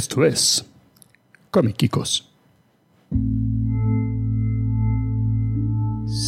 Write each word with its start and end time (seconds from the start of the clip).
Esto 0.00 0.24
es 0.24 0.64
Comiquicos. 1.50 2.26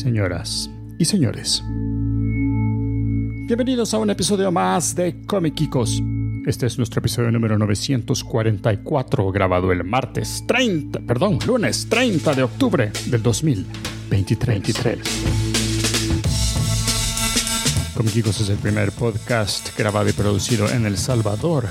Señoras 0.02 0.68
y 0.98 1.06
señores, 1.06 1.64
bienvenidos 3.46 3.94
a 3.94 3.98
un 3.98 4.10
episodio 4.10 4.52
más 4.52 4.94
de 4.94 5.22
Comiquicos. 5.26 6.02
Este 6.44 6.66
es 6.66 6.76
nuestro 6.76 6.98
episodio 6.98 7.30
número 7.30 7.56
944, 7.56 9.32
grabado 9.32 9.72
el 9.72 9.84
martes 9.84 10.44
30, 10.46 11.00
perdón, 11.06 11.38
lunes 11.46 11.88
30 11.88 12.34
de 12.34 12.42
octubre 12.42 12.92
del 13.06 13.22
2023. 13.22 14.98
Comiquicos 17.96 18.38
es 18.38 18.50
el 18.50 18.58
primer 18.58 18.92
podcast 18.92 19.74
grabado 19.78 20.10
y 20.10 20.12
producido 20.12 20.68
en 20.68 20.84
El 20.84 20.98
Salvador 20.98 21.70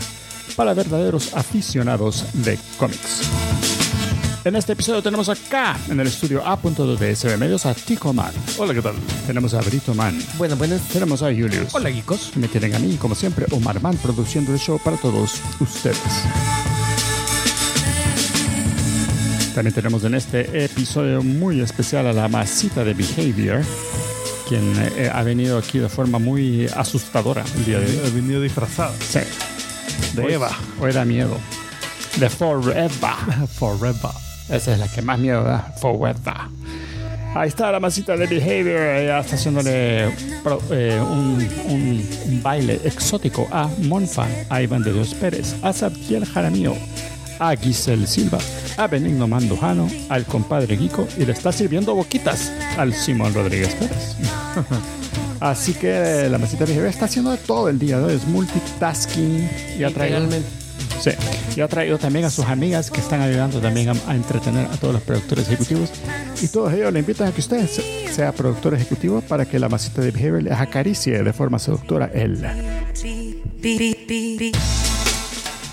para 0.56 0.74
verdaderos 0.74 1.34
aficionados 1.34 2.26
de 2.34 2.58
cómics. 2.78 3.22
En 4.44 4.56
este 4.56 4.74
episodio 4.74 5.04
tenemos 5.04 5.30
acá, 5.30 5.78
en 5.88 6.00
el 6.00 6.08
estudio 6.08 6.44
A.2 6.44 6.98
de 6.98 7.16
SB 7.16 7.38
Medios, 7.38 7.68
a 7.68 7.76
Tico 7.76 8.12
Man. 8.12 8.32
Hola, 8.58 8.74
¿qué 8.74 8.82
tal? 8.82 8.96
Tenemos 9.28 9.54
a 9.54 9.62
Brito 9.62 9.94
Man. 9.94 10.20
Bueno, 10.38 10.56
buenas. 10.56 10.82
Tenemos 10.88 11.22
a 11.22 11.28
Julius. 11.28 11.76
Hola, 11.76 11.92
geekos. 11.92 12.36
Me 12.38 12.48
tienen 12.48 12.74
a 12.74 12.80
mí, 12.80 12.98
como 12.98 13.14
siempre, 13.14 13.46
Omar 13.52 13.80
Man, 13.82 13.96
produciendo 13.98 14.52
el 14.52 14.58
show 14.58 14.80
para 14.84 14.98
todos 14.98 15.40
ustedes. 15.60 16.00
También 19.54 19.76
tenemos 19.76 20.04
en 20.06 20.16
este 20.16 20.66
episodio 20.66 21.22
muy 21.22 21.62
especial 21.62 22.08
a 22.08 22.14
la 22.14 22.28
masita 22.28 22.84
de 22.84 22.96
Behavior, 22.96 23.62
quien 24.50 24.74
eh, 24.98 25.12
ha 25.14 25.22
venido 25.22 25.60
aquí 25.60 25.78
de 25.78 25.90
forma 25.90 26.18
muy 26.18 26.66
asustadora 26.66 27.44
el 27.58 27.66
día 27.66 27.80
de 27.80 27.86
hoy. 27.86 28.00
Ha 28.08 28.16
venido 28.16 28.42
disfrazado. 28.42 28.96
Sí. 29.08 29.20
De 30.14 30.34
Eva. 30.34 30.50
Hoy 30.80 30.92
da 30.92 31.06
miedo. 31.06 31.38
De 32.18 32.30
Forever. 32.30 32.90
Forever. 33.58 34.12
Esa 34.50 34.74
es 34.74 34.80
la 34.80 34.88
que 34.88 35.02
más 35.02 35.18
miedo 35.20 35.44
da. 35.44 35.74
Forever. 35.80 36.34
Ahí 37.34 37.48
está 37.48 37.72
la 37.72 37.80
masita 37.80 38.18
de 38.18 38.28
Behavior. 38.28 38.82
Ella 38.98 39.20
está 39.22 39.36
haciéndole 39.36 40.14
pro- 40.44 40.62
eh, 40.72 41.00
un, 41.02 41.48
un- 41.70 42.10
un 42.26 42.44
baile 42.44 42.82
exótico 42.84 43.48
a 43.52 43.70
Monfa, 43.84 44.28
a 44.50 44.62
Iván 44.62 44.84
de 44.84 44.92
Dios 44.92 45.14
Pérez, 45.14 45.56
a 45.64 45.72
Sabdiel 45.72 46.26
Jaramillo, 46.26 46.76
a 47.40 47.56
Giselle 47.56 48.06
Silva, 48.06 48.40
a 48.76 48.88
Benigno 48.88 49.30
Mandujano, 49.30 49.90
al 50.10 50.26
compadre 50.26 50.76
Guico 50.76 51.08
y 51.18 51.24
le 51.26 51.32
está 51.32 51.54
sirviendo 51.54 51.96
boquitas 51.96 52.52
al 52.78 52.94
Simón 52.94 53.34
Rodríguez 53.34 53.76
Pérez. 53.76 54.18
Así 55.42 55.74
que 55.74 56.28
la 56.30 56.38
masita 56.38 56.66
de 56.66 56.72
Behavior 56.72 56.90
está 56.94 57.06
haciendo 57.06 57.32
de 57.32 57.38
todo 57.38 57.68
el 57.68 57.78
día 57.80 57.98
hoy. 57.98 58.14
Es 58.14 58.26
multitasking 58.26 59.50
y 59.80 59.84
ha 59.84 59.90
traído. 59.92 60.20
Sí, 61.02 61.10
y 61.56 61.62
ha 61.62 61.68
traído 61.68 61.98
también 61.98 62.26
a 62.26 62.30
sus 62.30 62.46
amigas 62.46 62.92
que 62.92 63.00
están 63.02 63.22
ayudando 63.22 63.60
también 63.60 63.90
a, 63.90 63.94
a 64.08 64.14
entretener 64.16 64.68
a 64.68 64.78
todos 64.78 64.94
los 64.94 65.02
productores 65.04 65.48
ejecutivos. 65.48 65.90
Y 66.42 66.48
todos 66.48 66.72
ellos 66.74 66.94
le 66.94 67.00
invitan 67.00 67.28
a 67.28 67.32
que 67.32 67.40
usted 67.42 67.68
se- 67.68 68.08
sea 68.14 68.32
productor 68.32 68.76
ejecutivo 68.76 69.22
para 69.22 69.46
que 69.46 69.58
la 69.58 69.68
masita 69.68 70.02
de 70.02 70.12
Behavior 70.12 70.44
les 70.44 70.54
acaricie 70.54 71.24
de 71.24 71.34
forma 71.34 71.58
seductora 71.58 72.12
él. 72.14 72.46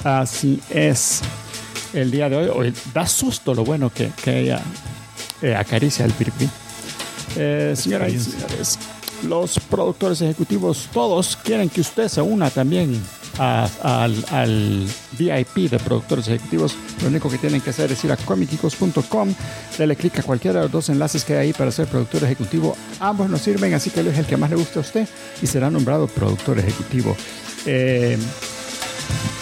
Así 0.05 0.61
es. 0.71 1.21
El 1.93 2.11
día 2.11 2.29
de 2.31 2.37
hoy, 2.37 2.51
hoy 2.55 2.75
da 2.95 3.07
susto 3.07 3.55
lo 3.55 3.65
bueno 3.65 3.91
que, 3.93 4.11
que 4.23 4.41
ella 4.41 4.61
eh, 5.43 5.55
acaricia 5.55 6.05
al 6.07 6.13
piripí. 6.13 6.49
Eh, 7.37 7.75
señoras 7.77 8.13
y 8.13 8.19
señores, 8.21 8.79
los 9.25 9.59
productores 9.59 10.21
ejecutivos 10.23 10.89
todos 10.93 11.37
quieren 11.37 11.69
que 11.69 11.81
usted 11.81 12.09
se 12.09 12.21
una 12.21 12.51
también 12.51 13.01
al, 13.39 14.87
VIP 15.19 15.71
de 15.71 15.79
productores 15.79 16.29
ejecutivos. 16.29 16.75
Lo 17.03 17.09
único 17.09 17.31
que 17.31 17.39
tienen 17.39 17.61
que 17.61 17.71
hacer 17.71 17.91
es 17.93 18.05
ir 18.05 18.13
a 18.13 18.17
comicicos.com, 18.17 19.35
darle 19.79 19.97
clic 19.97 20.19
a 20.19 20.23
cualquiera 20.23 20.61
de 20.61 20.65
los 20.65 20.73
dos 20.73 20.89
enlaces 20.89 21.25
que 21.25 21.35
hay 21.35 21.49
ahí 21.49 21.53
para 21.53 21.71
ser 21.71 21.87
productor 21.87 22.25
ejecutivo. 22.25 22.77
Ambos 23.01 23.29
nos 23.29 23.41
sirven, 23.41 23.75
así 23.75 23.91
que 23.91 24.01
elige 24.01 24.21
el 24.21 24.27
que 24.27 24.37
más 24.37 24.51
le 24.51 24.57
guste 24.57 24.79
a 24.79 24.83
usted 24.83 25.09
y 25.43 25.47
será 25.47 25.71
nombrado 25.71 26.07
productor 26.07 26.59
ejecutivo. 26.59 27.17
Eh, 27.67 28.19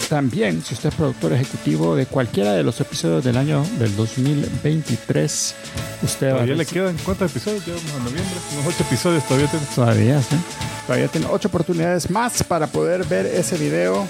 también, 0.09 0.63
si 0.63 0.73
usted 0.73 0.89
es 0.89 0.95
productor 0.95 1.33
ejecutivo 1.33 1.95
de 1.95 2.05
cualquiera 2.05 2.53
de 2.53 2.63
los 2.63 2.79
episodios 2.79 3.23
del 3.23 3.35
año 3.37 3.65
del 3.77 3.93
2023, 3.95 5.55
usted 6.03 6.27
va 6.27 6.29
a 6.29 6.33
Todavía 6.35 6.55
le 6.55 6.65
quedan 6.65 6.97
cuántos 7.03 7.29
episodios? 7.31 7.65
Llevamos 7.65 7.91
a 7.91 7.97
noviembre. 7.99 8.23
Unos 8.53 8.67
ocho 8.67 8.83
episodios 8.83 9.23
todavía 9.27 9.47
tenemos. 9.51 9.75
Todavía, 9.75 10.21
sí. 10.21 10.35
Todavía 10.85 11.07
tiene 11.09 11.27
ocho 11.29 11.49
oportunidades 11.49 12.09
más 12.09 12.43
para 12.43 12.67
poder 12.67 13.03
ver 13.05 13.25
ese 13.25 13.57
video 13.57 14.07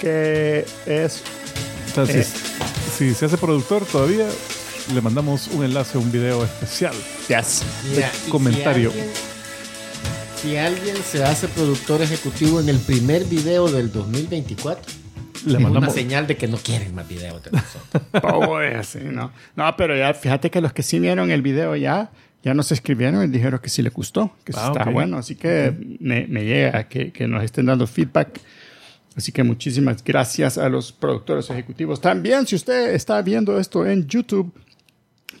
que 0.00 0.64
es... 0.86 1.20
Entonces, 1.88 2.28
Eh. 2.28 2.64
si 2.96 3.14
se 3.14 3.26
hace 3.26 3.36
productor 3.36 3.84
todavía, 3.84 4.26
le 4.94 5.00
mandamos 5.00 5.48
un 5.48 5.64
enlace 5.64 5.98
a 5.98 6.00
un 6.00 6.10
video 6.10 6.44
especial. 6.44 6.94
Yes. 7.28 7.62
Comentario. 8.30 8.90
Si 8.92 8.98
alguien, 8.98 9.14
si 10.36 10.56
alguien 10.56 10.96
se 10.96 11.24
hace 11.24 11.48
productor 11.48 12.02
ejecutivo 12.02 12.60
en 12.60 12.68
el 12.68 12.78
primer 12.78 13.24
video 13.24 13.68
del 13.68 13.90
2024, 13.90 14.84
Le 15.46 15.58
es 15.58 15.64
una 15.64 15.90
señal 15.90 16.26
de 16.26 16.36
que 16.36 16.46
no 16.48 16.56
quieren 16.58 16.94
más 16.94 17.08
videos 17.08 17.42
de 17.42 17.50
nosotros. 17.52 18.86
Sí, 18.86 18.98
no. 19.02 19.32
No, 19.54 19.76
pero 19.76 19.96
ya 19.96 20.12
fíjate 20.14 20.50
que 20.50 20.60
los 20.60 20.72
que 20.72 20.82
sí 20.82 20.98
vieron 21.00 21.30
el 21.30 21.42
video 21.42 21.74
ya, 21.76 22.10
ya 22.42 22.54
nos 22.54 22.70
escribieron 22.72 23.24
y 23.24 23.28
dijeron 23.28 23.60
que 23.60 23.68
sí 23.68 23.82
les 23.82 23.92
gustó, 23.92 24.32
que 24.44 24.52
Ah, 24.56 24.68
está 24.72 24.84
ok. 24.84 24.92
bueno. 24.92 25.18
Así 25.18 25.34
que 25.34 25.74
me, 26.00 26.26
me 26.26 26.44
llega 26.44 26.88
que, 26.88 27.12
que 27.12 27.26
nos 27.26 27.42
estén 27.42 27.66
dando 27.66 27.86
feedback. 27.86 28.40
Así 29.16 29.32
que 29.32 29.42
muchísimas 29.42 30.04
gracias 30.04 30.58
a 30.58 30.68
los 30.68 30.92
productores 30.92 31.48
ejecutivos. 31.48 32.00
También, 32.00 32.46
si 32.46 32.54
usted 32.54 32.94
está 32.94 33.22
viendo 33.22 33.58
esto 33.58 33.86
en 33.86 34.06
YouTube, 34.06 34.52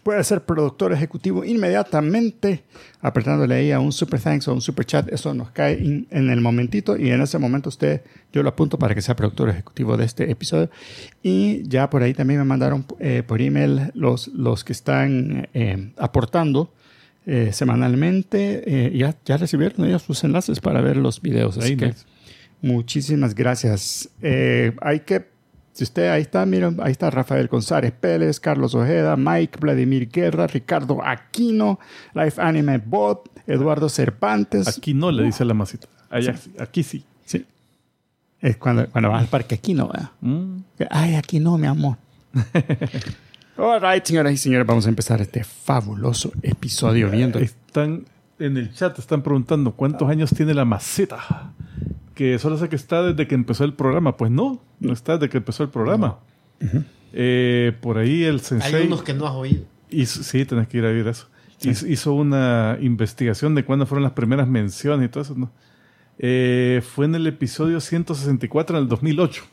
puede 0.06 0.22
ser 0.22 0.44
productor 0.44 0.92
ejecutivo 0.92 1.44
inmediatamente 1.44 2.62
apretándole 3.00 3.56
ahí 3.56 3.72
a 3.72 3.80
un 3.80 3.90
super 3.90 4.20
thanks 4.20 4.46
o 4.46 4.54
un 4.54 4.60
super 4.60 4.86
chat. 4.86 5.08
Eso 5.12 5.34
nos 5.34 5.50
cae 5.50 5.74
in- 5.82 6.06
en 6.10 6.30
el 6.30 6.40
momentito 6.40 6.96
y 6.96 7.10
en 7.10 7.20
ese 7.20 7.38
momento 7.38 7.68
usted, 7.70 8.02
yo 8.32 8.44
lo 8.44 8.50
apunto 8.50 8.78
para 8.78 8.94
que 8.94 9.02
sea 9.02 9.16
productor 9.16 9.48
ejecutivo 9.50 9.96
de 9.96 10.04
este 10.04 10.30
episodio. 10.30 10.70
Y 11.24 11.66
ya 11.68 11.90
por 11.90 12.04
ahí 12.04 12.14
también 12.14 12.38
me 12.38 12.44
mandaron 12.44 12.86
eh, 13.00 13.24
por 13.26 13.40
email 13.42 13.90
los, 13.94 14.28
los 14.28 14.62
que 14.62 14.72
están 14.72 15.48
eh, 15.54 15.90
aportando. 15.98 16.72
eh, 17.26 17.50
semanalmente 17.52 18.62
eh, 18.66 18.96
ya, 18.96 19.16
ya 19.24 19.36
recibieron 19.36 19.84
ellos 19.86 20.02
sus 20.02 20.22
enlaces 20.22 20.60
para 20.60 20.80
ver 20.82 20.96
los 20.98 21.20
videos. 21.20 21.58
Así 21.58 21.70
Ahí, 21.72 21.76
que. 21.76 21.94
Muchísimas 22.62 23.34
gracias. 23.34 24.08
Eh, 24.22 24.70
hay 24.80 25.00
que, 25.00 25.26
si 25.76 25.84
usted 25.84 26.08
ahí 26.08 26.22
está, 26.22 26.46
miren, 26.46 26.78
ahí 26.82 26.92
está 26.92 27.10
Rafael 27.10 27.48
González 27.48 27.92
Pérez, 27.92 28.40
Carlos 28.40 28.74
Ojeda, 28.74 29.14
Mike, 29.14 29.58
Vladimir 29.60 30.08
Guerra, 30.08 30.46
Ricardo 30.46 31.04
Aquino, 31.04 31.78
Life 32.14 32.40
Anime 32.40 32.78
Bot, 32.78 33.28
Eduardo 33.46 33.90
Cervantes. 33.90 34.66
Aquí 34.68 34.94
no 34.94 35.12
le 35.12 35.24
dice 35.24 35.44
la 35.44 35.52
masita. 35.52 35.86
Allá, 36.08 36.34
sí. 36.34 36.50
Aquí 36.58 36.82
sí. 36.82 37.04
Sí. 37.26 37.44
Es 38.40 38.56
cuando, 38.56 38.88
cuando 38.88 39.10
vas 39.10 39.20
al 39.20 39.28
parque 39.28 39.56
Aquino, 39.56 39.88
¿verdad? 39.88 40.12
Mm. 40.22 40.60
Ay, 40.88 41.14
aquí 41.16 41.40
no, 41.40 41.58
mi 41.58 41.66
amor. 41.66 41.98
All 43.58 43.78
right, 43.78 44.02
señoras 44.02 44.32
y 44.32 44.38
señores, 44.38 44.66
vamos 44.66 44.86
a 44.86 44.88
empezar 44.88 45.20
este 45.20 45.44
fabuloso 45.44 46.32
episodio 46.40 47.10
viendo. 47.10 47.38
Están 47.38 48.06
en 48.38 48.56
el 48.56 48.72
chat, 48.72 48.98
están 48.98 49.20
preguntando 49.20 49.72
cuántos 49.72 50.08
años 50.08 50.30
tiene 50.30 50.54
la 50.54 50.64
maceta. 50.64 51.52
Que 52.16 52.40
solo 52.40 52.58
sé 52.58 52.68
que 52.68 52.76
está 52.76 53.02
desde 53.02 53.28
que 53.28 53.36
empezó 53.36 53.62
el 53.64 53.74
programa. 53.74 54.16
Pues 54.16 54.32
no, 54.32 54.60
no 54.80 54.92
está 54.92 55.18
desde 55.18 55.28
que 55.28 55.36
empezó 55.36 55.62
el 55.62 55.68
programa. 55.68 56.18
Eh, 57.12 57.72
por 57.80 57.98
ahí 57.98 58.24
el 58.24 58.36
Hay 58.36 58.40
sensei 58.40 58.86
unos 58.86 59.02
que 59.02 59.14
no 59.14 59.26
has 59.26 59.34
oído. 59.34 59.64
hizo, 59.90 60.24
sí, 60.24 60.44
tenés 60.44 60.66
que 60.66 60.78
ir 60.78 60.84
a 60.86 60.88
ver 60.88 61.06
eso. 61.06 61.28
Hizo, 61.62 61.86
hizo 61.86 62.14
una 62.14 62.78
investigación 62.80 63.54
de 63.54 63.64
cuándo 63.64 63.86
fueron 63.86 64.02
las 64.02 64.12
primeras 64.12 64.48
menciones 64.48 65.06
y 65.06 65.08
todo 65.10 65.22
eso. 65.22 65.34
¿no? 65.36 65.52
Eh, 66.18 66.82
fue 66.82 67.04
en 67.04 67.14
el 67.14 67.26
episodio 67.26 67.80
164 67.80 68.76
en 68.76 68.82
el 68.82 68.88
2008. 68.88 69.44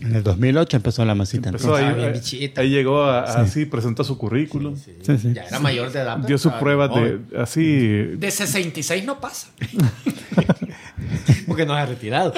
En 0.00 0.14
el 0.16 0.22
2008 0.22 0.76
empezó 0.78 1.04
la 1.04 1.14
masita. 1.14 1.50
Empezó 1.50 1.74
ahí, 1.74 1.92
bien 1.94 2.08
eh, 2.08 2.12
bichita. 2.12 2.60
ahí 2.62 2.70
llegó 2.70 3.02
a, 3.04 3.20
a- 3.20 3.40
así, 3.42 3.66
presentó 3.66 4.02
su 4.04 4.16
currículum, 4.18 4.76
Sí, 4.76 4.96
Sí, 5.02 5.18
sí. 5.18 5.32
Ya 5.34 5.44
era 5.44 5.58
mayor 5.58 5.92
de 5.92 6.00
edad. 6.00 6.16
dio 6.18 6.38
su 6.38 6.50
prueba 6.52 6.88
de 6.88 7.20
así. 7.38 7.86
De 8.16 8.30
66 8.30 9.04
no 9.04 9.20
pasa. 9.20 9.48
Porque 11.46 11.66
no 11.66 11.74
ha 11.74 11.84
retirado. 11.86 12.32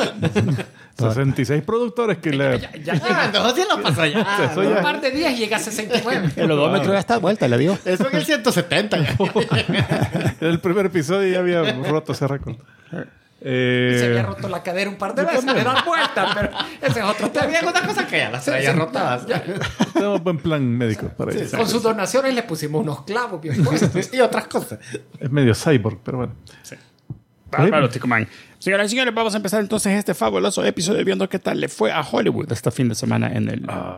66 0.98 1.62
productores 1.62 2.18
que 2.18 2.30
le. 2.30 2.60
Ya, 2.60 2.72
ya 2.84 2.94
llega. 2.94 3.24
entonces 3.26 3.62
sí 3.64 3.68
lo 3.76 3.82
pasa 3.82 4.06
ya. 4.06 4.20
En 4.54 4.62
ya- 4.62 4.76
un 4.76 4.82
par 4.82 5.00
de 5.00 5.10
días 5.10 5.38
llega 5.38 5.56
a 5.56 5.60
69. 5.60 6.30
El 6.36 6.50
odómetro 6.50 6.92
ya 6.92 6.98
está 6.98 7.14
de 7.14 7.20
vuelta, 7.20 7.48
le 7.48 7.58
digo. 7.58 7.78
Eso 7.84 8.08
en 8.10 8.16
el 8.16 8.24
170 8.24 8.98
ya. 8.98 9.16
En 10.40 10.48
el 10.48 10.60
primer 10.60 10.86
episodio 10.86 11.30
ya 11.32 11.38
había 11.40 11.62
roto 11.88 12.12
ese 12.12 12.26
récord. 12.26 12.56
Eh, 13.44 13.96
Se 13.98 14.06
había 14.06 14.22
roto 14.22 14.48
la 14.48 14.62
cadera 14.62 14.88
un 14.90 14.96
par 14.96 15.14
de 15.14 15.24
veces. 15.24 15.44
Le 15.44 15.64
dan 15.64 15.84
vuelta, 15.84 16.30
pero 16.34 16.50
ese 16.80 17.00
es 17.00 17.04
otro 17.04 17.30
tema. 17.30 17.44
Había 17.46 17.60
una 17.68 17.86
cosa 17.86 18.06
que 18.06 18.18
ya 18.18 18.30
las 18.30 18.44
traía 18.44 18.70
Sí, 18.70 18.74
sí. 18.74 18.78
rotadas. 18.78 19.26
tenemos 19.92 20.22
buen 20.22 20.38
plan 20.38 20.62
médico 20.78 21.08
para 21.16 21.32
eso. 21.32 21.56
Con 21.56 21.68
sus 21.68 21.82
donaciones 21.82 22.34
le 22.34 22.42
pusimos 22.44 22.82
unos 22.82 23.02
clavos 23.02 23.40
bien 23.40 23.62
puestos. 23.64 24.12
y 24.14 24.20
otras 24.20 24.46
cosas. 24.46 24.78
Es 25.18 25.30
medio 25.30 25.54
cyborg, 25.54 25.98
pero 26.04 26.18
bueno. 26.18 26.34
Bárbaro, 27.50 27.88
Tico 27.90 28.06
Man. 28.06 28.26
Señoras 28.58 28.86
y 28.86 28.90
señores, 28.90 29.12
vamos 29.12 29.34
a 29.34 29.36
empezar 29.36 29.60
entonces 29.60 29.92
este 29.98 30.14
fabuloso 30.14 30.64
episodio 30.64 31.04
viendo 31.04 31.28
qué 31.28 31.38
tal 31.38 31.60
le 31.60 31.68
fue 31.68 31.92
a 31.92 32.00
Hollywood 32.00 32.50
este 32.50 32.70
fin 32.70 32.88
de 32.88 32.94
semana 32.94 33.30
en 33.32 33.48
el... 33.50 33.64
A 33.68 33.96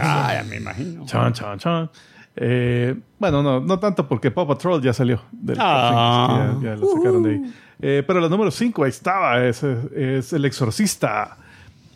Ah, 0.00 0.32
ya 0.34 0.42
me 0.44 0.56
imagino. 0.56 1.04
Chan, 1.06 1.32
chan, 1.32 1.58
chan. 1.58 1.90
Eh, 2.38 2.94
bueno, 3.18 3.42
no, 3.42 3.60
no 3.60 3.78
tanto 3.78 4.06
porque 4.06 4.30
Paw 4.30 4.46
Patrol 4.46 4.82
ya 4.82 4.92
salió 4.92 5.22
del 5.32 5.56
Ah. 5.58 6.54
ya, 6.62 6.70
ya 6.70 6.76
lo 6.76 6.86
sacaron 6.96 7.22
de 7.22 7.30
ahí. 7.30 7.54
Eh, 7.80 8.02
pero 8.06 8.20
la 8.20 8.28
número 8.28 8.50
5 8.50 8.84
ahí 8.84 8.90
estaba, 8.90 9.42
es, 9.44 9.62
es 9.62 10.32
El 10.32 10.44
Exorcista 10.44 11.36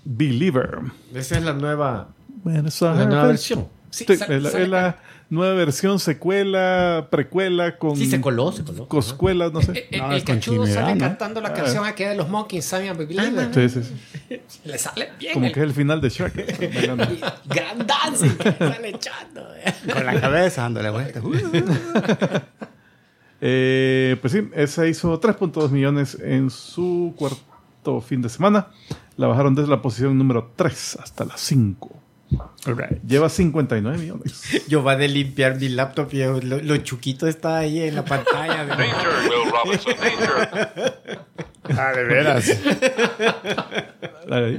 Believer. 0.05 0.79
Esa 1.15 1.39
es 1.39 1.45
la 1.45 1.53
nueva, 1.53 2.09
Bueno, 2.43 2.69
esa- 2.69 2.95
la 2.95 3.05
nueva 3.07 3.27
versión. 3.27 3.67
Sí, 3.91 4.05
Sí, 4.09 4.17
sale- 4.17 4.37
es, 4.37 4.43
la, 4.43 4.51
sale 4.51 4.65
es 4.65 4.71
la 4.71 4.97
nueva 5.31 5.55
versión, 5.55 5.99
secuela, 5.99 7.09
precuela 7.11 7.79
con 7.79 7.97
Sí, 7.97 8.07
se 8.11 8.21
coló, 8.21 8.53
se 8.53 8.65
coló. 8.65 8.87
coscuela, 8.89 9.49
no 9.49 9.63
sé. 9.63 9.89
El, 9.91 9.95
el- 9.95 10.01
No, 10.01 10.13
el 10.13 10.25
cachudo 10.25 10.67
sale 10.67 10.95
¿no? 10.95 11.01
cantando 11.01 11.41
la 11.41 11.53
canción 11.55 11.85
aquella 11.87 12.11
de 12.11 12.17
los 12.17 12.29
Monkeys, 12.29 12.65
Sammy 12.65 12.89
and. 12.89 13.55
Sí, 13.55 13.69
sí, 13.69 13.83
sí. 14.29 14.41
Le 14.65 14.77
sale 14.79 15.11
bien. 15.19 15.33
Como 15.35 15.47
el- 15.47 15.53
que 15.53 15.61
es 15.61 15.65
el 15.67 15.73
final 15.73 16.01
de 16.01 16.09
Shrek. 16.11 16.89
Gran 17.47 17.87
dancing 17.87 18.37
que 18.37 18.53
sale 18.59 18.89
echando. 18.91 19.47
eh. 19.55 19.73
Con 19.93 20.05
la 20.05 20.21
cabeza 20.21 20.63
dándole 20.63 20.91
vueltas. 20.91 21.23
Eh, 23.41 24.17
pues 24.21 24.33
sí, 24.35 24.49
esa 24.55 24.87
hizo 24.87 25.19
3.2 25.19 25.71
millones 25.71 26.19
en 26.23 26.51
su 26.51 27.15
cuarto 27.17 28.01
fin 28.03 28.21
de 28.21 28.29
semana. 28.29 28.69
La 29.17 29.27
bajaron 29.29 29.55
desde 29.55 29.71
la 29.71 29.81
posición 29.81 30.17
número 30.19 30.53
3 30.57 30.99
hasta 31.03 31.25
la 31.25 31.37
5. 31.37 31.91
Alright. 32.67 33.03
Lleva 33.03 33.29
59 33.29 33.99
millones. 33.99 34.43
Yo 34.69 34.83
va 34.85 34.97
de 34.97 35.09
limpiar 35.09 35.57
mi 35.59 35.69
laptop 35.69 36.13
y 36.15 36.19
lo, 36.19 36.41
lo 36.41 36.77
chuquito 36.79 37.27
está 37.27 37.59
ahí 37.59 37.81
en 37.83 37.95
la 37.97 38.05
pantalla. 38.05 38.65
de- 38.65 38.71
Danger, 38.71 39.09
Will 39.31 39.51
Robinson, 39.51 39.95
danger. 40.01 40.89
Ah, 41.79 41.93
de 41.95 42.05
veras. 42.05 42.47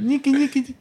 Ñiqui, 0.02 0.32
ñiqui. 0.34 0.76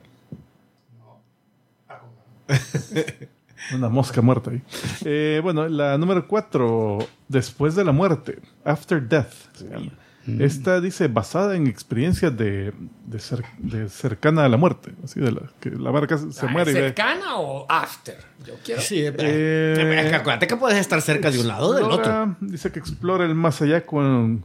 Una 3.75 3.89
mosca 3.89 4.21
muerta 4.23 4.51
ahí. 4.51 4.63
Eh, 5.05 5.41
bueno, 5.43 5.69
la 5.69 5.97
número 5.99 6.27
4, 6.27 6.99
Después 7.29 7.75
de 7.77 7.85
la 7.85 7.93
muerte, 7.93 8.39
After 8.65 9.01
Death. 9.01 9.33
se 9.55 9.69
llama. 9.69 9.93
Esta 10.39 10.81
dice 10.81 11.09
basada 11.09 11.57
en 11.57 11.67
experiencias 11.67 12.37
de, 12.37 12.73
de, 13.07 13.19
cer- 13.19 13.45
de 13.59 13.89
cercana 13.89 14.45
a 14.45 14.49
la 14.49 14.57
muerte. 14.59 14.93
Así 15.03 15.19
de 15.19 15.33
la, 15.33 15.41
que 15.61 15.71
la 15.71 15.91
barca 15.91 16.19
se 16.19 16.47
Ah, 16.47 16.49
muere 16.51 16.71
y 16.71 16.75
ve. 16.75 16.81
¿Cercana 16.81 17.37
o 17.39 17.67
after? 17.69 18.19
Yo 18.47 18.55
quiero. 18.63 18.81
Sí, 18.83 19.01
es 19.01 19.15
Eh, 19.19 20.07
que 20.11 20.15
acuérdate 20.15 20.47
que 20.47 20.57
puedes 20.57 20.79
estar 20.79 21.01
cerca 21.03 21.31
de 21.31 21.39
un 21.41 21.49
lado 21.49 21.69
o 21.71 21.73
del 21.75 21.85
otro. 21.85 21.97
Explora- 22.13 22.37
Dice 22.41 22.71
que 22.71 22.79
explora 22.79 23.25
el 23.25 23.35
más 23.35 23.61
allá 23.63 23.85
con. 23.87 24.45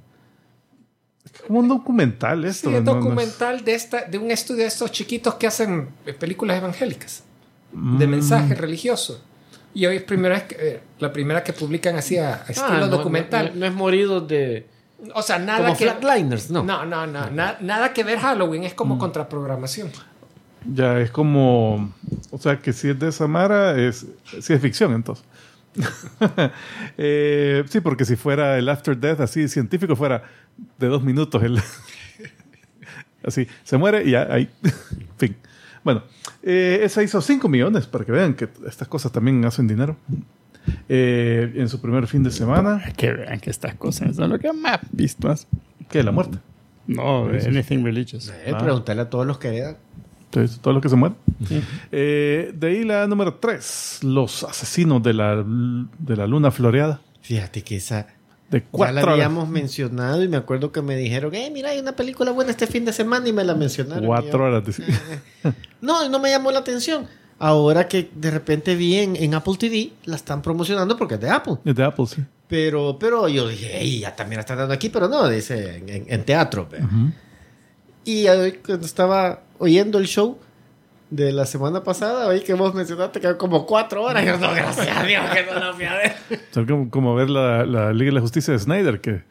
es 1.25 1.41
como 1.41 1.59
un 1.59 1.67
documental 1.67 2.45
esto. 2.45 2.69
Sí, 2.69 2.75
es 2.75 2.83
¿no? 2.83 2.93
No 2.93 2.99
es- 2.99 3.03
documental 3.03 3.63
de, 3.65 3.75
esta, 3.75 4.05
de 4.05 4.17
un 4.17 4.31
estudio 4.31 4.61
de 4.61 4.67
estos 4.67 4.91
chiquitos 4.91 5.35
que 5.35 5.45
hacen 5.47 5.89
eh, 6.05 6.13
películas 6.13 6.57
evangélicas 6.57 7.23
Mm. 7.73 7.97
de 7.97 8.07
mensaje 8.07 8.55
religioso. 8.55 9.21
Y 9.73 9.85
hoy 9.85 9.97
es 9.97 10.03
primera 10.03 10.35
vez 10.35 10.43
que, 10.45 10.55
eh, 10.57 10.79
la 10.99 11.11
primera 11.11 11.43
que 11.43 11.51
publican 11.51 11.97
así 11.97 12.17
a, 12.17 12.35
a 12.35 12.45
estilo 12.47 12.67
Ah, 12.69 12.79
no, 12.79 12.87
documental. 12.87 13.51
No, 13.53 13.59
no 13.59 13.65
es 13.65 13.73
morido 13.73 14.21
de. 14.21 14.73
O 15.13 15.21
sea, 15.21 15.39
nada 15.39 15.59
Como 15.65 15.77
que. 15.77 15.85
Flatliners, 15.85 16.49
¿no? 16.51 16.63
No, 16.63 16.85
no, 16.85 17.05
no. 17.07 17.29
na- 17.29 17.57
nada 17.61 17.93
que 17.93 18.03
ver 18.03 18.19
Halloween. 18.19 18.63
Es 18.63 18.73
como 18.73 18.97
contraprogramación. 18.97 19.91
Ya 20.73 20.99
es 20.99 21.11
como. 21.11 21.93
O 22.31 22.37
sea, 22.37 22.59
que 22.59 22.73
si 22.73 22.89
es 22.89 22.99
de 22.99 23.11
Samara, 23.11 23.77
es, 23.79 24.05
sí 24.41 24.53
es 24.53 24.61
ficción 24.61 24.93
entonces. 24.93 25.25
Eh, 26.97 27.63
sí, 27.69 27.81
porque 27.81 28.05
si 28.05 28.15
fuera 28.15 28.57
el 28.57 28.69
After 28.69 28.97
Death 28.97 29.19
así 29.19 29.47
científico, 29.49 29.95
fuera 29.95 30.23
de 30.79 30.87
dos 30.87 31.03
minutos. 31.03 31.43
El 31.43 31.61
así, 33.23 33.47
se 33.63 33.77
muere 33.77 34.03
y 34.05 34.11
ya, 34.11 34.27
ahí. 34.31 34.49
fin. 35.17 35.35
Bueno, 35.83 36.03
eh, 36.41 36.79
esa 36.81 37.03
hizo 37.03 37.21
5 37.21 37.47
millones 37.47 37.85
para 37.85 38.05
que 38.05 38.11
vean 38.11 38.33
que 38.33 38.49
estas 38.67 38.87
cosas 38.87 39.11
también 39.11 39.43
hacen 39.45 39.67
dinero. 39.67 39.97
Eh, 40.89 41.53
en 41.55 41.69
su 41.69 41.79
primer 41.81 42.07
fin 42.07 42.23
de 42.23 42.31
semana, 42.31 42.83
Que 42.97 43.11
vean 43.13 43.39
que 43.39 43.49
estas 43.49 43.75
cosas 43.75 44.15
son 44.15 44.29
lo 44.29 44.39
que 44.39 44.51
más 44.53 44.79
pistas. 44.95 45.47
que 45.89 46.03
la 46.03 46.11
muerte. 46.11 46.37
No, 46.87 47.25
anything 47.27 47.83
religious. 47.83 48.31
Eh, 48.45 48.53
Preguntarle 48.59 49.01
a 49.03 49.09
todos 49.09 49.25
los 49.25 49.37
que 49.39 49.49
vean. 49.49 49.77
Entonces, 50.25 50.59
todo 50.59 50.73
lo 50.73 50.81
que 50.81 50.89
se 50.89 50.95
muere. 50.95 51.15
Eh, 51.91 52.51
de 52.55 52.67
ahí 52.67 52.83
la 52.83 53.07
número 53.07 53.35
3, 53.35 53.99
los 54.03 54.43
asesinos 54.43 55.01
de 55.01 55.13
la, 55.13 55.43
de 55.45 56.15
la 56.15 56.27
luna 56.27 56.51
floreada. 56.51 56.99
Fíjate 57.21 57.63
que 57.63 57.77
esa. 57.77 58.07
De 58.51 58.59
Ya 58.59 58.65
cuatro 58.69 58.95
la 58.95 59.01
horas. 59.01 59.13
habíamos 59.15 59.49
mencionado 59.49 60.21
y 60.23 60.27
me 60.27 60.37
acuerdo 60.37 60.71
que 60.71 60.81
me 60.83 60.95
dijeron, 60.95 61.33
eh, 61.33 61.49
mira, 61.51 61.69
hay 61.71 61.79
una 61.79 61.93
película 61.95 62.29
buena 62.31 62.51
este 62.51 62.67
fin 62.67 62.85
de 62.85 62.93
semana 62.93 63.27
y 63.27 63.33
me 63.33 63.43
la 63.43 63.55
mencionaron. 63.55 64.05
Cuatro 64.05 64.37
yo, 64.39 64.43
horas. 64.43 64.63
dice. 64.65 64.83
No, 65.81 66.07
no 66.09 66.19
me 66.19 66.29
llamó 66.29 66.51
la 66.51 66.59
atención. 66.59 67.07
Ahora 67.37 67.87
que 67.87 68.09
de 68.15 68.31
repente 68.31 68.75
vi 68.75 68.95
en, 68.97 69.15
en 69.17 69.33
Apple 69.33 69.55
TV, 69.59 69.91
la 70.05 70.15
están 70.15 70.41
promocionando 70.41 70.95
porque 70.97 71.15
es 71.15 71.19
de 71.21 71.29
Apple. 71.29 71.55
Es 71.65 71.75
de 71.75 71.83
Apple, 71.83 72.05
sí. 72.07 72.23
Pero, 72.47 72.97
pero 72.99 73.27
yo 73.27 73.47
dije, 73.47 73.77
"Ey, 73.77 73.99
ya 73.99 74.15
también 74.15 74.37
la 74.37 74.41
están 74.41 74.57
dando 74.57 74.73
aquí, 74.73 74.89
pero 74.89 75.07
no, 75.09 75.27
dice 75.27 75.77
en, 75.77 75.89
en- 75.89 76.05
en 76.07 76.23
teatro. 76.23 76.67
ve. 76.71 76.79
Y 78.03 78.27
hoy 78.27 78.53
cuando 78.65 78.85
estaba 78.85 79.41
oyendo 79.57 79.97
el 79.97 80.05
show 80.05 80.37
de 81.09 81.31
la 81.31 81.45
semana 81.45 81.83
pasada, 81.83 82.27
oí 82.27 82.41
que 82.41 82.53
vos 82.53 82.73
mencionaste 82.73 83.19
que 83.19 83.35
como 83.37 83.65
cuatro 83.65 84.03
horas. 84.03 84.23
Y 84.23 84.27
yo, 84.27 84.37
no, 84.37 84.51
gracias 84.53 84.95
a 84.95 85.03
Dios 85.03 85.23
que 85.33 85.43
no 85.45 85.59
la 85.59 85.73
fui 85.73 85.85
a 85.85 85.95
ver. 85.95 86.13
Como, 86.67 86.89
como 86.89 87.15
ver 87.15 87.29
la, 87.29 87.65
la 87.65 87.91
Liga 87.93 88.09
de 88.09 88.15
la 88.15 88.21
Justicia 88.21 88.53
de 88.53 88.59
Snyder, 88.59 89.01
que 89.01 89.23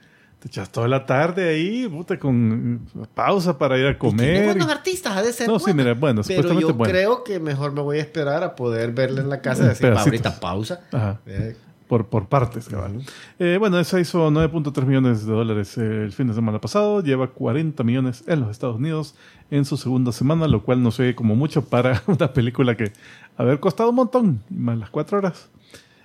te 0.45 0.49
echas 0.49 0.69
toda 0.71 0.87
la 0.89 1.07
tarde 1.07 1.49
ahí, 1.49 1.89
puta, 1.89 2.19
con 2.19 2.83
pausa 3.15 3.57
para 3.57 3.79
ir 3.79 3.87
a 3.87 3.97
comer. 3.99 4.45
buenos 4.45 4.69
artistas, 4.69 5.17
ha 5.17 5.23
de 5.23 5.33
ser 5.33 5.49
No, 5.49 5.59
sí, 5.59 5.73
buena. 5.73 5.83
mira, 5.85 5.95
bueno, 5.95 6.21
Pero 6.27 6.61
yo 6.61 6.75
bueno. 6.75 6.93
creo 6.93 7.25
que 7.25 7.41
mejor 7.41 7.73
me 7.73 7.81
voy 7.81 7.97
a 7.97 8.03
esperar 8.03 8.43
a 8.45 8.55
poder 8.55 8.93
verla 8.93 9.23
en 9.23 9.31
la 9.31 9.41
casa 9.41 9.65
y 9.65 9.69
decir, 9.69 9.87
"Va, 9.87 9.91
pedacitos. 9.93 10.07
ahorita 10.27 10.41
pausa. 10.41 10.81
Ajá. 10.93 11.21
Eh, 11.25 11.57
Por, 11.89 12.07
por 12.09 12.29
partes, 12.29 12.69
cabal. 12.69 13.03
Eh, 13.39 13.57
bueno, 13.59 13.79
esa 13.81 13.99
hizo 14.01 14.31
9.3 14.31 14.85
millones 14.87 15.25
de 15.27 15.33
dólares 15.33 15.79
eh, 15.79 16.03
el 16.05 16.13
fin 16.13 16.27
de 16.29 16.35
semana 16.35 16.61
pasado. 16.61 17.01
Lleva 17.03 17.29
40 17.29 17.83
millones 17.85 18.23
en 18.27 18.41
los 18.41 18.51
Estados 18.51 18.77
Unidos 18.77 19.15
en 19.51 19.65
su 19.65 19.77
segunda 19.79 20.13
semana, 20.13 20.47
lo 20.47 20.63
cual 20.63 20.83
no 20.83 20.91
se 20.91 21.05
ve 21.05 21.15
como 21.15 21.37
mucho 21.37 21.65
para 21.65 22.03
una 22.07 22.33
película 22.35 22.75
que 22.77 22.93
haber 23.39 23.61
costado 23.61 23.89
un 23.91 23.97
montón, 23.97 24.41
y 24.51 24.55
más 24.55 24.77
las 24.79 24.91
cuatro 24.91 25.17
horas. 25.19 25.49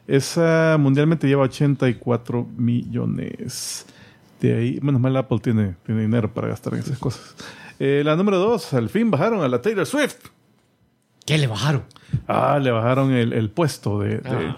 Esa 0.08 0.78
mundialmente 0.80 1.28
lleva 1.28 1.44
84 1.44 2.48
millones. 2.58 3.86
De 4.40 4.54
ahí, 4.56 4.80
menos 4.82 5.02
mal 5.02 5.16
Apple 5.18 5.40
tiene, 5.42 5.76
tiene 5.86 6.02
dinero 6.02 6.34
para 6.34 6.48
gastar 6.48 6.74
en 6.74 6.80
esas 6.80 6.98
cosas. 6.98 7.36
Eh, 7.80 8.02
la 8.06 8.16
número 8.16 8.38
dos, 8.38 8.74
al 8.74 8.90
fin 8.90 9.12
bajaron 9.12 9.42
a 9.44 9.48
la 9.48 9.62
Taylor 9.62 9.86
Swift. 9.86 10.16
¿Qué 11.26 11.38
le 11.38 11.48
bajaron? 11.48 11.84
Ah, 12.28 12.60
le 12.62 12.72
bajaron 12.72 13.12
el, 13.14 13.34
el 13.34 13.50
puesto 13.52 14.00
de, 14.00 14.18
de- 14.19 14.22
Ah. 14.26 14.58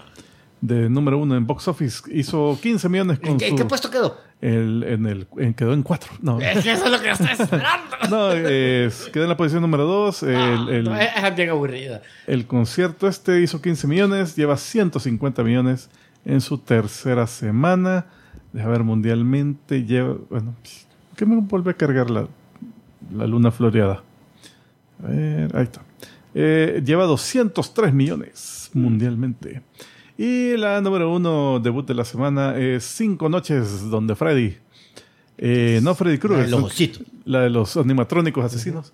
de 0.60 0.88
número 0.88 1.18
uno 1.18 1.36
en 1.36 1.46
box 1.46 1.68
office. 1.68 2.02
Hizo 2.12 2.58
15 2.62 2.88
millones 2.88 3.18
con 3.18 3.30
¿En 3.30 3.38
qué, 3.38 3.50
su... 3.50 3.56
qué 3.56 3.64
puesto 3.64 3.90
quedó? 3.90 4.16
el- 4.40 4.82
en 4.88 5.06
el, 5.06 5.26
en- 5.38 5.54
quedó 5.54 5.72
en 5.72 5.82
cuatro. 5.82 6.12
No, 6.20 6.40
Es 6.40 6.62
que 6.64 6.72
eso 6.72 6.86
es 6.86 6.90
lo 6.90 6.98
que 7.00 7.06
yo 7.06 7.12
estaba 7.12 7.32
esperando. 7.32 7.96
no 8.10 8.32
es- 8.32 9.08
quedó 9.12 9.24
en 9.24 9.28
la 9.28 9.36
posición 9.36 9.62
número 9.62 9.84
dos. 9.84 10.22
El, 10.22 10.68
el- 10.68 10.84
No, 10.84 10.96
es, 10.96 11.10
es 11.22 11.36
bien 11.36 11.50
aburrida. 11.50 12.02
el 12.26 12.46
concierto 12.46 13.06
este 13.08 13.40
hizo 13.42 13.60
15 13.60 13.86
millones, 13.88 14.34
lleva 14.36 14.56
150 14.56 15.42
millones 15.44 15.90
en 16.24 16.40
su 16.40 16.58
tercera 16.58 17.26
semana. 17.26 18.06
Deja 18.52 18.68
ver, 18.68 18.84
mundialmente 18.84 19.84
lleva... 19.84 20.16
Bueno, 20.28 20.54
¿qué 21.16 21.26
me 21.26 21.40
vuelve 21.40 21.70
a 21.70 21.74
cargar 21.74 22.10
la, 22.10 22.28
la 23.14 23.26
luna 23.26 23.50
floreada? 23.50 24.02
A 25.02 25.08
ver, 25.08 25.56
ahí 25.56 25.64
está. 25.64 25.82
Eh, 26.34 26.82
lleva 26.84 27.04
203 27.04 27.92
millones 27.92 28.70
mundialmente. 28.72 29.62
Y 30.16 30.56
la 30.56 30.80
número 30.80 31.12
uno 31.12 31.60
debut 31.60 31.86
de 31.86 31.94
la 31.94 32.04
semana 32.04 32.56
es 32.58 32.84
Cinco 32.84 33.28
Noches 33.28 33.90
donde 33.90 34.14
Freddy. 34.14 34.56
Eh, 35.38 35.80
no 35.82 35.94
Freddy 35.94 36.18
Krueger. 36.18 36.48
La. 36.48 36.58
La 37.24 37.40
de 37.40 37.50
los 37.50 37.76
animatrónicos 37.76 38.44
asesinos. 38.44 38.92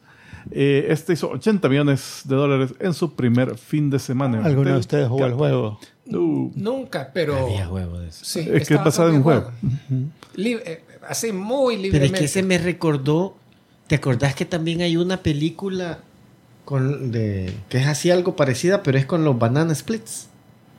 Eh, 0.50 0.87
este 0.90 1.12
hizo 1.12 1.31
80 1.31 1.69
millones 1.69 2.23
de 2.25 2.35
dólares 2.37 2.75
en 2.81 2.95
su 2.95 3.14
primer 3.14 3.57
fin 3.57 3.90
de 3.90 3.99
semana. 3.99 4.45
¿Alguno 4.45 4.73
de 4.73 4.78
ustedes 4.78 5.09
jugó 5.09 5.25
el 5.25 5.31
Gato. 5.33 5.38
juego? 5.38 5.81
No. 6.07 6.50
Nunca, 6.55 7.11
pero. 7.12 7.37
Había 7.37 7.69
huevo 7.69 7.99
de 7.99 8.09
eso. 8.09 8.25
Sí, 8.25 8.40
Es 8.52 8.67
que 8.69 8.75
es 8.75 8.85
basado 8.85 9.11
en 9.11 9.17
un 9.17 9.23
juego. 9.23 9.50
Eh, 10.37 10.83
así 11.09 11.33
muy 11.33 11.75
Pero 11.76 11.83
libremente. 11.85 12.14
es 12.17 12.21
que 12.23 12.28
se 12.28 12.43
me 12.43 12.59
recordó. 12.59 13.37
¿Te 13.87 13.95
acordás 13.97 14.35
que 14.35 14.45
también 14.45 14.81
hay 14.83 14.97
una 14.97 15.19
película 15.23 16.00
con 16.64 17.11
de 17.11 17.52
que 17.71 17.78
es 17.78 17.87
así 17.87 18.11
algo 18.11 18.37
parecida, 18.37 18.83
pero 18.83 18.99
es 18.99 19.07
con 19.07 19.25
los 19.25 19.38
banana 19.38 19.75
splits? 19.75 20.28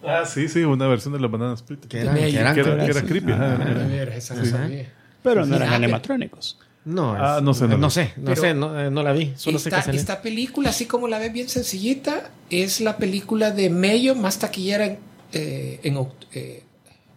Ah, 0.06 0.24
sí, 0.26 0.48
sí, 0.48 0.64
una 0.64 0.88
versión 0.88 1.14
de 1.14 1.20
la 1.20 1.28
banana 1.28 1.56
split. 1.56 1.86
Que 1.88 2.00
eran, 2.02 2.16
Tenía 2.16 2.30
que 2.32 2.40
eran 2.40 2.54
Que 2.56 2.62
era, 2.62 2.70
con- 2.78 2.86
que 2.86 2.92
era 2.92 3.02
creepy. 3.02 3.32
Ah, 3.34 3.88
era- 3.92 4.16
esa 4.16 4.44
Sí. 4.46 4.86
Pero 5.24 5.46
no 5.46 5.56
eran 5.58 5.74
animatrónicos. 5.74 6.58
No, 6.90 7.14
Ah, 7.14 7.40
no 7.42 7.54
sé, 7.54 7.68
no 7.68 7.78
no 7.78 7.88
vi. 7.88 7.94
sé, 7.94 8.14
no 8.18 8.36
sé, 8.36 8.54
no, 8.54 8.80
eh, 8.80 8.90
no 8.90 9.04
la 9.04 9.14
vi. 9.14 9.34
Solo 9.36 9.60
sé 9.60 9.70
que 9.70 9.96
esta, 9.96 10.22
película, 10.22 10.70
así 10.70 10.86
como 10.86 11.08
la 11.08 11.20
ves 11.20 11.32
bien 11.32 11.48
sencillita, 11.50 12.32
es 12.50 12.82
la 12.82 12.98
película 12.98 13.52
de 13.52 13.70
Mayo 13.70 14.16
más 14.16 14.40
taquillera 14.40 14.86
en, 14.86 14.98
eh, 15.34 15.80
en 15.84 15.98
eh, 16.34 16.64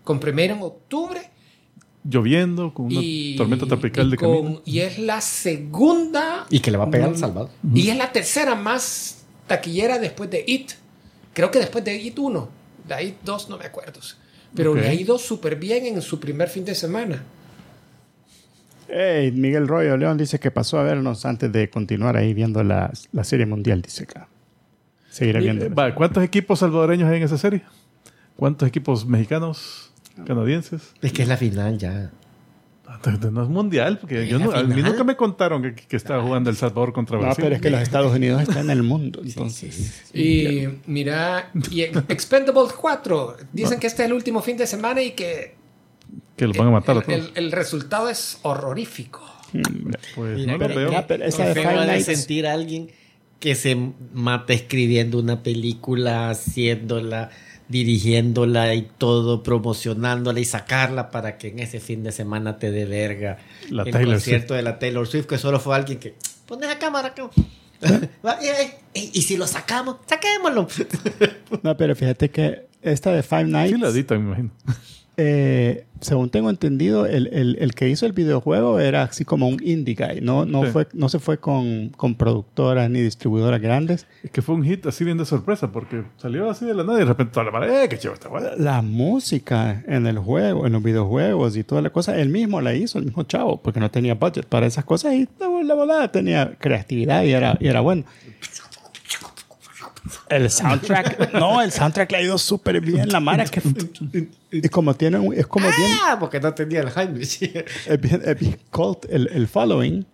con 0.05 0.21
primero 0.21 0.55
en 0.55 0.62
octubre. 0.62 1.21
Lloviendo, 2.05 2.75
con 2.75 2.87
una 2.87 3.00
y, 3.00 3.37
tormenta 3.37 3.64
tropical 3.67 4.11
de 4.11 4.17
con- 4.17 4.43
camino. 4.43 4.62
y 4.64 4.81
es 4.81 4.99
la 4.99 5.21
segunda 5.21 6.47
Y 6.50 6.61
que 6.61 6.71
le 6.71 6.76
va 6.79 6.85
a 6.85 6.91
pegar 6.91 7.09
Mm. 7.11 7.12
al 7.12 7.19
Salvador. 7.19 7.50
y 7.75 7.88
es 7.88 7.97
la 7.97 8.12
tercera 8.12 8.55
más 8.55 9.19
taquillera 9.47 9.99
después 9.99 10.29
de 10.31 10.45
It. 10.47 10.73
Creo 11.33 11.50
que 11.50 11.59
después 11.61 11.85
de 11.85 11.97
It 11.97 12.19
1. 12.19 12.49
De 12.88 13.05
It 13.05 13.14
2 13.25 13.49
no 13.49 13.57
me 13.57 13.64
acuerdo. 13.67 14.00
Pero 14.55 14.75
le 14.75 14.87
ha 14.88 14.93
ido 14.93 15.17
súper 15.19 15.57
bien 15.57 15.87
en 15.87 16.02
su 16.02 16.19
primer 16.21 16.49
fin 16.49 16.64
de 16.64 16.75
semana. 16.75 17.23
Hey, 18.95 19.33
Miguel 19.33 19.67
Royo 19.69 19.97
León 19.97 20.19
dice 20.19 20.39
que 20.39 20.51
pasó 20.51 20.79
a 20.79 20.83
vernos 20.83 21.25
antes 21.25 21.51
de 21.51 21.71
continuar 21.71 22.17
ahí 22.17 22.35
viendo 22.35 22.63
la, 22.63 22.93
la 23.13 23.25
serie 23.25 23.47
mundial, 23.47 23.81
dice 23.81 24.05
acá. 24.05 24.29
Seguiré 25.09 25.41
viendo. 25.41 25.75
Va, 25.75 25.95
¿Cuántos 25.95 26.23
equipos 26.23 26.59
salvadoreños 26.59 27.09
hay 27.09 27.17
en 27.17 27.23
esa 27.23 27.39
serie? 27.39 27.63
¿Cuántos 28.37 28.69
equipos 28.69 29.07
mexicanos, 29.07 29.91
canadienses? 30.27 30.93
Es 31.01 31.13
que 31.13 31.23
es 31.23 31.29
la 31.29 31.37
final 31.39 31.79
ya. 31.79 32.11
Entonces, 32.95 33.33
No 33.33 33.43
es 33.43 33.49
mundial, 33.49 33.97
porque 33.99 34.25
¿Es 34.25 34.29
yo 34.29 34.39
no- 34.39 34.53
a 34.53 34.63
mí 34.63 34.75
final? 34.75 34.91
nunca 34.93 35.05
me 35.05 35.17
contaron 35.17 35.63
que, 35.63 35.75
que 35.75 35.97
estaba 35.97 36.23
jugando 36.23 36.51
El 36.51 36.57
Salvador 36.57 36.93
contra 36.93 37.17
No, 37.17 37.23
Brasil. 37.23 37.43
pero 37.45 37.55
es 37.57 37.63
que 37.63 37.71
los 37.71 37.81
Estados 37.81 38.15
Unidos 38.15 38.43
están 38.43 38.65
en 38.67 38.71
el 38.71 38.83
mundo, 38.83 39.23
entonces. 39.25 40.11
Y 40.15 40.69
mira, 40.87 41.51
y 41.71 41.81
Expendables 41.83 42.75
4. 42.75 43.37
Dicen 43.55 43.81
que 43.81 43.87
este 43.87 44.03
es 44.03 44.07
el 44.09 44.13
último 44.13 44.43
fin 44.43 44.59
de 44.59 44.67
semana 44.67 45.01
y 45.01 45.13
que 45.13 45.55
Que 46.43 46.49
los 46.49 46.57
van 46.57 46.69
a 46.69 46.71
matar 46.73 46.97
a 46.97 46.99
el, 47.01 47.05
todos. 47.05 47.19
el- 47.37 47.45
el 47.45 47.53
resultado 47.53 48.09
es 48.09 48.39
horrorífico. 48.43 49.23
pues 50.15 50.37
Mira, 50.39 50.53
no 50.53 50.59
lo 50.59 50.67
pero- 50.67 50.75
veo. 50.81 50.89
Mira, 50.89 51.07
pero 51.07 51.25
esa 51.25 51.47
de 51.47 51.55
Five 51.55 51.67
ha 51.69 51.81
de 51.83 51.87
Nights. 51.87 52.07
sentir 52.07 52.47
a 52.47 52.53
alguien 52.53 52.91
que 53.39 53.55
se 53.55 53.77
mata 54.15 54.53
escribiendo 54.53 55.19
una 55.19 55.43
película, 55.43 56.31
haciéndola, 56.31 57.31
dirigiéndola 57.69 58.75
y 58.75 58.83
todo, 58.99 59.43
promocionándola 59.43 60.39
y 60.41 60.45
sacarla 60.45 61.11
para 61.11 61.39
que 61.39 61.49
en 61.49 61.59
ese 61.59 61.81
fin 61.81 62.03
de 62.05 62.13
semana 62.13 62.59
te 62.59 62.71
dé 62.71 62.85
verga 62.85 63.39
La 63.71 63.83
el 63.83 63.91
Taylor 63.91 64.15
concierto 64.15 64.55
de 64.55 64.63
la 64.63 64.79
Taylor 64.79 65.07
Swift, 65.07 65.27
que 65.27 65.39
solo 65.39 65.59
fue 65.61 65.75
alguien 65.77 65.99
que 65.99 66.15
pone 66.47 66.67
la 66.67 66.79
cámara 66.79 67.09
acá. 67.09 67.31
Eh, 67.83 68.09
eh, 68.43 68.75
eh, 68.95 69.11
y 69.13 69.23
si 69.23 69.37
lo 69.37 69.47
sacamos, 69.47 69.97
saquémoslo. 70.07 70.69
No, 71.63 71.77
pero 71.77 71.95
fíjate 71.97 72.31
que 72.31 72.67
esta 72.81 73.11
de 73.13 73.23
Five 73.23 73.45
Nights, 73.45 73.75
Sí, 73.75 73.81
la 73.81 73.89
editan, 73.89 74.19
me 74.23 74.27
imagino. 74.29 74.51
Eh, 75.16 75.85
según 76.00 76.31
tengo 76.31 76.50
entendido, 76.50 77.07
el, 77.07 77.28
el- 77.33 77.57
el 77.61 77.75
que 77.75 77.88
hizo 77.88 78.07
el 78.07 78.12
videojuego 78.12 78.81
era 78.81 79.02
así 79.02 79.25
como 79.25 79.47
un 79.47 79.59
indie 79.62 79.95
guy. 79.95 80.21
No, 80.21 80.45
no, 80.47 80.64
Sí. 80.64 80.71
fue, 80.73 80.88
no 80.95 81.09
se 81.09 81.19
fue 81.19 81.38
con, 81.38 81.90
con 81.90 82.14
productoras 82.16 82.90
ni 82.90 83.00
distribuidoras 83.00 83.61
grandes. 83.61 84.07
Es 84.25 84.31
que 84.31 84.42
fue 84.42 84.54
un 84.54 84.64
hit 84.64 84.85
así 84.87 85.04
bien 85.04 85.19
de 85.19 85.25
sorpresa, 85.25 85.71
porque 85.71 86.02
salió 86.16 86.50
así 86.50 86.64
de 86.64 86.75
la 86.75 86.83
nada 86.83 86.97
y 86.97 87.00
de 87.00 87.04
repente 87.07 87.33
toda 87.33 87.45
la 87.45 87.52
mara, 87.52 87.85
¡eh, 87.85 87.88
qué 87.88 87.99
chivo 87.99 88.14
está 88.14 88.28
bueno! 88.28 88.49
La 88.59 88.83
música 88.83 89.85
en 89.87 90.07
el 90.07 90.19
juego, 90.19 90.66
en 90.66 90.73
los 90.73 90.83
videojuegos 90.83 91.57
y 91.57 91.62
toda 91.62 91.83
la 91.83 91.90
cosa, 91.90 92.19
él 92.19 92.31
mismo 92.31 92.61
la 92.61 92.75
hizo, 92.75 92.99
el 92.99 93.04
mismo 93.04 93.23
chavo, 93.25 93.61
porque 93.62 93.78
no 93.81 93.90
tenía 93.90 94.14
budget 94.14 94.47
para 94.47 94.66
esas 94.66 94.85
cosas 94.85 95.14
y 95.14 95.28
la 95.38 95.75
volada 95.75 96.11
tenía 96.11 96.57
creatividad 96.59 97.23
y 97.25 97.33
era, 97.33 97.57
y 97.61 97.69
era 97.69 97.81
bueno. 97.81 98.04
El 100.29 100.51
soundtrack, 100.51 101.33
no, 101.35 101.63
el 101.63 101.71
soundtrack 101.71 102.11
le 102.13 102.19
ha 102.19 102.23
ido 102.23 102.37
súper 102.39 102.81
bien. 102.81 103.09
La 103.09 103.21
mara 103.21 103.45
que. 103.45 103.63
Y 104.51 104.69
como 104.69 104.95
tiene 104.95 105.19
un- 105.19 105.33
es 105.35 105.47
como 105.47 105.67
bien, 105.67 105.91
Ah, 106.05 106.17
porque 106.19 106.41
no 106.41 106.53
tenía 106.55 106.81
el 106.81 106.91
Jaime. 106.91 107.25
sí. 107.25 107.53
es 107.87 108.01
bien, 108.01 108.21
es 108.25 108.39
bien 108.39 108.59
cult 108.71 109.05
el, 109.09 109.29
el 109.33 109.47
following. 109.49 110.05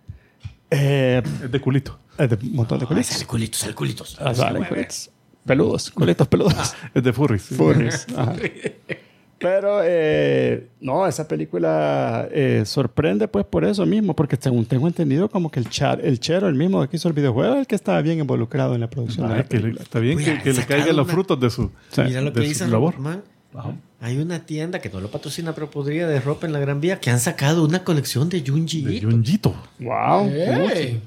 Eh, 0.71 1.21
Es 1.43 1.51
de 1.51 1.59
culito. 1.59 1.97
es 2.17 2.29
de 2.29 2.35
un 2.35 2.53
montón 2.55 2.79
de 2.79 2.85
culitos. 2.85 3.07
Sale 3.13 3.25
culitos, 3.25 3.59
sale 3.59 3.73
culitos. 3.73 4.17
Ah, 4.21 4.33
salen 4.35 4.63
culitos. 4.65 5.09
Peludos, 5.45 5.89
culitos 5.91 6.27
peludos. 6.27 6.75
Es 6.93 7.03
de 7.03 7.11
furries. 7.13 7.43
Furries. 7.43 8.05
Ajá. 8.15 8.35
Pero, 9.39 9.79
eh, 9.83 10.67
no, 10.81 11.07
esa 11.07 11.27
película 11.27 12.27
eh, 12.31 12.63
sorprende 12.65 13.27
pues 13.29 13.45
por 13.45 13.63
eso 13.63 13.85
mismo, 13.85 14.13
porque 14.15 14.37
según 14.39 14.65
tengo 14.65 14.85
entendido 14.87 15.29
como 15.29 15.49
que 15.49 15.59
el, 15.61 15.69
char, 15.69 16.01
el 16.03 16.19
chero, 16.19 16.47
el 16.49 16.55
mismo 16.55 16.85
que 16.89 16.97
hizo 16.97 17.07
el 17.07 17.13
videojuego, 17.13 17.53
es 17.53 17.59
el 17.61 17.67
que 17.67 17.75
estaba 17.75 18.01
bien 18.01 18.19
involucrado 18.19 18.75
en 18.75 18.81
la 18.81 18.89
producción 18.89 19.27
de 19.29 19.33
Ah, 19.33 19.37
la 19.37 19.43
que 19.45 19.55
le- 19.55 19.61
película. 19.61 19.83
está 19.83 19.99
bien 19.99 20.17
Uy, 20.17 20.25
que, 20.25 20.39
que 20.43 20.53
le 20.53 20.65
caigan 20.65 20.95
los 20.95 21.07
frutos 21.09 21.39
de 21.39 21.49
su. 21.49 21.71
Mira 21.97 22.21
lo 22.21 22.33
que 22.33 22.41
dice 22.41 22.65
su 22.65 22.71
labor. 22.71 22.99
Man. 22.99 23.23
Hay 24.01 24.17
una 24.17 24.45
tienda 24.45 24.79
que 24.79 24.89
no 24.89 24.99
lo 25.01 25.09
patrocina, 25.09 25.53
pero 25.55 25.71
podría 25.71 26.07
de 26.07 26.19
ropa 26.21 26.45
en 26.45 26.53
la 26.53 26.59
Gran 26.59 26.79
Vía 26.81 26.99
que 26.99 27.09
han 27.09 27.19
sacado 27.19 27.63
una 27.65 27.83
colección 27.83 28.29
de 28.29 28.43
Junji. 28.45 28.83
De 28.83 29.01
Junjito. 29.01 29.55
¡Wow! 29.79 30.27
¡Ey! 30.29 31.01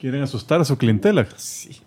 Quieren 0.00 0.22
asustar 0.22 0.60
a 0.60 0.64
su 0.64 0.76
clientela. 0.76 1.26
Sí. 1.36 1.80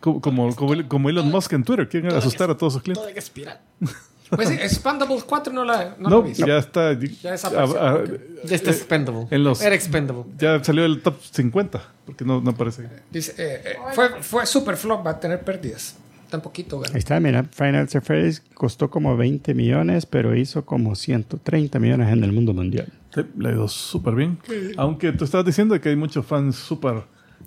Como, 0.00 0.20
como, 0.20 0.54
como, 0.54 0.88
como 0.88 1.08
Elon 1.10 1.30
Musk 1.30 1.52
en 1.54 1.64
Twitter. 1.64 1.88
Quieren 1.88 2.12
asustar 2.14 2.50
a 2.50 2.56
todos 2.56 2.74
sus 2.74 2.82
clientes. 2.82 3.02
Todo 3.04 3.16
espiral. 3.16 3.58
Pues 4.30 4.48
sí, 4.48 4.54
Expandables 4.54 5.24
4 5.24 5.52
no 5.52 5.64
la, 5.64 5.96
no 5.98 6.04
la 6.08 6.10
No, 6.10 6.18
he 6.24 6.28
visto. 6.28 6.46
ya 6.46 6.58
está. 6.58 6.92
Ya 6.92 7.32
desapareció. 7.32 7.82
ah, 7.82 7.98
De 8.44 8.54
este 8.54 8.70
expendable. 8.70 9.26
en 9.30 9.42
los- 9.44 9.60
Era 9.60 9.74
expendable. 9.74 10.24
ya 10.38 10.62
salió 10.62 10.84
el 10.84 11.02
top 11.02 11.16
50. 11.30 11.82
Porque 12.06 12.24
no, 12.24 12.40
no 12.40 12.50
aparece. 12.50 12.88
Dice, 13.10 13.32
eh, 13.38 13.62
eh, 13.64 13.76
fue, 13.94 14.22
fue 14.22 14.46
super 14.46 14.76
flop, 14.76 15.04
va 15.06 15.10
a 15.12 15.20
tener 15.20 15.40
pérdidas. 15.42 15.96
Tan 16.28 16.40
poquito 16.40 16.78
ganó. 16.78 16.94
Ahí 16.94 16.98
está, 17.00 17.18
mira, 17.18 17.42
Final 17.50 17.88
Fantasy 17.88 18.40
costó 18.54 18.88
como 18.88 19.16
20 19.16 19.52
millones, 19.52 20.06
pero 20.06 20.36
hizo 20.36 20.64
como 20.64 20.94
130 20.94 21.80
millones 21.80 22.12
en 22.12 22.22
el 22.22 22.30
mundo 22.32 22.54
mundial. 22.54 22.86
Sí, 23.12 23.22
le 23.36 23.48
ha 23.48 23.52
ido 23.52 23.66
súper 23.66 24.14
bien. 24.14 24.38
Aunque 24.76 25.10
tú 25.12 25.24
estabas 25.24 25.44
diciendo 25.44 25.80
que 25.80 25.88
hay 25.88 25.96
muchos 25.96 26.24
fans 26.24 26.54
súper 26.54 27.02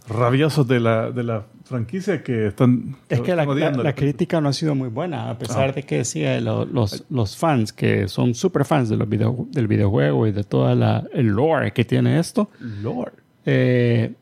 rabiosos 0.08 0.68
de 0.68 0.80
la, 0.80 1.12
de 1.12 1.24
la 1.24 1.46
franquicia 1.66 2.22
que 2.24 2.48
están. 2.48 2.96
Es 3.10 3.22
que 3.22 3.36
la, 3.36 3.44
están 3.44 3.78
la- 3.78 3.84
la 3.84 3.96
crítica 3.96 4.42
no 4.42 4.50
ha 4.50 4.54
sido 4.54 4.76
muy 4.76 4.90
buena, 4.90 5.30
a 5.30 5.38
pesar 5.38 5.70
Ah. 5.70 5.74
de 5.74 5.84
que 5.84 5.98
decía 6.00 6.40
lo- 6.42 6.66
los, 6.66 7.06
los 7.10 7.38
fans 7.38 7.72
que 7.74 8.08
son 8.08 8.34
super 8.36 8.66
fans 8.66 8.90
de 8.90 8.98
los 8.98 9.08
video- 9.08 9.48
del 9.52 9.68
videojuego 9.68 10.28
y 10.28 10.32
de 10.32 10.44
todo 10.44 10.70
el 11.14 11.28
lore 11.28 11.72
que 11.72 11.86
tiene 11.86 12.20
esto. 12.20 12.50
Lord. 12.60 13.14
eh, 13.46 14.14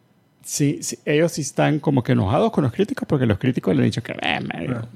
sí, 0.44 0.80
sí, 0.82 0.98
ellos 1.06 1.32
sí 1.32 1.42
están 1.42 1.80
como 1.80 2.02
que 2.04 2.12
enojados 2.14 2.52
con 2.52 2.64
los 2.64 2.74
críticos 2.74 3.08
porque 3.08 3.26
los 3.28 3.38
críticos 3.38 3.76
le 3.76 3.82
han 3.82 3.86
dicho 3.86 4.02
que 4.04 4.12
eh, 4.14 4.40
medio- 4.42 4.88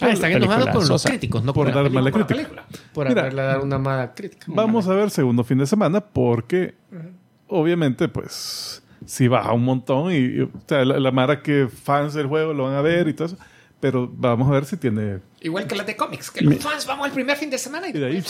Ah, 0.00 0.10
están 0.10 0.30
película 0.30 0.36
enojados 0.56 0.68
con 0.70 0.88
los 0.88 1.02
críticos, 1.04 1.42
no 1.42 1.52
Por 1.52 1.66
por, 1.66 1.74
dar 1.74 1.84
la 1.84 1.90
mala 1.90 2.10
película. 2.12 2.26
crítica. 2.26 2.64
Por 2.94 3.08
Mira. 3.08 3.22
haberle 3.22 3.42
dado 3.42 3.64
una 3.64 3.78
mala 3.78 4.14
crítica. 4.14 4.46
Vamos 4.48 4.86
a 4.88 4.94
ver 4.94 5.10
segundo 5.10 5.42
fin 5.42 5.58
de 5.58 5.66
semana 5.66 6.00
porque 6.00 6.74
obviamente 7.48 8.08
pues 8.08 8.82
si 9.06 9.28
baja 9.28 9.52
un 9.52 9.64
montón 9.64 10.12
y, 10.12 10.16
y, 10.16 10.40
o 10.42 10.50
sea, 10.66 10.84
la, 10.84 10.98
la 10.98 11.10
mara 11.10 11.42
que 11.42 11.68
fans 11.68 12.14
del 12.14 12.26
juego 12.26 12.52
lo 12.52 12.64
van 12.64 12.74
a 12.74 12.82
ver 12.82 13.08
y 13.08 13.12
todo 13.14 13.26
eso, 13.26 13.36
pero 13.80 14.10
vamos 14.12 14.48
a 14.48 14.52
ver 14.52 14.64
si 14.64 14.76
tiene 14.76 15.18
Igual 15.40 15.68
que 15.68 15.76
las 15.76 15.86
de 15.86 15.94
cómics, 15.96 16.32
que 16.32 16.40
los 16.42 16.56
fans 16.58 16.84
vamos 16.84 17.06
al 17.06 17.12
primer 17.12 17.36
fin 17.36 17.48
de 17.48 17.58
semana 17.58 17.86
y 17.86 17.90
y 17.90 18.00
de 18.00 18.06
ahí 18.06 18.22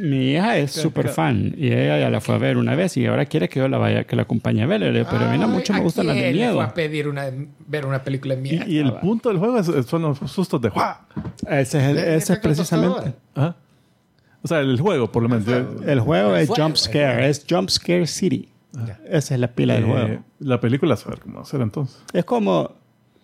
Mi 0.00 0.32
hija 0.32 0.56
es 0.56 0.72
súper 0.72 1.10
fan 1.10 1.52
y 1.54 1.66
ella 1.66 1.98
ya 2.00 2.08
la 2.08 2.22
fue 2.22 2.34
a 2.34 2.38
ver 2.38 2.56
una 2.56 2.74
vez 2.74 2.96
y 2.96 3.04
ahora 3.04 3.26
quiere 3.26 3.50
que 3.50 3.58
yo 3.60 3.68
la 3.68 3.76
vaya, 3.76 4.04
que 4.04 4.16
la 4.16 4.22
acompañe 4.22 4.62
a 4.62 4.66
ver. 4.66 4.80
Pero 4.80 5.26
a 5.26 5.30
mí 5.30 5.36
no 5.36 5.48
mucho 5.48 5.74
me 5.74 5.80
¿a 5.80 5.82
gustan 5.82 6.06
las 6.06 6.16
de 6.16 6.32
miedo. 6.32 6.62
a 6.62 6.72
pedir 6.72 7.08
una, 7.08 7.26
ver 7.66 7.84
una 7.84 8.02
película 8.02 8.36
de 8.36 8.40
y, 8.40 8.52
miedo. 8.52 8.64
y 8.66 8.78
el 8.78 8.92
punto 8.94 9.28
del 9.28 9.36
juego 9.38 9.58
es- 9.58 9.86
son 9.86 10.00
los 10.00 10.18
sustos 10.18 10.62
de 10.62 10.70
¡guau! 10.70 10.94
Ese 11.46 11.60
es, 11.78 11.84
el- 11.84 11.96
¿De- 11.96 12.16
ese 12.16 12.32
es 12.32 12.38
precisamente. 12.38 13.12
Ajá. 13.34 13.54
O 14.42 14.48
sea, 14.48 14.60
el 14.60 14.80
juego, 14.80 15.12
por 15.12 15.22
lo 15.22 15.28
menos. 15.28 15.44
Yo- 15.44 15.82
El 15.86 16.00
juego 16.00 16.34
es 16.36 16.48
Jump 16.48 16.76
Scare, 16.76 17.28
es 17.28 17.44
Jump 17.48 17.68
Scare 17.68 18.06
City. 18.06 18.48
Esa 19.08 19.34
es 19.34 19.40
la 19.40 19.48
pila 19.48 19.74
del 19.74 19.84
eh, 19.84 19.86
juego. 19.86 20.24
la 20.40 20.60
película, 20.60 20.94
a 20.94 21.08
ver 21.08 21.20
cómo 21.20 21.36
va 21.36 21.42
a 21.42 21.46
ser 21.46 21.60
entonces. 21.60 21.98
Es 22.12 22.24
como. 22.24 22.72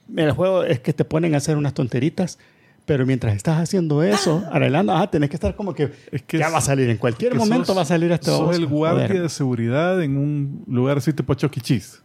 mira, 0.09 0.28
El 0.28 0.35
juego 0.35 0.64
es 0.64 0.80
que 0.80 0.92
te 0.92 1.04
ponen 1.04 1.35
a 1.35 1.38
hacer 1.38 1.56
unas 1.56 1.75
tonteritas, 1.75 2.38
pero 2.87 3.06
mientras 3.06 3.35
estás 3.37 3.59
haciendo 3.61 4.02
eso, 4.02 4.42
arreglando, 4.50 4.92
ajá, 4.92 5.09
tenés 5.11 5.30
que 5.30 5.37
estar 5.37 5.54
como 5.54 5.75
que. 5.75 5.92
Es 6.11 6.23
que 6.23 6.38
ya 6.38 6.47
es- 6.49 6.52
va 6.54 6.59
a 6.59 6.62
salir, 6.62 6.88
en 6.90 6.97
cualquier 6.97 7.35
momento 7.35 7.66
sos- 7.66 7.76
va 7.76 7.82
a 7.82 7.87
salir 7.87 8.11
este 8.12 8.26
Sos 8.30 8.56
el 8.56 8.66
guardia 8.66 9.06
Joder. 9.09 9.23
de 9.23 9.28
seguridad 9.28 10.02
en 10.02 10.16
un 10.16 10.64
lugar 10.66 10.99
así 10.99 11.12
tipo 11.12 11.32
E. 11.32 11.37
Cheese. 11.37 12.00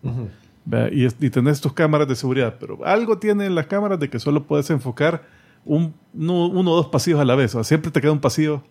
Vea, 0.65 0.89
Y, 0.91 1.05
y 1.05 1.29
tenés 1.29 1.61
tus 1.61 1.71
cámaras 1.73 2.07
de 2.07 2.15
seguridad, 2.15 2.55
pero 2.59 2.85
algo 2.85 3.17
tienen 3.17 3.55
las 3.55 3.67
cámaras 3.67 3.99
de 3.99 4.09
que 4.09 4.19
solo 4.19 4.43
puedes 4.45 4.69
enfocar 4.69 5.23
un, 5.63 5.93
uno, 6.13 6.47
uno 6.47 6.71
o 6.71 6.75
dos 6.75 6.87
pasillos 6.87 7.19
a 7.21 7.25
la 7.25 7.35
vez. 7.35 7.55
O 7.55 7.57
sea, 7.59 7.63
siempre 7.63 7.89
te 7.91 8.01
queda 8.01 8.11
un 8.11 8.19
pasillo 8.19 8.61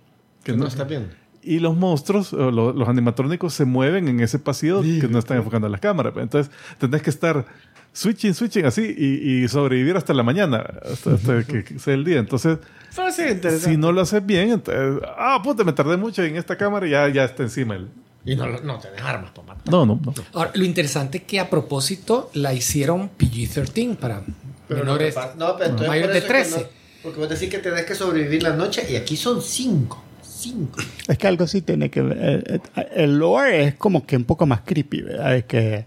que 0.45 0.53
Que 0.53 0.59
no, 0.59 0.65
no 0.65 0.69
está 0.69 0.85
bien. 0.85 1.09
Y 1.47 1.61
los 1.61 1.77
monstruos, 1.77 2.33
o 2.33 2.51
lo- 2.51 2.73
los 2.73 2.89
animatrónicos, 2.89 3.55
se 3.55 3.65
mueven 3.65 4.09
en 4.09 4.21
ese 4.21 4.39
pasillo 4.39 4.83
que 4.83 5.07
no 5.09 5.19
están 5.19 5.37
enfocando 5.39 5.69
las 5.69 5.81
cámaras. 5.81 6.13
Entonces, 6.17 6.53
tenés 6.79 7.03
que 7.03 7.11
estar 7.11 7.47
switching, 7.93 8.35
switching 8.35 8.67
así 8.67 8.83
y, 8.99 9.45
y 9.45 9.49
sobrevivir 9.49 9.97
hasta 9.97 10.13
la 10.13 10.23
mañana, 10.23 10.65
hasta, 10.93 11.15
hasta 11.15 11.45
que, 11.45 11.65
que 11.65 11.79
sea 11.79 11.95
el 11.95 12.05
día. 12.05 12.19
Entonces, 12.19 12.59
Pero 12.95 13.11
sí, 13.13 13.23
si 13.61 13.77
no 13.77 13.93
lo 13.93 14.01
haces 14.03 14.25
bien, 14.27 14.51
entonces, 14.51 15.01
ah, 15.17 15.41
puta, 15.43 15.65
me 15.65 15.73
tardé 15.73 15.97
mucho 15.97 16.23
en 16.25 16.37
esta 16.37 16.57
cámara 16.57 16.87
y 16.87 16.91
ya, 16.91 17.09
ya 17.09 17.25
está 17.25 17.43
encima 17.45 17.77
el. 17.77 17.89
Y 18.25 18.35
no, 18.35 18.45
no 18.61 18.79
tenés 18.81 19.01
armas 19.03 19.31
para 19.31 19.47
matar. 19.49 19.73
No, 19.73 19.87
no, 19.87 20.01
no. 20.05 20.13
Ahora, 20.35 20.51
lo 20.55 20.65
interesante 20.65 21.19
es 21.19 21.25
que 21.25 21.39
a 21.39 21.49
propósito 21.49 22.29
la 22.35 22.53
hicieron 22.55 23.09
PG-13 23.17 23.97
para 23.97 24.23
menores 24.69 25.15
no, 25.39 25.57
pero 25.57 25.71
entonces 25.71 25.89
mayores 25.89 26.13
de 26.13 26.19
eso 26.19 26.27
es 26.27 26.33
que 26.33 26.51
13. 26.51 26.61
no- 26.61 26.67
porque 27.05 27.21
vos 27.21 27.29
decís 27.29 27.49
que 27.49 27.59
tenés 27.59 27.85
que 27.85 27.95
sobrevivir 27.95 28.43
la 28.43 28.51
noche 28.57 28.85
y 28.91 28.97
aquí 28.97 29.17
son 29.17 29.41
cinco. 29.41 30.03
5. 30.37 30.79
Es 31.09 31.19
que 31.19 31.27
algo 31.27 31.45
así 31.45 31.63
tiene 31.63 31.91
que 31.91 32.03
ver. 32.03 32.19
eh, 32.47 32.61
eh, 32.77 32.89
El 32.97 33.19
lore 33.19 33.65
es 33.65 33.75
como 33.75 34.07
que 34.07 34.17
un 34.17 34.25
poco 34.25 34.47
más 34.47 34.61
creepy, 34.63 35.03
¿verdad? 35.03 35.37
Es 35.37 35.45
que. 35.45 35.87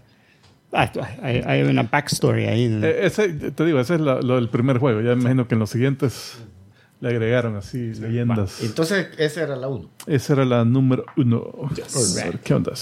ah, 0.72 0.90
hay, 1.22 1.42
hay 1.46 1.62
una 1.62 1.82
backstory 1.84 2.46
ahí. 2.46 2.80
Eh, 2.82 3.00
ese, 3.06 3.28
te 3.30 3.64
digo, 3.64 3.80
ese 3.80 3.94
es 3.94 4.00
lo, 4.00 4.20
lo 4.20 4.36
del 4.36 4.48
primer 4.48 4.78
juego. 4.78 5.00
Ya 5.00 5.14
me 5.14 5.20
imagino 5.22 5.46
que 5.48 5.54
en 5.54 5.58
los 5.60 5.70
siguientes 5.70 6.38
le 7.00 7.08
agregaron 7.08 7.56
así 7.56 7.94
leyendas. 7.94 8.60
Entonces, 8.62 9.06
esa 9.16 9.42
era 9.42 9.56
la 9.56 9.68
1. 9.68 9.88
Esa 10.06 10.32
era 10.34 10.44
la 10.44 10.64
número 10.66 11.06
uno. 11.16 11.42
Alright. 11.62 12.18
A 12.20 12.24
ver, 12.26 12.38
¿Qué 12.40 12.52
onda? 12.52 12.72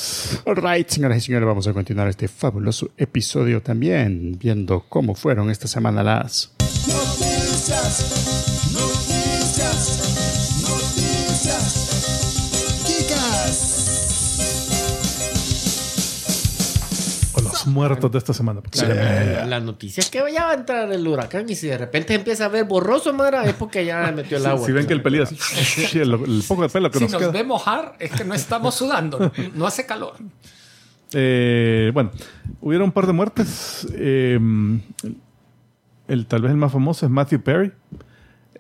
Alright, 0.45 0.89
señoras 0.89 1.19
y 1.19 1.21
señores, 1.21 1.47
vamos 1.47 1.69
a 1.69 1.73
continuar 1.73 2.09
este 2.09 2.27
fabuloso 2.27 2.91
episodio 2.97 3.63
también, 3.63 4.37
viendo 4.37 4.85
cómo 4.89 5.15
fueron 5.15 5.51
esta 5.51 5.69
semana 5.69 6.03
las. 6.03 6.53
Noticias, 6.89 8.58
muertos 17.69 18.11
de 18.11 18.19
esta 18.19 18.33
semana. 18.35 18.61
porque 18.61 18.79
llama- 18.81 19.45
La 19.47 19.61
noticia 19.61 20.01
es 20.01 20.11
que 20.11 20.23
ya 20.33 20.45
va 20.47 20.51
a 20.51 20.55
entrar 20.55 20.91
el 20.93 21.07
huracán 21.07 21.49
y 21.49 21.55
si 21.55 21.67
de 21.69 21.79
repente 21.79 22.15
empieza 22.15 22.47
a 22.47 22.49
ver 22.49 22.65
borroso, 22.65 23.13
Mara, 23.13 23.45
es 23.45 23.55
porque 23.55 23.85
ya 23.85 24.11
metió 24.17 24.37
el 24.39 24.47
agua. 24.47 24.67
Si 24.67 24.73
ven 24.73 24.87
que 24.87 24.93
el 24.95 25.03
pelillo 25.03 25.25
así, 25.25 25.37
el, 25.99 26.13
el 26.15 26.43
poco 26.47 26.63
de 26.63 26.69
pelo 26.69 26.91
que 26.91 26.99
Si 26.99 27.05
nos 27.05 27.13
nos 27.13 27.21
queda. 27.23 27.31
ve 27.31 27.45
mojar, 27.45 27.95
es 27.99 28.11
que 28.11 28.25
no 28.25 28.35
estamos 28.35 28.75
sudando. 28.75 29.31
No 29.55 29.67
hace 29.67 29.87
calor. 29.87 30.15
Eh, 31.13 31.91
bueno, 31.95 32.11
hubieron 32.61 32.87
un 32.87 32.93
par 32.93 33.07
de 33.07 33.13
muertes. 33.13 33.87
Eh, 33.95 34.39
el, 36.09 36.27
tal 36.27 36.43
vez 36.43 36.51
el 36.51 36.57
más 36.57 36.73
famoso 36.73 37.07
es 37.07 37.13
Matthew 37.13 37.41
Perry. 37.43 37.73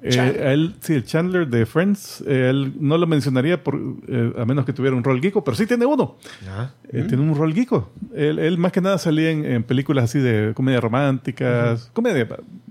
Eh, 0.02 0.10
Chandler. 0.10 0.46
él, 0.46 0.74
sí, 0.80 0.94
el 0.94 1.04
Chandler 1.04 1.48
de 1.48 1.66
Friends. 1.66 2.22
eh, 2.26 2.48
él 2.50 2.74
no 2.78 2.96
lo 2.98 3.06
mencionaría 3.06 3.62
por, 3.64 3.74
eh, 4.06 4.32
a 4.38 4.44
menos 4.44 4.64
que 4.64 4.72
tuviera 4.72 4.96
un 4.96 5.02
rol 5.02 5.20
geeko, 5.20 5.42
pero 5.42 5.56
sí 5.56 5.66
tiene 5.66 5.86
uno. 5.86 6.16
Ah. 6.48 6.70
Eh, 6.92 7.04
Tiene 7.08 7.22
un 7.22 7.34
rol 7.36 7.52
geeko. 7.52 7.90
Él, 8.14 8.38
él 8.38 8.58
más 8.58 8.70
que 8.72 8.80
nada 8.80 8.98
salía 8.98 9.30
en, 9.30 9.44
en 9.44 9.62
películas 9.64 10.04
así 10.04 10.18
de 10.20 10.52
comedia 10.54 10.80
románticas, 10.80 11.90
comedia 11.92 12.28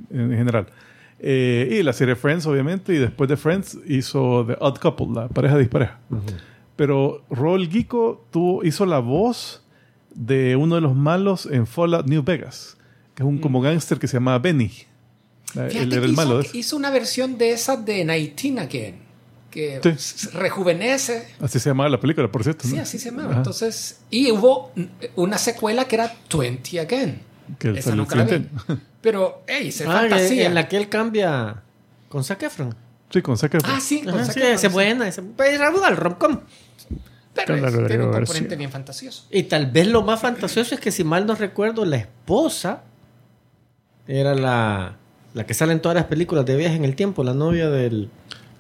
en 0.10 0.32
general. 0.32 0.68
Eh, 1.20 1.78
y 1.80 1.84
la 1.84 1.94
serie 1.94 2.16
Friends, 2.16 2.46
obviamente, 2.46 2.94
y 2.94 2.98
después 2.98 3.28
de 3.30 3.36
Friends 3.38 3.78
hizo 3.88 4.46
The 4.46 4.56
Odd 4.60 4.78
Couple, 4.80 5.08
la 5.14 5.28
pareja 5.28 5.58
dispareja. 5.58 6.00
Pero 6.76 7.24
Rol 7.30 7.68
Geeko 7.68 8.26
tuvo, 8.32 8.64
hizo 8.64 8.86
la 8.86 9.00
voz 9.00 9.64
de 10.14 10.56
uno 10.56 10.76
de 10.76 10.82
los 10.82 10.96
malos 10.96 11.48
en 11.48 11.66
Fallout 11.68 12.06
New 12.08 12.24
Vegas, 12.24 12.78
que 13.16 13.24
es 13.24 13.28
un 13.28 13.40
como 13.40 13.62
gángster 13.62 13.98
que 14.00 14.08
se 14.08 14.18
llamaba 14.18 14.40
Benny. 14.40 14.72
Eh, 15.56 15.68
Fíjate 15.70 15.78
Él 15.80 15.94
era 15.94 16.06
el 16.06 16.12
hizo, 16.12 16.22
malo. 16.22 16.40
ese. 16.42 16.58
hizo 16.58 16.76
una 16.76 16.90
versión 16.90 17.38
de 17.38 17.52
esa 17.52 17.78
de 17.78 18.04
19 18.06 18.60
Again. 18.62 19.08
Que 19.50 19.80
Sí. 19.98 20.28
rejuvenece. 20.34 21.30
Así 21.40 21.60
se 21.60 21.70
llamaba 21.70 21.90
la 21.90 22.00
película, 22.00 22.30
por 22.32 22.44
cierto. 22.44 22.68
Sí, 22.68 22.76
¿no? 22.76 22.82
así 22.82 23.00
se 23.00 23.10
llamaba. 23.10 23.30
Ajá. 23.30 23.38
Entonces, 23.38 24.02
y 24.12 24.30
hubo 24.32 24.72
una 25.16 25.38
secuela 25.38 25.86
que 25.86 25.96
era 25.96 26.14
20 26.38 26.80
Again. 26.80 27.22
Que 27.58 27.72
Esa 27.72 27.96
nunca 27.96 28.16
la 28.18 28.26
vi. 28.26 28.46
Pero, 29.02 29.44
hey, 29.48 29.72
se 29.72 29.86
Ah, 29.86 29.92
fantasía. 29.92 30.48
en 30.48 30.54
la 30.54 30.68
que 30.68 30.76
él 30.78 30.90
cambia 30.90 31.64
con 32.10 32.24
Zac 32.26 32.44
Efron. 32.44 32.76
Sí, 33.10 33.22
con 33.22 33.38
Zac 33.38 33.54
Efron. 33.56 33.74
Ah, 33.74 33.80
sí, 33.80 34.02
con 34.04 34.16
Ajá, 34.16 34.26
Zac 34.26 34.34
sí, 34.34 34.42
Efron, 34.42 34.58
sí. 34.60 34.68
buena. 34.68 35.08
esa- 35.08 35.24
Pues 35.36 35.58
el 35.60 35.96
rom-com. 35.98 36.42
Pero 37.34 37.56
es- 37.56 37.88
tiene 37.88 38.04
un 38.04 38.12
componente 38.12 38.56
bien 38.58 38.70
fantasioso. 38.72 39.26
Y 39.32 39.44
tal 39.44 39.68
vez 39.72 39.88
lo 39.88 40.02
más 40.02 40.20
fantasioso 40.20 40.76
es 40.76 40.82
que, 40.82 40.92
si 40.92 41.04
mal 41.06 41.26
no 41.26 41.36
recuerdo, 41.36 41.86
la 41.86 41.98
esposa 41.98 42.84
era 44.08 44.36
la, 44.36 44.98
la 45.38 45.46
que 45.46 45.54
sale 45.54 45.72
en 45.74 45.82
todas 45.82 45.96
las 45.96 46.06
películas 46.06 46.46
de 46.46 46.56
viaje 46.58 46.76
en 46.76 46.84
el 46.86 46.96
tiempo, 46.96 47.24
la 47.24 47.34
novia 47.34 47.70
del. 47.70 48.10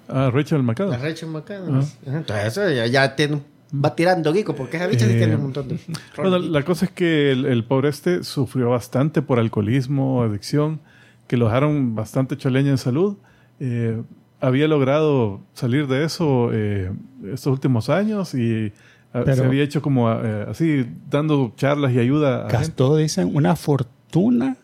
Ah, 0.07 0.29
Rachel 0.33 0.59
La 0.59 0.63
McAdams. 0.63 1.01
Rachel 1.01 1.29
McAdams. 1.29 1.97
Ajá, 2.07 2.17
Entonces, 2.19 2.45
eso 2.47 2.69
ya, 2.69 2.85
ya 2.87 3.15
tiene, 3.15 3.41
va 3.73 3.93
tirando 3.95 4.31
Geeko, 4.33 4.55
porque 4.55 4.77
esa 4.77 4.87
bicha 4.87 5.05
sí 5.05 5.13
Eh, 5.13 5.17
tiene 5.17 5.35
un 5.35 5.41
montón 5.43 5.67
de. 5.67 5.79
Bueno, 6.15 6.39
la 6.39 6.63
cosa 6.63 6.85
es 6.85 6.91
que 6.91 7.31
el, 7.31 7.45
el 7.45 7.65
pobre 7.65 7.89
este 7.89 8.23
sufrió 8.23 8.69
bastante 8.69 9.21
por 9.21 9.37
alcoholismo, 9.39 10.21
adicción, 10.23 10.79
que 11.27 11.35
lo 11.35 11.45
dejaron 11.47 11.93
bastante 11.95 12.37
choleña 12.37 12.69
en 12.71 12.77
salud. 12.77 13.17
Eh, 13.59 14.01
había 14.39 14.67
logrado 14.67 15.41
salir 15.53 15.87
de 15.87 16.03
eso 16.05 16.51
eh, 16.53 16.91
estos 17.33 17.47
últimos 17.51 17.89
años 17.89 18.33
y 18.35 18.71
ah, 19.13 19.23
Pero- 19.25 19.35
se 19.37 19.43
había 19.45 19.63
hecho 19.63 19.81
como 19.81 20.09
eh, 20.11 20.45
así, 20.47 20.85
dando 21.09 21.53
charlas 21.57 21.91
y 21.91 21.99
ayuda 21.99 22.37
a 22.37 22.41
gente. 22.43 22.53
Gastó, 22.57 22.95
dicen, 22.95 23.31
una 23.35 23.55
fortuna 23.57 24.55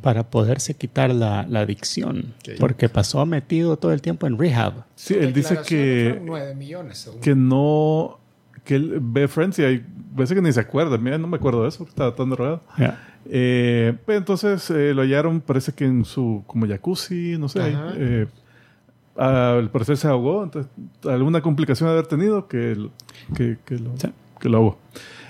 para 0.00 0.24
poderse 0.30 0.74
quitar 0.74 1.14
la, 1.14 1.46
la 1.48 1.60
adicción, 1.60 2.34
porque 2.58 2.88
pasó 2.88 3.24
metido 3.26 3.76
todo 3.76 3.92
el 3.92 4.00
tiempo 4.02 4.26
en 4.26 4.38
rehab. 4.38 4.84
Sí, 4.94 5.14
él 5.14 5.32
dice 5.32 5.58
que, 5.66 6.20
9 6.24 6.54
millones, 6.54 6.98
según. 6.98 7.20
que 7.20 7.34
no, 7.34 8.18
que 8.64 8.76
él 8.76 8.98
ve 9.00 9.28
Friends 9.28 9.58
y 9.58 9.64
hay 9.64 9.84
veces 10.14 10.34
que 10.34 10.42
ni 10.42 10.52
se 10.52 10.60
acuerda. 10.60 10.96
Mira, 10.98 11.18
no 11.18 11.26
me 11.26 11.36
acuerdo 11.36 11.62
de 11.62 11.68
eso, 11.68 11.84
estaba 11.84 12.14
tan 12.14 12.30
drogado. 12.30 12.62
Ya. 12.78 13.08
Eh, 13.26 13.94
pues 14.04 14.18
entonces 14.18 14.68
eh, 14.70 14.92
lo 14.94 15.02
hallaron, 15.02 15.40
parece 15.40 15.72
que 15.72 15.84
en 15.84 16.04
su 16.04 16.42
como 16.46 16.66
jacuzzi, 16.66 17.36
no 17.38 17.48
sé, 17.48 17.60
eh, 17.96 18.26
al 19.16 19.70
parecer 19.70 19.96
se 19.96 20.08
ahogó, 20.08 20.42
entonces 20.42 20.70
alguna 21.04 21.40
complicación 21.42 21.88
de 21.88 21.92
haber 21.92 22.06
tenido 22.06 22.48
que, 22.48 22.74
lo- 22.74 22.90
que, 23.36 23.58
que 23.64 23.78
lo, 23.78 23.96
Sí. 23.98 24.08
que 24.40 24.48
lo 24.48 24.58
ahogó. 24.58 24.78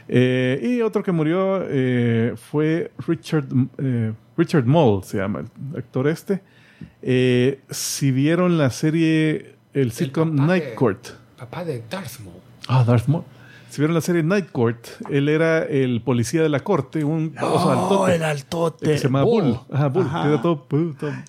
Eh, 0.08 0.60
y 0.62 0.80
otro 0.82 1.02
que 1.02 1.12
murió 1.12 1.62
eh, 1.68 2.34
fue 2.36 2.92
Richard, 3.06 3.46
eh, 3.78 4.12
Richard 4.36 4.64
Moll, 4.66 5.04
se 5.04 5.18
llama 5.18 5.40
el 5.40 5.78
actor 5.78 6.08
este. 6.08 6.42
Eh, 7.02 7.60
si 7.70 8.10
vieron 8.10 8.58
la 8.58 8.70
serie, 8.70 9.54
el 9.72 9.92
sitcom 9.92 10.36
papá 10.36 10.46
Night 10.46 10.64
de- 10.64 10.74
Court. 10.74 11.08
Papá 11.38 11.64
de 11.64 11.82
Darth 11.90 12.20
Maul. 12.20 12.36
Ah, 12.68 12.84
Darth 12.84 13.06
Maul. 13.08 13.24
Si 13.68 13.80
vieron 13.80 13.94
la 13.94 14.00
serie 14.02 14.22
Night 14.22 14.50
Court, 14.52 14.86
él 15.08 15.30
era 15.30 15.62
el 15.64 16.02
policía 16.02 16.42
de 16.42 16.50
la 16.50 16.60
corte, 16.60 17.04
un 17.04 17.34
oso 17.40 17.70
altote. 17.70 18.14
el 18.16 18.22
altote. 18.22 18.86
que 18.86 18.98
se 18.98 19.04
llama 19.04 19.22
Bull. 19.22 19.58
Ajá, 19.72 19.88
Bull. 19.88 20.04
Ajá. 20.04 20.28
era 20.28 20.42
todo, 20.42 20.58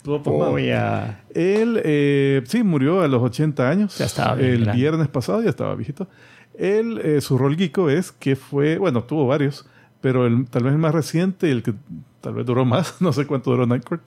todo, 0.03 0.21
todo. 0.21 0.21
Oh, 0.25 0.59
ya. 0.59 1.23
Él, 1.33 1.79
eh, 1.85 2.41
sí, 2.45 2.63
murió 2.63 3.01
a 3.01 3.07
los 3.07 3.21
80 3.21 3.69
años. 3.69 3.97
Ya 3.97 4.05
estaba 4.07 4.35
bien 4.35 4.49
El 4.51 4.71
viernes 4.71 5.07
pasado 5.07 5.41
ya 5.41 5.49
estaba 5.51 5.73
viejito. 5.75 6.09
Él, 6.57 6.99
eh, 7.03 7.21
su 7.21 7.37
rol 7.37 7.55
geeko 7.55 7.89
es 7.89 8.11
que 8.11 8.35
fue, 8.35 8.77
bueno, 8.77 9.03
tuvo 9.05 9.25
varios, 9.25 9.65
pero 10.01 10.27
el, 10.27 10.45
tal 10.49 10.63
vez 10.63 10.73
el 10.73 10.79
más 10.79 10.93
reciente 10.93 11.49
el 11.49 11.63
que 11.63 11.73
tal 12.23 12.33
vez 12.35 12.45
duró 12.45 12.63
más, 12.63 12.95
no 13.01 13.11
sé 13.11 13.27
cuánto 13.27 13.51
duró 13.51 13.67
Night 13.67 13.83
Court, 13.83 14.01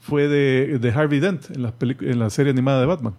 fue 0.00 0.26
de, 0.28 0.78
de 0.80 0.90
Harvey 0.90 1.20
Dent 1.20 1.50
en 1.50 1.62
la, 1.62 1.72
en 1.80 2.18
la 2.18 2.28
serie 2.30 2.50
animada 2.50 2.80
de 2.80 2.86
Batman. 2.86 3.14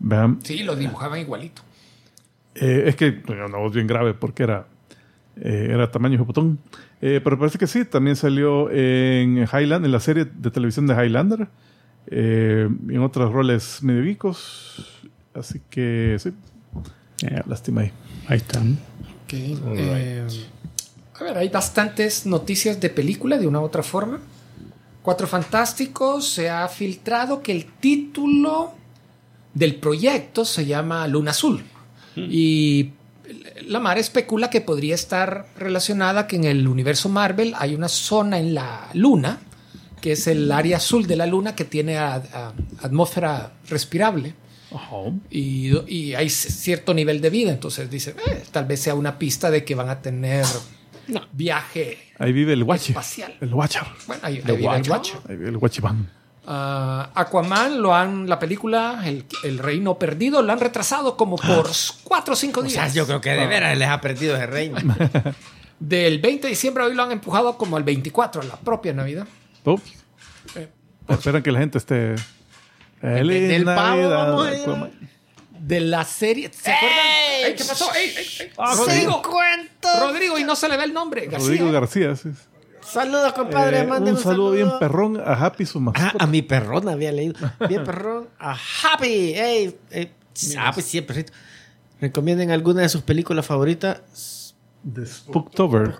Vean, 0.00 0.40
Sí, 0.42 0.64
lo 0.64 0.74
dibujaban 0.74 1.20
igualito. 1.20 1.62
eh, 2.56 2.84
es 2.86 2.96
que 2.96 3.10
bueno, 3.26 3.46
una 3.46 3.58
voz 3.58 3.72
bien 3.72 3.86
grave 3.86 4.12
porque 4.14 4.42
era, 4.42 4.66
eh, 5.36 5.68
era 5.70 5.90
tamaño 5.90 6.18
de 6.18 6.24
botón. 6.24 6.58
Eh, 7.00 7.20
pero 7.22 7.38
parece 7.38 7.58
que 7.58 7.66
sí, 7.66 7.84
también 7.84 8.16
salió 8.16 8.70
en 8.70 9.46
Highland, 9.52 9.84
en 9.84 9.92
la 9.92 10.00
serie 10.00 10.24
de 10.24 10.50
televisión 10.50 10.86
de 10.86 10.94
Highlander, 10.94 11.48
eh, 12.08 12.68
en 12.88 12.98
otros 13.00 13.30
roles 13.32 13.82
medievicos. 13.82 15.02
Así 15.34 15.60
que 15.70 16.16
sí, 16.18 16.32
lástima 17.46 17.82
ahí. 17.82 17.92
Ahí 18.28 18.38
están. 18.38 18.78
Ok. 19.24 19.32
Eh, 19.32 20.26
a 21.18 21.24
ver, 21.24 21.38
hay 21.38 21.48
bastantes 21.48 22.26
noticias 22.26 22.80
de 22.80 22.90
película 22.90 23.38
de 23.38 23.46
una 23.46 23.60
u 23.60 23.64
otra 23.64 23.82
forma. 23.82 24.20
Cuatro 25.02 25.26
Fantásticos 25.26 26.26
se 26.28 26.48
ha 26.50 26.66
filtrado 26.68 27.42
que 27.42 27.52
el 27.52 27.66
título 27.66 28.72
del 29.52 29.76
proyecto 29.76 30.44
se 30.44 30.66
llama 30.66 31.06
Luna 31.08 31.30
Azul. 31.32 31.62
Y 32.16 32.90
la 33.66 33.80
Mar 33.80 33.98
especula 33.98 34.50
que 34.50 34.60
podría 34.60 34.94
estar 34.94 35.46
relacionada 35.58 36.26
que 36.26 36.36
en 36.36 36.44
el 36.44 36.66
universo 36.68 37.08
Marvel 37.08 37.54
hay 37.58 37.74
una 37.74 37.88
zona 37.88 38.38
en 38.38 38.54
la 38.54 38.88
Luna, 38.94 39.40
que 40.00 40.12
es 40.12 40.26
el 40.26 40.50
área 40.52 40.76
azul 40.76 41.06
de 41.06 41.16
la 41.16 41.26
Luna 41.26 41.54
que 41.56 41.64
tiene 41.64 41.96
a- 41.98 42.16
a- 42.16 42.52
atmósfera 42.82 43.54
respirable 43.68 44.34
y, 45.30 45.70
y 45.88 46.14
hay 46.14 46.28
cierto 46.30 46.92
nivel 46.94 47.20
de 47.20 47.30
vida. 47.30 47.50
Entonces 47.52 47.90
dice, 47.90 48.14
"Eh, 48.26 48.42
tal 48.52 48.64
vez 48.66 48.80
sea 48.80 48.94
una 48.94 49.18
pista 49.18 49.50
de 49.50 49.64
que 49.64 49.74
van 49.74 49.88
a 49.88 50.00
tener 50.02 50.44
viaje 51.32 51.98
Ahí 52.18 52.32
vive 52.32 52.52
el 52.52 52.62
Watcher. 52.62 52.90
espacial. 52.90 53.34
El 53.40 53.52
Watcher. 53.54 53.82
Bueno, 54.06 54.22
ahí, 54.24 54.34
ahí 54.36 54.56
vive 54.56 54.76
el 54.76 54.90
Watcher. 54.90 55.16
Ahí 55.28 55.36
vive 55.36 55.50
el 55.50 55.56
Watchiman. 55.56 56.10
Ah, 56.46 57.10
Aquaman 57.14 57.80
lo 57.80 57.94
han, 57.94 58.28
la 58.28 58.38
película 58.38 59.00
el, 59.06 59.24
el 59.44 59.58
Reino 59.58 59.98
Perdido, 59.98 60.42
lo 60.42 60.52
han 60.52 60.60
retrasado 60.60 61.16
como 61.16 61.36
por 61.36 61.70
cuatro 62.04 62.34
o 62.34 62.36
cinco 62.36 62.60
O 62.60 62.62
días. 62.62 62.74
sea, 62.74 62.88
yo 62.88 63.06
creo 63.06 63.20
que 63.20 63.30
de 63.30 63.46
veras 63.46 63.76
les 63.78 63.88
ha 63.88 64.00
perdido 64.00 64.36
ese 64.36 64.46
reino. 64.46 64.76
Del 65.80 66.18
20 66.20 66.42
de 66.46 66.48
diciembre 66.50 66.84
hoy 66.84 66.94
lo 66.94 67.02
han 67.02 67.12
empujado 67.12 67.56
como 67.58 67.76
el 67.78 67.84
24, 67.84 68.42
a 68.42 68.44
la 68.44 68.56
propia 68.56 68.92
Navidad. 68.92 69.26
Oh, 69.64 69.80
Eh, 70.54 70.68
Esperan 71.08 71.42
que 71.42 71.50
la 71.52 71.58
gente 71.60 71.78
esté. 71.78 72.14
Feliz 73.00 73.48
del 73.48 73.64
pavo 73.64 73.96
Navidad, 73.96 74.26
vamos 74.32 74.46
a 74.46 74.54
ir. 74.54 75.08
De 75.66 75.80
la 75.80 76.04
serie, 76.04 76.50
¿se 76.52 76.70
acuerdan? 76.70 76.98
Ey, 77.46 77.54
¿Qué 77.54 77.64
pasó? 77.64 77.92
Ey, 77.94 78.10
ey, 78.16 78.26
ey. 78.40 78.50
Ah, 78.58 78.74
Rodrigo, 78.76 79.22
cuento! 79.22 79.88
Rodrigo, 80.00 80.38
y 80.38 80.44
no 80.44 80.54
se 80.56 80.68
le 80.68 80.76
ve 80.76 80.84
el 80.84 80.92
nombre. 80.92 81.22
García. 81.26 81.38
Rodrigo 81.38 81.72
García. 81.72 82.16
sí. 82.16 82.30
Saludos, 82.82 83.32
compadre. 83.32 83.80
Eh, 83.80 83.86
manden 83.86 84.14
un 84.16 84.20
saludo 84.22 84.50
bien 84.50 84.68
perrón 84.78 85.18
a 85.18 85.32
Happy, 85.32 85.64
su 85.64 85.78
Ah, 85.78 85.80
mascota. 85.80 86.22
a 86.22 86.26
mi 86.26 86.42
perrón 86.42 86.86
había 86.90 87.12
leído. 87.12 87.34
Bien 87.66 87.82
perrón. 87.86 88.28
A 88.38 88.54
Happy. 88.82 89.32
Ey, 89.34 89.74
ey, 89.90 90.12
Ah, 90.58 90.70
pues 90.74 90.84
sí, 90.84 91.00
perfecto. 91.00 91.32
¿Recomienden 92.00 92.50
alguna 92.50 92.82
de 92.82 92.88
sus 92.90 93.00
películas 93.00 93.46
favoritas? 93.46 94.54
The 94.92 95.06
Spooktober. 95.06 95.96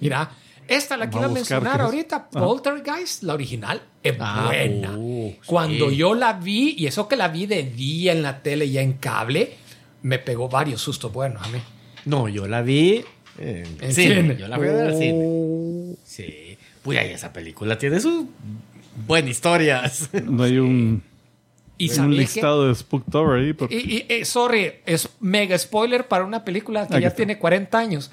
Mira, 0.00 0.30
esta 0.68 0.96
la 0.96 1.06
Vamos 1.06 1.14
quiero 1.16 1.30
a 1.30 1.34
mencionar 1.34 1.80
ahorita. 1.80 2.28
Poltergeist, 2.30 3.22
la 3.22 3.34
original, 3.34 3.82
es 4.02 4.16
Ah, 4.18 4.44
buena. 4.46 4.92
uh, 4.96 5.34
Cuando 5.46 5.90
sí. 5.90 5.96
yo 5.96 6.14
la 6.14 6.34
vi, 6.34 6.74
y 6.78 6.86
eso 6.86 7.06
que 7.08 7.16
la 7.16 7.28
vi 7.28 7.46
de 7.46 7.62
día 7.64 8.12
en 8.12 8.22
la 8.22 8.42
tele 8.42 8.66
y 8.66 8.78
en 8.78 8.94
cable, 8.94 9.54
me 10.02 10.18
pegó 10.18 10.48
varios 10.48 10.80
sustos 10.82 11.12
buenos 11.12 11.42
a 11.42 11.48
mí. 11.48 11.58
No, 12.04 12.28
yo 12.28 12.46
la 12.46 12.62
vi 12.62 13.04
en, 13.38 13.66
En 13.80 13.92
cine. 13.94 14.16
cine. 14.22 14.36
Yo 14.38 14.48
la 14.48 14.56
a 14.56 14.58
ver 14.58 14.86
al 14.88 14.96
cine. 14.98 15.96
Sí. 16.04 16.56
Pues 16.82 16.98
ahí 16.98 17.10
esa 17.10 17.32
película 17.32 17.78
tiene 17.78 17.98
sus 18.00 18.24
buenas 19.06 19.30
historias. 19.30 20.10
No 20.24 20.42
hay 20.44 20.58
un, 20.58 21.02
Y 21.78 21.88
un 21.88 21.94
sabía 21.94 22.16
que... 22.18 22.22
listado 22.22 22.68
de 22.68 22.74
Spooktober 22.74 23.40
ahí. 23.40 23.52
porque- 23.54 23.74
Y, 23.76 23.96
y- 23.96 24.06
eh, 24.08 24.24
sorry, 24.24 24.72
es 24.86 25.08
mega 25.20 25.56
spoiler 25.58 26.06
para 26.06 26.24
una 26.24 26.44
película 26.44 26.86
que 26.86 26.94
Aquí 26.94 27.02
ya 27.02 27.08
está. 27.08 27.16
tiene 27.16 27.38
40 27.38 27.78
años. 27.78 28.10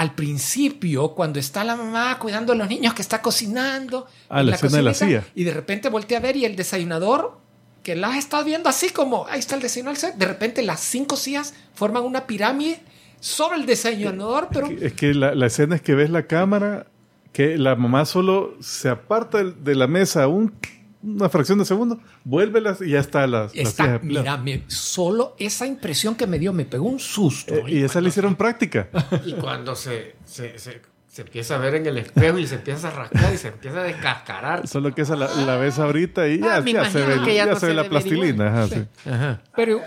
Al 0.00 0.14
principio, 0.14 1.10
cuando 1.10 1.38
está 1.38 1.62
la 1.62 1.76
mamá 1.76 2.18
cuidando 2.18 2.52
a 2.54 2.56
los 2.56 2.68
niños 2.68 2.94
que 2.94 3.02
está 3.02 3.20
cocinando, 3.20 4.06
Ah, 4.30 4.42
la 4.42 4.54
escena 4.54 4.78
de 4.78 4.82
la 4.82 4.94
silla. 4.94 5.24
y 5.34 5.44
de 5.44 5.52
repente 5.52 5.90
voltea 5.90 6.18
a 6.18 6.20
ver 6.22 6.36
y 6.36 6.44
el 6.46 6.56
desayunador, 6.56 7.38
que 7.82 7.94
la 7.96 8.16
estado 8.16 8.44
viendo 8.44 8.68
así 8.70 8.88
como, 8.90 9.26
ahí 9.28 9.38
está 9.38 9.56
el 9.56 9.62
desayuno, 9.62 9.92
de 9.92 10.26
repente 10.26 10.62
las 10.62 10.80
cinco 10.80 11.16
sillas 11.16 11.52
forman 11.74 12.02
una 12.04 12.26
pirámide 12.26 12.80
sobre 13.20 13.56
el 13.58 13.66
desayunador, 13.66 14.48
pero 14.52 14.68
Es 14.70 14.94
que 14.94 15.12
la, 15.12 15.34
la 15.34 15.46
escena 15.46 15.76
es 15.76 15.82
que 15.82 15.94
ves 15.94 16.08
la 16.10 16.26
cámara, 16.26 16.86
que 17.34 17.58
la 17.58 17.76
mamá 17.76 18.06
solo 18.06 18.54
se 18.60 18.88
aparta 18.88 19.44
de 19.44 19.74
la 19.74 19.86
mesa 19.86 20.26
un- 20.28 20.54
una 21.02 21.28
fracción 21.28 21.58
de 21.58 21.64
segundo, 21.64 21.98
vuelve 22.24 22.60
las, 22.60 22.80
y 22.82 22.90
ya 22.90 23.00
está 23.00 23.26
las, 23.26 23.54
está, 23.54 23.98
mira, 24.02 24.36
me- 24.36 24.64
solo 24.68 25.34
esa 25.38 25.66
impresión 25.66 26.14
que 26.14 26.26
me 26.26 26.38
dio 26.38 26.52
me 26.52 26.64
pegó 26.66 26.86
un 26.88 26.98
susto. 27.00 27.54
Eh, 27.54 27.64
y 27.68 27.82
esa 27.82 28.00
le 28.00 28.08
hicieron 28.10 28.34
práctica. 28.36 28.88
Y 29.24 29.32
cuando 29.34 29.74
se, 29.74 30.16
se, 30.26 30.58
se, 30.58 30.82
se 31.08 31.22
empieza 31.22 31.54
a 31.54 31.58
ver 31.58 31.74
en 31.76 31.86
el 31.86 31.96
espejo 31.98 32.38
y 32.38 32.46
se 32.46 32.56
empieza 32.56 32.88
a 32.88 32.90
rascar 32.90 33.32
y 33.34 33.36
se 33.38 33.48
empieza 33.48 33.80
a 33.80 33.82
descascarar. 33.84 34.68
Solo 34.68 34.94
que 34.94 35.02
esa 35.02 35.16
la, 35.16 35.28
la 35.46 35.56
ves 35.56 35.78
ahorita 35.78 36.28
y 36.28 36.38
ya, 36.38 36.56
Ah, 36.56 36.64
ya 36.64 36.90
se 36.90 37.04
ve, 37.04 37.16
ya 37.26 37.32
ya 37.32 37.46
no 37.46 37.56
se 37.58 37.66
ve 37.66 37.72
se 37.72 37.74
la 37.76 37.88
plastilina. 37.88 38.48
ajá, 38.48 38.68
sí. 38.68 38.84
Ajá. 39.08 39.42
Pero 39.56 39.80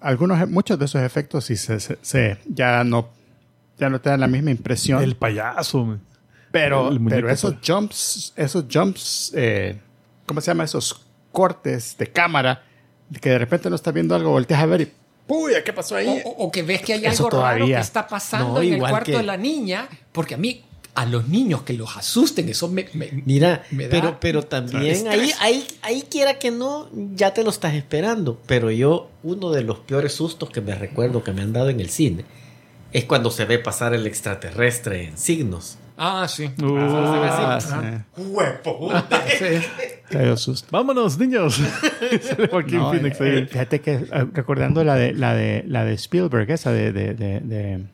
Algunos, 0.00 0.48
muchos 0.48 0.78
de 0.78 0.84
esos 0.86 1.00
efectos 1.02 1.44
sí 1.44 1.56
se, 1.56 1.78
se- 1.78 1.98
se- 2.02 2.38
ya 2.46 2.82
no 2.84 3.08
ya 3.78 3.88
no 3.88 4.00
te 4.00 4.10
dan 4.10 4.20
la 4.20 4.26
misma 4.28 4.50
impresión. 4.50 5.02
El 5.02 5.16
payaso. 5.16 5.84
man. 5.84 6.00
pero, 6.50 6.88
el 6.90 7.00
pero 7.08 7.30
esos 7.30 7.54
jumps, 7.66 8.32
esos 8.36 8.66
jumps, 8.72 9.32
eh, 9.34 9.80
¿cómo 10.32 10.40
se 10.40 10.46
llama? 10.50 10.64
Esos 10.64 11.00
cortes 11.30 11.96
de 11.98 12.06
cámara 12.10 12.64
que 13.20 13.28
de 13.30 13.38
repente 13.38 13.68
no 13.68 13.76
estás 13.76 13.92
viendo 13.92 14.14
algo, 14.14 14.30
volteas 14.30 14.60
a 14.62 14.66
ver 14.66 14.80
y 14.82 14.92
¡Puya! 15.26 15.62
¿Qué 15.62 15.72
pasó 15.72 15.96
ahí? 15.96 16.08
o- 16.24 16.28
o 16.44 16.50
que 16.50 16.62
ves 16.62 16.80
que 16.82 16.94
hay 16.94 17.04
Eso 17.04 17.26
algo 17.26 17.30
raro 17.42 17.56
todavía. 17.58 17.76
que 17.76 17.82
está 17.82 18.06
pasando 18.08 18.54
No, 18.54 18.62
en 18.62 18.72
el 18.74 18.80
cuarto 18.80 19.10
que- 19.12 19.16
de 19.18 19.22
la 19.22 19.36
niña, 19.36 19.88
porque 20.10 20.34
a 20.34 20.36
mí, 20.38 20.64
a 20.94 21.06
los 21.06 21.28
niños 21.28 21.62
que 21.62 21.74
los 21.74 21.96
asusten, 21.96 22.48
eso 22.48 22.68
me... 22.68 22.86
me- 22.94 23.10
Mira, 23.24 23.62
Me 23.70 23.84
da 23.84 23.90
pero, 23.90 24.18
pero 24.20 24.42
también 24.42 25.06
ahí, 25.08 25.30
ahí, 25.40 25.66
ahí 25.82 26.02
quiera 26.10 26.38
que 26.38 26.50
no, 26.50 26.88
ya 27.14 27.32
te 27.34 27.44
lo 27.44 27.50
estás 27.50 27.74
esperando. 27.74 28.40
Pero 28.46 28.70
yo, 28.70 29.10
uno 29.22 29.50
de 29.52 29.62
los 29.62 29.78
peores 29.80 30.12
sustos 30.14 30.50
que 30.50 30.60
me 30.60 30.74
recuerdo 30.74 31.22
que 31.22 31.32
me 31.32 31.42
han 31.42 31.52
dado 31.52 31.68
en 31.70 31.80
el 31.80 31.88
cine 31.90 32.24
es 32.92 33.04
cuando 33.04 33.30
se 33.30 33.44
ve 33.44 33.58
pasar 33.58 33.94
el 33.94 34.06
extraterrestre 34.06 35.04
en 35.04 35.18
signos. 35.18 35.78
Ah, 35.96 36.26
sí. 36.28 36.50
Ah, 36.58 37.56
así. 37.56 37.68
sí. 37.70 39.36
Sí. 39.38 39.66
Te 40.08 40.22
dio 40.24 40.36
susto. 40.36 40.68
Vámonos, 40.70 41.18
niños. 41.18 41.60
No, 42.72 42.90
Phoenix 42.90 43.20
eh, 43.20 43.38
eh, 43.38 43.46
fíjate 43.46 43.80
que 43.80 43.92
eh, 43.94 44.26
recordando 44.32 44.84
la 44.84 44.94
de 44.96 45.12
la 45.14 45.34
de 45.34 45.64
la 45.66 45.84
de 45.84 45.94
Spielberg, 45.94 46.50
esa 46.50 46.70
de, 46.72 46.92
de, 46.92 47.14
de- 47.14 47.40
de, 47.40 47.84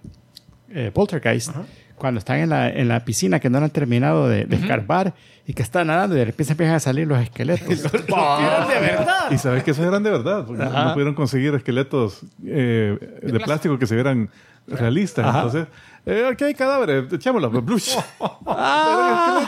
eh, 0.71 0.91
Poltergeist, 0.93 1.51
cuando 1.99 2.19
están 2.19 2.39
en 2.39 2.49
la, 2.51 2.69
en 2.71 2.89
la 2.89 3.05
piscina 3.05 3.41
que 3.41 3.51
no 3.51 3.59
han 3.59 3.71
terminado 3.71 4.29
de, 4.29 4.45
de 4.45 4.57
escarbar 4.57 5.15
y 5.47 5.53
que 5.55 5.63
están 5.63 5.87
nadando 5.89 6.15
y 6.15 6.19
de 6.19 6.25
repente 6.27 6.53
empiezan 6.53 6.77
a 6.77 6.81
salir 6.81 7.07
los 7.07 7.19
esqueletos. 7.21 7.69
de 7.93 8.81
verdad. 8.81 9.31
Y 9.31 9.39
sabes 9.39 9.63
que 9.65 9.73
esos 9.73 9.85
eran 9.85 10.03
de 10.03 10.11
verdad. 10.11 10.45
porque 10.47 10.63
no- 10.63 10.71
Ajá. 10.71 10.85
no 10.85 10.93
pudieron 10.95 11.15
conseguir 11.15 11.55
esqueletos 11.55 12.21
eh, 12.47 12.97
de, 13.23 13.41
plástico 13.41 13.79
que 13.79 13.87
se 13.87 13.95
vieran 13.95 14.31
realistas. 14.67 15.27
Ajá. 15.27 15.39
Entonces, 15.43 15.67
eh, 16.07 16.29
aquí 16.31 16.45
hay 16.45 16.55
cadáveres, 16.55 17.13
echémoslos. 17.13 17.65
Blush. 17.65 17.97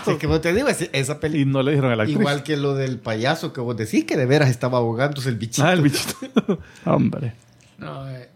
Es 0.07 0.17
que 0.17 0.27
vos 0.27 0.41
te 0.41 0.53
digo, 0.53 0.69
es- 0.69 0.89
esa 0.93 1.13
y 1.13 1.17
película. 1.17 1.53
no 1.53 1.63
le 1.63 1.71
dijeron 1.73 1.93
a 1.93 1.97
la 1.97 2.03
actriz. 2.05 2.19
Igual 2.19 2.43
que 2.43 2.57
lo 2.57 2.75
del 2.75 2.99
payaso 2.99 3.53
que 3.53 3.61
vos 3.61 3.77
decís 3.77 4.05
que 4.05 4.17
de 4.17 4.27
veras 4.27 4.49
estaba 4.51 4.79
ahogándose 4.79 5.29
el 5.29 5.37
bichito. 5.37 5.67
Ah, 5.67 5.73
el 5.73 5.83
bichito. 5.83 6.59
Hombre, 6.87 7.35
No, 7.79 8.09
eh, 8.09 8.29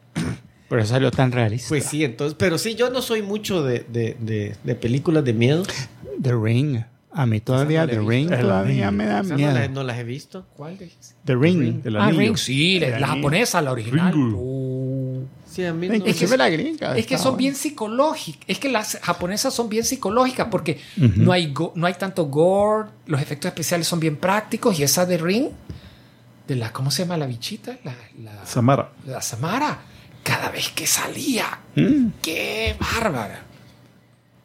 por 0.75 0.81
eso 0.81 0.89
salió 0.95 1.13
tan 1.13 1.31
realista. 1.31 1.69
Pues 1.69 1.85
sí, 1.85 2.03
entonces, 2.03 2.35
pero 2.37 2.59
sí, 2.59 2.75
yo 2.75 2.91
no 2.91 3.01
soy 3.01 3.23
mucho 3.23 3.63
de, 3.63 3.87
de, 3.89 4.17
de, 4.19 4.57
de 4.65 4.75
películas 4.75 5.25
de 5.25 5.33
miedo. 5.33 5.63
The 6.21 6.33
Ring. 6.35 6.81
A 7.13 7.27
mí 7.27 7.39
todavía 7.39 7.83
no 7.87 7.93
The. 7.93 8.01
Ring 8.01 8.29
todavía 8.29 8.89
Ring. 8.89 8.97
me 8.99 9.07
da 9.07 9.23
no, 9.23 9.37
miedo. 9.37 9.53
las, 9.55 9.71
no 9.71 9.85
las 9.85 9.99
he 9.99 10.03
visto. 10.03 10.45
¿Cuál 10.57 10.77
dijiste? 10.77 11.15
The 11.25 11.37
Ring. 11.37 11.81
El 11.85 11.97
Ah, 11.97 12.07
anillo. 12.07 12.19
Ring, 12.23 12.37
sí, 12.37 12.81
la, 12.81 12.99
la 12.99 13.07
japonesa, 13.07 13.63
la 13.63 13.71
original. 13.71 14.13
Sí, 15.49 15.65
a 15.65 15.73
mí 15.73 15.87
no. 15.89 16.05
Es 16.05 16.17
que 16.29 16.37
la 16.37 16.49
gringa. 16.49 16.97
Es 16.99 17.07
que 17.07 17.17
son 17.19 17.25
bueno. 17.27 17.37
bien 17.39 17.55
psicológicas. 17.55 18.43
Es 18.49 18.59
que 18.59 18.69
las 18.69 18.99
japonesas 19.01 19.55
son 19.55 19.69
bien 19.69 19.85
psicológicas 19.85 20.49
porque 20.51 20.81
no, 20.97 21.31
hay 21.31 21.53
go- 21.53 21.71
no 21.77 21.87
hay 21.87 21.95
tanto 21.95 22.25
gore, 22.27 22.89
los 23.07 23.23
efectos 23.23 23.49
especiales 23.51 23.87
son 23.87 24.01
bien 24.01 24.17
prácticos 24.17 24.77
y 24.81 24.83
esa 24.83 25.07
de 25.07 25.19
Ring, 25.19 25.51
de 26.49 26.57
la, 26.57 26.73
¿cómo 26.73 26.91
se 26.91 27.05
llama 27.05 27.17
la 27.17 27.27
bichita? 27.27 27.77
La, 27.85 27.95
la, 28.25 28.45
Samara. 28.45 28.91
la 29.07 29.23
Samara, 29.23 29.79
cada 30.25 30.51
vez 30.51 30.71
que 30.71 30.87
salía, 30.89 31.61
Mm, 31.77 32.13
¡qué 32.23 32.77
bárbara! 32.79 33.43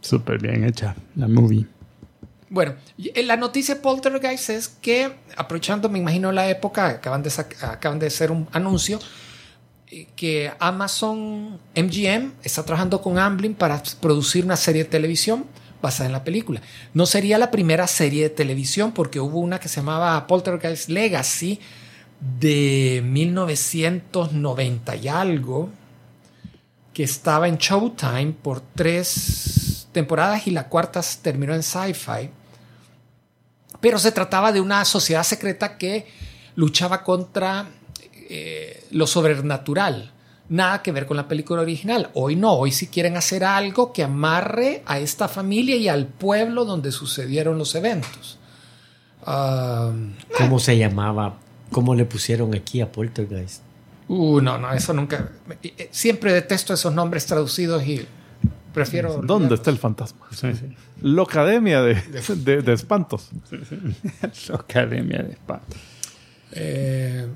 Súper 0.01 0.41
bien 0.41 0.63
hecha 0.63 0.95
la 1.15 1.27
movie. 1.27 1.65
Bueno, 2.49 2.73
eh, 2.97 3.21
la 3.23 3.37
noticia 3.37 3.75
de 3.75 3.81
Poltergeist 3.81 4.49
es 4.49 4.67
que, 4.67 5.11
aprovechando, 5.37 5.89
me 5.89 5.99
imagino 5.99 6.31
la 6.31 6.49
época, 6.49 6.87
acaban 6.87 7.21
de, 7.21 7.31
acaban 7.61 7.99
de 7.99 8.07
hacer 8.07 8.31
un 8.31 8.47
anuncio, 8.51 8.99
eh, 9.91 10.07
que 10.15 10.51
Amazon 10.59 11.59
MGM 11.75 12.31
está 12.43 12.63
trabajando 12.63 13.01
con 13.01 13.19
Amblin 13.19 13.53
para 13.53 13.83
producir 14.01 14.45
una 14.45 14.55
serie 14.55 14.85
de 14.85 14.89
televisión 14.89 15.45
basada 15.81 16.07
en 16.07 16.13
la 16.13 16.23
película. 16.23 16.61
No 16.93 17.05
sería 17.05 17.37
la 17.37 17.51
primera 17.51 17.85
serie 17.87 18.23
de 18.23 18.29
televisión 18.29 18.91
porque 18.91 19.19
hubo 19.19 19.39
una 19.39 19.59
que 19.59 19.69
se 19.69 19.77
llamaba 19.77 20.25
Poltergeist 20.25 20.89
Legacy 20.89 21.59
de 22.19 23.01
1990 23.05 24.95
y 24.97 25.07
algo, 25.07 25.69
que 26.93 27.03
estaba 27.03 27.47
en 27.47 27.57
Showtime 27.57 28.33
por 28.41 28.61
tres 28.61 29.87
temporadas 29.91 30.47
y 30.47 30.51
la 30.51 30.67
cuarta 30.67 31.01
terminó 31.21 31.53
en 31.53 31.63
Sci-Fi. 31.63 32.29
Pero 33.79 33.97
se 33.97 34.11
trataba 34.11 34.51
de 34.51 34.59
una 34.59 34.83
sociedad 34.83 35.23
secreta 35.23 35.77
que 35.77 36.07
luchaba 36.55 37.03
contra 37.03 37.69
eh, 38.29 38.85
lo 38.91 39.07
sobrenatural. 39.07 40.11
Nada 40.49 40.81
que 40.81 40.91
ver 40.91 41.05
con 41.05 41.15
la 41.15 41.27
película 41.27 41.61
original. 41.61 42.09
Hoy 42.15 42.35
no, 42.35 42.53
hoy 42.53 42.71
sí 42.71 42.87
quieren 42.87 43.15
hacer 43.15 43.43
algo 43.43 43.93
que 43.93 44.03
amarre 44.03 44.83
a 44.85 44.99
esta 44.99 45.27
familia 45.27 45.75
y 45.77 45.87
al 45.87 46.07
pueblo 46.07 46.65
donde 46.65 46.91
sucedieron 46.91 47.57
los 47.57 47.75
eventos. 47.75 48.39
Ah, 49.25 49.93
¿Cómo 50.37 50.59
se 50.59 50.77
llamaba? 50.77 51.37
¿Cómo 51.71 51.95
le 51.95 52.05
pusieron 52.05 52.53
aquí 52.55 52.81
a 52.81 52.91
Poltergeist? 52.91 53.61
uh, 54.07 54.41
no, 54.41 54.57
no, 54.57 54.71
eso 54.73 54.93
nunca. 54.93 55.29
Siempre 55.91 56.33
detesto 56.33 56.73
esos 56.73 56.93
nombres 56.93 57.25
traducidos 57.25 57.85
y 57.85 58.05
prefiero. 58.73 59.13
¿Dónde 59.13 59.33
olvidarlos. 59.33 59.59
está 59.59 59.69
el 59.71 59.77
fantasma? 59.77 60.25
La 61.01 61.21
academia 61.23 61.81
de, 61.81 61.95
de, 62.35 62.61
de 62.63 62.73
espantos. 62.73 63.29
Academia 64.53 65.23
de 65.23 65.31
Espanto. 65.33 65.75
Eh, 66.51 67.27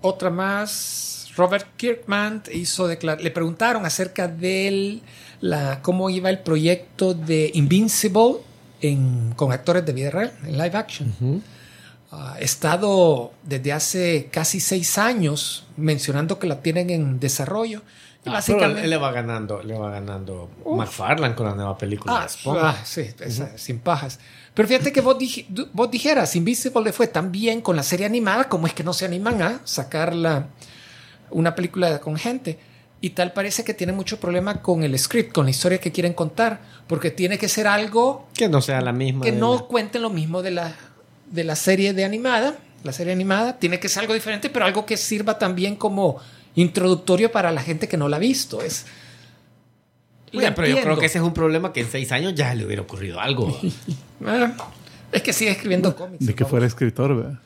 otra 0.00 0.30
más. 0.30 1.10
Robert 1.36 1.66
Kirkman 1.76 2.42
hizo 2.52 2.86
declar- 2.86 3.20
le 3.20 3.30
preguntaron 3.32 3.84
acerca 3.84 4.28
de 4.28 5.00
la, 5.40 5.82
cómo 5.82 6.08
iba 6.08 6.30
el 6.30 6.38
proyecto 6.38 7.12
de 7.12 7.50
Invincible 7.54 8.36
en, 8.80 9.32
con 9.34 9.50
actores 9.50 9.84
de 9.84 9.92
vida 9.92 10.10
real, 10.10 10.32
en 10.44 10.52
live 10.52 10.76
action. 10.76 11.42
Ha 12.16 12.38
estado 12.38 13.32
desde 13.42 13.72
hace 13.72 14.28
casi 14.30 14.60
seis 14.60 14.98
años 14.98 15.66
mencionando 15.76 16.38
que 16.38 16.46
la 16.46 16.60
tienen 16.62 16.90
en 16.90 17.18
desarrollo. 17.20 17.82
Y 18.24 18.28
Ah, 18.30 18.34
básicamente- 18.34 18.76
pero 18.76 18.88
le 18.88 18.96
va 18.96 19.10
ganando, 19.12 19.62
le 19.62 19.76
va 19.76 19.90
ganando 19.90 20.48
McFarlane 20.64 21.34
con 21.34 21.46
la 21.46 21.54
nueva 21.54 21.76
película. 21.76 22.14
Ah, 22.22 22.26
de 22.52 22.58
ah, 22.60 22.76
sí, 22.84 23.02
esa, 23.20 23.58
sin 23.58 23.80
pajas. 23.80 24.18
Pero 24.54 24.66
fíjate 24.68 24.92
que 24.92 25.00
vos, 25.00 25.18
dij- 25.18 25.46
vos 25.72 25.90
dijeras, 25.90 26.34
Invisible 26.36 26.82
le 26.84 26.92
fue 26.92 27.06
tan 27.08 27.30
bien 27.32 27.60
con 27.60 27.76
la 27.76 27.82
serie 27.82 28.06
animada, 28.06 28.48
como 28.48 28.66
es 28.66 28.72
que 28.72 28.84
no 28.84 28.92
se 28.94 29.04
animan 29.04 29.42
a 29.42 29.60
sacar 29.64 30.14
la- 30.14 30.46
una 31.30 31.54
película 31.54 31.98
con 32.00 32.16
gente. 32.16 32.58
Y 33.00 33.10
tal 33.10 33.34
parece 33.34 33.64
que 33.64 33.74
tiene 33.74 33.92
mucho 33.92 34.18
problema 34.18 34.62
con 34.62 34.82
el 34.82 34.98
script, 34.98 35.32
con 35.34 35.44
la 35.44 35.50
historia 35.50 35.78
que 35.78 35.92
quieren 35.92 36.14
contar, 36.14 36.60
porque 36.86 37.10
tiene 37.10 37.36
que 37.36 37.48
ser 37.50 37.66
algo 37.66 38.26
Que 38.32 38.48
no 38.48 38.62
sea 38.62 38.80
la 38.80 38.92
misma. 38.92 39.24
que 39.26 39.32
no 39.32 39.56
la- 39.56 39.60
cuenten 39.62 40.00
lo 40.00 40.08
mismo 40.08 40.40
de 40.40 40.52
la, 40.52 40.74
de 41.34 41.44
la 41.44 41.56
serie 41.56 41.92
de 41.92 42.04
animada 42.04 42.56
la 42.84 42.92
serie 42.92 43.12
animada. 43.12 43.58
Tiene 43.58 43.80
que 43.80 43.88
ser 43.88 44.02
algo 44.02 44.14
diferente, 44.14 44.50
pero 44.50 44.66
algo 44.66 44.86
que 44.86 44.96
sirva 44.96 45.38
también 45.38 45.74
como 45.74 46.20
introductorio 46.54 47.32
para 47.32 47.50
la 47.50 47.62
gente 47.62 47.88
que 47.88 47.96
no 47.96 48.08
la 48.08 48.16
ha 48.16 48.20
visto. 48.20 48.62
Es, 48.62 48.84
le 50.30 50.52
pero 50.52 50.52
yo 50.52 50.54
creo 50.54 50.68
entiendo. 50.76 51.00
que 51.00 51.06
ese 51.06 51.18
es 51.18 51.24
un 51.24 51.34
problema 51.34 51.72
que 51.72 51.80
en 51.80 51.90
seis 51.90 52.12
años 52.12 52.34
ya 52.34 52.54
le 52.54 52.64
hubiera 52.64 52.82
ocurrido 52.82 53.20
algo. 53.20 53.58
Es 55.12 55.22
que 55.22 55.32
sigue 55.32 55.52
escribiendo 55.52 55.94
cómics. 55.94 56.26
De 56.26 56.34
que 56.34 56.42
¿no? 56.42 56.50
fuera 56.50 56.66
escritor, 56.66 57.14
¿verdad? 57.14 57.38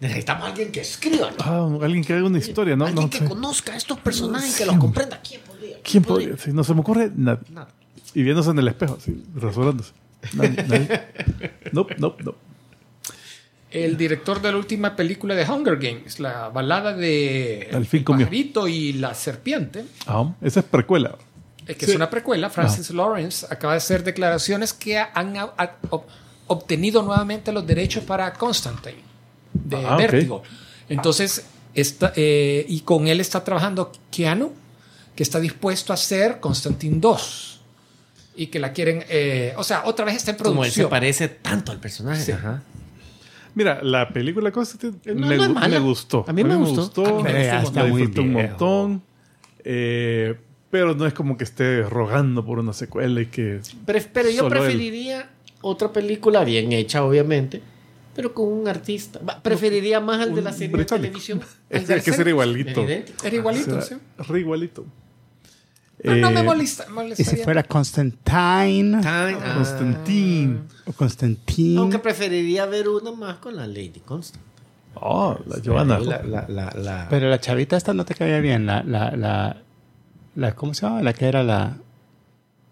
Necesitamos 0.00 0.42
a 0.42 0.46
alguien 0.48 0.72
que 0.72 0.80
escriba. 0.80 1.30
¿no? 1.30 1.36
Ah, 1.38 1.84
alguien 1.84 2.02
que 2.02 2.14
haga 2.14 2.24
una 2.24 2.38
historia, 2.38 2.74
¿no? 2.74 2.84
alguien 2.84 3.04
no 3.04 3.10
que 3.10 3.18
sé. 3.18 3.24
conozca 3.24 3.74
a 3.74 3.76
estos 3.76 4.00
personajes 4.00 4.52
y 4.52 4.58
que 4.58 4.66
los 4.66 4.76
comprenda. 4.76 5.20
¿Quién 5.22 5.40
podría? 5.42 5.76
¿Quién 5.84 6.02
podría? 6.02 6.36
Sí, 6.36 6.50
no 6.52 6.64
se 6.64 6.74
me 6.74 6.80
ocurre 6.80 7.12
nadie. 7.14 7.44
Nada. 7.50 7.68
Y 8.12 8.24
viéndose 8.24 8.50
en 8.50 8.58
el 8.58 8.66
espejo, 8.66 8.96
así, 9.00 9.22
rasurándose. 9.36 9.92
Nadie, 10.32 10.64
nadie. 10.66 11.00
Nope, 11.72 11.94
nope, 11.98 12.24
nope. 12.24 12.38
El 13.84 13.96
director 13.96 14.40
de 14.40 14.50
la 14.52 14.58
última 14.58 14.96
película 14.96 15.34
de 15.34 15.44
Hunger 15.48 15.76
Games, 15.76 16.18
la 16.20 16.48
balada 16.48 16.92
de 16.94 17.68
Al 17.72 17.86
fin 17.86 17.98
El 18.00 18.04
comió. 18.04 18.26
pajarito 18.26 18.68
y 18.68 18.94
la 18.94 19.14
serpiente, 19.14 19.84
Ah, 20.06 20.32
esa 20.40 20.60
es 20.60 20.66
precuela. 20.66 21.16
eh, 21.66 21.74
que 21.74 21.84
Sí. 21.86 21.92
es 21.92 21.96
una 21.96 22.08
precuela, 22.10 22.48
Francis 22.50 22.90
Lawrence 22.90 23.46
acaba 23.50 23.72
de 23.74 23.78
hacer 23.78 24.04
declaraciones 24.04 24.72
que 24.72 24.98
han 24.98 25.36
a- 25.36 25.52
a- 25.56 25.76
ob- 25.90 26.04
obtenido 26.46 27.02
nuevamente 27.02 27.52
los 27.52 27.66
derechos 27.66 28.04
para 28.04 28.32
Constantine 28.34 28.98
de 29.52 29.76
Ah. 29.84 29.96
Vértigo. 29.96 30.42
Entonces, 30.88 31.44
está, 31.74 32.12
eh, 32.16 32.64
y 32.68 32.80
con 32.82 33.08
él 33.08 33.20
está 33.20 33.42
trabajando 33.42 33.90
Keanu, 34.10 34.52
que 35.16 35.22
está 35.22 35.40
dispuesto 35.40 35.92
a 35.92 35.94
hacer 35.94 36.40
Constantine 36.40 36.98
2 37.00 37.60
y 38.36 38.46
que 38.46 38.58
la 38.60 38.72
quieren, 38.72 39.04
eh, 39.08 39.54
o 39.56 39.64
sea, 39.64 39.82
otra 39.86 40.04
vez 40.04 40.16
está 40.16 40.30
en 40.32 40.36
Como 40.36 40.64
él 40.64 40.70
se 40.70 40.76
producción. 40.82 40.90
parece 40.90 41.28
tanto 41.28 41.72
al 41.72 41.80
personaje. 41.80 42.22
Sí. 42.22 42.32
Ajá. 42.32 42.62
Mira, 43.56 43.82
la 43.82 44.08
película 44.10 44.52
Constantine 44.52 45.14
No, 45.14 45.26
me, 45.26 45.36
no 45.36 45.42
es 45.44 45.50
gu- 45.50 45.54
mala. 45.54 45.68
me 45.68 45.78
gustó. 45.84 46.24
A 46.28 46.32
mí 46.32 46.44
me 46.44 46.54
gustó. 46.54 47.04
A 47.06 47.22
mí 47.22 47.22
me 47.32 47.44
ya 47.46 47.54
la 47.54 47.62
está 47.62 47.84
muy 47.84 48.02
disfruté 48.02 48.20
un 48.20 48.32
montón. 48.34 49.02
Eh, 49.64 50.36
pero 50.70 50.94
no 50.94 51.06
es 51.06 51.14
como 51.14 51.36
que 51.36 51.44
esté 51.44 51.82
rogando 51.82 52.44
por 52.44 52.58
una 52.58 52.72
secuela 52.72 53.20
y 53.20 53.26
que... 53.26 53.60
Pero, 53.86 53.98
pero 54.12 54.30
yo 54.30 54.44
él. 54.44 54.50
preferiría 54.50 55.30
otra 55.62 55.92
película 55.92 56.44
bien 56.44 56.72
hecha, 56.72 57.02
obviamente, 57.04 57.62
pero 58.14 58.34
con 58.34 58.52
un 58.52 58.68
artista. 58.68 59.20
Preferiría 59.42 60.00
más 60.00 60.20
al 60.20 60.34
de 60.34 60.42
la 60.42 60.52
serie 60.52 60.68
británico. 60.76 61.02
de 61.02 61.08
televisión. 61.08 61.40
Es 61.70 62.04
que 62.04 62.12
ser 62.12 62.28
igualito. 62.28 62.82
Era 62.82 63.34
igualito, 63.36 63.78
O 63.78 63.80
sea, 63.82 63.96
sí. 63.98 64.02
re 64.28 64.40
igualito. 64.40 64.84
No, 66.04 66.14
no 66.16 66.30
me 66.30 66.40
Eh, 66.40 66.42
molesta, 66.42 66.84
Y 66.84 66.86
si 66.86 66.92
molestaría. 66.92 67.44
fuera 67.44 67.62
Constantine 67.62 68.18
Time, 68.22 69.00
ah. 69.04 69.54
Constantine. 69.56 70.58
o 70.86 70.92
Constantine. 70.92 71.78
Aunque 71.80 71.98
preferiría 71.98 72.66
ver 72.66 72.88
una 72.88 73.12
más 73.12 73.36
con 73.38 73.56
la 73.56 73.66
Lady 73.66 74.00
Constant. 74.04 74.44
Oh, 74.94 75.38
la 75.46 75.56
Joana. 75.64 75.98
La, 75.98 76.22
la, 76.22 76.44
la, 76.48 76.72
la- 76.74 77.06
Pero 77.10 77.28
la 77.28 77.40
chavita 77.40 77.76
esta 77.76 77.92
no 77.94 78.04
te 78.04 78.14
caía 78.14 78.40
bien. 78.40 78.66
La, 78.66 78.82
la, 78.82 79.10
la, 79.16 79.56
la- 80.36 80.54
¿Cómo 80.54 80.74
se 80.74 80.86
llama? 80.86 81.02
La 81.02 81.12
que 81.12 81.26
era 81.26 81.42
la. 81.42 81.76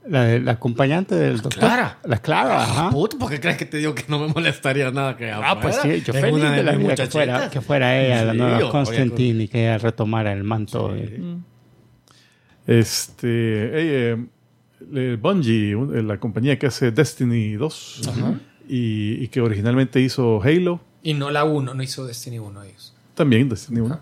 La, 0.07 0.25
de- 0.25 0.41
la 0.41 0.53
acompañante 0.53 1.15
del 1.15 1.41
doctor. 1.41 1.61
Clara. 1.61 1.99
La 2.05 2.19
Clara, 2.19 2.63
ajá. 2.63 2.91
Puto, 2.91 3.17
¿por 3.19 3.31
qué 3.31 3.41
crees 3.41 3.57
que 3.57 3.65
te 3.65 3.79
digo 3.79 3.95
que 3.95 4.05
no 4.09 4.19
me 4.19 4.29
molestaría 4.29 4.91
nada 4.91 5.17
que 5.17 5.31
Ah, 5.33 5.59
pues 5.61 5.77
sí, 5.77 6.03
yo 6.03 6.13
Es 6.13 6.21
feliz 6.21 6.35
una 6.35 6.53
de 6.53 6.63
la 6.63 6.73
vida 6.73 6.95
que 6.95 7.07
fuera, 7.07 7.49
que 7.49 7.61
fuera 7.63 7.99
ella, 7.99 8.25
la 8.27 8.33
Sí, 8.33 8.39
nueva 8.39 8.71
Constantine, 8.71 9.45
y 9.45 9.49
que 9.49 9.63
ella 9.63 9.79
retomara 9.79 10.33
el 10.35 10.45
manto. 10.45 10.89
de- 10.93 11.37
Este, 12.67 13.27
eh, 14.13 14.17
eh, 14.95 15.19
Bungie, 15.21 15.75
un- 15.77 15.97
eh, 15.97 16.03
la 16.03 16.19
compañía 16.19 16.59
que 16.59 16.67
hace 16.67 16.91
Destiny 16.91 17.55
2 17.55 18.03
y, 18.69 19.23
y 19.25 19.29
que 19.29 19.41
originalmente 19.41 20.01
hizo 20.01 20.43
Halo, 20.43 20.81
Y 21.03 21.15
no 21.15 21.31
la 21.31 21.45
1, 21.45 21.75
no 21.75 21.83
hizo 21.83 22.07
Destiny 22.07 22.39
1 22.39 22.63
ellos. 22.63 22.95
también 23.15 23.49
Destiny 23.49 23.81
1. 23.81 24.01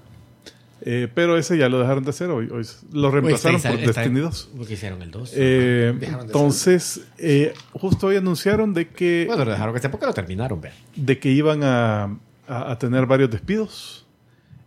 Eh, 0.85 1.07
pero 1.15 1.37
ese 1.39 1.57
ya 1.57 1.69
lo 1.69 1.79
dejaron 1.79 2.03
de 2.03 2.11
hacer, 2.11 2.29
hoy, 2.31 2.49
hoy 2.51 2.67
lo 2.93 3.11
reemplazaron 3.13 3.57
Está- 3.57 3.71
por 3.71 3.79
está- 3.81 4.01
Destiny 4.01 4.21
2. 4.21 4.51
Porque 4.57 4.75
hicieron 4.75 5.01
el 5.03 5.11
2. 5.13 5.33
Eh, 5.37 5.95
Dejaron 5.99 6.21
de 6.21 6.27
entonces, 6.27 7.07
eh, 7.19 7.55
justo 7.73 8.09
hoy 8.09 8.17
anunciaron 8.17 8.75
de 8.75 8.89
que, 8.89 9.25
bueno, 9.29 9.45
lo 9.45 9.51
dejaron 9.53 9.75
que 9.75 9.81
sea 9.81 9.91
porque 9.93 10.07
lo 10.07 10.13
terminaron, 10.15 10.61
vean. 10.61 10.75
de 10.97 11.19
que 11.21 11.31
iban 11.31 11.63
a, 11.63 12.05
a- 12.49 12.71
a 12.73 12.79
tener 12.81 13.07
varios 13.07 13.31
despidos 13.31 14.07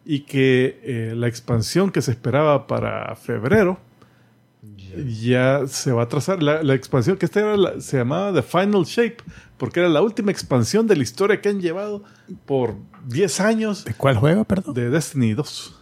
y 0.05 0.21
que 0.21 0.79
eh, 0.83 1.13
la 1.17 1.27
expansión 1.27 1.91
que 1.91 2.01
se 2.01 2.11
esperaba 2.11 2.65
para 2.67 3.13
febrero 3.17 3.77
ya 5.21 5.67
se 5.67 5.91
va 5.91 6.03
a 6.03 6.07
trazar. 6.09 6.41
La, 6.43 6.63
la 6.63 6.73
expansión 6.73 7.17
que 7.17 7.25
esta 7.25 7.39
era 7.41 7.57
la- 7.57 7.81
se 7.81 7.97
llamaba 7.97 8.33
The 8.33 8.41
Final 8.41 8.83
Shape, 8.85 9.17
porque 9.57 9.79
era 9.79 9.89
la 9.89 10.01
última 10.01 10.31
expansión 10.31 10.87
de 10.87 10.95
la 10.95 11.03
historia 11.03 11.41
que 11.41 11.49
han 11.49 11.61
llevado 11.61 12.03
por 12.45 12.75
10 13.07 13.39
años 13.39 13.85
¿De 13.85 13.93
cuál 13.93 14.17
juego, 14.17 14.43
perdón? 14.45 14.73
de 14.73 14.89
Destiny 14.89 15.33
2. 15.33 15.79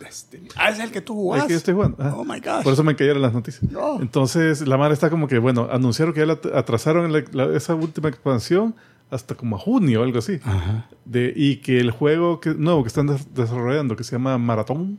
Ah, 0.55 0.69
es 0.69 0.79
el 0.79 0.91
que 0.91 1.01
tú 1.01 1.33
El 1.35 1.43
que 1.43 1.49
yo 1.51 1.57
estoy 1.57 1.73
jugando. 1.73 1.97
Oh 2.17 2.23
my 2.25 2.39
gosh. 2.39 2.63
Por 2.63 2.73
eso 2.73 2.83
me 2.83 2.95
cayeron 2.95 3.21
las 3.21 3.33
noticias. 3.33 3.63
No. 3.71 4.01
Entonces, 4.01 4.67
la 4.67 4.77
madre 4.77 4.93
está 4.93 5.09
como 5.09 5.27
que, 5.27 5.39
bueno, 5.39 5.67
anunciaron 5.71 6.13
que 6.13 6.19
ya 6.19 6.25
la 6.25 6.39
atrasaron 6.53 7.11
la- 7.11 7.45
esa 7.55 7.75
última 7.75 8.09
expansión 8.09 8.75
hasta 9.09 9.35
como 9.35 9.55
a 9.55 9.59
junio 9.59 10.01
o 10.01 10.03
algo 10.03 10.19
así. 10.19 10.39
Ajá. 10.43 10.87
De, 11.05 11.31
y 11.35 11.57
que 11.57 11.79
el 11.79 11.91
juego 11.91 12.39
que, 12.39 12.53
nuevo 12.55 12.83
que 12.83 12.87
están 12.87 13.07
des- 13.07 13.33
desarrollando, 13.33 13.95
que 13.95 14.03
se 14.03 14.13
llama 14.13 14.37
Maratón, 14.37 14.97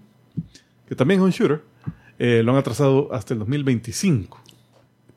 que 0.89 0.95
también 0.95 1.21
es 1.21 1.25
un 1.25 1.31
shooter, 1.31 1.63
eh, 2.19 2.43
lo 2.45 2.53
han 2.53 2.59
atrasado 2.59 3.13
hasta 3.13 3.35
el 3.35 3.41
2025. 3.41 4.41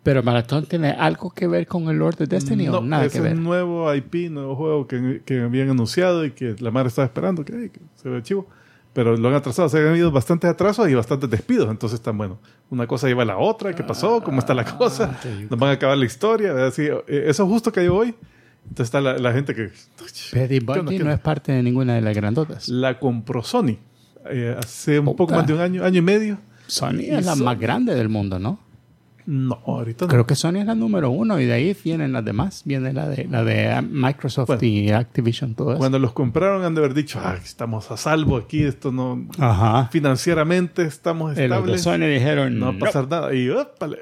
Pero 0.04 0.24
Maratón 0.24 0.66
tiene 0.66 0.92
algo 0.92 1.32
que 1.32 1.48
ver 1.48 1.68
con 1.68 1.90
el 1.90 1.98
Lord 1.98 2.16
de 2.18 2.28
Destiny 2.28 2.70
o 2.70 2.80
nada 2.82 3.06
es 3.06 3.12
que 3.12 3.18
un 3.20 3.24
ver. 3.26 3.36
nuevo 3.36 3.94
IP, 3.94 4.30
nuevo 4.32 4.56
juego 4.56 4.88
que, 4.88 5.22
que 5.26 5.42
habían 5.42 5.70
anunciado 5.70 6.24
y 6.24 6.32
que 6.32 6.56
la 6.60 6.72
madre 6.72 6.88
estaba 6.88 7.06
esperando, 7.06 7.44
que, 7.44 7.54
ay, 7.54 7.70
que 7.70 7.82
se 7.96 8.08
ve 8.08 8.24
chivo. 8.24 8.48
Pero 8.94 9.16
lo 9.18 9.28
han 9.28 9.36
atrasado, 9.36 9.68
se 9.70 9.78
han 9.80 9.88
habido 9.90 10.10
bastantes 10.10 10.50
atrasos 10.50 10.90
y 10.90 10.96
bastantes 10.96 11.30
despidos. 11.30 11.70
Entonces 11.70 12.00
están 12.00 12.18
bueno. 12.18 12.40
Una 12.70 12.88
cosa 12.88 13.08
lleva 13.08 13.24
a 13.24 13.26
la 13.26 13.38
otra, 13.38 13.74
¿qué 13.76 13.84
pasó? 13.84 14.22
¿Cómo 14.24 14.40
está 14.40 14.54
la 14.54 14.62
Ah, 14.64 14.78
cosa? 14.78 15.20
Nos 15.50 15.60
van 15.60 15.72
a 15.72 15.74
acabar 15.74 15.98
la 15.98 16.06
historia. 16.06 16.54
¿verdad? 16.54 16.74
Sí, 16.74 16.84
eh, 16.86 17.26
eso 17.28 17.46
justo 17.46 17.72
cayó 17.72 17.94
hoy. 17.96 18.16
Entonces 18.64 18.86
está 18.88 19.02
la, 19.02 19.18
la 19.18 19.34
gente 19.34 19.54
que 19.54 19.70
Pero 20.32 20.46
y 20.56 20.60
¿Qué 20.60 20.66
onda, 20.66 20.82
Bungie 20.84 20.98
qué 20.98 21.04
no 21.04 21.12
es 21.12 21.20
parte 21.20 21.52
de 21.52 21.62
ninguna 21.64 21.96
de 21.96 22.02
las 22.02 22.16
grandotas. 22.16 22.68
la 22.70 22.98
compró 23.00 23.44
Sony 23.44 23.78
eh, 24.30 24.56
hace 24.58 25.00
un 25.00 25.06
Puta. 25.06 25.18
poco 25.18 25.34
más 25.36 25.46
de 25.48 25.54
un 25.54 25.60
año, 25.62 25.84
año 25.84 26.00
y 26.00 26.02
medio. 26.02 26.38
Sony 26.68 27.00
es 27.10 27.26
la 27.26 27.36
más 27.36 27.60
grande 27.60 27.96
del 27.96 28.10
mundo, 28.10 28.40
¿no? 28.40 28.60
No, 29.26 29.60
ahorita 29.66 30.06
no. 30.06 30.10
Creo 30.10 30.26
que 30.26 30.36
Sony 30.36 30.60
es 30.60 30.66
la 30.66 30.74
número 30.76 31.10
uno 31.10 31.38
y 31.38 31.46
de 31.46 31.52
ahí 31.54 31.76
vienen 31.84 32.14
las 32.14 32.24
demás. 32.24 32.62
Viene 32.64 32.94
la 32.94 33.10
de, 33.10 33.26
la 33.26 33.44
de 33.44 33.68
ah, 33.72 33.82
Microsoft 33.82 34.48
Bueno. 34.48 34.64
y 34.64 34.90
Activision, 34.92 35.54
todo 35.54 35.72
eso. 35.72 35.80
Cuando 35.80 36.00
los 36.00 36.14
compraron 36.14 36.64
han 36.64 36.74
de 36.76 36.80
haber 36.80 36.94
dicho, 36.94 37.20
"Ay, 37.22 37.40
estamos 37.44 37.92
a 37.92 37.98
salvo 37.98 38.38
aquí, 38.38 38.64
esto 38.64 38.94
no... 38.94 39.28
Ajá. 39.38 39.90
Financieramente 39.92 40.84
estamos 40.84 41.38
Eh, 41.38 41.50
los 41.50 41.66
de 41.66 41.76
estables. 41.76 41.82
Sony 41.82 42.08
dijeron, 42.14 42.58
no 42.58 42.68
va 42.68 42.72
a 42.72 42.74
"No, 42.76 42.80
pasar 42.80 43.10
nada. 43.10 43.34
Y 43.34 43.50
¡ópale! 43.50 43.98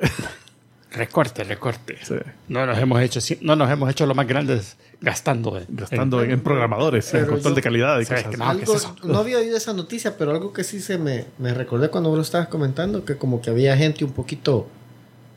recorte, 0.92 1.44
recorte. 1.44 1.98
Sí. 2.04 2.16
No 2.48 2.66
nos 2.66 2.78
hemos 2.78 3.02
hecho, 3.02 3.20
no 3.42 3.56
nos 3.56 3.70
hemos 3.72 3.90
hecho 3.90 4.06
lo 4.06 4.14
más 4.16 4.28
grandes 4.28 4.78
gastando. 5.02 5.58
en- 5.58 5.66
Gastando 5.70 6.22
en, 6.24 6.32
en 6.32 6.42
programadores, 6.42 7.14
en 7.14 7.26
control 7.26 7.54
yo- 7.54 7.56
de 7.56 7.62
calidad 7.62 8.00
y 8.00 8.06
¿Sabes 8.06 8.24
cosas 8.24 8.36
qué 8.38 8.44
así. 8.44 8.54
No, 8.54 8.60
¿qué 8.60 8.62
Algo- 8.66 8.76
es 8.76 9.04
no 9.14 9.18
había 9.20 9.38
oído 9.38 9.58
esa 9.58 9.74
noticia, 9.74 10.18
pero 10.18 10.32
algo 10.32 10.54
que 10.54 10.64
sí 10.64 10.80
se 10.82 10.98
me, 10.98 11.26
me 11.38 11.54
recordé 11.54 11.90
cuando 11.90 12.10
vos 12.10 12.18
lo 12.18 12.24
estabas 12.24 12.48
comentando, 12.48 13.06
que 13.06 13.18
como 13.18 13.42
que 13.42 13.50
había 13.50 13.76
gente 13.78 14.04
un 14.06 14.12
poquito, 14.12 14.68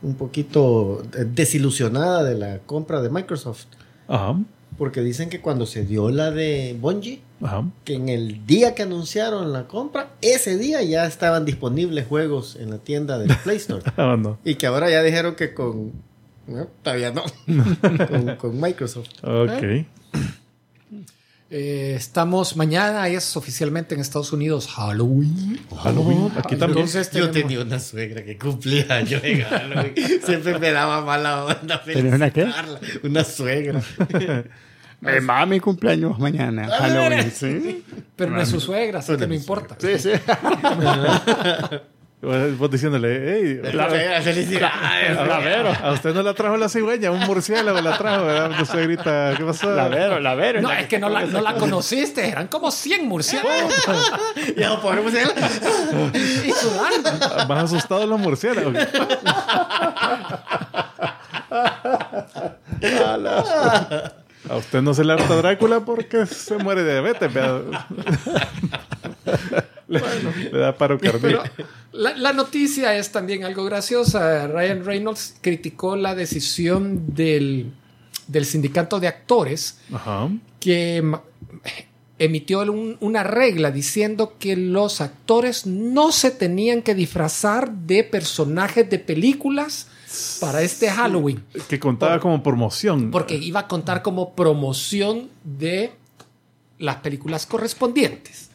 un 0.03 0.15
poquito 0.15 1.03
eh, 1.17 1.25
desilusionada 1.25 2.25
de 2.25 2.35
la 2.37 2.59
compra 2.61 3.01
de 3.03 3.11
Microsoft. 3.11 3.65
Ajá, 4.07 4.39
Porque 4.79 5.01
dicen 5.03 5.29
que 5.29 5.41
cuando 5.41 5.67
se 5.67 5.85
dio 5.85 6.09
la 6.11 6.31
de 6.31 6.77
Bungie, 6.81 7.21
ajá. 7.43 7.65
que 7.85 7.95
en 7.95 8.09
el 8.09 8.47
día 8.47 8.75
que 8.75 8.83
anunciaron 8.85 9.53
la 9.53 9.67
compra, 9.67 10.11
ese 10.23 10.57
día 10.57 10.83
ya 10.83 11.05
estaban 11.05 11.45
disponibles 11.45 12.07
juegos 12.07 12.57
en 12.57 12.71
la 12.71 12.79
tienda 12.79 13.19
del 13.19 13.35
Play 13.45 13.57
Store. 13.57 13.83
Ah, 13.97 14.17
no. 14.19 14.39
y 14.45 14.55
que 14.55 14.67
ahora 14.67 14.89
ya 14.89 15.03
dijeron 15.03 15.35
que 15.35 15.53
con... 15.53 15.93
No, 16.49 16.67
todavía 16.83 17.13
no. 17.13 17.25
con, 18.09 18.37
con 18.37 18.61
Microsoft. 18.61 19.09
Ok. 19.23 19.87
Eh, 21.51 21.95
estamos 21.97 22.57
mañana, 22.57 23.09
es 23.09 23.35
oficialmente 23.37 23.95
en 23.95 24.03
Estados 24.03 24.33
Unidos 24.35 24.69
Halloween. 24.69 25.59
Halloween, 25.83 26.31
aquí 26.37 26.57
también. 26.57 26.87
Entonces 26.87 27.11
Yo 27.11 27.31
tenía 27.31 27.61
una 27.61 27.79
suegra 27.79 28.23
que 28.23 28.37
cumplía 28.37 28.85
años 28.97 29.23
en 29.25 29.43
Halloween. 29.43 29.95
Siempre 30.27 30.59
me 30.59 30.73
daba 30.73 31.03
mala 31.05 31.45
onda. 31.47 31.83
¿Tenés 31.85 32.15
una 32.15 32.31
qué? 32.31 32.51
Una 33.03 33.25
suegra. 33.25 33.83
Mi 35.01 35.21
mami 35.21 35.61
cumpleaños 35.61 36.19
mañana, 36.19 36.67
Halloween, 36.69 37.31
¿sí? 37.31 37.85
pero 38.17 38.33
no 38.33 38.41
es 38.43 38.49
su 38.49 38.59
suegra, 38.59 38.99
así 38.99 39.17
que 39.17 39.29
no 39.29 39.35
importa. 39.35 39.77
Sí, 39.79 39.97
sí. 39.97 40.11
Vos 42.21 42.69
diciéndole, 42.69 43.61
hey, 43.63 43.73
La 43.73 43.89
suegra, 43.89 44.21
felicidades. 44.21 45.17
La 45.29 45.39
Vero. 45.39 45.73
a 45.81 45.93
usted 45.93 46.13
no 46.13 46.23
la 46.23 46.35
trajo 46.35 46.57
la 46.57 46.69
cigüeña, 46.69 47.13
un 47.13 47.21
murciélago 47.21 47.81
la 47.81 47.97
trajo, 47.97 48.25
¿verdad? 48.25 48.59
Tu 48.59 48.67
suegrita, 48.67 49.35
¿qué 49.37 49.45
pasó? 49.45 49.71
La 49.71 49.87
Vero, 49.87 50.19
la 50.19 50.35
Vero. 50.35 50.61
No, 50.61 50.73
es 50.73 50.89
que 50.89 50.99
no 50.99 51.09
la, 51.09 51.27
no 51.27 51.41
la 51.41 51.55
conociste, 51.55 52.27
eran 52.29 52.49
como 52.49 52.73
100 52.73 53.07
murciélagos. 53.07 53.73
Ya, 54.57 54.81
pobre 54.81 55.01
mujer. 55.01 55.29
y 56.13 56.51
sudando. 56.51 57.47
Más 57.47 57.65
asustados 57.65 58.09
los 58.09 58.19
murciélagos. 58.19 58.75
A 64.49 64.57
usted 64.57 64.83
no 64.83 64.95
se 64.95 65.05
le 65.05 65.13
harta 65.13 65.37
Drácula 65.37 65.81
porque 65.81 66.27
se 66.27 66.57
muere 66.57 66.83
de 66.83 66.93
diabetes. 66.95 67.31
Vea. 69.89 70.03
le, 70.53 70.59
da 70.59 70.77
paro 70.77 70.99
cardíaco. 70.99 71.45
la, 71.93 72.17
la 72.17 72.33
noticia 72.33 72.97
es 72.97 73.11
también 73.11 73.45
algo 73.45 73.65
graciosa. 73.65 74.47
Ryan 74.47 74.85
Reynolds 74.85 75.37
criticó 75.41 75.97
la 75.97 76.15
decisión 76.15 77.15
del, 77.15 77.73
del 78.27 78.45
sindicato 78.45 79.01
de 79.01 79.09
actores 79.09 79.79
Ajá. 79.93 80.29
que 80.61 81.03
emitió 82.19 82.61
un- 82.63 82.97
una 83.01 83.23
regla 83.23 83.71
diciendo 83.71 84.35
que 84.39 84.57
los 84.57 85.01
actores 85.01 85.67
no 85.67 86.11
se 86.13 86.31
tenían 86.33 86.83
que 86.83 86.95
disfrazar 86.95 87.71
de 87.73 88.03
personajes 88.05 88.91
de 88.91 88.99
películas 88.99 89.87
para 90.41 90.63
este 90.63 90.89
Halloween, 90.91 91.45
Que 91.69 91.79
contaba 91.79 92.19
como 92.19 92.43
promoción. 92.43 93.11
porque 93.11 93.37
iba 93.37 93.61
a 93.61 93.69
contar 93.69 94.03
como 94.03 94.35
promoción 94.35 95.29
de 95.45 95.93
las 96.79 96.97
películas 96.97 97.47
correspondientes. 97.47 98.48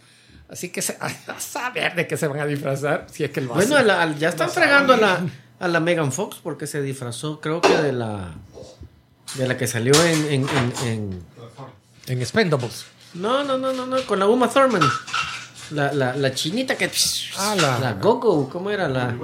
Así 0.54 0.70
que 0.70 0.82
se- 0.84 0.98
a 1.02 1.40
saber 1.40 1.96
de 1.96 2.06
qué 2.08 2.16
se 2.16 2.28
van 2.28 2.40
a 2.40 2.46
disfrazar 2.46 3.08
si 3.12 3.24
es 3.24 3.32
que 3.32 3.42
lo 3.42 3.54
Bueno, 3.56 3.76
a 3.76 3.82
la- 3.84 4.16
ya 4.16 4.30
están 4.30 4.50
fregando 4.52 4.94
a 4.94 4.98
la, 4.98 5.20
a 5.60 5.68
la 5.68 5.80
Megan 5.80 6.12
Fox 6.12 6.38
porque 6.44 6.68
se 6.68 6.82
disfrazó, 6.84 7.42
creo 7.42 7.60
que 7.60 7.76
de 7.76 7.92
la 7.92 8.32
de 9.36 9.48
la 9.48 9.58
que 9.58 9.66
salió 9.66 9.94
en, 10.06 10.26
en, 10.28 10.48
en- 10.50 10.74
en- 10.86 11.24
en 12.08 12.22
Expendables. 12.22 12.86
no, 13.16 13.44
no, 13.44 13.58
no, 13.58 13.74
no, 13.74 13.88
no, 13.88 13.98
con 14.06 14.20
la 14.20 14.28
Uma 14.28 14.48
Thurman. 14.48 14.84
La, 15.72 15.92
la, 15.92 16.16
la 16.16 16.34
chinita 16.36 16.76
que 16.78 16.92
Ah, 17.38 17.56
la- 17.60 17.80
la 17.80 17.94
Gogo, 17.94 18.48
¿cómo 18.50 18.70
era 18.70 18.88
la 18.88 19.16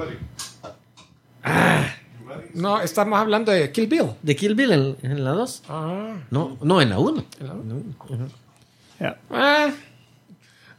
No, 2.53 2.81
estamos 2.81 3.19
hablando 3.19 3.51
de 3.51 3.71
Kill 3.71 3.87
Bill. 3.87 4.11
de 4.23 4.35
Kill 4.35 4.55
Bill 4.55 4.71
en, 4.71 4.97
en 5.03 5.23
la 5.23 5.31
2? 5.31 5.63
Ah, 5.69 6.15
No, 6.31 6.57
no, 6.61 6.81
en 6.81 6.89
la 6.89 6.97
1. 6.99 7.23
Ya. 8.99 9.17
Ah, 9.29 9.69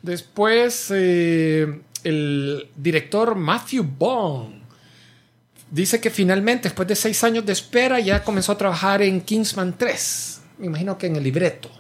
después, 0.03 0.89
eh, 0.95 1.81
el 2.05 2.69
director 2.77 3.35
Matthew 3.35 3.85
Bond 3.99 4.61
dice 5.71 6.01
que 6.01 6.11
finalmente, 6.11 6.65
después 6.65 6.89
de 6.89 6.97
seis 6.97 7.23
años 7.25 7.45
de 7.47 7.53
espera, 7.53 8.01
ya 8.01 8.23
comenzó 8.25 8.53
a 8.53 8.59
trabajar 8.59 9.03
en 9.03 9.21
Kingsman 9.21 9.77
3. 9.77 10.41
Me 10.59 10.67
imagino 10.67 10.99
que 10.99 11.07
en 11.07 11.17
el 11.17 11.23
libreto. 11.25 11.71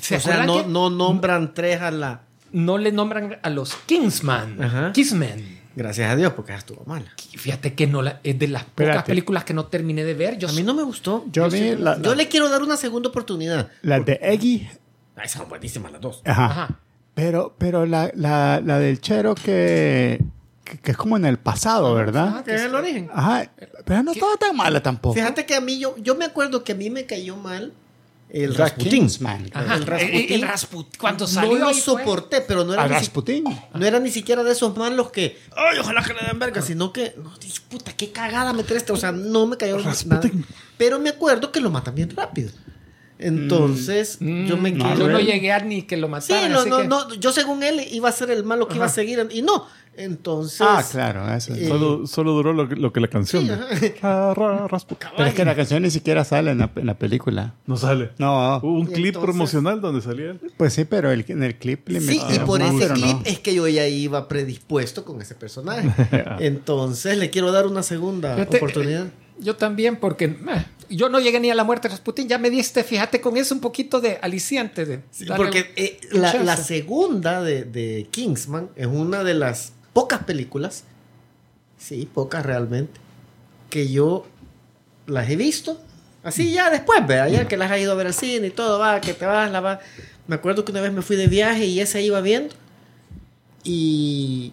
¿Se 0.00 0.16
O 0.16 0.20
sea, 0.20 0.46
no, 0.46 0.66
no 0.66 0.90
nombran 0.90 1.52
tres 1.52 1.80
a 1.80 1.90
la 1.90 2.22
no 2.52 2.78
le 2.78 2.92
nombran 2.92 3.38
a 3.42 3.50
los 3.50 3.74
Kingsman? 3.86 4.62
Ajá. 4.62 4.92
Kingsman. 4.92 5.56
Gracias 5.74 6.10
a 6.10 6.16
Dios, 6.16 6.32
porque 6.34 6.52
ya 6.52 6.58
estuvo 6.58 6.84
mala. 6.86 7.12
Fíjate 7.36 7.74
que 7.74 7.86
no 7.86 8.00
la- 8.00 8.20
es 8.22 8.38
de 8.38 8.48
las 8.48 8.62
pocas 8.62 8.86
Espérate. 8.86 9.08
películas 9.08 9.44
que 9.44 9.52
no 9.52 9.66
terminé 9.66 10.04
de 10.04 10.14
ver. 10.14 10.38
Yo 10.38 10.48
A 10.48 10.52
mí 10.52 10.62
no 10.62 10.72
me 10.72 10.82
gustó. 10.84 11.26
Yo 11.30 11.50
vi 11.50 11.58
sí- 11.58 11.74
la- 11.76 12.00
yo 12.00 12.10
la- 12.10 12.14
le 12.16 12.28
quiero 12.28 12.48
dar 12.48 12.62
una 12.62 12.76
segunda 12.78 13.08
oportunidad. 13.10 13.68
La 13.82 14.00
de 14.00 14.18
Eggy. 14.22 14.66
Ah, 15.16 15.22
Esas 15.24 15.40
son 15.40 15.48
buenísimas 15.48 15.92
las 15.92 16.00
dos. 16.00 16.22
Ajá. 16.24 16.44
Ajá. 16.46 16.80
Pero, 17.14 17.54
pero 17.58 17.86
la, 17.86 18.10
la, 18.14 18.60
la 18.62 18.78
del 18.78 19.00
Chero 19.00 19.34
que, 19.34 20.22
que, 20.64 20.78
que 20.78 20.90
es 20.90 20.96
como 20.98 21.16
en 21.16 21.24
el 21.24 21.38
pasado, 21.38 21.94
¿verdad? 21.94 22.44
Que 22.44 22.54
es 22.54 22.60
el 22.62 22.74
origen. 22.74 23.08
Ajá. 23.12 23.50
Pero 23.86 24.02
no 24.02 24.12
estaba 24.12 24.36
tan 24.36 24.54
mala 24.54 24.82
tampoco. 24.82 25.14
Fíjate 25.14 25.46
que 25.46 25.54
a 25.54 25.60
mí, 25.62 25.78
yo, 25.78 25.96
yo 25.96 26.14
me 26.14 26.26
acuerdo 26.26 26.62
que 26.62 26.72
a 26.72 26.74
mí 26.74 26.90
me 26.90 27.06
cayó 27.06 27.36
mal 27.36 27.72
el 28.28 28.52
The 28.52 28.58
Rasputín. 28.58 28.90
Kingsman. 28.90 29.50
Ajá. 29.54 29.74
El 29.76 29.86
Rasputín. 29.86 30.26
El, 30.28 30.32
el 30.42 30.48
Rasput- 30.50 30.98
Cuando 30.98 31.26
salió 31.26 31.58
no 31.58 31.68
lo 31.68 31.74
soporté, 31.74 32.42
pero 32.42 32.64
no 32.64 32.74
era, 32.74 32.86
Rasputín. 32.86 33.44
no 33.72 33.86
era 33.86 33.98
ni 33.98 34.10
siquiera 34.10 34.42
de 34.44 34.52
esos 34.52 34.76
malos 34.76 35.10
que, 35.10 35.38
ay, 35.56 35.78
ojalá 35.78 36.02
que 36.02 36.12
le 36.12 36.20
den 36.26 36.38
verga, 36.38 36.60
sino 36.60 36.92
que, 36.92 37.14
no, 37.16 37.32
puta, 37.70 37.94
qué 37.94 38.10
cagada 38.12 38.52
meter 38.52 38.76
este, 38.76 38.92
o 38.92 38.96
sea, 38.96 39.10
no 39.12 39.46
me 39.46 39.56
cayó 39.56 39.78
nada. 39.78 39.88
Rasputín. 39.90 40.44
Pero 40.76 40.98
me 40.98 41.08
acuerdo 41.08 41.50
que 41.50 41.60
lo 41.60 41.70
matan 41.70 41.94
bien 41.94 42.10
rápido. 42.10 42.50
Entonces, 43.18 44.18
yo 44.20 44.56
me 44.56 44.72
Mm, 44.72 44.78
quedé. 44.78 44.96
yo 44.98 45.08
no 45.08 45.20
llegué 45.20 45.52
a 45.52 45.58
ni 45.60 45.82
que 45.82 45.96
lo 45.96 46.06
Sí, 46.06 46.10
mataran. 46.10 46.52
no, 46.52 46.60
así 46.60 46.70
no, 46.70 46.78
que- 46.82 46.88
no, 46.88 47.14
yo 47.14 47.32
según 47.32 47.62
él 47.62 47.80
iba 47.92 48.08
a 48.08 48.12
ser 48.12 48.30
el 48.30 48.44
malo 48.44 48.68
que 48.68 48.76
iba 48.76 48.86
a 48.86 48.90
seguir, 48.90 49.26
y 49.30 49.42
no. 49.42 49.64
Entonces. 49.98 50.60
Ah, 50.60 50.84
claro. 50.92 51.26
Eso. 51.34 51.54
Eh, 51.54 51.68
Solo, 51.68 52.06
solo 52.06 52.32
duró 52.32 52.52
lo, 52.52 52.68
que- 52.68 52.76
lo 52.76 52.92
que 52.92 53.00
la 53.00 53.08
canción. 53.08 53.46
Sí. 53.80 53.92
Ah, 54.02 54.34
Pero 55.16 55.26
es 55.28 55.34
que 55.34 55.42
la 55.44 55.54
canción 55.56 55.82
ni 55.82 55.90
siquiera 55.90 56.22
sale 56.22 56.50
en 56.50 56.58
la, 56.58 56.70
en 56.76 56.84
la 56.84 56.98
película. 56.98 57.54
No 57.66 57.78
sale. 57.78 58.10
No. 58.18 58.58
Hubo 58.58 58.72
un 58.74 58.84
clip 58.84 59.06
entonces- 59.06 59.22
promocional 59.22 59.80
donde 59.80 60.02
salía 60.02 60.32
él. 60.32 60.40
Pues 60.58 60.74
sí, 60.74 60.84
pero 60.84 61.10
el, 61.10 61.24
en 61.28 61.42
el 61.42 61.54
clip 61.56 61.88
le 61.88 62.02
Sí, 62.02 62.20
y 62.30 62.38
por 62.40 62.60
más, 62.60 62.74
ese 62.74 62.92
clip 62.92 63.06
no. 63.06 63.22
es 63.24 63.38
que 63.38 63.54
yo 63.54 63.66
ya 63.68 63.88
iba 63.88 64.28
predispuesto 64.28 65.02
con 65.06 65.22
ese 65.22 65.34
personaje. 65.34 65.88
Entonces 66.40 67.16
le 67.16 67.30
quiero 67.30 67.50
dar 67.50 67.66
una 67.66 67.82
segunda 67.82 68.36
oportunidad. 68.42 69.06
eh, 69.06 69.10
Yo 69.38 69.56
también, 69.56 69.96
porque 69.96 70.24
eh, 70.24 70.66
yo 70.88 71.08
no 71.08 71.20
llegué 71.20 71.40
ni 71.40 71.50
a 71.50 71.54
la 71.54 71.64
muerte 71.64 71.88
de 71.88 71.92
Rasputin. 71.92 72.28
Ya 72.28 72.38
me 72.38 72.50
diste, 72.50 72.84
fíjate, 72.84 73.20
con 73.20 73.36
eso 73.36 73.54
un 73.54 73.60
poquito 73.60 74.00
de 74.00 74.18
aliciante. 74.22 74.84
De 74.84 75.02
Porque 75.36 75.72
eh, 75.76 76.00
la, 76.12 76.56
segunda 76.56 77.42
de, 77.42 77.64
de 77.64 78.06
Kingsman 78.10 78.70
es 78.76 78.86
una 78.86 79.24
de 79.24 79.34
las 79.34 79.72
pocas 79.92 80.24
películas, 80.24 80.84
sí, 81.78 82.08
pocas 82.12 82.44
realmente, 82.44 83.00
que 83.70 83.90
yo 83.90 84.26
las 85.06 85.28
he 85.30 85.36
visto. 85.36 85.80
Así 86.22 86.52
ya 86.52 86.70
después, 86.70 87.06
vea, 87.06 87.28
ya 87.28 87.46
que 87.46 87.56
las 87.56 87.70
has 87.70 87.78
ido 87.78 87.92
a 87.92 87.94
ver 87.94 88.08
al 88.08 88.14
cine 88.14 88.48
y 88.48 88.50
todo, 88.50 88.80
va, 88.80 89.00
que 89.00 89.14
te 89.14 89.24
vas, 89.26 89.50
la 89.50 89.60
va. 89.60 89.80
Me 90.26 90.34
acuerdo 90.34 90.64
que 90.64 90.72
una 90.72 90.80
vez 90.80 90.92
me 90.92 91.02
fui 91.02 91.16
de 91.16 91.28
viaje 91.28 91.66
y 91.66 91.80
esa 91.80 92.00
iba 92.00 92.20
viendo. 92.20 92.54
Y 93.62 94.52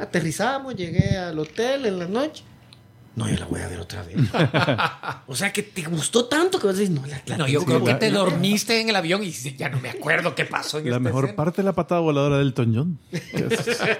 aterrizamos, 0.00 0.74
llegué 0.74 1.16
al 1.18 1.38
hotel 1.38 1.86
en 1.86 1.98
la 1.98 2.06
noche. 2.06 2.44
No, 3.14 3.28
yo 3.28 3.36
la 3.36 3.44
voy 3.44 3.60
a 3.60 3.68
ver 3.68 3.78
otra 3.78 4.02
vez. 4.02 4.16
o 5.26 5.36
sea, 5.36 5.52
que 5.52 5.62
te 5.62 5.82
gustó 5.82 6.24
tanto 6.26 6.58
que 6.58 6.66
vas 6.66 6.76
a 6.76 6.78
decir, 6.80 6.94
no, 6.94 7.04
la, 7.06 7.20
la 7.26 7.36
No, 7.36 7.46
yo 7.46 7.62
creo 7.64 7.80
que 7.84 7.94
te 7.94 8.06
a 8.06 8.08
ver". 8.08 8.12
dormiste 8.12 8.80
en 8.80 8.88
el 8.88 8.96
avión 8.96 9.22
y 9.22 9.30
ya 9.32 9.68
no 9.68 9.80
me 9.80 9.90
acuerdo 9.90 10.34
qué 10.34 10.44
pasó 10.46 10.78
en 10.78 10.84
La 10.84 10.90
esta 10.92 11.00
mejor 11.00 11.24
escena. 11.24 11.36
parte 11.36 11.62
de 11.62 11.66
la 11.66 11.72
patada 11.74 12.00
voladora 12.00 12.38
del 12.38 12.54
Toñón. 12.54 12.98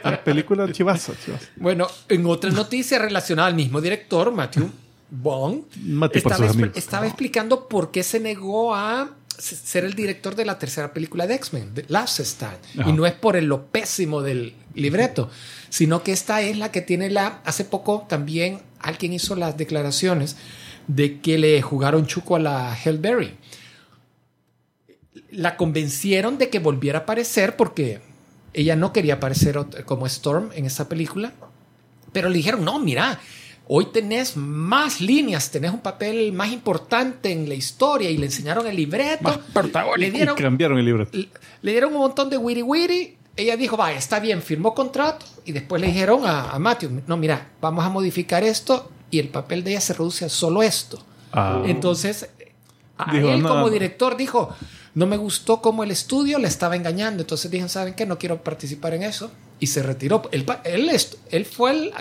La 0.04 0.24
película 0.24 0.70
chivaza, 0.72 1.12
chivaza. 1.24 1.46
Bueno, 1.56 1.88
en 2.08 2.24
otra 2.26 2.50
noticia 2.50 2.98
relacionada 2.98 3.48
al 3.48 3.54
mismo 3.54 3.80
director, 3.80 4.32
Matthew 4.32 4.70
Bond, 5.10 5.64
estaba, 6.14 6.46
expl- 6.48 7.04
explicando 7.06 7.68
por 7.68 7.90
qué 7.90 8.02
se 8.02 8.18
negó 8.18 8.74
a 8.74 9.10
ser 9.38 9.84
el 9.84 9.94
director 9.94 10.34
de 10.36 10.44
la 10.46 10.58
tercera 10.58 10.92
película 10.94 11.26
de 11.26 11.34
X-Men, 11.34 11.72
Last 11.88 12.20
Stand. 12.20 12.56
Ajá. 12.78 12.88
Y 12.88 12.92
no 12.94 13.04
es 13.06 13.12
por 13.12 13.36
el 13.36 13.44
lo 13.46 13.66
pésimo 13.66 14.22
del 14.22 14.54
libreto, 14.74 15.28
sino 15.68 16.02
que 16.02 16.12
esta 16.12 16.40
es 16.42 16.56
la 16.56 16.70
que 16.70 16.80
tiene 16.80 17.10
la... 17.10 17.40
Hace 17.44 17.64
poco 17.64 18.06
también 18.08 18.60
alguien 18.82 19.12
hizo 19.12 19.36
las 19.36 19.56
declaraciones 19.56 20.36
de 20.86 21.20
que 21.20 21.38
le 21.38 21.60
jugaron 21.62 22.06
chuco 22.06 22.36
a 22.36 22.40
la 22.40 22.76
Hellberry. 22.76 23.36
La 25.30 25.56
convencieron 25.56 26.38
de 26.38 26.50
que 26.50 26.58
volviera 26.58 27.00
a 27.00 27.02
aparecer 27.02 27.56
porque 27.56 28.00
ella 28.54 28.76
no 28.76 28.92
quería 28.92 29.14
aparecer 29.14 29.58
como 29.84 30.06
Storm 30.06 30.50
en 30.54 30.66
esa 30.66 30.88
película. 30.88 31.32
Pero 32.12 32.28
le 32.28 32.36
dijeron, 32.36 32.64
no, 32.64 32.78
mira, 32.78 33.18
hoy 33.66 33.86
tenés 33.86 34.36
más 34.36 35.00
líneas, 35.00 35.50
tenés 35.50 35.72
un 35.72 35.80
papel 35.80 36.32
más 36.32 36.52
importante 36.52 37.32
en 37.32 37.48
la 37.48 37.54
historia 37.54 38.10
y 38.10 38.18
le 38.18 38.26
enseñaron 38.26 38.66
el 38.66 38.76
libreto. 38.76 39.22
Más. 39.22 39.38
Le 39.96 40.08
Y 40.08 40.10
dieron, 40.10 40.36
cambiaron 40.36 40.78
el 40.78 40.84
libreto. 40.84 41.16
le 41.16 41.28
le 41.62 41.70
dieron 41.70 41.94
un 41.94 42.00
montón 42.00 42.28
de 42.28 42.36
wiri 42.36 42.62
wiri. 42.62 43.16
Ella 43.36 43.56
dijo, 43.56 43.76
vaya, 43.76 43.98
está 43.98 44.20
bien, 44.20 44.42
firmó 44.42 44.74
contrato. 44.74 45.24
Y 45.44 45.52
después 45.52 45.80
le 45.80 45.88
dijeron 45.88 46.26
a, 46.26 46.50
a 46.50 46.58
Matthew, 46.58 47.02
no, 47.06 47.16
mira, 47.16 47.50
vamos 47.60 47.84
a 47.84 47.88
modificar 47.88 48.44
esto 48.44 48.90
y 49.10 49.18
el 49.18 49.28
papel 49.28 49.64
de 49.64 49.70
ella 49.72 49.80
se 49.80 49.94
reduce 49.94 50.24
a 50.24 50.28
solo 50.28 50.62
esto. 50.62 50.98
Ah. 51.32 51.62
Entonces, 51.66 52.28
a 52.98 53.10
Dijo, 53.12 53.30
él 53.32 53.42
"No, 53.42 53.48
como 53.48 53.60
no". 53.62 53.70
director 53.70 54.16
dijo, 54.16 54.50
no 54.94 55.06
me 55.06 55.16
gustó 55.16 55.62
cómo 55.62 55.82
el 55.82 55.90
estudio 55.90 56.38
le 56.38 56.46
estaba 56.48 56.76
engañando. 56.76 57.22
Entonces 57.22 57.50
dijeron, 57.50 57.70
¿saben 57.70 57.94
qué? 57.94 58.04
No 58.06 58.18
quiero 58.18 58.42
participar 58.44 58.92
en 58.94 59.02
eso. 59.04 59.30
Y 59.58 59.68
se 59.68 59.82
retiró. 59.82 60.22
Él, 60.32 60.44
pa- 60.44 60.60
él, 60.64 60.90
él 61.30 61.44
fue 61.46 61.70
el- 61.70 61.92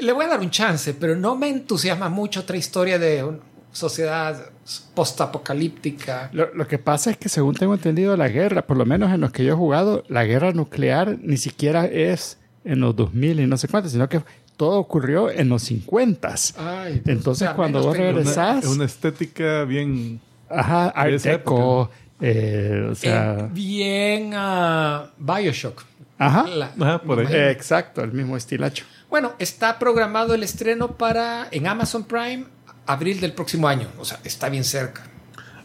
le 0.00 0.12
voy 0.12 0.26
a 0.26 0.28
dar 0.28 0.40
un 0.40 0.50
chance, 0.50 0.92
pero 0.92 1.16
no 1.16 1.34
me 1.34 1.48
entusiasma 1.48 2.10
mucho 2.10 2.40
otra 2.40 2.58
historia 2.58 2.98
de 2.98 3.24
una 3.24 3.38
sociedad 3.72 4.50
postapocalíptica. 4.94 6.28
Lo, 6.32 6.52
lo 6.54 6.66
que 6.66 6.78
pasa 6.78 7.10
es 7.10 7.16
que 7.16 7.30
según 7.30 7.54
tengo 7.54 7.72
entendido 7.72 8.16
la 8.18 8.28
guerra, 8.28 8.66
por 8.66 8.76
lo 8.76 8.84
menos 8.84 9.12
en 9.12 9.20
los 9.20 9.32
que 9.32 9.44
yo 9.44 9.54
he 9.54 9.56
jugado, 9.56 10.04
la 10.08 10.24
guerra 10.24 10.52
nuclear 10.52 11.18
ni 11.22 11.38
siquiera 11.38 11.86
es 11.86 12.38
en 12.64 12.80
los 12.80 12.94
2000 12.96 13.40
y 13.40 13.46
no 13.46 13.56
sé 13.56 13.68
cuántos, 13.68 13.92
sino 13.92 14.08
que 14.08 14.22
todo 14.56 14.78
ocurrió 14.78 15.30
en 15.30 15.48
los 15.48 15.62
50. 15.62 16.34
Ay, 16.58 17.02
Entonces, 17.06 17.50
cuando 17.50 17.82
vos. 17.82 17.96
Es 17.96 18.66
una 18.66 18.84
estética 18.84 19.64
bien... 19.64 20.20
Ajá, 20.48 20.88
Art 20.90 21.10
Deco, 21.22 21.90
eh, 22.20 22.88
o 22.90 22.94
sea, 22.94 23.38
Eh, 23.40 23.48
bien 23.52 24.32
a 24.34 25.10
Bioshock. 25.18 25.82
ajá, 26.18 26.46
La- 26.46 26.72
Ajá, 26.78 26.98
por 27.02 27.18
ahí. 27.20 27.26
eh, 27.30 27.50
exacto, 27.50 28.02
el 28.04 28.12
mismo 28.12 28.36
estilacho. 28.36 28.84
Bueno, 29.10 29.32
está 29.38 29.78
programado 29.78 30.34
el 30.34 30.42
estreno 30.42 30.92
para 30.96 31.48
en 31.50 31.66
Amazon 31.66 32.04
Prime 32.04 32.44
abril 32.86 33.20
del 33.20 33.32
próximo 33.32 33.66
año. 33.66 33.88
O 33.98 34.04
sea, 34.04 34.18
está 34.24 34.48
bien 34.48 34.64
cerca. 34.64 35.02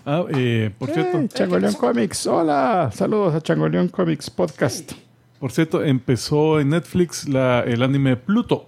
Ah, 0.05 0.23
eh, 0.33 0.71
por 0.79 0.89
cierto, 0.91 1.19
Changoleón 1.27 1.73
Comics, 1.73 2.25
hola, 2.25 2.89
saludos 2.93 3.35
a 3.35 3.41
Changoleón 3.41 3.89
Comics 3.89 4.29
Podcast. 4.29 4.93
por 5.39 5.51
cierto, 5.51 5.83
empezó 5.83 6.59
en 6.59 6.69
Netflix 6.69 7.27
la, 7.27 7.59
el 7.61 7.83
anime 7.83 8.15
Pluto. 8.17 8.67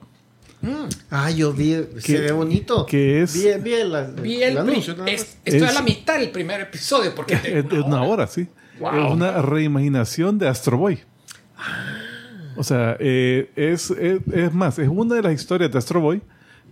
Ah, 1.10 1.32
yo 1.32 1.52
vi, 1.54 1.76
se 2.00 2.20
ve 2.20 2.32
bonito. 2.32 2.86
que 2.86 3.22
es- 3.24 3.34
Vi, 3.34 3.50
vi 3.64 3.74
el, 3.74 3.94
Vi 4.22 4.44
el 4.44 4.58
anuncio. 4.58 4.96
es- 5.06 5.38
a 5.46 5.50
Es- 5.50 5.74
la 5.74 5.82
mitad 5.82 6.20
del 6.20 6.30
primer 6.32 6.62
episodio 6.62 7.14
porque 7.16 7.34
Es 7.36 7.42
tengo 7.42 7.70
de 7.70 7.82
una 7.82 8.04
hora, 8.04 8.28
sí. 8.28 8.48
Wow. 8.80 9.08
Es 9.08 9.12
una 9.14 9.42
reimaginación 9.42 10.38
de 10.38 10.48
Astro 10.48 10.78
Boy. 10.78 11.00
O 12.56 12.64
sea, 12.64 12.98
eh, 13.00 13.50
es, 13.56 13.92
es, 13.92 14.20
es 14.34 14.54
más, 14.54 14.78
es 14.78 14.88
una 14.90 15.16
de 15.16 15.22
las 15.24 15.34
historias 15.34 15.72
de 15.72 15.78
Astro 15.78 16.00
Boy, 16.02 16.22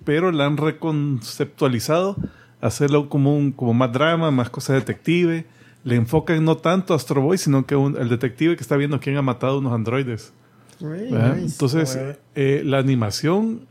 pero 0.04 0.32
la 0.32 0.46
han 0.46 0.58
reconceptualizado, 0.58 2.16
hacerlo 2.62 3.10
como, 3.10 3.36
un, 3.36 3.52
como 3.52 3.74
más 3.74 3.92
drama, 3.92 4.30
más 4.32 4.50
cosa 4.50 4.74
detective. 4.74 5.46
Le 5.84 5.96
enfocan 5.96 6.44
no 6.44 6.58
tanto 6.58 6.94
a 6.94 6.98
Astro 6.98 7.22
Boy, 7.22 7.38
sino 7.38 7.66
que 7.66 7.76
un- 7.76 7.96
el 7.98 8.10
detective 8.10 8.56
que 8.56 8.62
está 8.62 8.76
viendo 8.76 9.00
quién 9.00 9.16
ha 9.18 9.22
matado 9.22 9.60
unos 9.60 9.74
androides. 9.74 10.34
Entonces, 10.82 11.98
eh, 12.36 12.62
la 12.66 12.78
animación, 12.80 13.68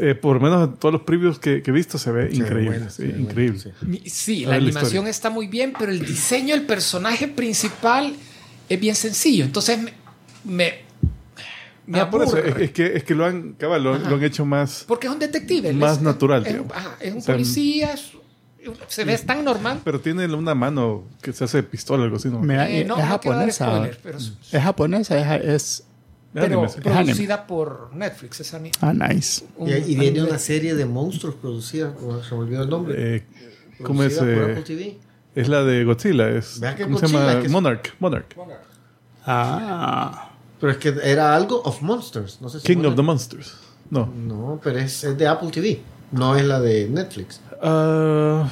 eh, 0.00 0.14
por 0.14 0.36
lo 0.36 0.40
menos 0.42 0.68
en 0.68 0.74
todos 0.76 0.92
los 0.92 1.02
previews 1.02 1.38
que, 1.38 1.62
que 1.62 1.70
he 1.70 1.74
visto, 1.74 1.96
se 1.98 2.10
ve 2.12 2.24
ve 2.26 2.34
increíble. 2.34 2.64
buena, 2.78 2.90
sí, 2.90 3.04
increíble. 3.04 3.58
sí. 3.58 3.70
Mi- 3.82 4.02
Sí, 4.08 4.44
A 4.44 4.50
la 4.50 4.56
animación 4.56 4.84
historia. 4.90 5.10
está 5.10 5.30
muy 5.30 5.46
bien, 5.46 5.72
pero 5.78 5.90
el 5.92 6.04
diseño 6.04 6.54
del 6.54 6.66
personaje 6.66 7.28
principal 7.28 8.14
es 8.68 8.80
bien 8.80 8.94
sencillo. 8.94 9.44
Entonces 9.44 9.78
me, 9.80 9.92
me, 10.44 10.74
me 11.86 12.00
Ah, 12.00 12.10
por 12.10 12.22
eso, 12.24 12.36
es, 12.38 12.56
es 12.58 12.70
que, 12.72 12.96
es 12.96 13.04
que 13.04 13.14
lo 13.14 13.24
han, 13.24 13.52
cabal, 13.54 13.82
lo, 13.84 13.98
lo 13.98 14.16
han 14.16 14.22
hecho 14.24 14.44
más. 14.44 14.84
Porque 14.86 15.06
es 15.06 15.12
un 15.12 15.18
detective. 15.18 15.72
Más 15.72 15.96
es- 15.98 16.02
natural, 16.02 16.46
Es, 16.46 16.56
ajá, 16.74 16.96
es 17.00 17.12
un 17.12 17.18
O 17.18 17.20
sea, 17.22 17.34
policía. 17.34 17.92
es- 17.94 18.12
se 18.88 19.04
ve 19.04 19.18
tan 19.18 19.44
normal. 19.44 19.80
Pero 19.84 20.00
tiene 20.00 20.24
una 20.34 20.54
mano 20.54 21.04
que 21.20 21.34
se 21.34 21.44
hace 21.44 21.62
pistola 21.62 22.02
o 22.02 22.04
algo 22.04 22.16
así, 22.16 22.28
¿no? 22.28 22.40
Mira, 22.40 22.68
Eh, 22.70 22.84
no, 22.86 22.94
es 22.96 23.00
no 23.02 23.06
japonesa. 23.08 23.66
spoiler, 23.66 23.98
pero, 24.02 24.16
Es 24.18 24.62
japonesa, 24.62 25.36
es, 25.36 25.44
es- 25.44 25.52
Es 25.54 25.84
pero 26.34 26.60
anime, 26.64 26.82
producida 26.82 27.46
por 27.46 27.90
Netflix. 27.94 28.40
Es 28.40 28.52
ani- 28.54 28.72
ah, 28.80 28.92
nice. 28.92 29.44
un 29.56 29.68
Y, 29.68 29.72
y 29.72 29.82
viene 29.96 30.18
anime. 30.18 30.28
una 30.30 30.38
serie 30.38 30.74
de 30.74 30.84
monstruos 30.84 31.34
producida, 31.36 31.94
como 31.94 32.22
se 32.22 32.34
me 32.34 32.40
olvidó 32.42 32.62
el 32.64 32.68
nombre. 32.70 33.16
Eh, 33.16 33.26
¿Cómo 33.82 34.02
es? 34.02 34.14
por 34.18 34.28
eh, 34.28 34.42
Apple 34.52 34.62
TV. 34.62 34.98
es 35.34 35.48
la 35.48 35.64
de 35.64 35.84
Godzilla. 35.84 36.28
Es, 36.30 36.60
¿Cómo 36.82 36.98
se 36.98 37.06
Godzilla, 37.06 37.26
llama? 37.28 37.40
que 37.40 37.46
es- 37.46 37.52
Monarch. 37.52 37.94
Monarch. 38.00 38.36
Ah, 39.26 40.30
Pero 40.60 40.72
es 40.72 40.78
que 40.78 40.94
era 41.02 41.34
algo 41.34 41.60
of 41.62 41.82
Monsters. 41.82 42.40
No 42.40 42.48
sé 42.48 42.60
si 42.60 42.66
King 42.66 42.84
of 42.84 42.94
the 42.96 43.02
Monsters. 43.02 43.56
No. 43.90 44.06
No, 44.06 44.60
pero 44.62 44.78
es, 44.78 45.04
es 45.04 45.16
de 45.16 45.26
Apple 45.26 45.50
TV. 45.50 45.80
No 46.12 46.36
es 46.36 46.44
la 46.44 46.60
de 46.60 46.88
Netflix. 46.88 47.40
Ah, 47.62 48.48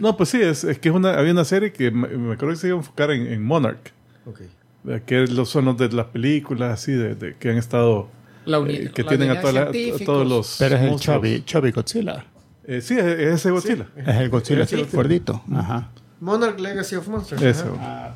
No, 0.00 0.16
pues 0.16 0.28
sí, 0.30 0.40
es, 0.40 0.64
es 0.64 0.78
que 0.78 0.88
es 0.88 0.94
una, 0.94 1.18
había 1.18 1.32
una 1.32 1.44
serie 1.44 1.72
que 1.72 1.90
me, 1.90 2.08
me 2.08 2.34
acuerdo 2.34 2.54
que 2.54 2.60
se 2.60 2.68
iba 2.68 2.76
a 2.76 2.80
enfocar 2.80 3.10
en, 3.10 3.26
en 3.26 3.42
Monarch. 3.44 3.92
Ok. 4.26 4.40
¿Verdad? 4.84 5.02
Que 5.04 5.26
los 5.26 5.48
son 5.48 5.64
los 5.66 5.76
de 5.78 5.88
las 5.90 6.06
películas 6.06 6.80
así, 6.80 6.92
de, 6.92 7.14
de- 7.14 7.36
que 7.36 7.50
han 7.50 7.56
estado. 7.58 8.08
La 8.44 8.58
uni- 8.58 8.74
eh, 8.74 8.90
que 8.92 9.02
la 9.02 9.08
tienen 9.08 9.28
a, 9.30 9.32
unidad 9.34 9.40
toda 9.42 9.52
la- 9.52 9.70
a 9.70 10.04
todos 10.04 10.26
los. 10.28 10.56
pero 10.58 10.76
es 10.76 10.82
el 10.82 10.96
chubby, 10.98 11.42
chubby 11.44 11.70
Godzilla. 11.70 12.24
Eh, 12.66 12.80
sí, 12.80 12.94
es, 12.98 13.04
es 13.04 13.34
ese 13.34 13.50
Godzilla. 13.50 13.86
Es 13.96 14.16
el 14.16 14.28
Godzilla 14.30 14.66
Sí, 14.66 14.76
así, 14.76 14.84
sí. 14.90 14.96
gordito. 14.96 15.42
Ajá. 15.54 15.90
Monarch 16.20 16.58
Legacy 16.60 16.96
of 16.96 17.08
Monsters. 17.08 17.42
Ese. 17.42 17.62
ajá. 17.68 18.14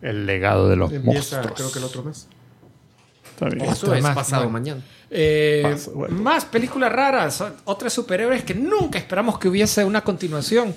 El 0.00 0.26
legado 0.26 0.68
de 0.68 0.76
los 0.76 0.90
Empieza, 0.92 1.36
monstruos. 1.42 1.52
creo 1.56 1.72
que 1.72 1.78
el 1.78 1.84
otro 1.84 2.02
mes. 2.04 2.26
Está 3.30 3.48
bien. 3.48 3.64
Eso 3.70 3.94
es 3.94 4.02
más, 4.02 4.14
pasado 4.14 4.44
no. 4.44 4.50
mañana. 4.50 4.80
Eh, 5.10 5.60
Pasa, 5.62 5.90
bueno. 5.92 6.16
Más 6.22 6.44
películas 6.44 6.92
raras, 6.92 7.44
otras 7.64 7.92
superhéroes 7.92 8.42
que 8.44 8.54
nunca 8.54 8.98
esperamos 8.98 9.38
que 9.38 9.48
hubiese 9.48 9.84
una 9.84 10.00
continuación. 10.02 10.74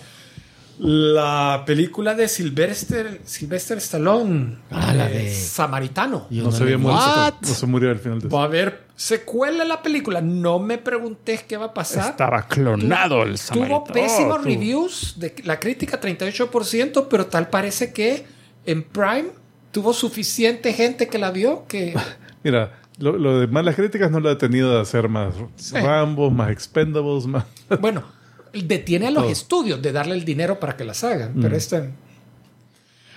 La 0.80 1.64
película 1.66 2.16
de 2.16 2.28
Sylvester, 2.28 3.22
Sylvester 3.24 3.78
Stallone, 3.78 4.58
Ah, 4.72 4.94
la 4.94 5.10
eh, 5.12 5.26
de- 5.26 5.34
Samaritano. 5.34 6.28
Yo 6.30 6.44
No 6.44 6.52
se 6.52 6.64
había 6.64 6.78
muerto. 6.78 7.02
No 7.42 7.48
se 7.48 7.66
murió 7.68 7.92
al 7.92 8.00
final 8.00 8.20
de 8.20 8.28
Va 8.28 8.42
a 8.42 8.46
haber 8.46 8.84
secuela 8.96 9.64
en 9.64 9.70
la 9.70 9.82
película. 9.82 10.20
No 10.22 10.60
me 10.60 10.78
preguntes 10.80 11.44
qué 11.44 11.58
va 11.58 11.66
a 11.68 11.74
pasar. 11.74 12.12
Estaba 12.12 12.48
clonado 12.48 13.24
el 13.24 13.30
Tuvo 13.36 13.38
samaritano. 13.38 13.84
pésimos 13.86 14.38
Tuvo- 14.38 14.44
reviews, 14.46 15.14
de 15.20 15.36
la 15.44 15.60
crítica 15.60 16.00
38%, 16.02 17.08
pero 17.10 17.28
tal 17.28 17.50
parece 17.50 17.94
que 17.94 18.26
en 18.66 18.84
Prime 18.84 19.30
tuvo 19.72 19.94
suficiente 19.94 20.74
gente 20.74 21.08
que 21.08 21.18
la 21.18 21.32
vio 21.32 21.66
que... 21.68 21.94
Mira, 22.44 22.80
lo, 22.98 23.18
lo 23.18 23.40
de 23.40 23.48
malas 23.48 23.76
críticas 23.76 24.10
no 24.12 24.20
lo 24.20 24.30
ha 24.30 24.38
tenido 24.38 24.74
de 24.74 24.82
hacer 24.82 25.08
más 25.08 25.34
Rambo, 25.72 26.30
más 26.32 26.50
Expendables, 26.52 27.26
más. 27.28 27.46
Bueno, 27.80 28.04
detiene 28.62 29.08
a 29.08 29.12
los 29.12 29.24
Todo. 29.24 29.32
estudios 29.32 29.82
de 29.82 29.91
darle 29.91 30.14
el 30.16 30.24
dinero 30.24 30.60
para 30.60 30.78
que 30.78 30.84
las 30.84 31.04
hagan. 31.04 31.38
Mm. 31.38 31.41
Pero 31.41 31.56
este. 31.58 31.89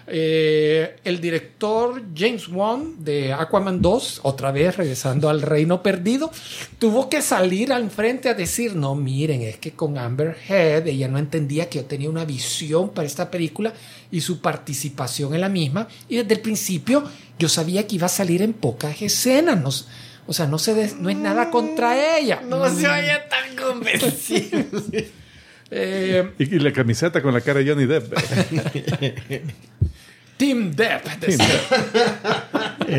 eh, 0.08 0.96
el 1.04 1.20
director 1.20 2.00
James 2.16 2.46
Wan 2.48 3.04
de 3.04 3.32
Aquaman 3.32 3.82
2, 3.82 4.20
otra 4.22 4.52
vez 4.52 4.76
regresando 4.76 5.28
al 5.28 5.42
reino 5.42 5.82
perdido, 5.82 6.30
tuvo 6.78 7.08
que 7.08 7.20
salir 7.22 7.72
al 7.72 7.90
frente 7.90 8.28
a 8.28 8.34
decir: 8.34 8.76
No, 8.76 8.94
miren, 8.94 9.42
es 9.42 9.56
que 9.58 9.72
con 9.72 9.98
Amber 9.98 10.36
Heard 10.48 10.86
ella 10.86 11.08
no 11.08 11.18
entendía 11.18 11.68
que 11.68 11.80
yo 11.80 11.84
tenía 11.86 12.08
una 12.08 12.24
visión 12.24 12.90
para 12.90 13.06
esta 13.06 13.30
película 13.30 13.72
y 14.12 14.20
su 14.20 14.40
participación 14.40 15.34
en 15.34 15.40
la 15.40 15.48
misma. 15.48 15.88
Y 16.08 16.16
desde 16.18 16.34
el 16.34 16.40
principio 16.40 17.02
yo 17.38 17.48
sabía 17.48 17.86
que 17.86 17.96
iba 17.96 18.06
a 18.06 18.10
salir 18.10 18.42
en 18.42 18.52
pocas 18.52 19.02
escenas. 19.02 19.58
no 19.60 19.70
o 20.28 20.32
sea, 20.32 20.46
no, 20.48 20.58
se 20.58 20.74
des- 20.74 20.96
no 20.96 21.08
es 21.08 21.16
nada 21.16 21.50
contra 21.52 22.16
ella. 22.18 22.40
No 22.48 22.68
se 22.68 22.88
oye 22.88 23.12
tan 23.30 23.56
convencido. 23.56 24.58
Eh, 25.70 26.30
Y, 26.38 26.56
y 26.56 26.58
la 26.58 26.72
camiseta 26.72 27.20
con 27.22 27.34
la 27.34 27.40
cara 27.40 27.60
de 27.60 27.68
Johnny 27.70 27.86
Depp. 27.86 28.12
Team 30.36 30.72
Depp. 30.72 31.06
decía. 31.18 31.46
El, 32.86 32.98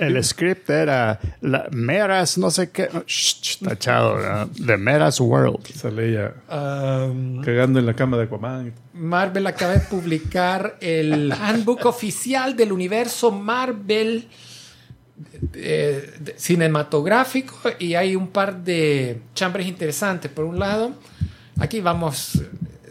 el- 0.00 0.16
el 0.16 0.24
script 0.24 0.70
era 0.70 1.20
la, 1.42 1.68
Meras, 1.70 2.38
no 2.38 2.50
sé 2.50 2.70
qué. 2.70 2.88
shh, 3.06 3.58
tachado. 3.62 4.48
The 4.64 4.76
Meras 4.78 5.20
World. 5.20 5.66
Sale 5.74 6.08
ella 6.08 6.32
Um, 6.50 7.42
cagando 7.42 7.78
en 7.78 7.86
la 7.86 7.94
cama 7.94 8.16
de 8.16 8.24
Aquaman. 8.24 8.72
Marvel 8.94 9.46
acaba 9.46 9.74
de 9.74 9.80
publicar 9.80 10.78
el 10.80 11.30
handbook 11.32 11.84
oficial 11.84 12.56
del 12.56 12.72
universo 12.72 13.30
Marvel 13.30 14.26
eh, 15.52 16.10
cinematográfico 16.36 17.56
y 17.78 17.94
hay 17.94 18.16
un 18.16 18.28
par 18.28 18.56
de 18.64 19.20
chambres 19.34 19.66
interesantes. 19.66 20.30
Por 20.30 20.46
un 20.46 20.58
lado, 20.58 20.92
aquí 21.60 21.80
vamos, 21.80 22.42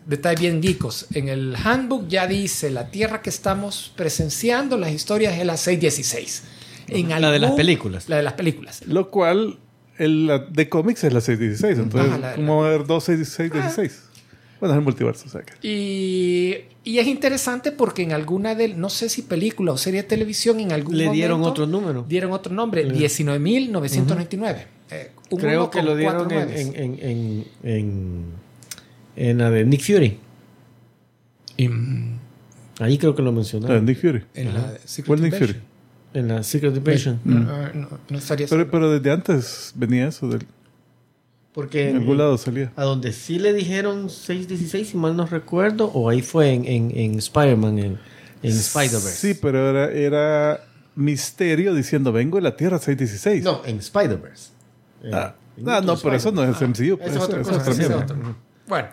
detalles 0.06 0.40
bien 0.42 0.62
geekos. 0.62 1.08
En 1.14 1.28
el 1.30 1.56
handbook 1.56 2.08
ya 2.08 2.26
dice 2.28 2.70
la 2.72 2.90
Tierra 2.92 3.22
que 3.22 3.30
estamos 3.30 3.92
presenciando, 3.96 4.78
las 4.78 4.92
historias 4.92 5.38
es 5.38 5.46
la 5.46 5.58
616. 5.58 6.44
En 6.88 7.10
La 7.22 7.30
de 7.32 7.40
las 7.40 7.52
películas. 7.52 8.10
La 8.10 8.18
de 8.18 8.24
las 8.24 8.34
películas. 8.34 8.82
Lo 8.88 9.12
cual 9.12 9.58
El, 10.00 10.28
la 10.28 10.40
de 10.40 10.70
cómics 10.70 11.04
es 11.04 11.14
la 11.14 11.22
616, 11.22 11.78
entonces, 11.78 12.12
Ah, 12.14 12.18
la- 12.18 12.36
¿cómo 12.36 12.62
va 12.62 12.68
a 12.68 12.70
haber 12.74 12.88
dos 12.88 13.04
616? 13.04 14.04
Bueno, 14.60 14.74
es 14.74 14.80
el 14.80 14.84
multiverso, 14.84 15.26
o 15.28 15.30
sea 15.30 15.42
que. 15.42 15.54
Y, 15.66 16.56
y 16.84 17.00
es 17.00 17.08
interesante 17.08 17.72
porque 17.72 18.02
en 18.04 18.12
alguna 18.12 18.56
de, 18.56 18.70
no 18.70 18.90
sé 18.90 19.08
si 19.10 19.22
película 19.22 19.72
o 19.72 19.78
serie 19.78 20.02
de 20.02 20.08
televisión, 20.10 20.60
en 20.60 20.72
algún 20.74 20.98
Le 20.98 21.10
dieron 21.12 21.40
momento 21.40 21.64
otro 21.64 21.68
número. 21.68 22.06
Dieron 22.10 22.32
otro 22.34 22.54
nombre, 22.54 22.86
19.999. 22.92 24.66
Eh, 24.92 25.12
un 25.30 25.40
Creo 25.40 25.70
que 25.70 25.84
lo 25.84 25.96
dieron 25.96 26.16
cuatro 26.28 26.40
en, 26.40 26.46
nueves. 26.48 26.68
en, 26.76 27.00
en, 27.02 27.46
en, 27.64 28.26
en, 29.28 29.38
la 29.40 29.50
de 29.52 29.66
Nick 29.66 29.82
Fury. 29.82 30.18
Y, 31.58 31.68
mm, 31.68 32.20
Ahí 32.80 32.98
creo 32.98 33.14
que 33.14 33.22
lo 33.22 33.30
Ah, 33.32 33.34
mencionaron. 33.34 33.84
Nick 33.86 34.00
Fury. 34.00 34.24
en 34.36 34.54
la 34.54 34.72
de 34.72 34.80
Secret 34.86 35.06
¿Cuál 35.08 35.22
Nick. 35.22 35.38
Fury? 35.38 35.56
En 36.14 36.28
la 36.30 36.42
Secret 36.44 36.76
Invasion. 36.76 37.20
Ah, 37.48 37.72
no, 37.74 37.88
no 38.10 38.18
estaría 38.18 38.48
Pero, 38.48 38.72
pero 38.72 38.90
desde 38.92 39.12
antes 39.12 39.74
venía 39.76 40.08
eso, 40.08 40.28
del, 40.30 40.46
Porque 41.54 41.90
en 41.90 41.98
algún 41.98 42.18
lado 42.18 42.38
salía. 42.38 42.72
a 42.78 42.84
donde 42.84 43.12
sí 43.14 43.38
le 43.38 43.54
dijeron 43.54 44.10
616, 44.10 44.88
si 44.90 44.98
mal 44.98 45.16
no 45.18 45.26
recuerdo, 45.28 45.86
o 45.94 46.10
ahí 46.10 46.22
fue 46.22 46.54
en, 46.54 46.66
en, 46.66 46.92
en 46.98 47.20
Spider-Man, 47.20 47.78
en, 47.80 48.00
en 48.44 48.52
Spider-Verse. 48.52 49.34
Sí, 49.34 49.40
pero 49.42 49.70
era, 49.70 49.92
era 49.92 50.64
Misterio 50.96 51.74
diciendo, 51.76 52.12
vengo 52.14 52.38
de 52.38 52.44
la 52.44 52.56
Tierra 52.56 52.80
616. 52.80 53.44
No, 53.44 53.62
en 53.66 53.78
Spider-Verse. 53.80 54.52
Ah, 55.12 55.36
ah, 55.36 55.36
Into 55.58 55.82
no, 55.82 55.98
pero 55.98 56.16
eso 56.16 56.32
no 56.32 56.44
es 56.44 56.60
MCU. 56.62 56.98
esa 57.02 57.06
es 57.06 57.16
eso- 57.16 57.24
otra 57.26 57.42
cosa, 57.44 57.72
es 57.72 57.90
otra. 57.90 58.18
Bueno, 58.70 58.88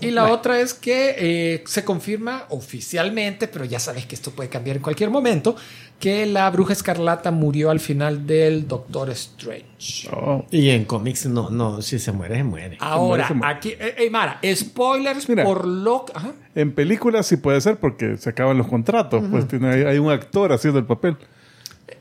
y 0.00 0.10
la 0.10 0.32
otra 0.32 0.60
es 0.60 0.74
que 0.74 1.14
eh, 1.16 1.64
se 1.64 1.84
confirma 1.84 2.44
oficialmente, 2.48 3.46
pero 3.46 3.64
ya 3.64 3.78
sabes 3.78 4.04
que 4.04 4.16
esto 4.16 4.32
puede 4.32 4.48
cambiar 4.48 4.76
en 4.76 4.82
cualquier 4.82 5.10
momento, 5.10 5.54
que 6.00 6.26
la 6.26 6.50
bruja 6.50 6.72
escarlata 6.72 7.30
murió 7.30 7.70
al 7.70 7.78
final 7.78 8.26
del 8.26 8.66
Doctor 8.66 9.10
Strange. 9.10 10.08
Oh, 10.12 10.44
Y 10.50 10.70
en 10.70 10.84
cómics, 10.84 11.26
no, 11.26 11.50
no, 11.50 11.80
si 11.80 12.00
se 12.00 12.10
muere, 12.10 12.34
se 12.38 12.42
muere. 12.42 12.76
Ahora, 12.80 13.28
se 13.28 13.34
muere. 13.34 13.54
aquí, 13.54 13.68
eh, 13.70 13.94
eh, 13.98 14.10
Mara, 14.10 14.40
spoilers 14.54 15.28
Mira. 15.28 15.44
por 15.44 15.66
lo 15.68 16.04
que... 16.04 16.12
ajá. 16.16 16.32
En 16.56 16.74
películas 16.74 17.26
sí 17.26 17.36
puede 17.36 17.60
ser 17.60 17.76
porque 17.76 18.16
se 18.18 18.30
acaban 18.30 18.58
los 18.58 18.66
contratos. 18.66 19.22
Pues 19.30 19.46
tiene, 19.46 19.68
hay, 19.70 19.82
hay 19.82 19.98
un 19.98 20.10
actor 20.10 20.52
haciendo 20.52 20.80
el 20.80 20.84
papel. 20.84 21.16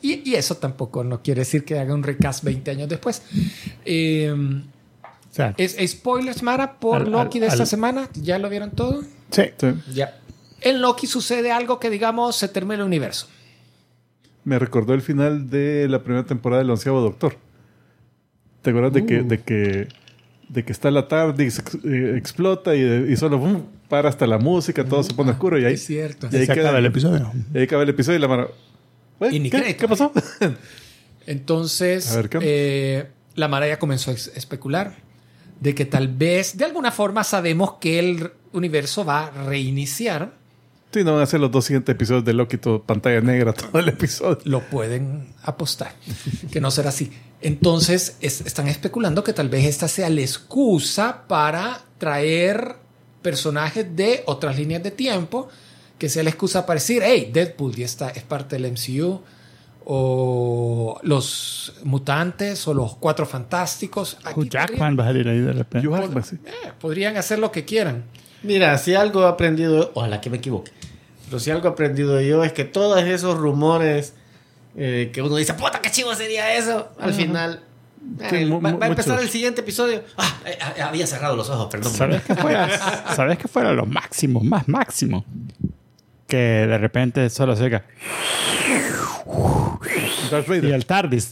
Y, 0.01 0.27
y 0.27 0.33
eso 0.35 0.55
tampoco 0.57 1.03
no 1.03 1.21
quiere 1.21 1.41
decir 1.41 1.63
que 1.63 1.77
haga 1.77 1.93
un 1.93 2.01
recast 2.01 2.43
20 2.43 2.71
años 2.71 2.89
después. 2.89 3.21
Eh, 3.85 4.33
O 5.31 5.33
sea, 5.33 5.53
es, 5.57 5.77
spoilers, 5.89 6.43
Mara, 6.43 6.79
por 6.79 7.03
Al- 7.03 7.11
Loki 7.11 7.39
de 7.39 7.45
al- 7.45 7.51
esta 7.53 7.63
al- 7.63 7.67
semana. 7.69 8.09
¿Ya 8.15 8.37
lo 8.37 8.49
vieron 8.49 8.71
todo? 8.71 9.01
sí. 9.31 9.43
Sí. 9.57 9.67
Ya. 9.93 10.17
En 10.61 10.81
Loki 10.81 11.07
sucede 11.07 11.51
algo 11.51 11.79
que, 11.79 11.89
digamos, 11.89 12.35
se 12.35 12.47
termina 12.47 12.75
el 12.75 12.81
universo. 12.83 13.27
Me 14.43 14.59
recordó 14.59 14.93
el 14.93 15.01
final 15.01 15.49
de 15.49 15.87
la 15.89 16.03
primera 16.03 16.25
temporada 16.25 16.61
del 16.61 16.69
onceavo 16.69 17.01
Doctor. 17.01 17.37
¿Te 18.61 18.69
acuerdas 18.71 18.93
de, 18.93 19.05
que, 19.05 19.23
de 19.23 19.41
que 19.41 19.87
de 20.49 20.65
que 20.65 20.71
está 20.73 20.91
la 20.91 21.07
tarde 21.07 21.45
y 21.45 21.49
se 21.51 21.61
eh, 21.85 22.15
explota 22.17 22.75
y, 22.75 22.81
y 22.81 23.15
solo 23.15 23.39
¡bum! 23.39 23.63
para 23.87 24.09
hasta 24.09 24.27
la 24.27 24.37
música, 24.37 24.83
todo 24.83 25.01
se 25.01 25.13
pone 25.13 25.31
oscuro 25.31 25.57
y 25.57 25.63
ahí, 25.65 25.73
Es 25.75 25.85
cierto. 25.85 26.27
y 26.31 26.35
ahí 26.35 26.45
se 26.45 26.53
queda 26.53 26.63
acaba 26.65 26.79
el 26.79 26.85
episodio. 26.87 27.31
y 27.53 27.57
ahí 27.57 27.63
acaba 27.63 27.83
el 27.83 27.89
episodio 27.89 28.17
y 28.17 28.21
la. 28.21 28.47
"Güey, 29.19 29.35
Y 29.35 29.39
ni 29.39 29.49
¿Qué, 29.49 29.57
crédito. 29.59 29.79
¿Qué 29.79 29.87
pasó? 29.87 30.11
Entonces, 31.25 32.15
ver, 32.15 32.29
¿qué? 32.29 32.39
eh, 32.41 33.07
la 33.35 33.47
Mara 33.47 33.67
ya 33.67 33.79
comenzó 33.79 34.11
a 34.11 34.13
es- 34.13 34.31
especular 34.35 34.95
de 35.61 35.73
que 35.73 35.85
tal 35.85 36.09
vez, 36.09 36.57
de 36.57 36.65
alguna 36.65 36.91
forma, 36.91 37.23
sabemos 37.23 37.75
que 37.79 37.99
el 37.99 38.31
universo 38.51 39.05
va 39.05 39.27
a 39.27 39.31
reiniciar. 39.45 40.33
sí, 40.93 41.03
no 41.05 41.13
van 41.13 41.21
a 41.21 41.25
ser 41.25 41.39
los 41.39 41.49
dos 41.51 41.63
siguientes 41.65 41.93
episodios 41.95 42.25
de 42.25 42.33
Loki, 42.33 42.57
todo 42.57 42.83
pantalla 42.83 43.21
negra, 43.21 43.53
todo 43.71 43.79
el 43.79 43.87
episodio. 43.87 44.39
Lo 44.43 44.59
pueden 44.69 45.29
apostar, 45.43 45.93
que 46.51 46.59
no 46.59 46.69
será 46.71 46.89
así. 46.89 47.11
Entonces, 47.41 48.17
es- 48.19 48.41
están 48.41 48.67
especulando 48.67 49.23
que 49.23 49.31
tal 49.33 49.47
vez 49.47 49.65
esta 49.65 49.87
sea 49.87 50.09
la 50.09 50.19
excusa 50.21 51.23
para 51.29 51.81
traer 51.97 52.75
personajes 53.21 53.85
de 53.95 54.23
otras 54.25 54.57
líneas 54.57 54.83
de 54.83 54.91
tiempo, 54.91 55.47
que 55.97 56.09
sea 56.09 56.23
la 56.23 56.31
excusa 56.31 56.65
para 56.65 56.79
decir, 56.79 57.03
hey, 57.05 57.29
Deadpool 57.31 57.75
ya 57.75 57.85
está, 57.85 58.09
es 58.09 58.23
parte 58.23 58.57
del 58.57 58.71
MCU, 58.71 59.21
o 59.85 60.99
los 61.03 61.73
mutantes, 61.83 62.67
o 62.67 62.73
los 62.73 62.95
cuatro 62.95 63.25
fantásticos. 63.25 64.17
Aquí 64.23 64.39
Hugh 64.39 64.49
Jackman 64.49 64.97
va 64.97 65.03
a 65.03 65.07
salir 65.07 65.27
ahí 65.27 65.39
de 65.39 65.53
repente. 65.53 65.87
Sí. 66.23 66.35
eh, 66.45 66.71
podrían 66.79 67.17
hacer 67.17 67.39
lo 67.39 67.51
que 67.51 67.65
quieran. 67.65 68.03
Mira, 68.43 68.77
si 68.77 68.95
algo 68.95 69.23
he 69.23 69.27
aprendido, 69.27 69.91
ojalá 69.93 70.19
que 70.21 70.29
me 70.29 70.37
equivoque, 70.37 70.71
pero 71.25 71.39
si 71.39 71.51
algo 71.51 71.67
he 71.67 71.71
aprendido 71.71 72.19
yo 72.21 72.43
es 72.43 72.53
que 72.53 72.65
todos 72.65 73.01
esos 73.03 73.37
rumores 73.37 74.13
eh, 74.75 75.11
que 75.13 75.21
uno 75.21 75.35
dice, 75.35 75.53
puta, 75.53 75.79
qué 75.81 75.91
chivo 75.91 76.13
sería 76.15 76.55
eso, 76.55 76.89
al 76.99 77.13
final 77.13 77.63
Sí, 78.29 78.35
eh, 78.35 78.49
va, 78.49 78.69
a 78.69 78.87
empezar 78.87 79.13
muchos. 79.13 79.21
el 79.21 79.29
siguiente 79.29 79.61
episodio. 79.61 80.03
Ah, 80.17 80.39
eh, 80.45 80.81
había 80.81 81.05
cerrado 81.05 81.35
los 81.35 81.49
ojos, 81.49 81.67
perdón. 81.69 81.93
¿Sabes 81.93 82.23
que 82.23 82.35
fuera, 82.35 82.67
¿Sabes 83.15 83.37
que 83.37 83.47
fuera 83.47 83.73
lo 83.73 83.85
máximo, 83.85 84.41
más 84.41 84.67
máximo? 84.67 85.23
Que 86.31 86.37
de 86.65 86.77
repente 86.77 87.29
solo 87.29 87.57
se 87.57 87.63
oiga 87.65 87.83
y 90.63 90.71
el 90.71 90.85
TARDIS. 90.85 91.29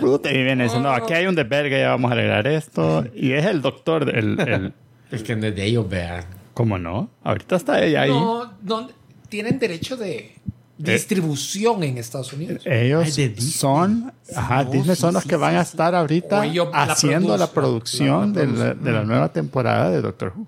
Puta, 0.00 0.32
y 0.32 0.42
viene 0.42 0.64
diciendo, 0.64 0.88
no, 0.88 0.94
aquí 0.94 1.12
hay 1.12 1.26
un 1.26 1.34
desvergue, 1.34 1.78
ya 1.78 1.90
vamos 1.90 2.10
a 2.10 2.14
arreglar 2.14 2.46
esto. 2.46 3.04
Y 3.14 3.32
es 3.32 3.44
el 3.44 3.60
doctor, 3.60 4.08
el, 4.08 4.40
el- 4.40 4.72
Es 5.10 5.22
que 5.22 5.36
no 5.36 5.46
es 5.46 5.54
de 5.54 5.64
ellos, 5.64 5.86
vean. 5.88 6.24
¿Cómo 6.54 6.78
no? 6.78 7.10
Ahorita 7.22 7.56
está 7.56 7.82
ella 7.84 8.02
ahí. 8.02 8.10
No, 8.10 8.50
no, 8.62 8.88
tienen 9.28 9.58
derecho 9.58 9.96
de 9.98 10.34
distribución 10.78 11.82
en 11.82 11.98
Estados 11.98 12.32
Unidos. 12.32 12.62
Ellos 12.64 13.04
Ay, 13.04 13.12
de 13.12 13.28
Disney. 13.28 13.50
son, 13.52 14.12
ajá, 14.34 14.64
No, 14.64 14.70
Disney 14.70 14.96
sí, 14.96 15.00
son 15.02 15.14
los 15.14 15.22
sí, 15.24 15.28
que 15.28 15.36
van 15.36 15.56
a 15.56 15.60
estar 15.60 15.94
ahorita 15.94 16.46
ellos 16.46 16.68
la 16.72 16.82
haciendo 16.84 17.36
la 17.36 17.48
producción 17.48 18.32
la- 18.34 18.40
la 18.40 18.46
de, 18.46 18.46
la, 18.46 18.54
producen. 18.64 18.84
de 18.84 18.92
la 18.92 19.04
nueva 19.04 19.28
temporada 19.32 19.90
de 19.90 20.00
Doctor 20.00 20.32
Who. 20.34 20.46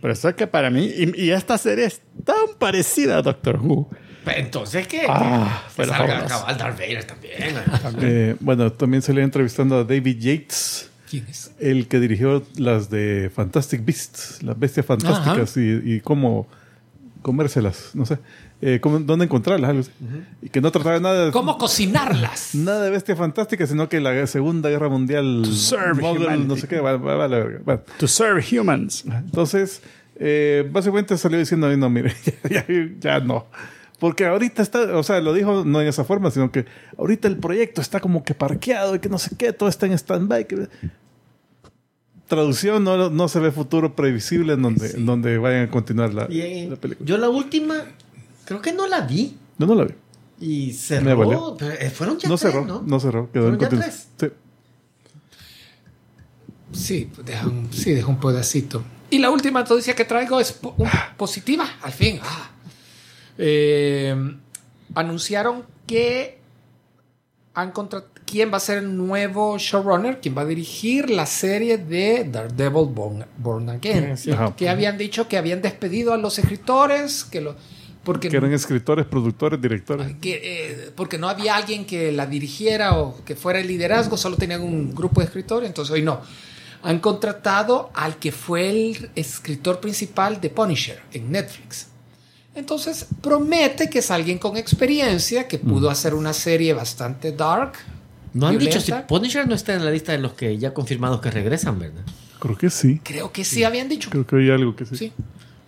Por 0.00 0.10
eso 0.10 0.28
es 0.28 0.34
que 0.34 0.46
para 0.46 0.70
mí, 0.70 0.84
y, 0.86 1.24
y 1.24 1.30
esta 1.30 1.58
serie 1.58 1.84
es 1.84 2.00
tan 2.24 2.56
parecida 2.58 3.18
a 3.18 3.22
Doctor 3.22 3.60
Who. 3.60 3.88
Pero 4.24 4.38
Entonces, 4.38 4.86
¿qué? 4.86 5.02
Ah, 5.08 5.62
que 5.76 5.84
salga 5.84 6.06
fabuloso. 6.06 6.28
cabal 6.28 6.58
Darth 6.58 6.78
Vader 6.78 7.04
también. 7.04 7.34
Eh, 8.02 8.36
bueno, 8.40 8.72
también 8.72 9.02
se 9.02 9.12
le 9.14 9.22
entrevistando 9.22 9.78
a 9.78 9.84
David 9.84 10.18
Yates, 10.18 10.90
¿Quién 11.08 11.26
es? 11.28 11.52
el 11.58 11.88
que 11.88 12.00
dirigió 12.00 12.42
las 12.56 12.90
de 12.90 13.30
Fantastic 13.34 13.84
Beasts, 13.84 14.42
las 14.42 14.58
bestias 14.58 14.84
fantásticas 14.86 15.56
y, 15.56 15.80
y 15.84 16.00
cómo 16.00 16.46
comérselas, 17.22 17.90
no 17.94 18.06
sé, 18.06 18.18
eh, 18.62 18.78
cómo- 18.80 19.00
dónde 19.00 19.24
encontrarlas, 19.24 19.70
algo 19.70 19.80
así. 19.82 19.90
Y 20.42 20.48
que 20.50 20.60
no 20.60 20.70
trataba 20.70 20.98
nada 21.00 21.26
de, 21.26 21.32
¿Cómo 21.32 21.56
cocinarlas? 21.58 22.54
nada 22.54 22.82
de 22.84 22.90
bestia 22.90 23.16
fantástica, 23.16 23.66
sino 23.66 23.88
que 23.88 24.00
la 24.00 24.26
Segunda 24.26 24.68
Guerra 24.70 24.88
Mundial, 24.88 25.46
serve 25.46 26.02
Mongol, 26.02 26.24
humanity. 26.26 26.48
no 26.48 26.56
sé 26.56 26.68
qué, 26.68 26.80
va, 26.80 26.96
va- 26.96 27.14
va 27.16 27.24
a 27.24 27.28
la 27.28 27.38
verga. 27.38 27.60
Bueno, 27.64 27.80
To 27.98 28.06
serve 28.08 28.44
humans. 28.52 29.04
entonces, 29.06 29.82
eh, 30.16 30.68
básicamente 30.70 31.16
salió 31.16 31.38
diciendo, 31.38 31.74
no, 31.76 31.88
mire, 31.90 32.14
ya, 32.50 32.66
ya- 32.66 32.88
ya 33.00 33.20
no. 33.20 33.46
Porque 33.98 34.24
ahorita 34.24 34.62
está, 34.62 34.96
o 34.96 35.02
sea, 35.02 35.20
lo 35.20 35.34
dijo 35.34 35.62
no 35.64 35.80
en 35.82 35.86
esa 35.88 36.04
forma, 36.04 36.30
sino 36.30 36.50
que 36.50 36.64
ahorita 36.96 37.28
el 37.28 37.36
proyecto 37.36 37.80
está 37.82 38.00
como 38.00 38.24
que 38.24 38.34
parqueado 38.34 38.94
y 38.94 38.98
que 38.98 39.08
no 39.10 39.18
sé 39.18 39.36
qué, 39.36 39.52
todo 39.52 39.68
está 39.68 39.84
en 39.86 39.92
stand-by. 39.92 40.46
que- 40.46 40.68
Traducción, 42.28 42.84
no, 42.84 43.10
no 43.10 43.28
se 43.28 43.40
ve 43.40 43.50
futuro 43.50 43.96
previsible 43.96 44.52
en 44.52 44.62
donde, 44.62 44.90
en 44.92 45.04
donde 45.04 45.36
vayan 45.38 45.64
a 45.64 45.70
continuar 45.70 46.14
la, 46.14 46.26
Y, 46.30 46.68
la 46.68 46.76
película. 46.76 47.04
yo 47.04 47.18
la 47.18 47.28
última, 47.28 47.74
creo 48.58 48.62
que 48.62 48.72
no 48.72 48.86
la 48.86 49.00
vi. 49.02 49.36
Yo 49.58 49.66
no 49.66 49.74
la 49.74 49.84
vi. 49.84 49.94
Y 50.40 50.66
Me 50.68 50.72
cerró. 50.72 51.16
valió. 51.18 51.56
pero, 51.58 51.72
eh, 51.72 51.90
fueron 51.90 52.18
ya 52.18 52.28
No 52.28 52.36
tres, 52.38 52.52
cerró, 52.52 52.64
¿no? 52.66 52.82
no 52.86 52.98
cerró, 53.00 53.30
quedó 53.30 53.48
en 53.48 53.56
¿Fueron 53.58 53.60
ya 53.60 53.68
continuación. 53.68 54.08
Sí. 54.18 54.26
Sí, 56.72 57.10
deja 57.24 57.46
un, 57.46 57.68
sí, 57.72 57.92
deja 57.92 58.06
un 58.08 58.20
pedacito. 58.20 58.82
Y 59.10 59.18
la 59.18 59.30
última 59.30 59.60
noticia 59.60 59.94
que 59.94 60.04
traigo 60.04 60.38
es 60.40 60.52
po- 60.52 60.74
un- 60.78 60.88
positiva, 61.16 61.68
al 61.82 61.92
fin. 61.92 62.20
Ah. 62.22 62.50
Eh, 63.38 64.14
anunciaron 64.94 65.64
que 65.86 66.38
han 67.54 67.72
contra- 67.72 68.04
quién 68.24 68.52
va 68.52 68.58
a 68.58 68.60
ser 68.60 68.78
el 68.78 68.96
nuevo 68.96 69.58
showrunner, 69.58 70.20
quién 70.20 70.36
va 70.38 70.42
a 70.42 70.46
dirigir 70.46 71.10
la 71.10 71.26
serie 71.26 71.76
de 71.78 72.24
Daredevil 72.30 72.86
Born, 72.94 73.26
Born 73.38 73.68
Again. 73.70 74.14
Que 74.56 74.68
habían 74.68 74.96
dicho 74.96 75.26
que 75.26 75.36
habían 75.38 75.60
despedido 75.60 76.12
a 76.12 76.16
los 76.16 76.38
escritores, 76.38 77.24
que 77.24 77.40
lo, 77.40 77.56
porque 78.04 78.28
Que 78.28 78.36
eran 78.38 78.52
escritores, 78.52 79.04
productores, 79.06 79.60
directores. 79.60 80.16
que, 80.20 80.40
eh, 80.42 80.90
porque 80.94 81.18
no 81.18 81.28
había 81.28 81.56
alguien 81.56 81.84
que 81.84 82.12
la 82.12 82.26
dirigiera 82.26 82.98
o 82.98 83.22
que 83.24 83.36
fuera 83.36 83.60
el 83.60 83.66
liderazgo, 83.66 84.16
solo 84.16 84.36
tenían 84.36 84.62
un 84.62 84.94
grupo 84.94 85.20
de 85.20 85.26
escritores, 85.26 85.68
entonces 85.68 85.92
hoy 85.92 86.02
no. 86.02 86.20
Han 86.82 86.98
contratado 87.00 87.90
al 87.94 88.16
que 88.16 88.32
fue 88.32 88.70
el 88.70 89.10
escritor 89.14 89.80
principal 89.80 90.40
de 90.40 90.48
Punisher 90.48 91.02
en 91.12 91.30
Netflix. 91.30 91.88
Entonces 92.54 93.06
promete 93.20 93.90
que 93.90 93.98
es 93.98 94.10
alguien 94.10 94.38
con 94.38 94.56
experiencia, 94.56 95.46
que 95.46 95.58
pudo 95.58 95.90
hacer 95.90 96.14
una 96.14 96.32
serie 96.32 96.72
bastante 96.72 97.32
dark. 97.32 97.74
No 98.32 98.46
han 98.46 98.58
dicho 98.58 98.80
si. 98.80 98.92
Punisher 99.06 99.46
no 99.46 99.54
está 99.54 99.74
en 99.74 99.84
la 99.84 99.90
lista 99.90 100.12
de 100.12 100.18
los 100.18 100.32
que 100.32 100.56
ya 100.56 100.72
confirmados 100.72 101.20
que 101.20 101.30
regresan, 101.30 101.78
¿verdad? 101.78 102.02
Creo 102.38 102.56
que 102.56 102.70
sí. 102.70 103.00
Creo 103.04 103.30
que 103.30 103.44
sí 103.44 103.62
habían 103.62 103.88
dicho. 103.88 104.08
Creo 104.08 104.26
que 104.26 104.36
hay 104.36 104.50
algo 104.50 104.74
que 104.74 104.86
sí. 104.86 104.96
Sí. 104.96 105.12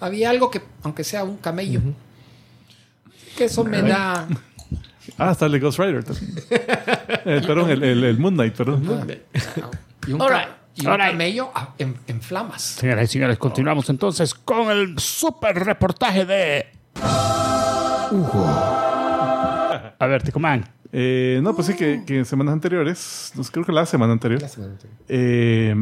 Había 0.01 0.31
algo 0.31 0.51
que, 0.51 0.63
aunque 0.83 1.05
sea 1.05 1.23
un 1.25 1.37
camello. 1.37 1.81
Que 3.37 3.45
eso 3.45 3.65
me 3.65 3.83
da... 3.83 4.29
Ah, 5.19 5.33
está 5.33 5.47
el 5.47 5.53
de 5.53 5.59
Ghost 5.61 5.79
Rider 5.79 6.05
también. 6.05 6.33
Eh, 6.51 7.43
perdón, 7.47 7.71
el, 7.71 7.83
el, 7.83 8.05
el 8.05 8.19
Moon 8.19 8.35
Knight, 8.35 8.55
perdón. 8.55 8.83
Y 10.07 10.13
un, 10.13 10.21
All 10.23 10.31
right. 10.31 10.49
y 10.77 10.87
un 10.87 10.93
All 10.93 10.99
right. 10.99 11.11
camello 11.11 11.51
ah, 11.55 11.75
en, 11.79 11.97
en 12.07 12.21
flamas. 12.23 12.63
Señoras 12.63 13.05
y 13.11 13.13
señores, 13.13 13.39
continuamos 13.39 13.89
entonces 13.91 14.35
con 14.35 14.71
el 14.71 14.99
super 14.99 15.57
reportaje 15.65 16.25
de 16.25 16.67
Hugo. 18.11 18.47
A 19.99 20.07
ver, 20.07 20.23
Ticomán. 20.23 20.65
Eh, 20.93 21.41
no, 21.43 21.55
pues 21.55 21.69
sí, 21.69 21.75
que, 21.75 22.05
que 22.07 22.19
en 22.19 22.25
semanas 22.25 22.53
anteriores, 22.53 23.33
no 23.35 23.43
sé, 23.45 23.51
creo 23.51 23.65
que 23.65 23.73
la 23.73 23.87
semana 23.87 24.13
anterior, 24.13 24.43
eh, 25.09 25.75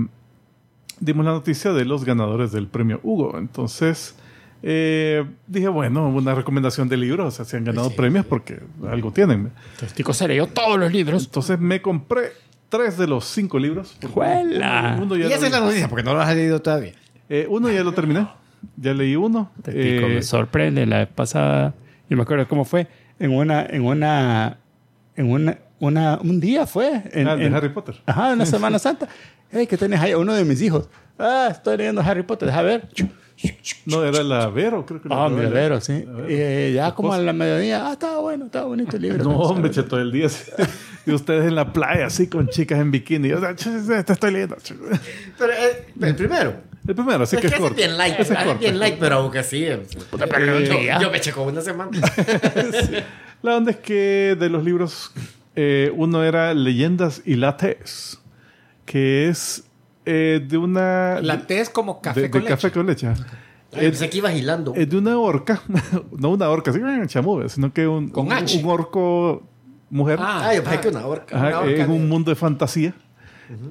dimos 1.01 1.25
la 1.25 1.33
noticia 1.33 1.73
de 1.73 1.85
los 1.85 2.05
ganadores 2.05 2.53
del 2.53 2.69
premio 2.69 3.01
Hugo. 3.03 3.37
Entonces, 3.37 4.15
eh, 4.63 5.25
dije, 5.47 5.69
bueno, 5.69 6.09
una 6.09 6.35
recomendación 6.35 6.89
de 6.89 6.97
libros, 6.97 7.27
o 7.27 7.31
sea, 7.31 7.45
si 7.45 7.57
han 7.57 7.65
ganado 7.65 7.91
premios 7.91 8.27
porque 8.27 8.61
algo 8.91 9.13
tienen. 9.13 9.51
Entonces, 9.73 9.95
Tico 9.95 10.13
se 10.13 10.29
leyó 10.29 10.47
todos 10.47 10.79
los 10.79 10.93
libros. 10.93 11.25
Entonces 11.25 11.59
me 11.59 11.81
compré 11.81 12.33
tres 12.69 12.97
de 12.99 13.07
los 13.07 13.25
cinco 13.25 13.59
libros. 13.59 13.97
¡Juela! 14.13 14.99
Uno 15.01 15.17
Y 15.17 15.23
esa 15.23 15.47
es 15.47 15.53
la 15.53 15.61
noticia, 15.61 15.89
porque 15.89 16.03
no 16.05 16.15
lo 16.15 16.21
has 16.21 16.35
leído 16.35 16.61
todavía. 16.61 16.93
eh, 17.29 17.47
uno 17.49 17.71
ya 17.71 17.83
lo 17.85 17.93
terminé. 17.93 18.27
Ya 18.77 18.93
leí 18.93 19.17
uno. 19.17 19.51
Tico 19.65 19.71
Eh, 19.75 20.11
me 20.17 20.23
sorprende. 20.23 20.85
La 20.85 20.99
vez 20.99 21.09
pasada, 21.09 21.75
yo 22.11 22.17
me 22.17 22.23
acuerdo 22.23 22.47
cómo 22.47 22.65
fue. 22.67 22.87
En 23.19 23.33
una, 23.35 23.65
en 23.65 23.85
una, 23.87 24.59
en 25.17 25.31
una, 25.31 25.59
una 25.79 26.19
un 26.23 26.41
día 26.41 26.67
fue. 26.67 27.03
En, 27.13 27.27
ah, 27.29 27.37
de 27.37 27.47
en- 27.47 27.55
Harry 27.55 27.71
Potter. 27.71 27.97
Ajá, 28.05 28.33
en 28.33 28.39
la 28.39 28.47
Semana 28.47 28.79
Santa. 28.79 29.09
Hey, 29.51 29.67
¿qué 29.67 29.77
tenés 29.79 29.99
ahí? 30.01 30.13
Uno 30.15 30.35
de 30.35 30.45
mis 30.45 30.61
hijos. 30.63 30.89
Ah, 31.19 31.49
estoy 31.51 31.79
leyendo 31.79 32.03
Harry 32.03 32.23
Potter. 32.23 32.49
Deja 32.49 32.61
ver. 32.63 32.89
No, 33.87 34.05
era 34.05 34.23
la 34.23 34.49
Vero, 34.51 34.85
creo 34.85 35.01
que 35.01 35.09
era 35.09 35.25
Ah, 35.25 35.29
la 35.29 35.35
mi 35.35 35.41
Vero. 35.41 35.51
Vero, 35.55 35.81
sí. 35.81 36.05
Vero. 36.07 36.31
Y 36.31 36.35
eh, 36.35 36.73
ya 36.75 36.95
como 36.95 37.13
a 37.13 37.19
la 37.19 37.33
mediodía, 37.33 37.87
ah, 37.89 37.93
estaba 37.93 38.19
bueno, 38.21 38.47
estaba 38.47 38.67
bonito 38.67 38.97
el 38.97 39.03
libro. 39.03 39.25
No, 39.25 39.37
hombre, 39.39 39.71
che, 39.71 39.83
todo 39.83 40.01
el 40.01 40.13
día. 40.13 40.27
así. 40.27 40.51
Y 41.07 41.13
ustedes 41.13 41.47
en 41.47 41.55
la 41.55 41.73
playa, 41.73 42.07
así 42.07 42.29
con 42.29 42.49
chicas 42.49 42.79
en 42.79 42.91
bikini. 42.91 43.33
O 43.33 43.41
sea, 43.41 43.55
che, 43.57 43.71
che, 43.87 44.05
te 44.05 44.13
estoy 44.13 44.33
leyendo. 44.33 44.57
che. 44.63 44.75
Pero 45.39 45.53
eh, 45.53 45.87
el 46.03 46.15
primero. 46.15 46.55
El 46.87 46.95
primero, 46.95 47.25
así 47.25 47.37
Es 47.37 47.43
que 47.43 47.49
que 47.49 47.55
es 47.55 47.61
corto. 47.61 47.77
bien 47.77 47.97
light. 47.97 48.21
Es 48.21 48.31
es 48.31 48.37
corto. 48.37 48.59
bien 48.59 48.79
light, 48.79 48.97
pero 49.01 49.17
aunque 49.17 49.43
sí. 49.43 49.65
eh, 49.65 49.81
día. 50.69 50.97
yo, 50.99 51.03
yo 51.07 51.11
me 51.11 51.17
eché 51.17 51.33
con 51.33 51.49
una 51.49 51.63
semana. 51.63 51.91
La 53.43 53.57
onda 53.57 53.71
es 53.71 53.79
que 53.79 54.37
de 54.39 54.51
los 54.51 54.63
libros, 54.63 55.13
eh, 55.57 55.91
uno 55.97 56.23
era 56.23 56.53
Leyendas 56.53 57.23
y 57.25 57.37
Lattes, 57.37 58.21
que 58.85 59.29
es 59.29 59.65
eh, 60.05 60.41
de 60.47 60.57
una... 60.59 61.21
La 61.21 61.47
té 61.47 61.61
es 61.61 61.71
como 61.71 62.01
café 62.01 62.21
de, 62.21 62.27
de 62.27 62.31
con 62.31 62.41
leche. 62.43 62.51
café 62.55 62.71
con 62.73 62.87
leche. 62.87 63.07
Ay, 63.73 63.81
Pensé 63.83 64.11
que 64.11 64.19
ibas 64.19 64.35
hilando. 64.35 64.75
Es 64.75 64.89
de 64.91 64.97
una 64.99 65.17
orca, 65.19 65.63
no 66.19 66.31
una 66.31 66.49
orca, 66.49 66.71
así 66.73 66.81
chamube, 67.07 67.49
sino 67.49 67.73
que 67.73 67.87
un, 67.87 68.09
Con 68.09 68.27
un, 68.27 68.33
H. 68.33 68.59
un 68.59 68.71
orco 68.71 69.43
mujer. 69.91 70.19
Ah, 70.21 70.49
Ah, 70.49 70.55
yo 70.55 70.65
pensé 70.65 70.81
que 70.81 70.89
una 70.89 71.07
orca. 71.07 71.37
Ajá, 71.37 71.47
una 71.49 71.59
orca 71.61 71.71
es 71.83 71.87
de- 71.89 71.93
un 71.95 72.09
mundo 72.09 72.31
de 72.31 72.35
fantasía 72.37 72.95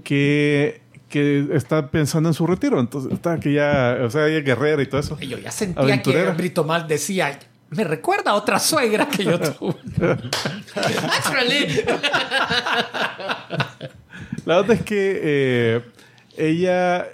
que, 0.04 0.82
que 1.10 1.48
está 1.54 1.88
pensando 1.92 2.30
en 2.30 2.34
su 2.34 2.46
retiro. 2.48 2.80
Entonces, 2.80 3.12
está 3.12 3.40
que 3.40 3.52
ya, 3.54 3.98
o 4.04 4.10
sea, 4.10 4.28
ella 4.28 4.38
es 4.40 4.46
guerrera 4.46 4.82
y 4.82 4.86
todo 4.86 5.02
eso. 5.02 5.20
Yo 5.20 5.38
ya 5.38 5.52
sentía 5.52 5.84
Aventurera. 5.84 6.32
que 6.32 6.38
Brito 6.38 6.64
Mal 6.64 6.88
decía, 6.88 7.38
me 7.72 7.84
recuerda 7.84 8.32
a 8.32 8.36
otra 8.36 8.58
suegra 8.60 9.08
que 9.10 9.24
yo 9.26 9.38
tuve. 9.40 9.76
Actually. 10.76 11.82
La 14.46 14.58
verdad 14.62 14.72
es 14.78 14.82
que 14.84 15.20
eh, 15.24 15.82
ella 16.40 17.08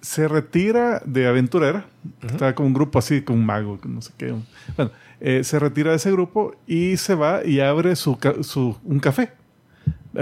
se 0.00 0.28
retira 0.28 1.02
de 1.04 1.26
aventurera. 1.26 1.86
Está 2.22 2.54
con 2.54 2.66
un 2.66 2.74
grupo 2.74 2.98
así, 2.98 3.22
con 3.22 3.36
un 3.36 3.46
mago, 3.46 3.78
no 3.84 4.00
sé 4.02 4.12
qué. 4.16 4.34
Bueno, 4.76 4.92
eh, 5.20 5.42
se 5.42 5.58
retira 5.58 5.90
de 5.90 5.96
ese 5.96 6.12
grupo 6.12 6.54
y 6.66 6.96
se 6.96 7.14
va 7.14 7.44
y 7.44 7.58
abre 7.60 7.96
su, 7.96 8.16
su- 8.42 8.76
un 8.84 9.00
café. 9.00 9.32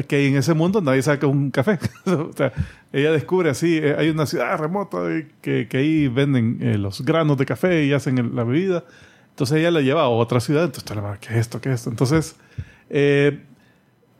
Que 0.09 0.26
en 0.26 0.36
ese 0.36 0.55
mundo 0.55 0.80
nadie 0.80 1.02
saca 1.02 1.26
un 1.26 1.50
café. 1.50 1.78
o 2.07 2.30
sea, 2.36 2.52
ella 2.92 3.12
descubre 3.12 3.50
así, 3.50 3.76
eh, 3.78 3.94
hay 3.96 4.09
una 4.09 4.26
ciudad 4.26 4.59
remota 4.59 4.98
que, 5.40 5.68
que 5.68 5.76
ahí 5.76 6.09
venden 6.09 6.59
eh, 6.62 6.78
los 6.78 7.02
granos 7.05 7.36
de 7.36 7.46
café 7.46 7.84
y 7.84 7.92
hacen 7.92 8.18
el- 8.18 8.34
la 8.34 8.42
bebida. 8.44 8.84
Entonces 9.30 9.59
ella 9.59 9.70
la 9.70 9.80
lleva 9.82 10.02
a 10.02 10.09
otra 10.09 10.40
ciudad. 10.40 10.64
Entonces, 10.64 10.96
¿qué 11.20 11.34
es 11.34 11.40
esto? 11.40 11.61
¿Qué 11.61 11.68
es 11.70 11.74
esto? 11.76 11.90
Entonces, 11.90 12.36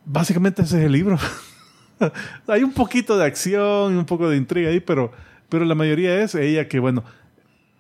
básicamente 0.05 0.63
ese 0.63 0.79
es 0.81 0.85
el 0.85 0.93
libro. 0.93 1.19
Hay 2.49 2.63
un 2.63 2.73
poquito 2.73 3.17
de 3.17 3.25
acción 3.25 3.95
y 3.95 3.97
un 3.99 4.05
poco 4.07 4.29
de 4.29 4.37
intriga 4.37 4.71
ahí, 4.71 4.81
pero, 4.81 5.13
pero 5.49 5.65
la 5.65 5.75
mayoría 5.75 6.23
es 6.23 6.35
ella 6.35 6.69
que, 6.69 6.79
bueno, 6.79 7.05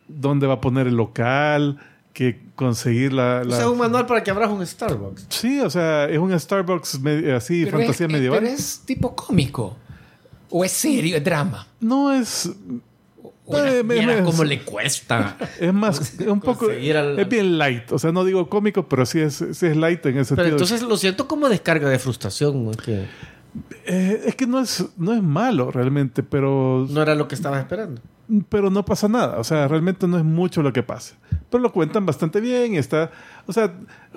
dónde 0.08 0.46
va 0.46 0.54
a 0.54 0.60
poner 0.60 0.86
el 0.86 0.96
local, 0.96 1.78
que 2.12 2.40
conseguir 2.54 3.12
la... 3.12 3.40
O 3.42 3.48
la- 3.48 3.56
sea, 3.56 3.68
un 3.70 3.78
manual 3.78 4.06
para 4.06 4.22
que 4.22 4.30
abras 4.30 4.50
un 4.50 4.64
Starbucks. 4.64 5.26
Sí, 5.28 5.60
o 5.60 5.68
sea, 5.70 6.04
es 6.06 6.18
un 6.18 6.38
Starbucks 6.38 7.00
así, 7.36 7.64
Pero 7.64 7.78
fantasía 7.78 8.06
es, 8.06 8.12
medieval. 8.12 8.38
Pero 8.40 8.52
es 8.52 8.82
tipo 8.86 9.14
cómico. 9.16 9.76
O 10.50 10.64
es 10.64 10.70
serio, 10.72 11.16
es 11.16 11.24
drama. 11.24 11.66
No 11.80 12.12
es... 12.12 12.50
O 13.46 13.58
Eh, 13.58 13.82
Mira 13.84 14.06
me- 14.06 14.22
cómo 14.22 14.42
le 14.44 14.60
cuesta. 14.62 15.36
Es 15.60 15.72
más, 15.74 16.18
es 16.20 16.20
un 16.28 16.40
poco... 16.40 16.66
Al- 16.70 17.18
Es 17.18 17.28
bien 17.28 17.58
light. 17.58 17.90
O 17.92 17.98
sea, 17.98 18.12
no 18.12 18.24
digo 18.24 18.48
cómico, 18.48 18.88
pero 18.88 19.04
sí 19.04 19.18
es, 19.20 19.34
sí 19.34 19.66
es 19.66 19.76
light 19.76 20.06
en 20.06 20.18
ese 20.18 20.34
Pero 20.36 20.48
sentido. 20.48 20.64
entonces 20.64 20.82
lo 20.82 20.96
siento 20.96 21.26
como 21.26 21.48
descarga 21.48 21.88
de 21.88 21.98
frustración. 21.98 22.64
¿no? 22.64 22.70
Que 22.70 23.06
Eh, 23.86 24.22
es 24.26 24.34
que 24.34 24.46
no 24.46 24.60
es, 24.60 24.84
no 24.96 25.12
es 25.12 25.22
malo 25.22 25.70
realmente, 25.70 26.22
pero... 26.22 26.86
no 26.90 27.02
era 27.02 27.14
lo 27.14 27.28
que 27.28 27.34
estabas 27.34 27.60
esperando. 27.60 28.00
pero 28.48 28.70
no 28.70 28.84
pasa 28.84 29.08
nada. 29.08 29.38
O 29.38 29.44
sea, 29.44 29.68
realmente 29.68 30.08
no 30.08 30.18
es 30.18 30.24
mucho 30.24 30.62
lo 30.62 30.72
que 30.72 30.82
pasa. 30.82 31.14
Pero 31.50 31.62
lo 31.62 31.72
cuentan 31.72 32.04
bastante 32.06 32.40
bien 32.40 32.74
y 32.74 32.78
está, 32.78 33.10
o 33.46 33.52
sea, 33.52 33.72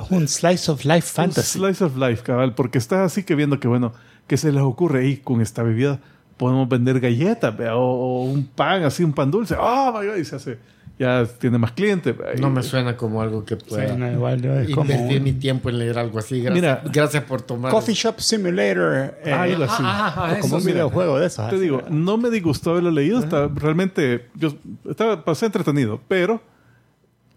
Un 0.10 0.28
slice 0.28 0.72
of 0.72 0.86
life 0.86 1.08
un 1.10 1.32
fantasy. 1.32 1.60
slice 1.60 1.84
of 1.84 1.98
life, 1.98 2.24
cabal, 2.24 2.56
porque 2.56 2.78
está 2.78 3.04
así 3.04 3.24
que 3.24 3.36
viendo 3.36 3.60
que, 3.60 3.68
bueno, 3.68 3.94
que 4.26 4.38
se 4.38 4.52
les 4.52 4.62
ocurre 4.64 5.02
ahí 5.02 5.18
con 5.18 5.42
esta 5.42 5.62
bebida, 5.62 6.00
podemos 6.38 6.68
vender 6.68 7.00
galletas, 7.00 7.56
vea, 7.56 7.76
o, 7.76 7.82
o 7.82 8.24
un 8.24 8.46
pan, 8.46 8.84
así, 8.84 9.04
un 9.04 9.14
pan 9.14 9.30
dulce. 9.30 9.56
¡Oh, 9.60 9.92
my 10.00 10.08
God! 10.08 10.16
Y 10.18 10.26
se 10.26 10.36
hace, 10.38 10.58
ya 11.00 11.26
tiene 11.26 11.58
más 11.60 11.74
clientes. 11.74 12.16
No 12.40 12.50
me 12.50 12.64
suena 12.64 12.98
como 12.98 13.22
algo 13.22 13.46
que 13.46 13.56
pueda 13.56 13.96
no, 13.96 14.12
igual, 14.12 14.42
no, 14.42 14.60
es 14.60 14.70
como 14.72 14.90
invertir 14.92 15.18
un 15.20 15.24
mi 15.24 15.34
tiempo 15.34 15.70
en 15.70 15.78
leer 15.80 15.98
algo 16.00 16.18
así. 16.20 16.42
Gracias, 16.42 16.56
Mira. 16.56 16.82
gracias 16.92 17.24
por 17.24 17.42
tomar. 17.44 17.72
Coffee 17.72 17.94
Shop 17.96 18.20
Simulator. 18.20 19.14
eh, 19.24 19.32
Algo 19.32 19.64
así. 19.66 19.84
Ah, 19.86 20.14
ah, 20.16 20.26
ah, 20.32 20.40
como 20.42 20.58
eso 20.58 20.68
un 20.68 20.74
videojuego 20.74 21.20
de 21.20 21.28
esos. 21.28 21.50
Te 21.50 21.60
digo, 21.60 21.84
no 21.90 22.18
me 22.18 22.30
disgustó 22.30 22.72
haberlo 22.72 22.92
leído, 22.92 23.20
está, 23.20 23.48
realmente, 23.48 24.28
yo 24.36 24.54
estaba, 24.90 25.24
pasé 25.24 25.46
entretenido, 25.46 26.02
pero 26.08 26.42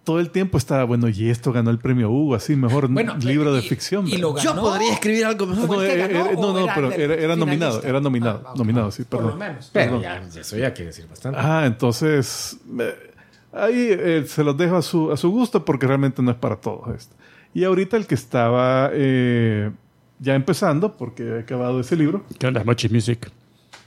todo 0.03 0.19
el 0.19 0.31
tiempo 0.31 0.57
estaba, 0.57 0.85
bueno, 0.85 1.09
y 1.11 1.29
esto 1.29 1.53
ganó 1.53 1.71
el 1.71 1.79
premio 1.79 2.11
Hugo, 2.11 2.35
así, 2.35 2.57
mejor 2.57 2.89
Bueno, 2.89 3.17
libro 3.19 3.53
de 3.53 3.61
ficción. 3.61 4.09
y 4.09 4.13
vea. 4.13 4.21
lo 4.21 4.39
Yo 4.39 4.51
ganó. 4.51 4.63
podría 4.63 4.95
escribir 4.95 5.27
algo 5.27 5.47
mejor. 5.47 5.69
No, 5.69 5.75
¿Fue 5.75 5.85
el 5.85 5.91
que 5.93 6.05
eh, 6.05 6.09
ganó 6.09 6.31
eh, 6.31 6.35
no, 6.35 6.41
o 6.41 6.53
no, 6.55 6.65
era 6.65 6.75
pero 6.75 6.91
era, 6.93 7.15
era 7.15 7.37
nominado, 7.37 7.83
era 7.83 8.01
nominado, 8.01 8.43
Ah, 8.47 8.55
nominado, 8.57 8.91
sí, 8.91 9.05
Por 9.05 9.21
perdón. 9.21 9.39
lo 9.39 9.45
menos. 9.45 9.71
Pero 9.73 10.01
ya, 10.01 10.23
eso 10.35 10.57
ya 10.57 10.73
quiere 10.73 10.87
decir 10.87 11.07
bastante. 11.07 11.39
Ah, 11.41 11.65
entonces 11.67 12.57
eh, 12.81 13.10
ahí 13.53 13.89
eh, 13.91 14.25
se 14.27 14.45
los 14.45 14.57
dejo 14.57 14.77
a 14.77 14.83
su, 14.83 15.11
a 15.13 15.17
su 15.17 15.31
gusto 15.31 15.65
porque 15.65 15.87
realmente 15.87 16.23
no 16.23 16.31
es 16.31 16.37
para 16.37 16.57
todos 16.57 16.95
esto. 16.95 17.15
Y 17.53 17.65
ahorita 17.65 17.97
el 17.97 18.07
que 18.07 18.15
estaba 18.15 18.91
eh, 18.93 19.71
ya 20.19 20.35
empezando, 20.35 20.97
porque 20.97 21.25
he 21.25 21.39
acabado 21.41 21.81
ese 21.81 21.97
libro, 21.97 22.25
¿Qué 22.39 22.47
onda? 22.47 22.63
Mochi 22.65 22.89
Music. 22.89 23.31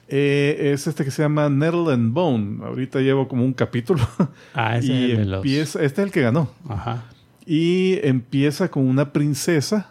eh, 0.09 0.72
es 0.74 0.86
este 0.88 1.05
que 1.05 1.11
se 1.11 1.22
llama 1.22 1.49
Nettle 1.49 1.93
and 1.93 2.14
Bone. 2.14 2.66
Ahorita 2.66 2.99
llevo 2.99 3.28
como 3.28 3.45
un 3.45 3.53
capítulo. 3.53 4.01
Ah, 4.53 4.78
ese 4.78 4.88
y 4.93 5.11
es 5.11 5.20
el 5.20 5.34
empieza, 5.34 5.84
este 5.84 6.01
es 6.01 6.05
el 6.07 6.11
que 6.11 6.22
ganó. 6.22 6.49
Ajá. 6.68 7.05
Y 7.45 7.99
empieza 8.03 8.70
con 8.70 8.88
una 8.88 9.11
princesa 9.11 9.89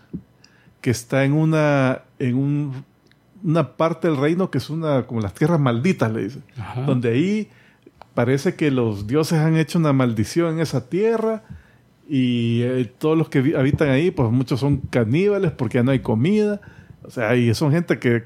que 0.81 0.91
está 0.91 1.25
en 1.25 1.33
una, 1.33 2.03
en 2.19 2.37
un, 2.37 2.85
una 3.43 3.77
parte 3.77 4.09
del 4.09 4.17
reino 4.17 4.51
que 4.51 4.59
es 4.59 4.69
una, 4.71 5.07
como 5.07 5.21
las 5.21 5.33
tierras 5.35 5.61
malditas, 5.61 6.13
le 6.13 6.25
dice. 6.25 6.41
Ajá. 6.59 6.83
Donde 6.83 7.11
ahí 7.11 7.49
parece 8.15 8.55
que 8.55 8.71
los 8.71 9.07
dioses 9.07 9.39
han 9.39 9.57
hecho 9.57 9.79
una 9.79 9.93
maldición 9.93 10.55
en 10.55 10.61
esa 10.61 10.89
tierra 10.89 11.43
y 12.09 12.63
eh, 12.63 12.93
todos 12.99 13.17
los 13.17 13.29
que 13.29 13.55
habitan 13.57 13.89
ahí, 13.89 14.11
pues 14.11 14.31
muchos 14.31 14.61
son 14.61 14.79
caníbales 14.79 15.53
porque 15.53 15.79
ya 15.79 15.83
no 15.83 15.93
hay 15.93 16.01
comida. 16.01 16.61
O 17.05 17.11
sea, 17.11 17.35
y 17.37 17.53
son 17.55 17.73
gente 17.73 17.99
que, 17.99 18.25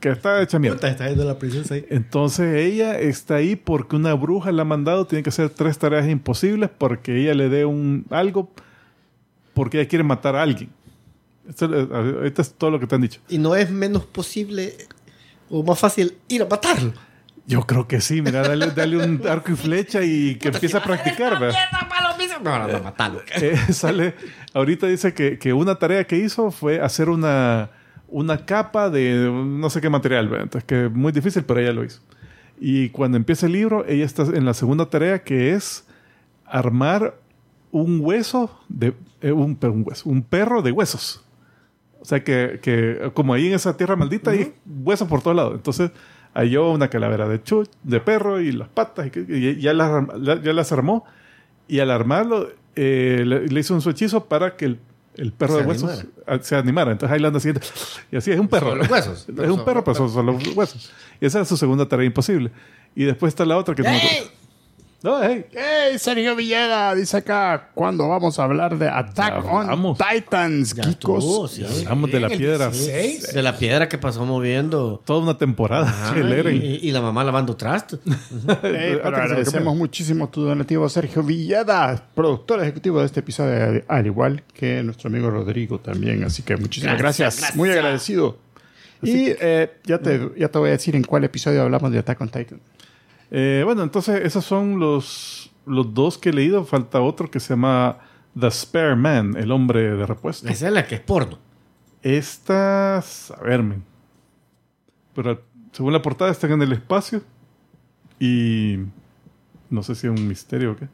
que, 0.00 0.10
está 0.10 0.40
hecha 0.42 0.58
mierda. 0.58 0.88
Está 0.88 1.10
la 1.10 1.38
princesa 1.38 1.74
ahí. 1.74 1.84
Entonces 1.90 2.54
ella 2.54 2.98
está 2.98 3.36
ahí 3.36 3.56
porque 3.56 3.96
una 3.96 4.14
bruja 4.14 4.52
la 4.52 4.62
ha 4.62 4.64
mandado, 4.64 5.06
tiene 5.06 5.22
que 5.22 5.30
hacer 5.30 5.50
tres 5.50 5.78
tareas 5.78 6.08
imposibles 6.08 6.70
porque 6.76 7.20
ella 7.20 7.34
le 7.34 7.48
dé 7.48 7.64
un 7.64 8.06
algo 8.10 8.50
porque 9.54 9.80
ella 9.80 9.88
quiere 9.88 10.04
matar 10.04 10.36
a 10.36 10.42
alguien. 10.42 10.70
Esto, 11.48 11.66
ahorita 11.66 12.42
es 12.42 12.54
todo 12.54 12.70
lo 12.70 12.80
que 12.80 12.86
te 12.86 12.94
han 12.94 13.02
dicho. 13.02 13.20
Y 13.28 13.38
no 13.38 13.54
es 13.54 13.70
menos 13.70 14.04
posible 14.04 14.74
o 15.50 15.62
más 15.62 15.78
fácil 15.78 16.16
ir 16.28 16.42
a 16.42 16.46
matarlo. 16.46 16.92
Yo 17.46 17.66
creo 17.66 17.86
que 17.86 18.00
sí, 18.00 18.22
mira, 18.22 18.42
dale, 18.42 18.70
dale 18.70 18.96
un 18.96 19.20
arco 19.28 19.52
y 19.52 19.56
flecha 19.56 20.02
y 20.02 20.36
que 20.36 20.48
empiece 20.48 20.76
a 20.76 20.82
practicar. 20.82 21.38
¿verdad? 21.38 21.54
No, 22.42 22.58
no, 22.58 22.68
no, 22.68 22.82
matarlo. 22.82 23.20
Eh, 23.40 23.56
sale, 23.72 24.14
ahorita 24.52 24.86
dice 24.86 25.14
que, 25.14 25.38
que 25.38 25.52
una 25.52 25.74
tarea 25.76 26.04
que 26.04 26.16
hizo 26.16 26.50
fue 26.50 26.80
hacer 26.80 27.08
una, 27.08 27.70
una 28.08 28.44
capa 28.46 28.90
de 28.90 29.30
no 29.30 29.68
sé 29.70 29.80
qué 29.80 29.90
material, 29.90 30.28
¿verdad? 30.28 30.44
entonces 30.44 30.66
que 30.66 30.88
muy 30.88 31.12
difícil, 31.12 31.44
pero 31.44 31.60
ella 31.60 31.72
lo 31.72 31.84
hizo. 31.84 32.00
Y 32.58 32.90
cuando 32.90 33.16
empieza 33.16 33.46
el 33.46 33.52
libro, 33.52 33.84
ella 33.86 34.04
está 34.04 34.22
en 34.22 34.44
la 34.44 34.54
segunda 34.54 34.88
tarea 34.88 35.22
que 35.22 35.52
es 35.52 35.86
armar 36.46 37.18
un 37.72 38.00
hueso 38.00 38.58
de 38.68 38.94
eh, 39.20 39.32
un, 39.32 39.58
un 39.60 39.84
hueso, 39.86 40.08
un 40.08 40.22
perro 40.22 40.62
de 40.62 40.70
huesos. 40.70 41.24
O 42.00 42.04
sea 42.04 42.22
que, 42.22 42.60
que 42.62 43.10
como 43.14 43.34
ahí 43.34 43.48
en 43.48 43.54
esa 43.54 43.76
tierra 43.76 43.96
maldita 43.96 44.30
hay 44.30 44.54
huesos 44.66 45.08
por 45.08 45.22
todos 45.22 45.36
lados. 45.36 45.54
Entonces 45.54 45.90
halló 46.34 46.70
una 46.72 46.88
calavera 46.88 47.28
de 47.28 47.42
chu, 47.42 47.64
de 47.82 48.00
perro 48.00 48.40
y 48.40 48.52
las 48.52 48.68
patas 48.68 49.06
y, 49.06 49.10
que- 49.10 49.26
y 49.28 49.60
ya, 49.60 49.72
las, 49.72 50.04
ya 50.42 50.52
las 50.52 50.72
armó. 50.72 51.04
Y 51.68 51.78
al 51.80 51.90
armarlo 51.90 52.50
eh, 52.76 53.22
le, 53.24 53.46
le 53.48 53.60
hizo 53.60 53.72
un 53.74 53.80
su 53.80 53.90
hechizo 53.90 54.24
para 54.26 54.56
que 54.56 54.64
el, 54.66 54.78
el 55.16 55.32
perro 55.32 55.54
Se 55.54 55.62
de 55.62 55.68
huesos 55.68 55.90
animara. 55.90 56.08
ah, 56.26 56.38
se 56.42 56.56
animara. 56.56 56.92
Entonces 56.92 57.14
ahí 57.14 57.20
la 57.20 57.28
anda 57.28 57.40
siguiendo. 57.40 57.60
Y 58.10 58.16
así 58.16 58.32
es 58.32 58.38
un 58.40 58.48
perro. 58.48 58.70
Son 58.70 58.78
los 58.78 58.90
huesos. 58.90 59.26
es 59.42 59.50
un 59.50 59.64
perro, 59.64 59.82
pero 59.84 60.08
son, 60.08 60.26
los 60.26 60.56
huesos. 60.56 60.92
Y 61.20 61.26
esa 61.26 61.40
es 61.40 61.48
su 61.48 61.56
segunda 61.56 61.86
tarea 61.88 62.04
imposible. 62.06 62.50
Y 62.94 63.04
después 63.04 63.30
está 63.30 63.44
la 63.44 63.56
otra 63.56 63.74
que 63.74 63.82
no 63.82 63.90
me 63.90 63.96
acuerdo. 63.96 64.30
No, 65.04 65.22
hey, 65.22 65.44
¡Hey, 65.52 65.98
Sergio 65.98 66.34
Villeda! 66.34 66.94
Dice 66.94 67.18
acá, 67.18 67.68
¿cuándo 67.74 68.08
vamos 68.08 68.38
a 68.38 68.44
hablar 68.44 68.78
de 68.78 68.88
Attack 68.88 69.44
Ya 69.44 69.50
on 69.50 69.64
hablamos. 69.64 69.98
Titans, 69.98 70.72
Kikos? 70.72 71.52
sí. 71.52 71.62
hablamos 71.62 72.10
de 72.10 72.20
la 72.20 72.28
piedra. 72.30 72.70
16. 72.70 73.34
De 73.34 73.42
la 73.42 73.54
piedra 73.54 73.86
que 73.86 73.98
pasó 73.98 74.24
moviendo. 74.24 75.02
Toda 75.04 75.20
una 75.20 75.36
temporada. 75.36 75.90
Ajá, 75.90 76.18
y, 76.18 76.78
y 76.80 76.90
la 76.90 77.02
mamá 77.02 77.22
lavando 77.22 77.54
trastos. 77.54 78.00
Hey, 78.62 78.98
que 79.02 79.06
agradecemos 79.06 79.76
muchísimo 79.76 80.30
tu 80.30 80.40
donativo, 80.40 80.88
Sergio 80.88 81.22
Villeda, 81.22 82.02
productor 82.14 82.62
ejecutivo 82.62 83.00
de 83.00 83.04
este 83.04 83.20
episodio, 83.20 83.84
al 83.86 84.06
igual 84.06 84.42
que 84.54 84.82
nuestro 84.82 85.08
amigo 85.10 85.28
Rodrigo 85.28 85.78
también. 85.80 86.24
Así 86.24 86.42
que 86.42 86.56
muchísimas 86.56 86.96
gracias. 86.96 87.54
Muy 87.56 87.68
agradecido. 87.68 88.38
Y 89.02 89.26
eh, 89.38 89.70
ya, 89.84 89.98
te, 89.98 90.30
ya 90.38 90.48
te 90.48 90.58
voy 90.58 90.70
a 90.70 90.72
decir 90.72 90.96
en 90.96 91.02
cuál 91.04 91.24
episodio 91.24 91.60
hablamos 91.60 91.92
de 91.92 91.98
Attack 91.98 92.22
on 92.22 92.30
Titan. 92.30 92.60
Eh, 93.36 93.62
bueno, 93.64 93.82
entonces 93.82 94.20
esos 94.24 94.44
son 94.44 94.78
los, 94.78 95.50
los 95.66 95.92
dos 95.92 96.18
que 96.18 96.28
he 96.28 96.32
leído. 96.32 96.64
Falta 96.64 97.00
otro 97.00 97.28
que 97.28 97.40
se 97.40 97.54
llama 97.54 97.98
The 98.38 98.48
Spare 98.48 98.94
Man, 98.94 99.36
el 99.36 99.50
hombre 99.50 99.96
de 99.96 100.06
repuesto. 100.06 100.48
Esa 100.48 100.68
es 100.68 100.72
la 100.72 100.86
que 100.86 100.94
es 100.94 101.00
porno. 101.00 101.40
Estas, 102.00 103.32
a 103.32 103.42
ver, 103.42 103.64
men. 103.64 103.82
Pero 105.16 105.42
según 105.72 105.92
la 105.92 106.00
portada 106.00 106.30
están 106.30 106.52
en 106.52 106.62
el 106.62 106.74
espacio 106.74 107.22
y 108.20 108.78
no 109.68 109.82
sé 109.82 109.96
si 109.96 110.06
es 110.06 110.12
un 110.16 110.28
misterio 110.28 110.70
o 110.70 110.76
qué. 110.76 110.86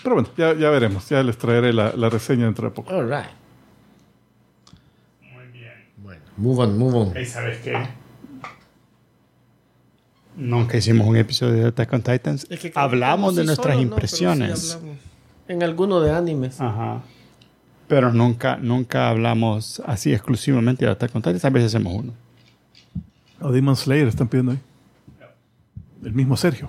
Pero 0.00 0.14
bueno, 0.14 0.28
ya, 0.36 0.54
ya 0.54 0.70
veremos. 0.70 1.08
Ya 1.08 1.24
les 1.24 1.36
traeré 1.36 1.72
la, 1.72 1.92
la 1.96 2.08
reseña 2.08 2.44
dentro 2.44 2.68
de 2.68 2.74
poco. 2.74 2.94
All 2.94 3.08
right. 3.08 3.30
Muy 5.22 5.46
bien. 5.52 5.72
Bueno, 5.96 6.22
move 6.36 6.62
on, 6.62 6.78
move 6.78 6.94
on. 6.98 7.26
¿Sabes 7.26 7.58
qué? 7.64 8.03
Nunca 10.36 10.76
hicimos 10.76 11.06
un 11.06 11.16
episodio 11.16 11.54
de 11.54 11.68
Attack 11.68 11.92
on 11.92 12.02
Titans. 12.02 12.46
Es 12.50 12.58
que 12.60 12.72
hablamos 12.74 13.36
de 13.36 13.42
sí 13.42 13.46
nuestras 13.46 13.74
solo, 13.74 13.84
no, 13.84 13.90
pero 13.90 13.94
impresiones. 13.96 14.60
sí 14.60 14.72
hablamos. 14.74 14.96
en 15.48 15.62
alguno 15.62 16.00
de 16.00 16.12
animes. 16.12 16.60
Ajá. 16.60 17.02
Pero 17.86 18.12
nunca, 18.12 18.56
nunca 18.56 19.08
hablamos 19.10 19.80
así 19.86 20.12
exclusivamente 20.12 20.84
de 20.84 20.90
Attack 20.90 21.14
on 21.14 21.22
Titans. 21.22 21.44
A 21.44 21.50
veces 21.50 21.74
hacemos 21.74 21.94
uno. 21.94 22.12
O 23.40 23.52
Demon 23.52 23.76
Slayer 23.76 24.08
están 24.08 24.26
pidiendo 24.28 24.52
ahí. 24.52 24.58
El 26.04 26.12
mismo 26.12 26.36
Sergio. 26.36 26.68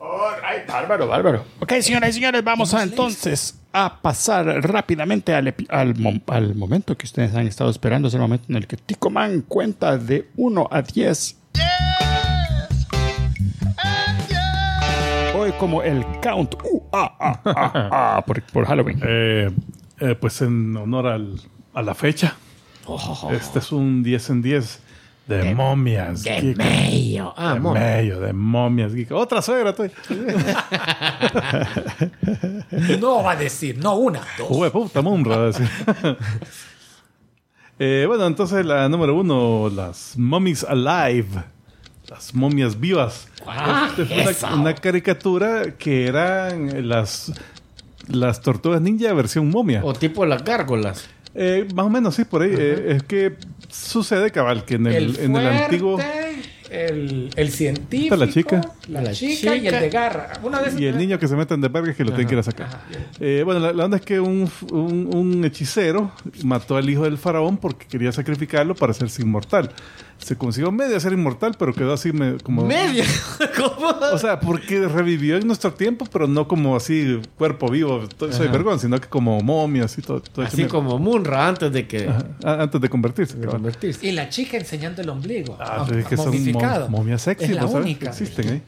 Alright, 0.00 0.66
bárbaro, 0.66 1.06
bárbaro. 1.06 1.44
Ok, 1.60 1.72
señoras 1.80 2.10
y 2.10 2.12
señores, 2.14 2.42
vamos 2.44 2.72
a 2.74 2.82
entonces 2.82 3.58
a 3.72 4.00
pasar 4.00 4.46
rápidamente 4.46 5.34
al, 5.34 5.54
al, 5.68 5.94
mom- 5.96 6.22
al 6.28 6.54
momento 6.54 6.96
que 6.96 7.04
ustedes 7.06 7.34
han 7.34 7.46
estado 7.46 7.68
esperando. 7.70 8.08
Es 8.08 8.14
el 8.14 8.20
momento 8.20 8.46
en 8.48 8.56
el 8.56 8.66
que 8.66 8.76
Tico 8.76 9.10
Man 9.10 9.42
cuenta 9.46 9.98
de 9.98 10.28
1 10.36 10.68
a 10.70 10.82
10. 10.82 11.36
Hoy 15.38 15.52
como 15.52 15.82
el 15.84 16.04
count 16.20 16.54
uh, 16.64 16.82
ah, 16.92 17.16
ah, 17.20 17.40
ah, 17.44 18.24
por, 18.26 18.42
por 18.42 18.66
Halloween. 18.66 19.00
Eh, 19.04 19.50
eh, 20.00 20.14
pues 20.16 20.42
en 20.42 20.76
honor 20.76 21.06
al- 21.06 21.40
a 21.74 21.82
la 21.82 21.94
fecha. 21.94 22.34
Este 23.30 23.60
es 23.60 23.70
un 23.70 24.02
10 24.02 24.30
en 24.30 24.42
10 24.42 24.80
de, 25.28 25.54
momias. 25.54 26.24
De 26.24 26.40
geek. 26.40 26.56
medio. 26.56 27.34
Ah, 27.36 27.54
de 27.54 27.60
medio, 27.60 28.18
de 28.18 28.32
momias. 28.32 28.92
geek. 28.94 29.12
Otra 29.12 29.40
suegra, 29.40 29.72
tú. 29.74 29.84
No 33.00 33.22
va 33.22 33.32
a 33.32 33.36
decir, 33.36 33.78
no 33.78 33.94
una, 33.96 34.20
dos. 34.38 34.48
Jue 34.48 34.70
puta 34.72 35.02
monra, 35.02 35.36
va 35.36 35.42
a 35.44 35.46
decir. 35.46 35.68
Eh, 37.80 38.06
bueno, 38.08 38.26
entonces 38.26 38.66
la 38.66 38.88
número 38.88 39.14
uno, 39.14 39.70
las 39.72 40.14
Mummies 40.18 40.64
Alive. 40.64 41.28
Las 42.08 42.34
momias 42.34 42.80
vivas. 42.80 43.28
Ah, 43.46 43.88
Este 43.90 44.04
fue 44.06 44.48
una, 44.50 44.60
una 44.60 44.74
caricatura 44.74 45.74
que 45.76 46.06
eran 46.06 46.88
las, 46.88 47.32
las 48.08 48.40
tortugas 48.40 48.80
ninja 48.80 49.12
versión 49.12 49.50
momia. 49.50 49.82
O 49.84 49.92
tipo 49.92 50.24
las 50.24 50.42
gárgolas. 50.42 51.06
Eh, 51.34 51.68
más 51.74 51.86
o 51.86 51.90
menos, 51.90 52.14
sí, 52.14 52.24
por 52.24 52.42
ahí. 52.42 52.54
Eh, 52.56 52.96
es 52.96 53.02
que 53.02 53.36
sucede, 53.68 54.30
cabal, 54.30 54.64
que 54.64 54.76
en 54.76 54.86
el, 54.86 55.18
en 55.18 55.36
el 55.36 55.46
antiguo... 55.46 55.98
El, 56.70 57.30
el 57.34 57.50
científico. 57.50 58.14
Está 58.14 58.26
la 58.26 58.30
chica. 58.32 58.60
La, 58.88 59.00
La 59.00 59.12
chica, 59.12 59.56
y 59.56 59.66
el 59.66 59.80
de 59.80 59.88
garra. 59.88 60.32
Una 60.42 60.60
Y 60.78 60.84
el 60.84 60.98
niño 60.98 61.18
que 61.18 61.26
se 61.26 61.34
mete 61.34 61.54
en 61.54 61.62
de 61.62 61.68
verga 61.68 61.94
que 61.94 62.04
lo 62.04 62.10
tiene 62.12 62.26
que 62.28 62.34
ir 62.34 62.38
a 62.40 62.42
sacar. 62.42 62.68
Eh, 63.20 63.40
bueno, 63.42 63.58
la, 63.58 63.72
la 63.72 63.86
onda 63.86 63.96
es 63.96 64.02
que 64.02 64.20
un, 64.20 64.50
un- 64.70 65.08
un 65.14 65.44
hechicero 65.46 66.12
mató 66.44 66.76
al 66.76 66.88
hijo 66.90 67.04
del 67.04 67.16
faraón 67.16 67.56
porque 67.56 67.86
quería 67.86 68.12
sacrificarlo 68.12 68.74
para 68.74 68.90
hacerse 68.92 69.22
inmortal. 69.22 69.70
Se 70.18 70.36
consiguió 70.36 70.70
medio 70.72 70.98
ser 71.00 71.12
inmortal, 71.12 71.54
pero 71.58 71.72
quedó 71.72 71.92
así 71.94 72.12
me- 72.12 72.38
como... 72.38 72.64
Media. 72.66 73.04
¿Cómo? 73.56 73.88
O 74.12 74.18
sea, 74.18 74.40
porque 74.40 74.86
revivió 74.88 75.36
en 75.36 75.46
nuestro 75.46 75.72
tiempo, 75.72 76.06
pero 76.12 76.26
no 76.26 76.46
como 76.48 76.76
así 76.76 77.20
cuerpo 77.36 77.68
vivo, 77.70 78.02
soy 78.30 78.48
vergón, 78.48 78.78
sino 78.80 79.00
que 79.00 79.08
como 79.08 79.40
momia, 79.40 79.84
así 79.84 80.02
todo, 80.02 80.20
todo 80.20 80.44
Así 80.44 80.64
como 80.64 80.98
Munra 80.98 81.46
antes 81.48 81.72
de 81.72 81.86
que 81.86 82.08
Ajá, 82.08 82.62
antes 82.62 82.80
de 82.80 82.88
convertirse. 82.88 83.36
de 83.38 83.46
convertirse. 83.46 84.06
Y 84.06 84.12
la 84.12 84.28
chica 84.28 84.56
enseñando 84.56 85.00
el 85.02 85.08
ombligo. 85.08 85.56
Ah, 85.60 85.86
es 85.96 86.04
que 86.06 86.16
son 86.16 86.34
momias 86.90 87.22
sexy, 87.22 87.44
Es 87.46 87.50
la 87.52 87.62
¿no 87.62 87.68
sabes? 87.68 87.84
única. 87.84 88.08
Existen 88.10 88.48
ahí. 88.48 88.62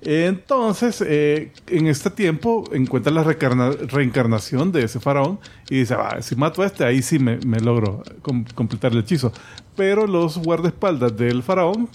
Entonces, 0.00 1.02
eh, 1.04 1.52
en 1.66 1.88
este 1.88 2.10
tiempo 2.10 2.64
encuentra 2.72 3.12
la 3.12 3.24
reencarnación 3.24 4.70
de 4.70 4.84
ese 4.84 5.00
faraón 5.00 5.40
y 5.68 5.80
dice, 5.80 5.94
"Ah, 5.94 6.18
si 6.22 6.36
mato 6.36 6.62
a 6.62 6.66
este, 6.66 6.84
ahí 6.84 7.02
sí 7.02 7.18
me, 7.18 7.38
me 7.38 7.58
logro 7.58 8.02
com- 8.22 8.44
completar 8.54 8.92
el 8.92 8.98
hechizo. 8.98 9.32
Pero 9.78 10.06
los 10.06 10.36
guardaespaldas 10.36 11.16
del 11.16 11.42
faraón 11.42 11.88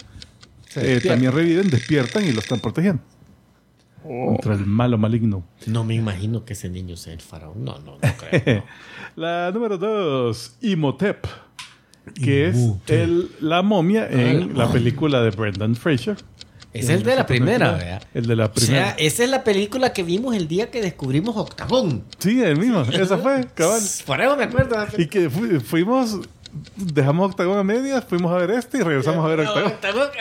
eh, 0.75 0.99
también 1.05 1.31
reviven, 1.33 1.69
despiertan 1.69 2.25
y 2.25 2.31
lo 2.31 2.39
están 2.39 2.59
protegiendo. 2.59 3.03
Contra 4.01 4.53
el 4.55 4.65
malo 4.65 4.97
maligno. 4.97 5.45
No 5.67 5.83
me 5.85 5.93
imagino 5.95 6.43
que 6.43 6.53
ese 6.53 6.69
niño 6.69 6.97
sea 6.97 7.13
el 7.13 7.21
faraón. 7.21 7.63
No, 7.63 7.77
no, 7.79 7.97
no 8.01 8.13
creo. 8.17 8.63
La 9.15 9.51
número 9.53 9.77
dos, 9.77 10.55
Imhotep, 10.61 11.25
que 12.15 12.47
es 12.47 12.57
el, 12.87 13.29
la 13.39 13.61
momia 13.61 14.07
en 14.09 14.57
la 14.57 14.69
película 14.71 15.21
de 15.21 15.29
Brendan 15.29 15.75
Fraser. 15.75 16.17
Es 16.73 16.89
el 16.89 17.03
de 17.03 17.15
la 17.15 17.25
primera, 17.27 17.73
¿verdad? 17.73 18.03
El 18.15 18.25
de 18.25 18.35
la 18.35 18.45
O 18.45 18.51
primera. 18.51 18.85
sea, 18.87 18.95
esa 18.97 19.23
es 19.23 19.29
la 19.29 19.43
película 19.43 19.93
que 19.93 20.01
vimos 20.01 20.35
el 20.35 20.47
día 20.47 20.71
que 20.71 20.81
descubrimos 20.81 21.37
Octagón. 21.37 22.03
Sí, 22.17 22.41
el 22.41 22.57
mismo. 22.57 22.81
Esa 22.81 23.19
fue, 23.19 23.45
cabal. 23.53 23.81
Por 24.07 24.19
eso 24.21 24.35
me 24.35 24.43
acuerdo. 24.45 24.75
Y 24.97 25.05
que 25.05 25.29
fu- 25.29 25.59
fuimos, 25.61 26.17
dejamos 26.75 27.29
Octagón 27.31 27.57
a 27.57 27.63
medias, 27.63 28.03
fuimos 28.07 28.31
a 28.31 28.37
ver 28.37 28.51
este 28.51 28.79
y 28.79 28.81
regresamos 28.81 29.25
a 29.25 29.27
ver 29.29 29.39
Octagón. 29.41 29.71
Octagón. 29.71 30.07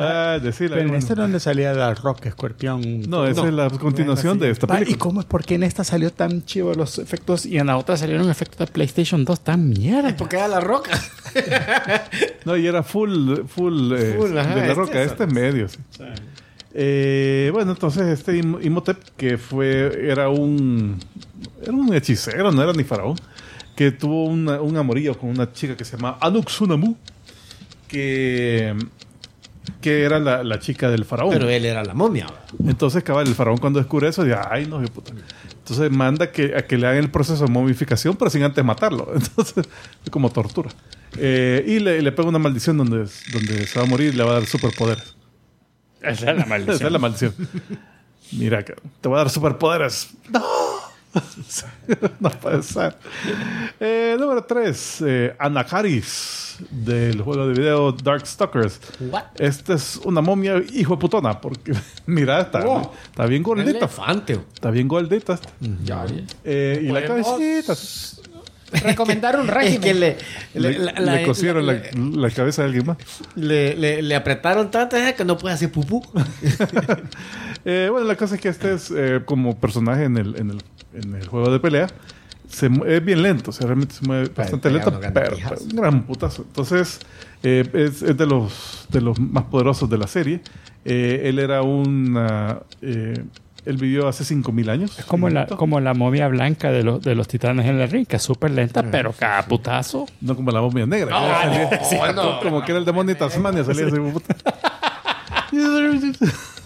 Ah, 0.00 0.38
decirle. 0.40 0.76
Pero 0.76 0.80
en 0.82 0.86
bueno. 0.88 0.98
este 1.00 1.12
es 1.14 1.16
donde 1.18 1.40
salía 1.40 1.72
la 1.74 1.92
Roca, 1.92 2.28
Escorpión. 2.28 3.00
No, 3.08 3.26
esa 3.26 3.48
es 3.48 3.52
la 3.52 3.68
continuación 3.68 4.38
de 4.38 4.50
esta 4.50 4.68
Ah, 4.70 4.76
¿Y 4.76 4.84
película. 4.84 4.98
cómo 4.98 5.20
es? 5.20 5.26
Porque 5.26 5.56
en 5.56 5.64
esta 5.64 5.82
salió 5.82 6.12
tan 6.12 6.44
chivo 6.44 6.72
los 6.74 7.00
efectos 7.00 7.44
y 7.44 7.58
en 7.58 7.66
la 7.66 7.76
otra 7.76 7.96
salieron 7.96 8.30
efectos 8.30 8.58
de 8.60 8.66
PlayStation 8.72 9.24
2 9.24 9.40
tan 9.40 9.68
mierda? 9.68 10.14
Porque 10.16 10.36
era 10.36 10.46
la 10.46 10.60
roca. 10.60 10.92
No, 12.44 12.56
y 12.56 12.66
era 12.66 12.82
full, 12.82 13.40
full, 13.46 13.92
eh, 13.92 14.14
Full, 14.16 14.38
ajá, 14.38 14.50
de 14.54 14.60
la 14.60 14.62
este 14.62 14.74
roca. 14.74 15.02
es- 15.02 15.10
Este 15.10 15.24
es 15.24 15.32
medio, 15.32 15.68
sí. 15.68 15.78
Eh, 16.72 17.50
bueno, 17.52 17.72
entonces 17.72 18.06
este 18.06 18.40
Im- 18.40 18.64
Imhotep, 18.64 18.98
que 19.16 19.36
fue, 19.36 20.08
era 20.10 20.28
un, 20.30 20.98
era 21.60 21.72
un 21.72 21.92
hechicero, 21.92 22.52
no 22.52 22.62
era 22.62 22.72
ni 22.72 22.84
faraón, 22.84 23.16
que 23.78 23.92
tuvo 23.92 24.24
una- 24.24 24.60
un 24.60 24.76
amorío 24.76 25.16
con 25.16 25.30
una 25.30 25.52
chica 25.52 25.76
que 25.76 25.84
se 25.84 25.96
llama 25.96 26.18
Anuk 26.20 26.48
Sunamu, 26.50 26.96
que, 27.86 28.74
que 29.80 30.02
era 30.02 30.18
la, 30.18 30.42
la 30.42 30.58
chica 30.58 30.90
del 30.90 31.04
faraón. 31.04 31.30
Pero 31.32 31.48
él 31.48 31.64
era 31.64 31.84
la 31.84 31.94
momia. 31.94 32.26
Entonces, 32.66 33.04
cabal, 33.04 33.28
el 33.28 33.36
faraón 33.36 33.58
cuando 33.58 33.78
descubre 33.78 34.08
eso, 34.08 34.26
ya, 34.26 34.48
ay, 34.50 34.66
no, 34.66 34.80
de 34.80 34.88
puta. 34.88 35.12
Entonces 35.58 35.92
manda 35.92 36.32
que, 36.32 36.56
a 36.56 36.66
que 36.66 36.76
le 36.76 36.88
hagan 36.88 36.98
el 37.04 37.10
proceso 37.12 37.44
de 37.44 37.50
momificación, 37.52 38.16
pero 38.16 38.30
sin 38.30 38.42
antes 38.42 38.64
matarlo. 38.64 39.10
Entonces, 39.14 39.64
es 40.04 40.10
como 40.10 40.30
tortura. 40.32 40.70
Eh, 41.16 41.64
y 41.66 41.78
le, 41.78 42.02
le 42.02 42.10
pega 42.10 42.28
una 42.28 42.40
maldición 42.40 42.78
donde, 42.78 43.06
donde 43.32 43.64
se 43.66 43.78
va 43.78 43.84
a 43.84 43.88
morir 43.88 44.12
y 44.12 44.16
le 44.16 44.24
va 44.24 44.30
a 44.32 44.34
dar 44.34 44.46
superpoderes. 44.46 45.14
Esa 46.02 46.32
es 46.32 46.48
la 46.48 46.56
Esa 46.74 46.86
es 46.86 46.92
la 46.92 46.98
maldición. 46.98 47.32
Mira, 48.32 48.64
que 48.64 48.74
te 49.00 49.08
voy 49.08 49.14
a 49.16 49.18
dar 49.18 49.30
superpoderes. 49.30 50.08
¡No! 50.32 50.42
no 52.20 52.30
puede 52.30 52.62
ser. 52.62 52.96
Eh, 53.80 54.16
número 54.18 54.44
3. 54.44 55.04
Anakaris, 55.38 56.56
del 56.70 57.22
juego 57.22 57.46
de 57.48 57.54
video 57.54 57.92
Darkstalkers. 57.92 58.78
Esta 59.38 59.74
es 59.74 59.96
una 60.04 60.20
momia 60.20 60.62
hijo 60.74 60.94
de 60.96 61.00
putona, 61.00 61.40
porque 61.40 61.72
mira, 62.06 62.40
está, 62.40 62.60
Wow. 62.64 62.90
está 63.06 63.26
bien 63.26 63.42
gordita. 63.42 63.70
elefante. 63.78 64.38
Está 64.54 64.70
bien 64.70 64.86
gordita. 64.88 65.38
Ya, 65.84 66.04
ya. 66.06 66.22
Eh, 66.44 66.80
y 66.82 66.86
la 66.92 67.04
cabecita. 67.06 67.74
recomendar 68.84 69.40
un 69.40 69.48
Es 69.48 69.54
régimen. 69.54 69.80
que 69.80 69.94
le, 69.94 70.16
Le, 70.54 70.72
le, 70.72 70.78
la- 70.78 70.92
le 70.92 71.00
la- 71.20 71.22
cosieron 71.24 71.66
la, 71.66 71.80
la 71.94 72.30
cabeza 72.30 72.62
de 72.62 72.66
alguien 72.68 72.86
más. 72.86 72.98
le- 73.34 73.74
le- 73.76 74.02
le 74.02 74.14
apretaron 74.14 74.70
tanto 74.70 74.96
eh, 74.96 75.14
que 75.16 75.24
no 75.24 75.38
puede 75.38 75.54
hacer 75.54 75.72
pupú. 75.72 76.02
Eh, 77.64 77.88
bueno, 77.90 78.06
la 78.06 78.16
cosa 78.16 78.34
es 78.36 78.40
que 78.40 78.48
este 78.48 78.74
es 78.74 78.92
eh, 78.94 79.20
como 79.24 79.58
personaje 79.58 80.04
en 80.04 80.16
el, 80.16 80.36
en, 80.36 80.50
el, 80.50 80.62
en 81.02 81.14
el 81.14 81.26
juego 81.26 81.50
de 81.50 81.60
pelea. 81.60 81.86
Se, 82.48 82.70
es 82.86 83.04
bien 83.04 83.22
lento, 83.22 83.50
o 83.50 83.52
sea, 83.52 83.66
realmente 83.66 83.94
se 83.94 84.06
mueve 84.06 84.30
bastante 84.34 84.70
lento, 84.70 84.98
pero, 85.12 85.36
pero 85.36 85.60
un 85.62 85.68
gran 85.76 86.02
putazo. 86.04 86.42
Entonces, 86.46 86.98
eh, 87.42 87.68
es, 87.74 88.00
es 88.02 88.16
de, 88.16 88.26
los, 88.26 88.86
de 88.88 89.00
los 89.02 89.20
más 89.20 89.44
poderosos 89.44 89.90
de 89.90 89.98
la 89.98 90.06
serie. 90.06 90.40
Eh, 90.84 91.22
él 91.24 91.38
era 91.40 91.60
un... 91.62 92.16
eh, 92.80 93.22
él 93.66 93.76
vivió 93.76 94.08
hace 94.08 94.24
5.000 94.24 94.70
años. 94.70 94.98
Es 94.98 95.04
como 95.04 95.28
la, 95.28 95.46
como 95.46 95.78
la 95.80 95.92
momia 95.92 96.26
blanca 96.28 96.70
de 96.70 96.82
los, 96.84 97.02
de 97.02 97.14
los 97.14 97.28
titanes 97.28 97.66
en 97.66 97.78
el 97.80 97.90
ring, 97.90 98.06
que 98.06 98.16
es 98.16 98.22
súper 98.22 98.50
lenta, 98.52 98.82
pero 98.82 99.12
cada 99.12 99.42
putazo. 99.44 100.06
No 100.22 100.34
como 100.34 100.50
la 100.50 100.62
momia 100.62 100.86
negra. 100.86 101.68
que 101.68 101.84
salía- 101.84 102.12
no, 102.14 102.40
como 102.40 102.64
que 102.64 102.72
era 102.72 102.78
el 102.78 102.86
demonio 102.86 103.12
de 103.12 103.18
Tasmania, 103.20 103.62
salía 103.62 103.88
puta. 104.12 104.34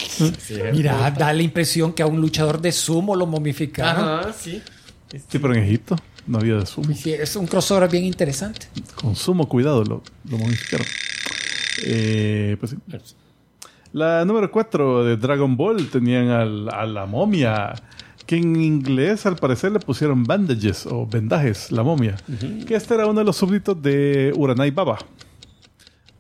Mira, 0.73 1.11
da 1.11 1.33
la 1.33 1.43
impresión 1.43 1.93
que 1.93 2.03
a 2.03 2.07
un 2.07 2.21
luchador 2.21 2.61
de 2.61 2.73
sumo 2.73 3.17
lo 3.17 3.27
momificaron. 3.27 4.05
Ajá, 4.21 4.33
sí. 4.33 4.63
Sí, 5.11 5.39
pero 5.39 5.55
en 5.55 5.63
Egipto 5.65 5.97
no 6.27 6.39
había 6.39 6.55
de 6.55 6.67
sumo. 6.67 6.95
Sí, 6.95 7.13
es 7.13 7.37
un 7.37 7.47
crossover 7.47 7.91
bien 7.91 8.05
interesante. 8.05 8.67
Con 8.95 9.15
sumo 9.17 9.49
cuidado 9.49 9.85
lo, 9.85 10.03
lo 10.31 10.39
modificaron. 10.39 10.87
Eh, 11.85 12.57
pues 12.61 12.73
sí. 12.73 12.79
La 13.93 14.25
número 14.25 14.51
4 14.51 15.05
de 15.05 15.17
Dragon 15.17 15.55
Ball 15.57 15.89
tenían 15.91 16.29
al- 16.31 16.69
a 16.73 16.87
la 16.87 17.05
momia, 17.07 17.75
que 18.25 18.37
en 18.37 18.57
inglés 18.57 19.27
al 19.27 19.37
parecer 19.37 19.73
le 19.73 19.81
pusieron 19.81 20.25
bandages 20.25 20.87
o 20.87 21.07
vendajes, 21.07 21.71
la 21.71 21.83
momia. 21.83 22.17
Que 22.67 22.75
este 22.75 22.95
era 22.95 23.07
uno 23.07 23.21
de 23.21 23.27
los 23.27 23.37
súbditos 23.37 23.81
de 23.83 24.33
Uranai 24.35 24.71
Baba. 24.71 24.99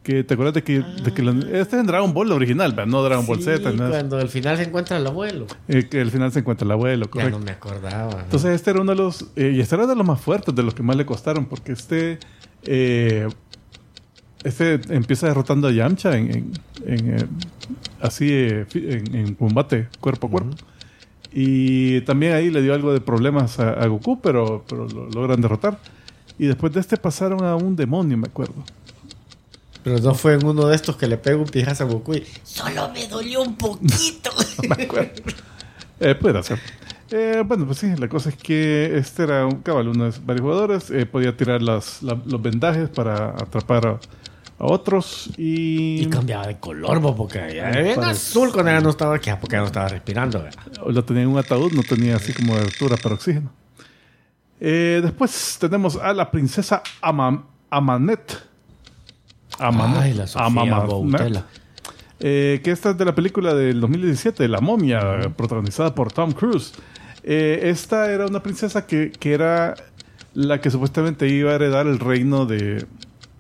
Que 0.03 0.25
te 0.25 0.35
acuerdas 0.35 0.55
de 0.55 0.65
que, 0.65 0.81
de 0.81 1.15
que 1.15 1.23
lo- 1.23 1.31
este 1.55 1.79
es 1.79 1.87
Dragon 1.87 2.13
Ball 2.13 2.33
original, 2.33 2.73
¿verdad? 2.73 2.87
no 2.91 3.03
Dragon 3.05 3.25
Ball 3.25 3.39
Sí, 3.39 3.45
Z. 3.45 3.71
nada. 3.73 3.91
cuando 3.91 4.19
al 4.19 4.29
final 4.29 4.57
se 4.57 4.65
encuentra 4.65 4.97
el 4.97 5.07
abuelo. 5.07 5.47
Eh, 5.69 5.87
que 5.89 6.01
al 6.01 6.11
final 6.11 6.33
se 6.33 6.41
encuentra 6.41 6.65
el 6.65 6.73
abuelo, 6.73 7.05
Ya 7.07 7.11
correcto. 7.11 7.39
no 7.39 7.45
me 7.45 7.53
acordaba. 7.53 8.23
Entonces 8.25 8.51
este 8.57 8.71
era 8.71 8.81
uno 8.81 8.91
de 8.93 8.97
los... 8.97 9.27
eh, 9.37 9.53
y 9.55 9.61
este 9.61 9.77
era 9.77 9.87
de 9.87 9.95
los 9.95 10.05
más 10.05 10.21
fuertes, 10.21 10.55
de 10.55 10.63
los 10.65 10.75
que 10.75 10.83
más 10.83 10.97
le 10.97 11.07
costaron, 11.07 11.47
porque 11.47 11.73
este... 11.73 12.19
eh, 12.65 13.29
este 14.45 14.81
empieza 14.89 15.29
derrotando 15.29 15.69
a 15.69 15.71
Yamcha 15.71 16.17
en, 16.17 16.31
en- 16.35 16.53
en, 16.85 17.15
eh, 17.21 17.27
así 18.01 18.29
eh, 18.33 18.67
en, 18.75 19.15
en 19.15 19.35
combate 19.37 19.87
cuerpo 20.01 20.27
a 20.27 20.31
cuerpo. 20.31 20.51
Y 21.33 22.01
también 22.03 22.33
ahí 22.33 22.51
le 22.51 22.61
dio 22.61 22.75
algo 22.75 22.93
de 22.93 23.01
problemas 23.01 23.59
a, 23.61 23.71
a 23.71 23.87
Goku, 23.87 24.21
pero, 24.21 24.65
pero 24.69 24.89
lo 24.89 25.09
logran 25.11 25.41
derrotar. 25.41 25.79
Y 26.39 26.47
después 26.47 26.73
de 26.73 26.81
este 26.81 26.97
pasaron 26.97 27.45
a 27.45 27.55
un 27.55 27.77
demonio, 27.77 28.19
me 28.19 28.27
acuerdo. 28.27 28.65
Pero 29.85 29.99
no 29.99 30.15
fue 30.15 30.35
en 30.35 30.47
uno 30.47 30.67
de 30.69 30.77
estos 30.77 30.97
que 30.97 31.07
le 31.09 31.17
pega 31.17 31.37
un 31.39 31.45
pijazo 31.47 31.85
a 31.85 31.87
Goku 31.87 32.15
y 32.15 32.25
solo 32.45 32.89
me 32.91 33.07
dolió 33.09 33.43
un 33.43 33.57
poquito. 33.57 34.31
No 34.69 34.77
me 34.77 34.85
acuerdo. 34.85 35.11
Eh, 36.01 36.15
puede 36.15 36.43
ser. 36.43 36.59
Eh, 37.11 37.43
bueno, 37.45 37.67
pues 37.67 37.79
sí, 37.79 37.93
la 37.99 38.09
cosa 38.09 38.29
es 38.31 38.37
que 38.37 38.97
este 38.97 39.25
era 39.25 39.45
un 39.45 39.61
cabal, 39.63 39.89
uno 39.89 40.11
de 40.11 40.19
varios 40.25 40.43
jugadores. 40.43 40.91
eh, 40.91 41.05
podía 41.07 41.37
tirar 41.37 41.61
las, 41.63 42.03
la- 42.03 42.19
los 42.27 42.41
vendajes 42.41 42.89
para 42.89 43.31
atrapar 43.31 43.87
a, 43.87 43.91
a 43.91 44.65
otros. 44.65 45.31
Y, 45.37 46.03
y 46.03 46.07
cambiaba 46.07 46.47
de 46.47 46.59
color, 46.59 47.01
bo, 47.01 47.15
porque 47.15 47.39
ya 47.55 47.71
era 47.71 48.09
azul 48.11 48.53
cuando 48.53 48.71
ya 48.71 48.81
no 48.81 48.91
estaba 48.91 49.17
aquí, 49.17 49.31
porque 49.41 49.57
ya 49.57 49.61
no 49.61 49.67
estaba 49.67 49.89
respirando. 49.89 50.45
lo 50.87 51.05
tenía 51.05 51.23
en 51.25 51.29
un 51.29 51.39
ataúd, 51.39 51.73
no 51.73 51.83
tenía 51.83 52.17
así 52.17 52.33
como 52.33 52.55
de 52.55 52.63
altura 52.63 52.97
para 52.97 53.15
oxígeno. 53.17 53.51
Eh, 54.61 55.01
después 55.03 55.57
tenemos 55.61 55.97
a 55.97 56.13
la 56.15 56.31
princesa 56.31 56.83
Ama- 57.01 57.45
Amanet. 57.69 58.52
Ay, 59.59 60.15
la 60.15 60.27
Sofía 60.27 60.47
Amanet. 60.47 60.87
Boutella. 60.87 61.45
Eh, 62.21 62.61
que 62.63 62.71
esta 62.71 62.91
es 62.91 62.99
de 62.99 63.05
la 63.05 63.15
película 63.15 63.55
del 63.55 63.81
2017, 63.81 64.47
La 64.47 64.61
momia, 64.61 65.33
protagonizada 65.37 65.95
por 65.95 66.13
Tom 66.13 66.33
Cruise. 66.33 66.73
Eh, 67.25 67.61
esta 67.65 68.13
era 68.13 68.27
una 68.27 68.43
princesa 68.43 68.87
que, 68.87 69.11
que 69.11 69.33
era 69.33 69.75
la 70.35 70.61
que 70.61 70.71
supuestamente 70.71 71.29
iba 71.29 71.51
a 71.51 71.55
heredar 71.57 71.87
el 71.87 71.99
reino 71.99 72.47
de 72.47 72.87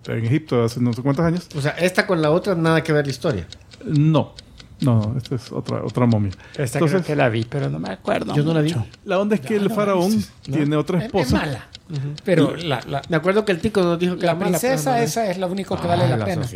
en 0.08 0.24
Egipto 0.24 0.64
hace 0.64 0.80
no 0.80 0.92
sé 0.92 1.02
cuántos 1.02 1.24
años. 1.24 1.48
O 1.56 1.60
sea, 1.60 1.72
esta 1.72 2.06
con 2.06 2.20
la 2.20 2.30
otra 2.30 2.54
nada 2.54 2.82
que 2.82 2.92
ver 2.92 3.06
la 3.06 3.12
historia. 3.12 3.46
No, 3.84 4.34
no, 4.84 5.14
esta 5.16 5.34
es 5.34 5.50
otra, 5.52 5.84
otra 5.84 6.06
momia. 6.06 6.32
Esta 6.56 6.78
Entonces, 6.78 7.02
creo 7.02 7.04
que 7.04 7.16
la 7.16 7.28
vi, 7.28 7.44
pero 7.44 7.68
no 7.70 7.78
me 7.78 7.90
acuerdo. 7.90 8.34
Yo 8.34 8.42
no 8.42 8.52
la 8.54 8.60
vi. 8.60 8.74
la 9.04 9.18
onda 9.18 9.34
es 9.36 9.40
que 9.40 9.56
el 9.56 9.70
faraón 9.70 10.22
tiene 10.42 10.76
otra 10.76 10.98
Es, 10.98 11.04
es 11.04 11.06
esposa. 11.06 11.36
mala. 11.36 11.68
Pero 12.24 12.56
la, 12.56 12.80
la- 12.88 13.02
Me 13.10 13.16
acuerdo 13.16 13.44
que 13.44 13.52
el 13.52 13.58
tico 13.60 13.82
nos 13.82 13.98
dijo 13.98 14.16
que 14.16 14.24
la 14.24 14.34
mala, 14.34 14.58
princesa, 14.58 14.92
no- 14.92 15.02
esa 15.02 15.30
es 15.30 15.36
lo 15.38 15.46
único 15.48 15.76
que 15.76 15.82
Ah, 15.84 15.88
vale 15.88 16.08
la, 16.16 16.24
pena. 16.24 16.46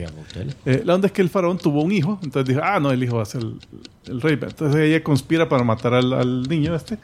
Eh, 0.64 0.83
la 0.85 0.95
onda 0.95 1.09
es 1.09 1.12
que 1.12 1.20
el 1.22 1.29
faraón 1.29 1.59
tuvo 1.59 1.83
un 1.83 1.93
hijo, 1.93 2.18
entonces 2.22 2.49
dijo, 2.55 2.61
ah, 2.64 2.81
no, 2.81 2.91
el 2.91 3.03
hijo 3.03 3.16
va 3.16 3.22
a 3.22 3.27
ser 3.27 3.43
el, 3.43 3.59
el 4.07 4.20
rey. 4.22 4.39
Entonces 4.41 4.81
ella 4.81 5.03
conspira 5.03 5.49
para 5.49 5.62
matar 5.64 5.93
al, 5.95 6.12
al 6.14 6.43
niño 6.45 6.74
este. 6.74 6.99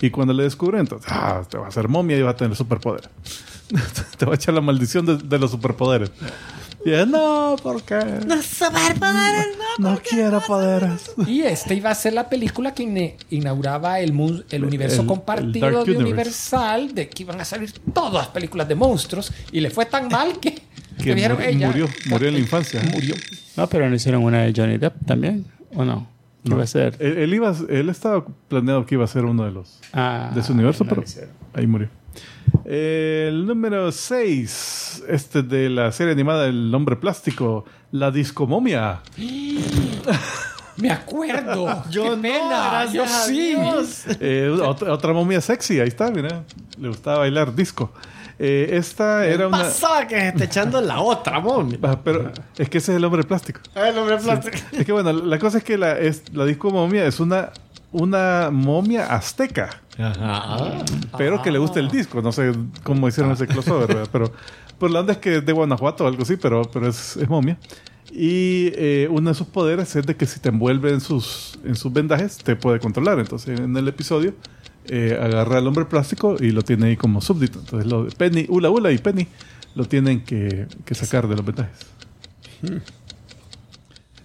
Y 0.00 0.10
cuando 0.10 0.32
le 0.34 0.42
descubren, 0.42 0.80
entonces, 0.80 1.10
ah, 1.12 1.42
te 1.48 1.56
va 1.58 1.66
a 1.66 1.68
hacer 1.68 1.88
momia 1.88 2.16
y 2.16 2.22
va 2.22 2.30
a 2.30 2.36
tener 2.36 2.56
superpoderes. 2.56 3.08
te 4.18 4.26
va 4.26 4.32
a 4.32 4.34
echar 4.34 4.54
la 4.54 4.60
maldición 4.60 5.06
de, 5.06 5.16
de 5.18 5.38
los 5.38 5.50
superpoderes. 5.50 6.10
Y 6.84 6.90
ella, 6.90 7.06
no, 7.06 7.56
¿por 7.62 7.82
qué? 7.82 7.98
No, 8.26 8.36
no 9.78 9.98
quiero 10.08 10.40
poderes. 10.40 11.10
Y 11.26 11.42
esta 11.42 11.74
iba 11.74 11.90
a 11.90 11.94
ser 11.94 12.12
la 12.12 12.28
película 12.28 12.74
que 12.74 13.16
inauguraba 13.30 14.00
el, 14.00 14.12
mu- 14.12 14.42
el 14.50 14.64
universo 14.64 14.96
el- 14.96 15.00
el 15.02 15.06
compartido 15.06 15.66
Dark 15.70 15.84
de 15.86 15.92
Universe. 15.92 16.02
Universal, 16.04 16.94
de 16.94 17.08
que 17.08 17.22
iban 17.22 17.40
a 17.40 17.44
salir 17.44 17.72
todas 17.92 18.12
las 18.12 18.28
películas 18.28 18.68
de 18.68 18.74
monstruos, 18.74 19.32
y 19.52 19.60
le 19.60 19.70
fue 19.70 19.86
tan 19.86 20.08
mal 20.08 20.38
que, 20.40 20.54
que 20.98 21.04
Que 21.04 21.14
dijeron, 21.14 21.38
mu- 21.38 21.44
"Ey, 21.44 21.58
ya". 21.58 21.66
murió, 21.68 21.88
murió 22.06 22.28
en 22.28 22.34
la 22.34 22.40
infancia. 22.40 22.82
Murió. 22.92 23.14
No, 23.56 23.66
pero 23.68 23.88
no 23.88 23.94
hicieron 23.96 24.22
una 24.22 24.42
de 24.42 24.52
Johnny 24.54 24.78
Depp 24.78 25.06
también, 25.06 25.46
¿o 25.74 25.84
no? 25.84 26.06
¿Qué 26.42 26.50
No. 26.50 26.58
va 26.58 26.64
a 26.64 26.66
ser? 26.66 26.96
Él, 26.98 27.16
él 27.18 27.34
iba, 27.34 27.54
él 27.70 27.88
estaba 27.88 28.24
planeado 28.48 28.84
que 28.84 28.96
iba 28.96 29.04
a 29.04 29.08
ser 29.08 29.24
uno 29.24 29.44
de 29.44 29.50
los 29.52 29.78
Ah, 29.94 30.30
de 30.34 30.42
su 30.42 30.52
universo, 30.52 30.84
no 30.84 30.90
pero 30.90 31.04
ahí 31.54 31.66
murió. 31.66 31.88
El 32.64 33.46
número 33.46 33.92
6, 33.92 35.04
este 35.08 35.42
de 35.42 35.68
la 35.68 35.92
serie 35.92 36.12
animada 36.12 36.46
El 36.46 36.74
Hombre 36.74 36.96
Plástico, 36.96 37.64
La 37.92 38.10
Discomomia. 38.10 39.00
Me 40.76 40.90
acuerdo. 40.90 41.84
Yo 41.90 42.02
Qué 42.04 42.10
no, 42.10 42.22
pena. 42.22 42.86
Yo 42.92 43.06
sí. 43.06 43.54
Eh, 44.20 44.56
otra, 44.62 44.92
otra 44.92 45.12
momia 45.12 45.40
sexy, 45.40 45.80
ahí 45.80 45.88
está, 45.88 46.10
mira. 46.10 46.44
Le 46.78 46.88
gustaba 46.88 47.18
bailar 47.18 47.54
disco. 47.54 47.92
Eh, 48.38 48.70
esta 48.72 49.26
era 49.26 49.46
una. 49.46 49.58
Pasaba 49.58 50.06
que 50.06 50.18
se 50.18 50.28
está 50.28 50.44
echando 50.50 50.80
la 50.80 51.00
otra, 51.00 51.38
momia. 51.40 51.78
Ah, 51.82 51.98
Pero 52.02 52.32
es 52.58 52.68
que 52.68 52.78
ese 52.78 52.92
es 52.92 52.96
el 52.96 53.04
hombre 53.04 53.22
plástico. 53.22 53.60
Ah, 53.74 53.88
el 53.88 53.98
hombre 53.98 54.16
plástico. 54.16 54.56
Es 54.72 54.84
que 54.84 54.92
bueno, 54.92 55.12
la 55.12 55.38
cosa 55.38 55.58
es 55.58 55.64
que 55.64 55.78
la, 55.78 55.98
es, 55.98 56.24
la 56.34 56.44
disco 56.44 56.70
momia 56.70 57.06
es 57.06 57.20
una, 57.20 57.50
una 57.92 58.48
momia 58.50 59.06
azteca. 59.06 59.82
Ajá. 59.98 60.84
pero 61.16 61.40
que 61.42 61.50
le 61.50 61.58
gusta 61.58 61.80
el 61.80 61.90
disco. 61.90 62.20
No 62.22 62.32
sé 62.32 62.52
cómo 62.82 63.08
hicieron 63.08 63.32
ese 63.32 63.46
crossover, 63.46 63.88
¿verdad? 63.88 64.08
pero 64.12 64.32
por 64.78 64.90
la 64.90 65.00
onda 65.00 65.12
es 65.12 65.18
que 65.18 65.36
es 65.36 65.46
de 65.46 65.52
Guanajuato 65.52 66.04
o 66.04 66.08
algo 66.08 66.22
así, 66.22 66.36
pero, 66.36 66.62
pero 66.72 66.88
es, 66.88 67.16
es 67.16 67.28
momia. 67.28 67.58
Y 68.12 68.70
eh, 68.74 69.08
uno 69.10 69.30
de 69.30 69.34
sus 69.34 69.46
poderes 69.46 69.94
es 69.96 70.06
de 70.06 70.14
que 70.16 70.26
si 70.26 70.38
te 70.40 70.48
envuelve 70.48 70.90
en 70.90 71.00
sus, 71.00 71.58
en 71.64 71.74
sus 71.74 71.92
vendajes, 71.92 72.38
te 72.38 72.54
puede 72.54 72.78
controlar. 72.78 73.18
Entonces, 73.18 73.58
en 73.58 73.76
el 73.76 73.88
episodio, 73.88 74.34
eh, 74.86 75.18
agarra 75.20 75.58
al 75.58 75.66
hombre 75.66 75.86
plástico 75.86 76.36
y 76.38 76.50
lo 76.50 76.62
tiene 76.62 76.86
ahí 76.86 76.96
como 76.96 77.20
súbdito. 77.20 77.58
Entonces, 77.58 77.90
lo, 77.90 78.06
Penny, 78.08 78.46
Ula 78.48 78.70
Ula 78.70 78.92
y 78.92 78.98
Penny 78.98 79.26
lo 79.74 79.86
tienen 79.86 80.22
que, 80.24 80.66
que 80.84 80.94
sacar 80.94 81.26
de 81.26 81.36
los 81.36 81.44
vendajes. 81.44 81.78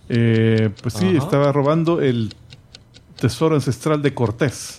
Eh, 0.10 0.70
pues 0.82 0.94
sí, 0.94 1.08
Ajá. 1.16 1.18
estaba 1.18 1.52
robando 1.52 2.02
el 2.02 2.34
tesoro 3.20 3.56
ancestral 3.56 4.02
de 4.02 4.14
Cortés 4.14 4.79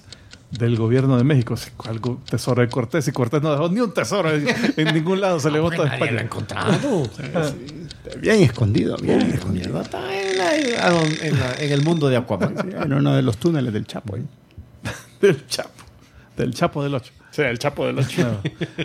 del 0.51 0.77
gobierno 0.77 1.17
de 1.17 1.25
México. 1.25 1.57
Sí, 1.57 1.71
¿cuál 1.77 2.01
go- 2.01 2.21
tesoro 2.29 2.63
de 2.63 2.69
Cortés? 2.69 3.07
Y 3.09 3.13
Cortés 3.13 3.41
no 3.43 3.53
dejó 3.53 3.69
ni 3.69 3.81
un 3.81 3.93
tesoro 3.95 4.31
en, 4.31 4.47
en 4.77 4.95
ningún 4.95 5.21
lado. 5.21 5.39
Se 5.41 5.51
le 5.51 5.61
botó 5.61 5.83
a 5.83 5.87
Nadie 5.87 5.99
lo 5.99 6.05
ha 6.05 6.07
España. 6.07 6.23
encontrado. 6.23 7.03
Bien 8.21 8.43
escondido, 8.43 8.97
bien 8.97 9.21
escondido. 9.21 9.81
está 9.81 10.01
en, 10.21 10.37
la- 10.39 10.87
a 10.87 10.91
don- 10.91 11.13
en 11.23 11.39
la- 11.39 11.55
en 11.61 11.73
el 11.73 11.83
mundo 11.83 12.09
de 12.09 12.17
Aquaman. 12.17 12.55
En 12.83 12.93
uno 12.93 13.15
de 13.15 13.23
los 13.23 13.37
túneles 13.37 13.73
del 13.73 13.87
Chapo. 13.87 14.17
¿eh? 14.17 14.23
Del 15.21 15.47
Chapo. 15.47 15.71
Del 16.37 16.55
Chapo 16.55 16.83
del 16.83 16.95
8. 16.95 17.13
Sí, 17.31 17.43
el 17.43 17.59
Chapo 17.59 17.87
del 17.87 17.99
8. 17.99 18.41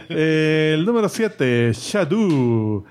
el 0.10 0.86
número 0.86 1.08
7, 1.10 1.72
Shadu. 1.74 2.86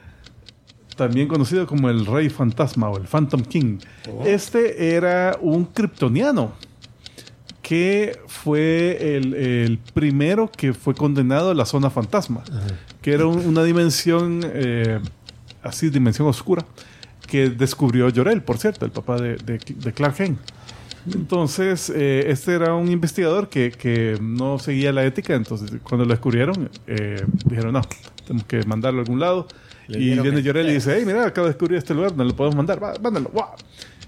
También 0.96 1.28
conocido 1.28 1.66
como 1.66 1.90
el 1.90 2.06
Rey 2.06 2.28
Fantasma 2.30 2.88
o 2.88 2.96
el 2.96 3.04
Phantom 3.04 3.42
King. 3.42 3.78
Este 4.24 4.94
era 4.94 5.36
un 5.40 5.66
kryptoniano 5.66 6.52
que 7.66 8.18
fue 8.26 9.16
el, 9.16 9.32
el 9.34 9.78
primero 9.94 10.50
que 10.54 10.74
fue 10.74 10.94
condenado 10.94 11.50
a 11.50 11.54
la 11.54 11.64
zona 11.64 11.88
fantasma, 11.88 12.44
que 13.00 13.12
era 13.14 13.26
un- 13.26 13.44
una 13.46 13.64
dimensión 13.64 14.40
eh, 14.44 15.00
así, 15.62 15.88
dimensión 15.88 16.28
oscura, 16.28 16.62
que 17.26 17.48
descubrió 17.48 18.08
Jorel, 18.14 18.42
por 18.42 18.58
cierto, 18.58 18.84
el 18.84 18.90
papá 18.92 19.18
de, 19.18 19.36
de- 19.36 19.58
de 19.58 19.92
Clark 19.94 20.14
Kent. 20.16 20.38
Entonces, 21.14 21.90
eh, 21.94 22.24
este 22.28 22.52
era 22.54 22.74
un 22.74 22.90
investigador 22.90 23.48
que, 23.48 23.70
que 23.70 24.18
no 24.20 24.58
seguía 24.58 24.92
la 24.92 25.04
ética, 25.04 25.34
entonces 25.34 25.70
cuando 25.82 26.04
lo 26.04 26.10
descubrieron, 26.12 26.70
eh, 26.86 27.24
dijeron, 27.46 27.72
no, 27.72 27.80
tenemos 28.26 28.46
que 28.46 28.62
mandarlo 28.64 29.00
a 29.00 29.02
algún 29.04 29.20
lado. 29.20 29.46
Le 29.86 29.98
y 30.00 30.18
viene 30.18 30.38
el 30.38 30.42
Llorel 30.44 30.68
y 30.70 30.74
dice, 30.74 30.94
hey, 30.96 31.04
mira, 31.06 31.26
acabo 31.26 31.46
de 31.46 31.52
descubrir 31.52 31.76
este 31.78 31.92
lugar, 31.94 32.14
no 32.16 32.24
lo 32.24 32.34
podemos 32.36 32.56
mandar, 32.56 32.82
va, 32.82 32.94
mándalo, 33.02 33.30
¡guau! 33.32 33.50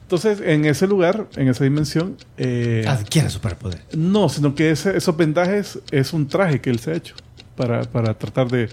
Entonces, 0.06 0.40
en 0.40 0.64
ese 0.66 0.86
lugar, 0.86 1.26
en 1.36 1.48
esa 1.48 1.64
dimensión, 1.64 2.16
eh, 2.38 2.84
Adquiere 2.86 3.28
superpoder. 3.28 3.80
no, 3.96 4.28
sino 4.28 4.54
que 4.54 4.70
ese- 4.70 4.96
esos 4.96 5.16
vendajes 5.16 5.80
es 5.90 6.12
un 6.12 6.28
traje 6.28 6.60
que 6.60 6.70
él 6.70 6.78
se 6.78 6.92
ha 6.92 6.94
hecho 6.94 7.16
para, 7.56 7.82
para 7.82 8.14
tratar 8.14 8.48
de 8.48 8.68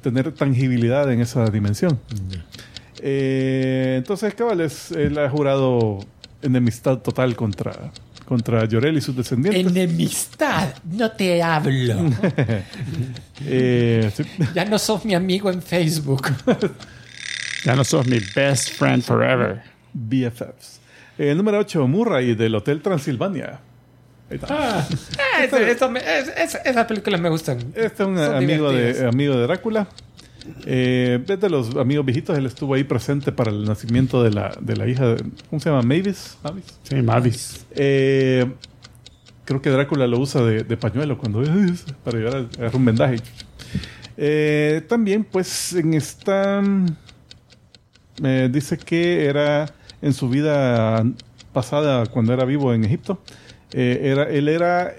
tener 0.00 0.32
tangibilidad 0.32 1.12
en 1.12 1.20
esa 1.20 1.44
dimensión. 1.50 1.98
Eh, 3.00 3.96
entonces, 3.98 4.32
cabales, 4.34 4.90
él 4.92 5.18
ha 5.18 5.28
jurado 5.28 5.98
enemistad 6.42 6.98
total 6.98 7.36
contra, 7.36 7.92
contra 8.24 8.64
Llorel 8.64 8.96
y 8.96 9.00
sus 9.00 9.14
descendientes. 9.14 9.66
Enemistad, 9.66 10.74
no 10.90 11.10
te 11.10 11.42
hablo. 11.42 11.96
Eh, 13.46 14.10
sí. 14.16 14.24
Ya 14.52 14.64
no 14.64 14.78
sos 14.80 15.04
mi 15.04 15.14
amigo 15.14 15.50
en 15.50 15.62
Facebook. 15.62 16.28
Ya 17.64 17.74
no 17.74 17.82
sos 17.84 18.06
mi 18.06 18.18
best 18.36 18.70
friend 18.70 19.02
forever. 19.02 19.60
BFFs. 19.92 20.80
El 21.18 21.36
número 21.36 21.58
8, 21.58 21.86
Murray, 21.88 22.34
del 22.34 22.54
Hotel 22.54 22.80
Transilvania. 22.80 23.60
Ahí 24.30 24.36
está. 24.36 24.46
Ah, 24.80 24.88
ese- 25.42 26.42
es- 26.42 26.58
esas 26.64 26.84
películas 26.86 27.20
me 27.20 27.28
gustan. 27.28 27.58
Este 27.74 28.02
es 28.02 28.08
un 28.08 28.16
Son 28.16 28.34
amigo 28.36 28.70
de, 28.72 29.06
amigo 29.08 29.34
de 29.36 29.42
Drácula. 29.46 29.88
Eh, 30.64 31.22
es 31.28 31.40
de 31.40 31.50
los 31.50 31.76
amigos 31.76 32.06
viejitos, 32.06 32.36
él 32.38 32.46
estuvo 32.46 32.74
ahí 32.74 32.84
presente 32.84 33.32
para 33.32 33.50
el 33.50 33.64
nacimiento 33.64 34.22
de 34.22 34.30
la, 34.30 34.54
de 34.60 34.76
la 34.76 34.86
hija 34.88 35.06
de... 35.14 35.24
¿Cómo 35.50 35.60
se 35.60 35.68
llama? 35.68 35.82
Mavis. 35.82 36.38
Mavis. 36.42 36.64
Sí, 36.84 36.94
Mavis. 37.02 37.66
Eh, 37.74 38.46
creo 39.44 39.60
que 39.60 39.68
Drácula 39.70 40.06
lo 40.06 40.18
usa 40.18 40.42
de, 40.42 40.62
de 40.64 40.76
pañuelo 40.76 41.18
cuando 41.18 41.42
para 42.04 42.18
llevar 42.18 42.36
a 42.36 42.38
agarrar 42.38 42.76
un 42.76 42.84
vendaje. 42.84 43.16
Eh, 44.16 44.82
también, 44.88 45.24
pues, 45.24 45.72
en 45.74 45.94
esta 45.94 46.62
eh, 48.22 48.48
dice 48.50 48.78
que 48.78 49.26
era 49.26 49.66
en 50.02 50.12
su 50.12 50.28
vida 50.28 51.04
pasada 51.52 52.06
cuando 52.06 52.32
era 52.32 52.44
vivo 52.44 52.72
en 52.74 52.84
Egipto. 52.84 53.20
eh, 53.72 54.00
era, 54.04 54.24
él 54.24 54.48
era 54.48 54.94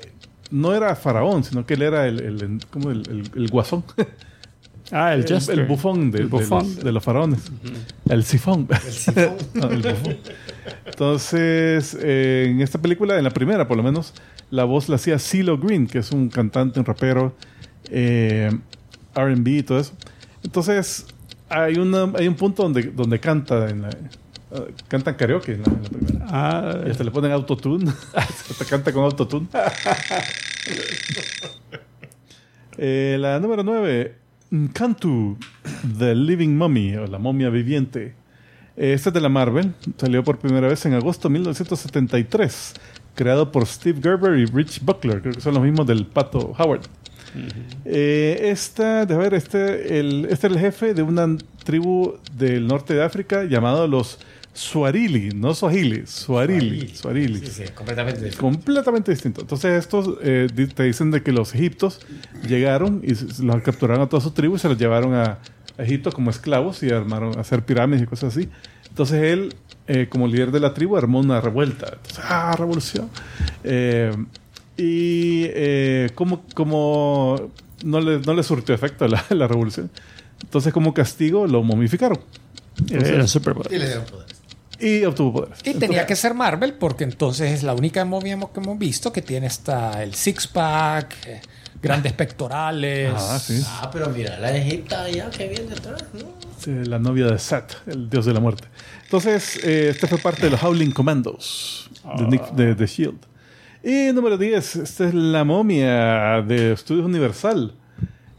no 0.52 0.74
era 0.74 0.96
faraón, 0.96 1.44
sino 1.44 1.66
que 1.66 1.76
él 1.76 1.84
era 1.84 2.08
el, 2.08 2.20
el, 2.20 2.60
como 2.72 2.90
el, 2.92 3.04
el- 3.10 3.32
el 3.36 3.48
guasón, 3.50 3.84
Ah, 4.92 5.14
el 5.14 5.20
el, 5.24 5.28
Jester. 5.28 5.60
el 5.60 5.66
bufón, 5.68 6.10
de, 6.10 6.20
El 6.22 6.30
de 6.30 6.38
bufón. 6.38 6.64
los, 6.66 6.84
de 6.84 6.92
los 6.92 7.04
faraones, 7.04 7.40
el 8.10 8.24
sifón. 8.24 8.68
No, 9.54 9.70
el 9.70 9.82
bufón. 9.84 10.18
Entonces, 10.88 11.96
eh, 12.02 12.48
en 12.50 12.62
esta 12.62 12.80
película, 12.82 13.18
en 13.18 13.24
la 13.24 13.30
primera 13.30 13.68
por 13.68 13.78
lo 13.78 13.84
menos, 13.84 14.14
la 14.52 14.64
voz 14.64 14.90
la 14.90 14.96
hacía 14.96 15.20
CeeLo 15.20 15.58
Green, 15.60 15.86
que 15.88 16.00
es 16.00 16.12
un 16.12 16.30
cantante, 16.30 16.80
un 16.80 16.86
rapero, 16.86 17.36
eh, 17.92 18.50
RB 19.16 19.48
y 19.48 19.64
todo 19.64 19.80
eso. 19.80 19.94
Entonces, 20.44 21.06
hay, 21.50 21.76
una, 21.76 22.12
hay 22.18 22.28
un 22.28 22.36
punto 22.36 22.64
donde, 22.64 22.84
donde 22.84 23.20
canta, 23.20 23.70
en 23.70 23.84
la, 23.84 23.90
cantan 24.88 25.16
karaoke 25.16 25.54
en 25.54 25.62
la, 25.62 25.68
en 25.68 25.84
la 25.84 25.90
primera. 25.90 26.26
Ah, 26.30 26.78
Y 26.86 26.90
hasta 26.90 27.04
le 27.04 27.12
ponen 27.12 27.32
autotune. 27.32 27.92
hasta 28.14 28.66
canta 28.66 28.92
con 28.92 29.04
autotune. 29.04 29.48
Eh, 32.78 33.18
la 33.20 33.40
número 33.40 33.64
9, 33.64 34.16
Cantu, 34.74 35.38
The 35.98 36.16
Living 36.16 36.56
Mummy, 36.56 36.96
o 36.96 37.08
la 37.08 37.18
momia 37.20 37.50
viviente. 37.50 38.14
Eh, 38.78 38.94
Esta 38.94 39.10
es 39.10 39.14
de 39.14 39.22
la 39.22 39.30
Marvel. 39.30 39.74
Salió 39.98 40.24
por 40.24 40.38
primera 40.40 40.68
vez 40.68 40.86
en 40.86 40.94
agosto 40.94 41.28
de 41.28 41.34
1973. 41.34 42.74
Creado 43.16 43.52
por 43.52 43.66
Steve 43.66 44.00
Gerber 44.02 44.38
y 44.40 44.46
Rich 44.46 44.82
Buckler. 44.82 45.22
Creo 45.22 45.34
que 45.34 45.42
son 45.42 45.54
los 45.56 45.64
mismos 45.64 45.86
del 45.88 46.06
Pato 46.06 46.54
Howard. 46.58 46.82
Eh, 47.86 48.40
esta, 48.46 49.06
de 49.06 49.16
ver, 49.16 49.34
este, 49.34 50.00
el, 50.00 50.28
este 50.30 50.48
era 50.48 50.56
el 50.56 50.62
jefe 50.62 50.94
de 50.94 51.04
una 51.04 51.28
tribu 51.64 52.16
del 52.34 52.66
norte 52.66 52.94
de 52.94 53.04
África 53.04 53.44
llamado 53.44 53.88
los 53.88 54.20
Suarili, 54.54 55.30
no 55.30 55.54
Swahili, 55.54 56.06
Suarili. 56.06 56.90
Suarili. 56.90 57.40
Sí, 57.40 57.48
sí, 57.48 57.64
completamente 57.74 58.26
diferente. 58.26 58.38
Completamente 58.38 59.12
distinto. 59.12 59.42
Entonces 59.42 59.80
estos 59.80 60.18
eh, 60.22 60.48
te 60.76 60.84
dicen 60.84 61.12
de 61.12 61.24
que 61.24 61.32
los 61.32 61.56
egiptos 61.56 62.00
llegaron 62.48 63.02
y 63.04 63.14
los 63.44 63.62
capturaron 63.62 64.04
a 64.04 64.10
toda 64.10 64.22
su 64.22 64.32
tribu 64.32 64.56
y 64.56 64.60
se 64.60 64.68
los 64.68 64.78
llevaron 64.78 65.14
a, 65.14 65.40
Egipto 65.78 66.12
como 66.12 66.30
esclavos 66.30 66.84
y 66.84 66.90
armaron 66.90 67.38
a 67.38 67.42
hacer 67.42 67.64
pirámides 67.64 68.04
y 68.04 68.06
cosas 68.06 68.36
así. 68.36 68.50
Entonces 68.90 69.24
él, 69.24 69.56
eh, 69.88 70.08
como 70.10 70.28
líder 70.28 70.52
de 70.52 70.60
la 70.60 70.74
tribu, 70.74 70.98
armó 70.98 71.20
una 71.20 71.40
revuelta. 71.40 71.94
Entonces, 71.94 72.20
ah, 72.28 72.54
revolución. 72.58 73.10
Eh, 73.64 74.12
y 74.76 75.46
eh, 75.48 76.10
como, 76.16 76.44
como 76.54 77.52
no, 77.86 78.02
le, 78.02 78.20
no 78.20 78.34
le 78.34 78.44
surtió 78.44 78.76
efecto 78.76 79.08
la, 79.08 79.24
la 79.30 79.48
revolución. 79.48 79.90
Entonces 80.42 80.74
como 80.74 80.94
castigo 80.94 81.48
lo 81.48 81.64
momificaron. 81.64 82.20
era. 82.90 83.26
Y 83.70 83.78
le 83.78 83.86
dieron 83.88 84.06
poder. 84.06 84.39
Y 84.80 85.04
obtuvo 85.06 85.34
poderes. 85.34 85.60
Y 85.66 85.74
tenía 85.74 86.06
que 86.06 86.16
ser 86.16 86.34
Marvel 86.34 86.74
porque 86.74 87.04
entonces 87.04 87.52
es 87.52 87.64
la 87.64 87.74
única 87.74 88.06
movie 88.06 88.38
que 88.54 88.60
hemos 88.60 88.78
visto 88.80 89.12
que 89.12 89.22
tiene 89.22 89.48
hasta 89.48 90.02
el 90.04 90.14
six-pack, 90.16 91.16
eh, 91.28 91.42
grandes 91.82 92.14
pectorales. 92.14 93.12
Ah, 93.16 93.40
sí. 93.40 93.62
Ah, 93.68 93.90
pero 93.92 94.10
mira, 94.10 94.38
la 94.40 94.52
de 94.52 94.62
Egipto 94.62 94.96
ya 95.14 95.30
que 95.30 95.48
viene 95.48 95.68
detrás, 95.68 96.04
¿no? 96.14 96.22
Sí, 96.58 96.72
la 96.86 97.00
novia 97.00 97.28
de 97.28 97.40
Set, 97.40 97.78
el 97.88 98.10
dios 98.10 98.26
de 98.26 98.34
la 98.34 98.40
muerte. 98.40 98.68
Entonces, 99.04 99.58
eh, 99.64 99.90
este 99.90 100.08
fue 100.08 100.18
parte 100.18 100.44
de 100.44 100.50
los 100.52 100.62
Howling 100.64 100.92
Commandos 100.92 101.90
de, 102.18 102.26
Nick- 102.26 102.52
de, 102.52 102.76
de 102.76 102.86
Shield. 102.86 103.20
Y 103.84 104.12
número 104.14 104.38
10, 104.38 104.76
esta 104.78 105.08
es 105.08 105.14
la 105.14 105.44
momia 105.46 106.42
de 106.42 106.74
Estudios 106.74 107.06
Universal. 107.06 107.74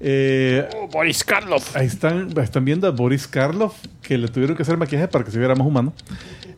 Eh, 0.02 0.66
Boris 0.90 1.22
Karloff. 1.22 1.76
ahí 1.76 1.86
están, 1.86 2.32
están 2.40 2.64
viendo 2.64 2.86
a 2.86 2.90
Boris 2.90 3.28
Karloff, 3.28 3.76
que 4.00 4.16
le 4.16 4.28
tuvieron 4.28 4.56
que 4.56 4.62
hacer 4.62 4.78
maquillaje 4.78 5.08
para 5.08 5.24
que 5.24 5.30
se 5.30 5.38
viera 5.38 5.54
más 5.54 5.66
humano. 5.66 5.92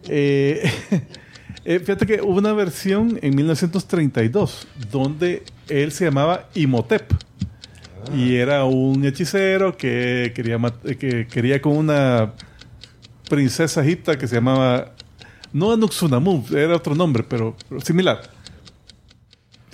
Eh, 0.08 0.70
eh, 1.64 1.78
fíjate 1.80 2.06
que 2.06 2.22
hubo 2.22 2.38
una 2.38 2.52
versión 2.52 3.18
en 3.20 3.34
1932 3.34 4.68
donde 4.90 5.42
él 5.68 5.90
se 5.90 6.04
llamaba 6.04 6.48
Imhotep. 6.54 7.12
Y 8.16 8.34
era 8.34 8.64
un 8.64 9.04
hechicero 9.04 9.76
que 9.76 10.32
quería, 10.34 10.58
que 10.98 11.26
quería 11.28 11.62
con 11.62 11.76
una 11.76 12.32
princesa 13.28 13.82
egipta 13.82 14.18
que 14.18 14.26
se 14.26 14.36
llamaba. 14.36 14.92
No 15.52 15.72
Anuxunamun, 15.72 16.44
era 16.52 16.76
otro 16.76 16.94
nombre, 16.94 17.22
pero, 17.22 17.56
pero 17.68 17.80
similar. 17.80 18.22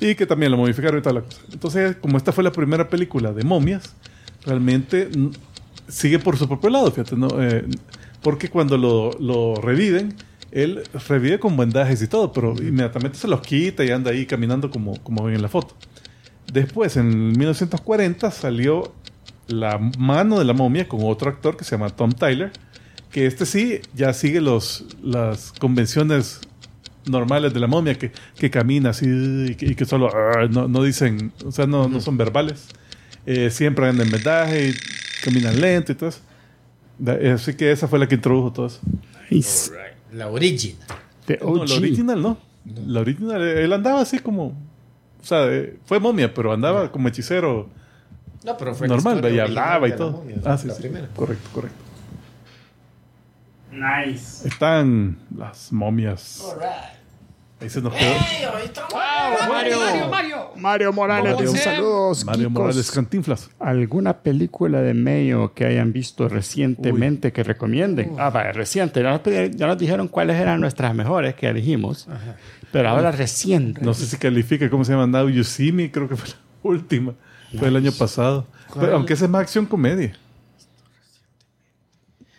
Y 0.00 0.14
que 0.14 0.26
también 0.26 0.52
lo 0.52 0.58
modificaron 0.58 0.98
y 0.98 1.02
tal 1.02 1.16
la 1.16 1.22
cosa. 1.22 1.40
Entonces, 1.52 1.96
como 1.96 2.16
esta 2.16 2.32
fue 2.32 2.44
la 2.44 2.52
primera 2.52 2.88
película 2.88 3.32
de 3.32 3.44
momias, 3.44 3.94
realmente 4.44 5.10
sigue 5.88 6.18
por 6.18 6.36
su 6.36 6.46
propio 6.46 6.70
lado, 6.70 6.90
fíjate, 6.90 7.16
¿no? 7.16 7.28
Eh, 7.42 7.64
porque 8.22 8.48
cuando 8.48 8.76
lo, 8.76 9.10
lo 9.18 9.56
reviven, 9.56 10.14
él 10.50 10.82
revive 11.08 11.38
con 11.38 11.56
vendajes 11.56 12.00
y 12.02 12.08
todo, 12.08 12.32
pero 12.32 12.54
inmediatamente 12.56 13.18
se 13.18 13.28
los 13.28 13.40
quita 13.40 13.84
y 13.84 13.90
anda 13.90 14.10
ahí 14.10 14.26
caminando 14.26 14.70
como, 14.70 14.96
como 15.02 15.24
ven 15.24 15.34
en 15.34 15.42
la 15.42 15.48
foto. 15.48 15.74
Después, 16.52 16.96
en 16.96 17.32
1940, 17.36 18.30
salió 18.30 18.94
la 19.46 19.78
mano 19.98 20.38
de 20.38 20.44
la 20.44 20.52
momia 20.52 20.88
con 20.88 21.00
otro 21.02 21.30
actor 21.30 21.56
que 21.56 21.64
se 21.64 21.72
llama 21.72 21.90
Tom 21.90 22.12
Tyler, 22.12 22.52
que 23.10 23.26
este 23.26 23.46
sí 23.46 23.80
ya 23.94 24.12
sigue 24.12 24.40
los, 24.40 24.84
las 25.02 25.52
convenciones 25.52 26.40
normales 27.06 27.54
de 27.54 27.60
la 27.60 27.66
momia, 27.66 27.94
que, 27.94 28.12
que 28.38 28.50
camina 28.50 28.90
así 28.90 29.06
y 29.50 29.54
que, 29.54 29.66
y 29.66 29.74
que 29.74 29.84
solo 29.84 30.08
"Ah", 30.14 30.46
no, 30.50 30.68
no 30.68 30.82
dicen, 30.82 31.32
o 31.44 31.52
sea, 31.52 31.66
no, 31.66 31.88
no 31.88 32.00
son 32.00 32.16
verbales. 32.16 32.66
Eh, 33.26 33.50
siempre 33.50 33.86
andan 33.88 34.06
en 34.06 34.12
vendaje 34.12 34.68
y 34.70 34.74
caminan 35.24 35.60
lento 35.60 35.92
y 35.92 35.94
todo 35.94 36.08
eso. 36.10 36.20
Da- 36.98 37.18
Así 37.34 37.54
que 37.54 37.70
esa 37.70 37.86
fue 37.88 37.98
la 37.98 38.06
que 38.08 38.14
introdujo 38.16 38.52
todo 38.52 38.66
eso. 38.66 38.80
Nice. 39.30 39.70
La 40.12 40.28
original. 40.28 40.86
The 41.26 41.38
No, 41.42 41.64
la 41.64 41.74
original 41.74 42.22
no. 42.22 42.38
La 42.86 43.00
original, 43.00 43.42
eh, 43.42 43.64
él 43.64 43.72
andaba 43.72 44.00
así 44.00 44.18
como. 44.18 44.46
O 45.20 45.24
sea, 45.24 45.46
eh, 45.52 45.76
fue 45.84 45.98
momia, 46.00 46.32
pero 46.32 46.52
andaba 46.52 46.90
como 46.92 47.08
hechicero 47.08 47.68
No, 48.44 48.56
pero 48.56 48.74
fue 48.74 48.88
la 48.88 48.94
normal, 48.96 49.34
y 49.34 49.38
hablaba 49.38 49.88
y 49.88 49.96
todo. 49.96 50.12
momia, 50.12 50.36
Ah, 50.44 50.56
sí, 50.56 50.68
la 50.68 50.74
sí. 50.74 50.80
primera. 50.82 51.08
Correcto, 51.14 51.48
correcto. 51.52 51.84
Nice. 53.78 54.46
Están 54.48 55.18
las 55.36 55.72
momias. 55.72 56.42
Ahí 57.60 57.68
se 57.68 57.80
nos 57.80 57.92
quedó. 57.92 58.14
Mario, 59.48 59.78
Mario, 59.80 60.08
Mario. 60.08 60.50
Mario 60.56 60.92
Morales, 60.92 61.34
Mario. 61.34 61.50
un 61.50 61.56
saludo. 61.56 62.12
Mario 62.24 62.50
Morales 62.50 62.90
Cantinflas. 62.90 63.50
¿Alguna 63.58 64.18
película 64.18 64.80
de 64.80 64.94
Mayo 64.94 65.52
que 65.54 65.64
hayan 65.66 65.92
visto 65.92 66.28
recientemente 66.28 67.32
que 67.32 67.42
recomienden? 67.42 68.14
Ah, 68.18 68.30
vaya, 68.30 68.52
reciente. 68.52 69.02
Ya 69.02 69.10
nos, 69.10 69.22
ya 69.56 69.66
nos 69.66 69.78
dijeron 69.78 70.06
cuáles 70.08 70.36
eran 70.36 70.60
nuestras 70.60 70.94
mejores 70.94 71.34
que 71.34 71.48
elegimos. 71.48 72.08
Pero 72.70 72.90
ahora 72.90 73.10
reciente. 73.10 73.80
No 73.82 73.92
sé 73.94 74.06
si 74.06 74.16
califica, 74.18 74.70
¿cómo 74.70 74.84
se 74.84 74.92
llama? 74.92 75.06
Now 75.06 75.28
You 75.28 75.42
See 75.42 75.72
Me, 75.72 75.90
creo 75.90 76.08
que 76.08 76.16
fue 76.16 76.28
la 76.28 76.36
última. 76.62 77.14
Fue 77.58 77.68
el 77.68 77.76
año 77.76 77.92
pasado. 77.92 78.46
Pero, 78.78 78.94
aunque 78.96 79.14
esa 79.14 79.24
es 79.24 79.30
más 79.30 79.40
acción 79.42 79.66
comedia. 79.66 80.12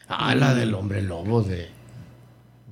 Ah, 0.10 0.34
la 0.36 0.54
del 0.56 0.74
hombre 0.74 1.02
lobo 1.02 1.42
de, 1.44 1.70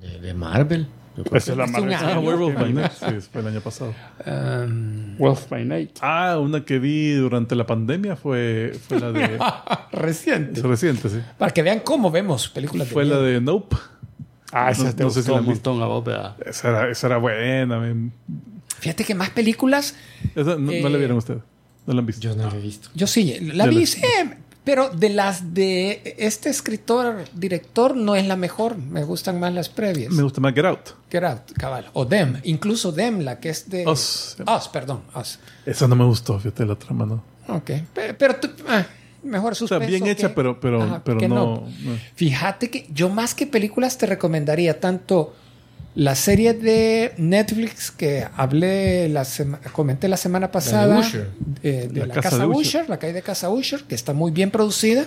de, 0.00 0.20
de 0.20 0.34
Marvel. 0.34 0.86
Esa 1.32 1.52
es 1.52 1.56
la 1.58 1.66
reciente. 1.66 1.94
Ah. 1.96 2.20
Werewolf 2.20 2.54
by 2.60 2.72
Night. 2.72 2.92
Sí, 2.92 3.28
fue 3.32 3.40
el 3.40 3.48
año 3.48 3.60
pasado. 3.60 3.92
Um, 4.24 5.16
Wolf 5.18 5.48
by 5.48 5.64
Night. 5.64 5.98
Ah, 6.00 6.38
una 6.40 6.64
que 6.64 6.78
vi 6.78 7.12
durante 7.14 7.56
la 7.56 7.66
pandemia 7.66 8.14
fue, 8.14 8.78
fue 8.86 9.00
la 9.00 9.10
de... 9.10 9.38
reciente. 9.92 10.60
es 10.60 10.66
reciente, 10.66 11.08
sí. 11.08 11.20
Para 11.36 11.52
que 11.52 11.62
vean 11.62 11.80
cómo 11.80 12.10
vemos 12.12 12.48
películas 12.48 12.86
de 12.88 12.92
Fue 12.94 13.04
la 13.04 13.18
de 13.18 13.40
Nope. 13.40 13.76
Ah, 14.52 14.70
esa 14.70 14.84
No- 14.84 14.94
te 14.94 15.02
no 15.04 15.10
sé 15.10 15.22
si 15.24 15.30
la 15.30 15.40
un 15.40 15.46
montón 15.46 15.82
a 15.82 15.86
vos. 15.86 16.04
Esa 16.46 16.68
era, 16.68 16.88
esa 16.90 17.06
era 17.08 17.16
buena. 17.18 17.78
men. 17.80 18.12
Fíjate 18.78 19.04
que 19.04 19.14
más 19.16 19.30
películas, 19.30 19.96
Esa 20.36 20.50
no, 20.52 20.58
no 20.58 20.70
Eh, 20.72 20.88
la 20.88 20.98
vieron 20.98 21.16
ustedes. 21.16 21.42
No 21.86 21.94
la 21.94 22.00
han 22.00 22.06
visto. 22.06 22.22
Yo 22.22 22.36
no 22.36 22.48
lo 22.48 22.56
he 22.56 22.60
visto. 22.60 22.90
yo 22.94 23.06
sí, 23.08 23.36
la 23.40 23.64
Yo 23.64 23.70
vi, 23.70 23.80
la- 23.80 23.86
sí, 23.86 24.00
pero 24.68 24.90
de 24.90 25.08
las 25.08 25.54
de 25.54 26.14
este 26.18 26.50
escritor, 26.50 27.24
director, 27.32 27.96
no 27.96 28.14
es 28.16 28.26
la 28.26 28.36
mejor. 28.36 28.76
Me 28.76 29.02
gustan 29.02 29.40
más 29.40 29.54
las 29.54 29.70
previas. 29.70 30.12
Me 30.12 30.22
gusta 30.22 30.42
más 30.42 30.52
Get 30.52 30.66
Out. 30.66 30.80
Get 31.10 31.24
Out, 31.24 31.52
cabal. 31.56 31.88
O 31.94 32.06
Them, 32.06 32.38
incluso 32.44 32.92
Them, 32.92 33.20
la 33.20 33.40
que 33.40 33.48
es 33.48 33.70
de... 33.70 33.86
Us. 33.88 34.36
Us, 34.46 34.68
perdón, 34.68 35.04
Us. 35.18 35.38
Esa 35.64 35.88
no 35.88 35.96
me 35.96 36.04
gustó, 36.04 36.38
fíjate 36.38 36.66
la 36.66 36.74
trama, 36.76 37.06
¿no? 37.06 37.24
Ok, 37.48 37.70
Pe- 37.94 38.12
pero, 38.12 38.36
tú- 38.36 38.50
ah, 38.68 38.84
mejor 39.22 39.52
O 39.52 39.54
sea, 39.54 39.68
suspenso 39.68 39.86
bien 39.88 40.06
hecha, 40.06 40.28
que- 40.28 40.34
pero, 40.34 40.60
pero, 40.60 40.82
Ajá, 40.82 41.02
pero 41.02 41.18
no. 41.26 41.66
no. 41.82 41.96
Fíjate 42.14 42.68
que 42.68 42.86
yo 42.92 43.08
más 43.08 43.34
que 43.34 43.46
películas 43.46 43.96
te 43.96 44.04
recomendaría 44.04 44.80
tanto 44.80 45.34
la 45.94 46.14
serie 46.14 46.54
de 46.54 47.12
Netflix 47.18 47.90
que 47.90 48.26
hablé, 48.36 49.08
la 49.08 49.26
comenté 49.72 50.06
la 50.08 50.16
semana 50.16 50.50
pasada, 50.50 51.00
Usher. 51.00 51.30
eh, 51.62 51.88
de 51.90 52.00
La 52.00 52.06
la, 52.06 52.14
casa 52.14 52.30
casa, 52.30 52.42
de 52.42 52.46
Usher. 52.46 52.60
Usher, 52.82 52.88
la 52.88 52.98
calle 52.98 53.12
de 53.14 53.22
casa 53.22 53.50
Usher, 53.50 53.82
que 53.84 53.94
está 53.96 54.12
muy 54.12 54.30
bien 54.30 54.50
producida, 54.52 55.06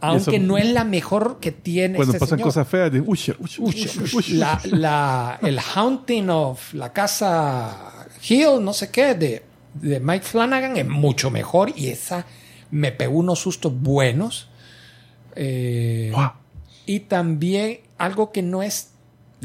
aunque 0.00 0.36
eso- 0.36 0.46
no 0.46 0.56
es 0.56 0.66
la 0.66 0.84
mejor 0.84 1.38
que 1.40 1.52
tiene 1.52 1.96
Cuando 1.96 2.12
este 2.12 2.20
pasan 2.20 2.38
señor. 2.38 2.48
cosas 2.48 2.66
feas, 2.68 2.90
de 2.92 3.00
Usher, 3.02 3.36
Usher, 3.38 3.60
Usher, 3.64 4.02
Usher. 4.14 4.36
La, 4.36 4.60
la- 4.70 5.38
el 5.42 5.58
Haunting 5.58 6.30
of 6.30 6.72
la 6.72 6.92
casa 6.92 8.06
Hill, 8.26 8.62
no 8.62 8.72
sé 8.72 8.90
qué, 8.90 9.14
de, 9.14 9.42
de 9.74 10.00
Mike 10.00 10.24
Flanagan 10.24 10.76
es 10.76 10.86
mucho 10.86 11.30
mejor 11.30 11.70
y 11.76 11.88
esa 11.88 12.24
me 12.70 12.92
pegó 12.92 13.18
unos 13.18 13.40
sustos 13.40 13.72
buenos. 13.78 14.48
Eh, 15.36 16.12
Wow. 16.14 16.30
y 16.86 17.00
también 17.00 17.80
algo 17.98 18.30
que 18.32 18.40
no 18.42 18.62
es 18.62 18.90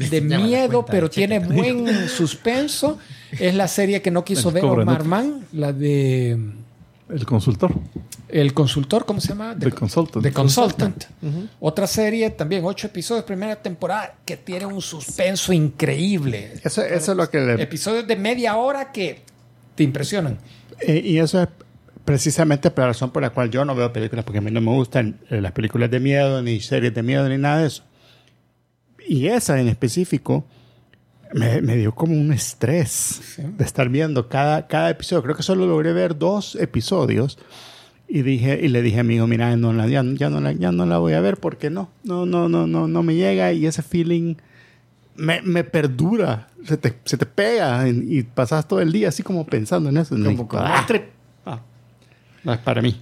de 0.10 0.20
miedo, 0.20 0.82
cuenta, 0.82 0.92
pero 0.92 1.10
tiene 1.10 1.38
buen 1.38 2.08
suspenso, 2.08 2.98
es 3.32 3.54
la 3.54 3.68
serie 3.68 4.02
que 4.02 4.10
no 4.10 4.24
quiso 4.24 4.50
ver 4.50 4.64
Omar. 4.64 5.04
Mann, 5.04 5.46
la 5.52 5.72
de 5.72 6.38
El 7.08 7.26
consultor. 7.26 7.74
El 8.32 8.54
Consultor, 8.54 9.04
¿cómo 9.04 9.20
se 9.20 9.28
llama? 9.28 9.56
The 9.58 9.72
Consultant. 9.72 10.24
The 10.24 10.32
Consultant. 10.32 11.04
Otra 11.58 11.86
serie, 11.86 12.30
también 12.30 12.64
ocho 12.64 12.86
episodios, 12.86 13.24
primera 13.24 13.56
temporada, 13.56 14.14
que 14.24 14.36
tiene 14.36 14.66
un 14.66 14.80
suspenso 14.80 15.52
increíble. 15.52 16.52
Eso, 16.62 16.82
eso 16.82 17.12
es 17.12 17.16
lo 17.16 17.28
que 17.28 17.40
le... 17.40 17.60
Episodios 17.60 18.06
de 18.06 18.16
media 18.16 18.56
hora 18.56 18.92
que 18.92 19.22
te 19.74 19.82
impresionan. 19.82 20.38
Eh, 20.80 21.02
y 21.04 21.18
eso 21.18 21.42
es 21.42 21.48
precisamente 22.04 22.72
la 22.74 22.86
razón 22.86 23.10
por 23.10 23.22
la 23.22 23.30
cual 23.30 23.50
yo 23.50 23.64
no 23.64 23.74
veo 23.74 23.92
películas, 23.92 24.24
porque 24.24 24.38
a 24.38 24.40
mí 24.40 24.50
no 24.50 24.60
me 24.60 24.70
gustan 24.70 25.18
eh, 25.28 25.40
las 25.40 25.52
películas 25.52 25.90
de 25.90 26.00
miedo, 26.00 26.42
ni 26.42 26.60
series 26.60 26.94
de 26.94 27.02
miedo, 27.02 27.28
ni 27.28 27.38
nada 27.38 27.62
de 27.62 27.66
eso. 27.66 27.84
Y 29.10 29.26
esa 29.26 29.58
en 29.60 29.66
específico 29.66 30.44
me, 31.32 31.60
me 31.62 31.76
dio 31.76 31.92
como 31.94 32.14
un 32.14 32.32
estrés 32.32 33.36
de 33.38 33.64
estar 33.64 33.88
viendo 33.88 34.28
cada, 34.28 34.66
cada 34.68 34.90
episodio. 34.90 35.22
Creo 35.24 35.34
que 35.34 35.42
solo 35.42 35.66
logré 35.66 35.92
ver 35.92 36.16
dos 36.16 36.54
episodios. 36.54 37.36
Y 38.06 38.22
dije, 38.22 38.60
y 38.62 38.68
le 38.68 38.82
dije 38.82 39.00
a 39.00 39.02
mi 39.02 39.16
hijo, 39.16 39.26
mira, 39.26 39.56
no 39.56 39.72
la, 39.72 39.86
ya, 39.88 40.04
ya 40.14 40.30
no 40.30 40.40
la, 40.40 40.52
ya 40.52 40.70
no 40.72 40.86
la 40.86 40.98
voy 40.98 41.14
a 41.14 41.20
ver 41.20 41.38
porque 41.38 41.70
no, 41.70 41.90
no, 42.04 42.24
no, 42.26 42.48
no, 42.48 42.66
no, 42.66 42.86
no 42.88 43.02
me 43.02 43.14
llega 43.16 43.52
y 43.52 43.66
ese 43.66 43.82
feeling 43.82 44.34
me, 45.16 45.42
me 45.42 45.64
perdura, 45.64 46.48
se 46.64 46.76
te, 46.76 46.94
se 47.04 47.16
te 47.16 47.26
pega 47.26 47.88
y, 47.88 48.18
y 48.18 48.22
pasas 48.22 48.66
todo 48.66 48.80
el 48.80 48.90
día 48.92 49.08
así 49.08 49.22
como 49.24 49.44
pensando 49.46 49.88
en 49.90 49.96
eso. 49.96 50.16
Como 50.16 50.46
con 50.48 50.60
Ah, 50.60 50.84
trip. 50.86 51.04
ah, 51.46 51.60
no 52.44 52.52
es 52.52 52.58
para 52.60 52.80
mí. 52.82 53.00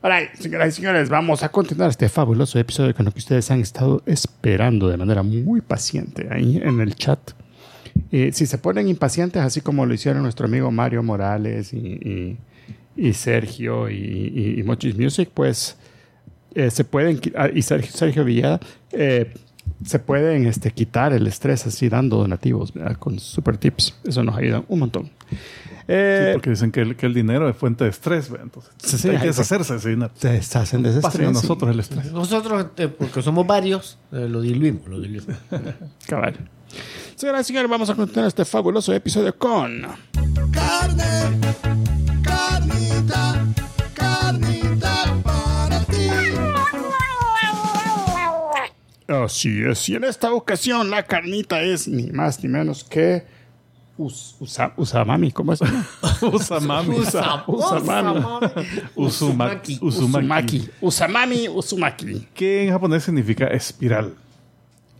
Ahora, 0.00 0.20
señoras 0.38 0.68
y 0.68 0.72
señores, 0.76 1.08
vamos 1.08 1.42
a 1.42 1.48
continuar 1.48 1.90
este 1.90 2.08
fabuloso 2.08 2.58
episodio 2.58 2.94
con 2.94 3.04
lo 3.04 3.10
que 3.12 3.18
ustedes 3.18 3.50
han 3.50 3.60
estado 3.60 4.02
esperando 4.06 4.88
de 4.88 4.96
manera 4.96 5.22
muy 5.24 5.60
paciente 5.60 6.28
ahí 6.30 6.60
en 6.62 6.80
el 6.80 6.94
chat. 6.94 7.18
Eh, 8.12 8.30
si 8.32 8.46
se 8.46 8.58
ponen 8.58 8.86
impacientes, 8.88 9.42
así 9.42 9.60
como 9.60 9.84
lo 9.86 9.92
hicieron 9.94 10.22
nuestro 10.22 10.46
amigo 10.46 10.70
Mario 10.70 11.02
Morales 11.02 11.72
y, 11.72 11.78
y- 11.78 12.36
y 12.96 13.12
Sergio 13.12 13.88
y, 13.90 14.54
y, 14.58 14.62
Mochis 14.64 14.96
Music, 14.96 15.30
pues 15.34 15.76
eh, 16.54 16.70
se 16.70 16.84
pueden, 16.84 17.20
ah, 17.36 17.48
y 17.52 17.62
Sergio, 17.62 17.92
Sergio 17.92 18.24
Villada, 18.24 18.58
eh, 18.92 19.32
se 19.84 19.98
pueden 20.00 20.46
este, 20.46 20.70
quitar 20.72 21.12
el 21.12 21.26
estrés 21.26 21.64
así 21.66 21.88
dando 21.88 22.16
donativos 22.18 22.72
¿verdad? 22.72 22.96
con 22.96 23.18
super 23.20 23.56
tips. 23.56 23.96
Eso 24.04 24.22
nos 24.24 24.36
ayuda 24.36 24.64
un 24.68 24.78
montón. 24.80 25.10
Eh, 25.90 26.26
Sí, 26.26 26.32
porque 26.34 26.50
dicen 26.50 26.70
que 26.70 26.80
el, 26.82 26.96
que 26.96 27.06
el 27.06 27.14
dinero 27.14 27.48
es 27.48 27.56
fuente 27.56 27.84
de 27.84 27.90
estrés, 27.90 28.30
¿ve? 28.30 28.38
entonces 28.42 28.70
Sí, 28.76 28.98
sí, 28.98 29.08
hay 29.08 29.18
que 29.18 29.26
deshacerse 29.28 29.72
de 29.72 29.78
ese 29.78 29.88
dinero. 29.88 30.10
se 30.14 30.28
deshacen 30.28 30.82
de 30.82 30.90
ese 30.90 30.98
a 31.02 31.08
estrés 31.08 31.32
nosotros 31.32 31.70
el 31.70 31.80
estrés. 31.80 32.12
Nosotros, 32.12 32.66
eh, 32.76 32.88
porque 32.88 33.22
somos 33.22 33.46
varios, 33.46 33.98
eh, 34.12 34.26
lo 34.28 34.42
diluimos, 34.42 34.86
lo 34.86 35.00
diluimos. 35.00 35.34
Cabal. 36.06 36.36
Señoras 37.16 37.40
y 37.40 37.44
señores, 37.48 37.70
vamos 37.70 37.88
a 37.88 37.94
continuar 37.94 38.28
este 38.28 38.44
fabuloso 38.44 38.92
episodio 38.92 39.34
con. 39.38 39.86
Carne, 40.52 41.40
carnita, 42.22 43.46
carnita 43.94 45.16
para 45.24 45.80
ti. 45.86 46.08
Así 49.08 49.62
es. 49.64 49.88
Y 49.88 49.94
en 49.94 50.04
esta 50.04 50.32
ocasión 50.32 50.90
la 50.90 51.02
carnita 51.04 51.62
es 51.62 51.88
ni 51.88 52.08
más 52.10 52.42
ni 52.42 52.48
menos 52.50 52.84
que. 52.84 53.37
Us- 53.98 54.36
usa- 54.38 54.72
usamami, 54.76 55.32
¿cómo 55.32 55.52
es? 55.52 55.60
Usamami. 56.22 56.94
Usa- 56.96 57.42
usamami. 57.46 58.24
Uzumaki. 58.94 59.78
Uzumaki. 59.80 59.80
Uzumaki. 59.82 60.68
Usamami, 60.80 61.48
Uzumaki. 61.54 62.26
Que 62.32 62.64
en 62.66 62.70
japonés 62.72 63.02
significa 63.04 63.46
espiral. 63.48 64.14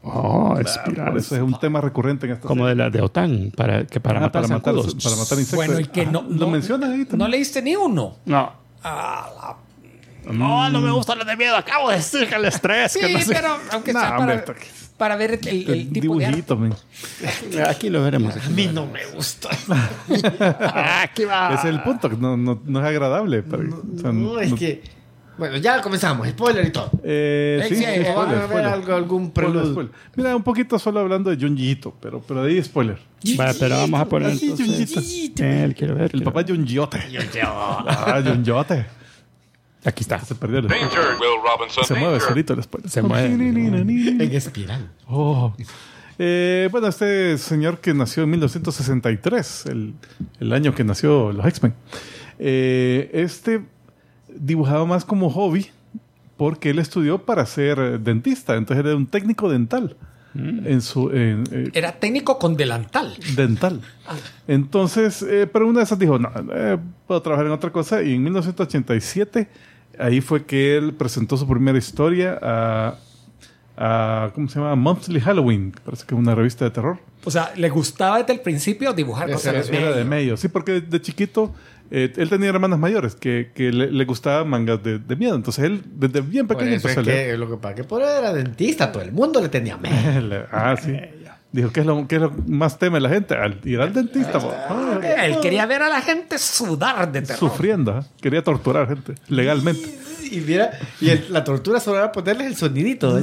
Oh, 0.02 0.56
espiral. 0.58 1.16
eso 1.16 1.34
es 1.36 1.42
un 1.42 1.58
tema 1.58 1.80
recurrente 1.80 2.26
en 2.26 2.32
esta 2.32 2.46
Como 2.48 2.66
de 2.66 2.74
la 2.74 2.88
de 2.90 3.00
OTAN, 3.00 3.52
para, 3.56 3.84
que 3.86 4.00
para 4.00 4.18
Ah, 4.18 4.22
matar 4.22 4.42
para 4.42 4.54
matar, 4.54 4.74
para 4.74 5.16
matar 5.16 5.38
insectos. 5.38 5.54
Bueno, 5.66 5.80
y 5.80 5.84
que 5.86 6.06
no, 6.06 6.20
Ah, 6.20 6.26
Lo 6.28 6.46
no- 6.46 6.50
mencionan 6.50 6.92
ahí 6.92 7.04
también. 7.04 7.18
No 7.18 7.28
leíste 7.28 7.62
ni 7.62 7.76
uno. 7.76 8.16
No. 8.24 8.52
Ah, 8.82 9.56
No, 10.24 10.68
no 10.70 10.80
me 10.80 10.90
gusta 10.90 11.14
lo 11.14 11.24
de 11.24 11.36
miedo. 11.36 11.56
Acabo 11.56 11.90
de 11.90 11.96
decir 11.96 12.28
que 12.28 12.34
el 12.34 12.44
estrés. 12.44 12.92
Sí, 12.92 13.00
que 13.00 13.12
no 13.12 13.18
sé- 13.20 13.34
pero 13.34 13.56
aunque 13.72 13.92
sea 13.92 14.16
para, 14.16 14.44
para 14.98 15.16
ver 15.16 15.38
el, 15.42 15.48
el- 15.48 15.70
el 15.70 15.92
tipo 15.92 16.16
de 16.16 16.26
arte. 16.26 16.42
dibujito. 16.42 16.76
Aquí 17.68 17.88
lo 17.88 18.02
veremos. 18.02 18.34
A 18.36 18.48
mí 18.50 18.66
no 18.72 18.86
me 18.86 19.06
gusta. 19.06 19.48
Aquí 21.02 21.24
va. 21.24 21.54
Es 21.54 21.64
el 21.64 21.80
punto, 21.82 22.08
no, 22.10 22.36
no, 22.36 22.60
no 22.64 22.80
es 22.80 22.86
agradable. 22.86 23.42
pero- 23.42 23.82
o 23.96 23.98
sea, 24.00 24.12
No, 24.12 24.38
es 24.38 24.50
no- 24.50 24.56
que. 24.56 24.82
Bueno, 25.38 25.56
ya 25.58 25.80
comenzamos. 25.80 26.26
Spoiler 26.28 26.66
y 26.66 26.70
todo. 26.72 26.90
Eh, 27.04 27.60
Eh, 27.62 27.68
sí, 27.68 27.84
van 28.12 28.28
a 28.28 28.32
ver 28.32 28.44
spoiler. 28.48 28.66
algo- 28.72 28.94
algún 28.96 29.26
Spoiler, 29.28 29.52
preludio. 29.52 29.72
spoiler. 29.72 29.92
Mira, 30.16 30.34
un 30.36 30.42
poquito 30.42 30.78
solo 30.80 30.98
hablando 30.98 31.30
de 31.30 31.36
Junjiito, 31.36 31.94
pero, 32.00 32.20
pero 32.26 32.42
de 32.42 32.50
ahí 32.54 32.62
spoiler. 32.64 32.98
Vale, 33.36 33.54
pero 33.58 33.76
vamos 33.76 34.00
a 34.00 34.04
poner 34.06 34.32
Así, 34.32 34.50
entonces. 34.50 34.92
Junjito. 34.92 35.44
Él 35.44 35.74
quiero 35.76 35.94
ver. 35.94 36.04
El 36.06 36.10
quiero 36.10 36.24
papá 36.24 36.42
ver. 36.42 36.56
Junjiote. 36.56 36.98
Ah, 37.44 38.20
Junjiote. 38.26 38.86
Aquí 39.88 40.02
está. 40.02 40.20
Se 40.20 40.34
perdió 40.34 40.58
el 40.58 40.68
Danger, 40.68 41.16
Will 41.18 41.40
Robinson. 41.42 41.82
Se 41.82 41.94
mueve 41.94 42.12
danger. 42.12 42.28
solito 42.28 42.52
el 42.52 42.62
spoiler. 42.62 42.90
Se 42.90 43.00
mueve. 43.00 43.32
En 43.32 44.32
espiral. 44.32 44.90
Oh. 45.06 45.54
Eh, 46.18 46.68
bueno, 46.70 46.88
este 46.88 47.38
señor 47.38 47.78
que 47.78 47.94
nació 47.94 48.24
en 48.24 48.30
1963, 48.30 49.66
el, 49.66 49.94
el 50.40 50.52
año 50.52 50.74
que 50.74 50.84
nació 50.84 51.32
los 51.32 51.46
X-Men, 51.46 51.72
eh, 52.38 53.08
este 53.14 53.62
dibujaba 54.28 54.84
más 54.84 55.06
como 55.06 55.30
hobby 55.30 55.70
porque 56.36 56.70
él 56.70 56.80
estudió 56.80 57.24
para 57.24 57.46
ser 57.46 58.00
dentista, 58.00 58.56
entonces 58.56 58.84
era 58.84 58.94
un 58.94 59.06
técnico 59.06 59.48
dental. 59.48 59.96
En 60.34 60.82
su 60.82 61.10
en, 61.10 61.44
eh, 61.50 61.70
Era 61.72 61.92
técnico 61.92 62.38
con 62.38 62.56
delantal. 62.56 63.16
dental. 63.34 63.80
Entonces, 64.46 65.22
eh, 65.22 65.48
pero 65.52 65.66
una 65.66 65.80
de 65.80 65.84
esas 65.84 65.98
dijo, 65.98 66.18
no, 66.18 66.30
eh, 66.54 66.78
puedo 67.06 67.20
trabajar 67.22 67.46
en 67.46 67.52
otra 67.52 67.72
cosa. 67.72 68.02
Y 68.02 68.14
en 68.14 68.22
1987, 68.22 69.48
ahí 69.98 70.20
fue 70.20 70.44
que 70.44 70.76
él 70.76 70.94
presentó 70.94 71.36
su 71.36 71.46
primera 71.46 71.76
historia 71.78 72.38
a, 72.42 72.94
a 73.76 74.30
¿cómo 74.34 74.48
se 74.48 74.58
llama? 74.58 74.74
Monthly 74.74 75.20
Halloween, 75.20 75.72
parece 75.84 76.04
que 76.06 76.14
es 76.14 76.18
una 76.18 76.34
revista 76.34 76.64
de 76.64 76.70
terror. 76.70 76.98
O 77.24 77.30
sea, 77.30 77.52
le 77.56 77.68
gustaba 77.68 78.18
desde 78.18 78.32
el 78.32 78.40
principio 78.40 78.92
dibujar 78.92 79.30
cosas. 79.30 79.68
era- 79.68 79.78
Era 79.78 79.92
de 79.96 80.04
medio, 80.04 80.36
sí, 80.36 80.48
porque 80.48 80.80
de 80.80 81.00
chiquito 81.02 81.52
eh, 81.90 82.12
él 82.16 82.28
tenía 82.28 82.50
hermanas 82.50 82.78
mayores 82.78 83.14
que, 83.14 83.50
que 83.54 83.72
le, 83.72 83.90
le 83.90 84.04
gustaban 84.04 84.48
mangas 84.48 84.82
de, 84.82 84.98
de 84.98 85.16
miedo. 85.16 85.34
Entonces 85.34 85.64
él, 85.64 85.82
desde 85.94 86.20
bien 86.20 86.46
Por 86.46 86.58
pequeño, 86.58 86.76
es 86.76 86.82
empezó 86.84 87.00
a 87.00 87.02
leer. 87.02 87.32
que 87.32 87.38
lo 87.38 87.48
que 87.50 87.56
pasa 87.56 87.74
que 87.74 87.84
por 87.84 88.02
él 88.02 88.08
era 88.18 88.32
dentista, 88.32 88.92
todo 88.92 89.02
el 89.02 89.12
mundo 89.12 89.40
le 89.40 89.48
tenía 89.48 89.76
miedo. 89.78 90.46
Ah, 90.52 90.76
sí. 90.76 90.92
Dijo, 91.50 91.72
¿qué 91.72 91.80
es, 91.80 91.86
lo, 91.86 92.06
qué 92.06 92.16
es 92.16 92.20
lo 92.22 92.32
más 92.46 92.78
teme 92.78 93.00
la 93.00 93.08
gente? 93.08 93.34
Al 93.34 93.58
ir 93.64 93.80
al 93.80 93.92
dentista. 93.94 94.38
Ah, 94.68 95.24
Él 95.24 95.38
quería 95.40 95.64
ver 95.66 95.82
a 95.82 95.88
la 95.88 96.02
gente 96.02 96.36
sudar 96.38 97.10
de 97.10 97.22
terror. 97.22 97.38
sufriendo. 97.38 97.92
¿ah? 97.92 98.04
Quería 98.20 98.42
torturar 98.44 98.86
gente 98.88 99.14
legalmente. 99.28 99.98
Y 100.30 100.40
mira, 100.40 100.72
y 101.00 101.08
el- 101.08 101.32
la 101.32 101.42
tortura 101.44 101.80
solo 101.80 101.96
era 101.98 102.12
ponerles 102.12 102.48
el 102.48 102.56
sonidito. 102.56 103.18
¿eh? 103.18 103.22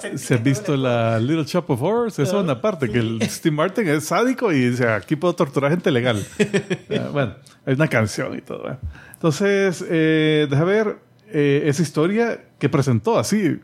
Sentí 0.00 0.18
¿Se 0.18 0.36
que 0.36 0.42
visto 0.42 0.76
la 0.76 1.18
Little 1.18 1.44
Shop 1.44 1.68
of 1.70 1.82
Horrors? 1.82 2.18
Esa 2.18 2.36
es 2.38 2.42
una 2.44 2.60
parte, 2.60 2.88
que 2.90 2.98
el 2.98 3.18
Steve 3.28 3.54
Martin 3.56 3.88
es 3.88 4.04
sádico 4.06 4.52
y 4.52 4.70
dice, 4.70 4.88
aquí 4.88 5.16
puedo 5.16 5.34
torturar 5.34 5.70
gente 5.70 5.90
legal. 5.90 6.24
Ah, 6.90 7.08
bueno, 7.12 7.34
hay 7.66 7.74
una 7.74 7.88
canción 7.88 8.36
y 8.36 8.40
todo. 8.40 8.62
bueno. 8.62 8.78
Entonces, 9.14 9.84
eh, 9.88 10.46
deja 10.48 10.64
ver, 10.64 10.96
eh, 11.28 11.62
esa 11.66 11.82
historia 11.82 12.40
que 12.58 12.68
presentó 12.68 13.18
así, 13.18 13.58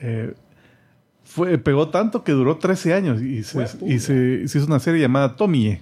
eh, 0.00 0.34
fue, 1.38 1.56
pegó 1.58 1.88
tanto 1.88 2.22
que 2.24 2.32
duró 2.32 2.58
13 2.58 2.92
años 2.94 3.22
y 3.22 3.42
se, 3.44 3.66
y 3.86 3.98
se- 4.00 4.46
se 4.48 4.58
hizo 4.58 4.66
una 4.66 4.78
serie 4.80 5.00
llamada 5.00 5.36
Tomie. 5.36 5.80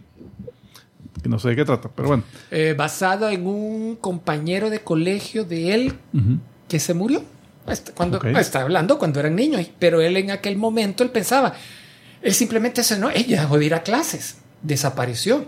Que 1.22 1.28
no 1.28 1.38
sé 1.38 1.48
de 1.48 1.56
qué 1.56 1.64
trata, 1.64 1.88
pero 1.94 2.08
bueno. 2.08 2.22
Eh, 2.50 2.74
basado 2.76 3.28
en 3.28 3.46
un 3.46 3.96
compañero 3.96 4.70
de 4.70 4.80
colegio 4.80 5.44
de 5.44 5.74
él 5.74 5.92
que 6.68 6.78
se 6.78 6.94
murió. 6.94 7.22
Está- 7.66 7.92
Cuando, 7.92 8.18
Ok. 8.18 8.26
Está 8.26 8.60
hablando 8.62 8.98
cuando 8.98 9.18
eran 9.18 9.34
niños, 9.34 9.68
pero 9.78 10.00
él 10.00 10.16
en 10.18 10.30
aquel 10.30 10.56
momento 10.56 11.02
él 11.02 11.10
pensaba, 11.10 11.54
él 12.22 12.32
simplemente 12.32 12.82
se 12.84 12.98
no, 12.98 13.10
ella 13.10 13.40
dejó 13.40 13.58
de 13.58 13.64
ir 13.64 13.74
a 13.74 13.82
clases, 13.82 14.36
desapareció. 14.62 15.46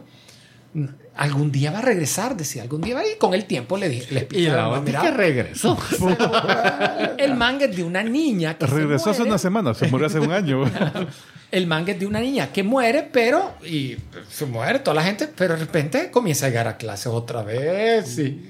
Algún 1.17 1.51
día 1.51 1.73
va 1.73 1.79
a 1.81 1.83
regresar, 1.83 2.37
decía, 2.37 2.63
algún 2.63 2.81
día 2.81 2.95
va 2.95 3.01
a 3.01 3.07
ir. 3.07 3.19
Con 3.19 3.35
el 3.35 3.45
tiempo 3.45 3.77
le 3.77 3.89
dije, 3.89 4.15
le 4.15 4.29
Y 4.39 4.47
la 4.47 4.69
otra 4.69 4.83
"Mira, 4.83 5.01
que 5.03 5.11
regresó. 5.11 5.77
el 7.19 7.35
manga 7.35 7.65
es 7.65 7.77
de 7.77 7.83
una 7.83 8.03
niña 8.05 8.57
que 8.57 8.67
se 8.67 8.73
Regresó 8.75 9.11
hace 9.11 9.23
una 9.25 9.39
semana, 9.39 9.75
se 9.75 9.89
murió 9.89 10.07
hace 10.07 10.21
un 10.21 10.31
año. 10.33 10.65
El 11.51 11.67
manga 11.67 11.93
es 11.93 11.99
de 11.99 12.05
una 12.07 12.21
niña 12.21 12.53
que 12.53 12.63
muere, 12.63 13.09
pero 13.11 13.55
y 13.67 13.97
se 14.29 14.45
muere 14.45 14.81
toda 14.81 14.97
la 14.97 15.03
gente, 15.03 15.29
pero 15.35 15.55
de 15.55 15.61
repente 15.61 16.11
comienza 16.11 16.45
a 16.45 16.51
llegar 16.51 16.69
a 16.69 16.77
clase 16.77 17.09
otra 17.09 17.43
vez 17.43 18.19
y, 18.19 18.47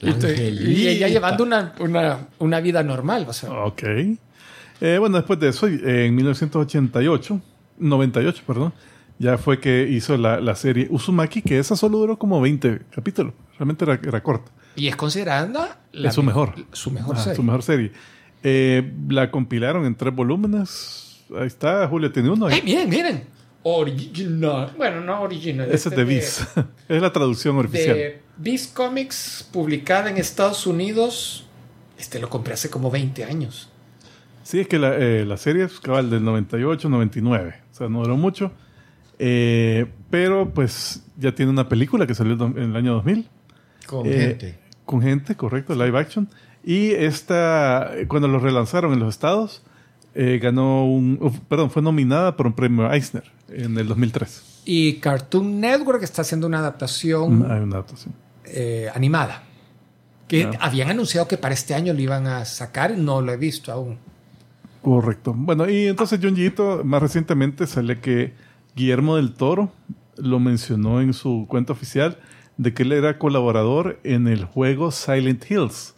y, 0.00 0.10
y 0.10 0.88
ella 0.88 1.08
llevando 1.08 1.42
una, 1.42 1.72
una, 1.80 2.28
una 2.38 2.60
vida 2.60 2.82
normal. 2.82 3.24
O 3.26 3.32
sea, 3.32 3.50
Ok. 3.50 3.82
Eh, 4.80 4.98
bueno, 4.98 5.16
después 5.16 5.40
de 5.40 5.48
eso, 5.48 5.66
en 5.66 6.14
1988, 6.14 7.40
98, 7.78 8.42
perdón, 8.46 8.74
ya 9.18 9.38
fue 9.38 9.60
que 9.60 9.88
hizo 9.88 10.16
la, 10.16 10.40
la 10.40 10.54
serie 10.54 10.88
Uzumaki, 10.90 11.42
que 11.42 11.58
esa 11.58 11.76
solo 11.76 11.98
duró 11.98 12.18
como 12.18 12.40
20 12.40 12.80
capítulos. 12.90 13.32
Realmente 13.58 13.84
era, 13.84 14.00
era 14.02 14.22
corta. 14.22 14.50
Y 14.76 14.88
es 14.88 14.96
considerada 14.96 15.78
la 15.92 16.08
es 16.08 16.14
su 16.14 16.22
mejor. 16.22 16.54
Su 16.72 16.90
mejor 16.90 17.16
Ah, 17.16 17.20
serie. 17.20 17.36
Su 17.36 17.42
mejor 17.42 17.62
serie. 17.62 17.92
Eh, 18.42 18.92
la 19.08 19.30
compilaron 19.30 19.86
en 19.86 19.94
tres 19.94 20.14
volúmenes. 20.14 21.24
Ahí 21.38 21.46
está, 21.46 21.86
Julio 21.88 22.10
tiene 22.12 22.30
uno. 22.30 22.50
¡Eh, 22.50 22.60
miren, 22.64 22.88
miren! 22.88 23.24
Original. 23.62 24.72
Bueno, 24.76 25.00
no 25.00 25.22
original. 25.22 25.66
Ese 25.66 25.74
es 25.76 25.86
este 25.86 25.96
de 25.96 26.04
Viz. 26.04 26.46
es 26.88 27.00
la 27.02 27.12
traducción 27.12 27.56
oficial. 27.58 27.96
De 27.96 28.20
Viz 28.36 28.66
Comics, 28.68 29.48
publicada 29.52 30.10
en 30.10 30.18
Estados 30.18 30.66
Unidos. 30.66 31.46
Este 31.98 32.18
lo 32.18 32.28
compré 32.28 32.54
hace 32.54 32.68
como 32.68 32.90
20 32.90 33.24
años. 33.24 33.70
Sí, 34.42 34.60
es 34.60 34.68
que 34.68 34.78
la, 34.78 34.94
eh, 34.96 35.24
la 35.24 35.36
serie 35.38 35.64
es 35.64 35.80
cabal 35.80 36.10
del 36.10 36.22
98, 36.24 36.88
99. 36.88 37.54
O 37.70 37.74
sea, 37.74 37.88
no 37.88 38.00
duró 38.02 38.16
mucho. 38.16 38.52
Eh, 39.18 39.86
pero 40.10 40.50
pues 40.52 41.02
ya 41.16 41.34
tiene 41.34 41.50
una 41.52 41.68
película 41.68 42.06
que 42.06 42.14
salió 42.14 42.34
en 42.46 42.58
el 42.58 42.76
año 42.76 42.94
2000. 42.94 43.28
Con 43.86 44.06
Eh, 44.06 44.12
gente. 44.12 44.58
Con 44.84 45.00
gente, 45.02 45.34
correcto, 45.36 45.74
live 45.74 45.98
action. 45.98 46.28
Y 46.64 46.90
esta, 46.92 47.90
cuando 48.08 48.28
lo 48.28 48.38
relanzaron 48.38 48.92
en 48.92 48.98
los 49.00 49.10
estados, 49.10 49.62
eh, 50.14 50.38
ganó 50.42 50.86
un, 50.86 51.18
uf, 51.20 51.38
perdón, 51.48 51.70
fue 51.70 51.82
nominada 51.82 52.36
por 52.36 52.46
un 52.46 52.52
premio 52.54 52.90
Eisner 52.92 53.24
en 53.48 53.76
el 53.78 53.86
2003. 53.88 54.62
Y 54.64 54.94
Cartoon 54.94 55.60
Network 55.60 56.02
está 56.02 56.22
haciendo 56.22 56.46
una 56.46 56.58
adaptación 56.60 57.46
Hay 57.50 57.60
una 57.60 57.76
adaptación. 57.76 58.14
eh, 58.46 58.88
animada. 58.94 59.42
Que 60.28 60.44
Ah. 60.44 60.52
habían 60.60 60.88
anunciado 60.90 61.28
que 61.28 61.36
para 61.36 61.52
este 61.54 61.74
año 61.74 61.92
lo 61.92 62.00
iban 62.00 62.26
a 62.26 62.44
sacar, 62.46 62.96
no 62.96 63.20
lo 63.20 63.32
he 63.32 63.36
visto 63.36 63.70
aún. 63.72 63.98
Correcto. 64.82 65.34
Bueno, 65.36 65.68
y 65.68 65.86
entonces 65.86 66.18
Junji 66.22 66.46
Ito, 66.46 66.82
más 66.84 67.02
recientemente 67.02 67.66
sale 67.66 68.00
que 68.00 68.32
Guillermo 68.76 69.16
del 69.16 69.32
Toro 69.32 69.70
lo 70.16 70.38
mencionó 70.40 71.00
en 71.00 71.12
su 71.12 71.46
cuenta 71.48 71.72
oficial 71.72 72.18
de 72.56 72.72
que 72.72 72.82
él 72.84 72.92
era 72.92 73.18
colaborador 73.18 73.98
en 74.04 74.28
el 74.28 74.44
juego 74.44 74.90
Silent 74.90 75.50
Hills 75.50 75.94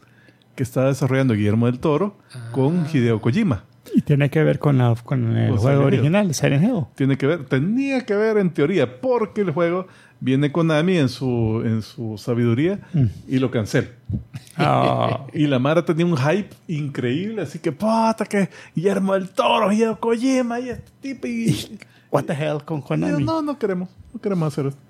que 0.55 0.63
está 0.63 0.87
desarrollando 0.87 1.35
Guillermo 1.35 1.67
del 1.67 1.79
Toro 1.79 2.17
con 2.53 2.87
Hideo 2.93 3.21
Kojima. 3.21 3.65
Y 3.95 4.01
tiene 4.03 4.31
que 4.31 4.43
ver 4.43 4.59
con, 4.59 4.79
la, 4.79 4.95
con 5.05 5.37
el 5.37 5.51
Con 5.51 5.59
juego 5.59 5.79
Silent 5.79 5.81
Hill. 5.81 5.99
original, 6.01 6.35
Silent 6.35 6.65
Hill. 6.65 6.85
Tiene 6.95 7.17
que 7.19 7.27
ver, 7.27 7.45
tenía 7.45 8.05
que 8.05 8.15
ver 8.15 8.39
en 8.39 8.51
teoría, 8.51 9.01
porque 9.01 9.43
el 9.43 9.51
juego 9.53 9.87
viene 10.19 10.51
Konami 10.51 10.97
en 10.97 11.09
su, 11.11 11.63
en 11.65 11.83
su 11.83 12.17
sabiduría 12.19 12.81
y 13.29 13.39
lo 13.39 13.51
cancela. 13.51 13.89
Ah, 14.59 15.27
Y 15.35 15.47
la 15.49 15.59
Mara 15.59 15.85
tenía 15.85 16.07
un 16.07 16.17
hype 16.17 16.49
increíble, 16.67 17.43
así 17.43 17.59
que 17.59 17.73
puta 17.73 18.25
que 18.27 18.49
Guillermo 18.75 19.13
del 19.13 19.29
Toro, 19.29 19.71
Hideo 19.71 20.01
Kojima 20.01 20.59
y 20.61 20.71
este 20.71 20.91
tipo 21.03 21.27
y... 21.27 21.79
what 22.11 22.25
the 22.25 22.33
hell 22.35 22.63
con 22.65 22.81
Konami. 22.83 23.23
no, 23.25 23.43
no 23.43 23.59
queremos, 23.59 23.89
no 24.13 24.21
queremos 24.21 24.49
hacer 24.53 24.67
esto. 24.67 24.81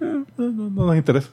Eh, 0.00 0.24
No, 0.36 0.50
no, 0.50 0.70
no 0.70 0.86
nos 0.86 0.96
interesa. 0.96 1.28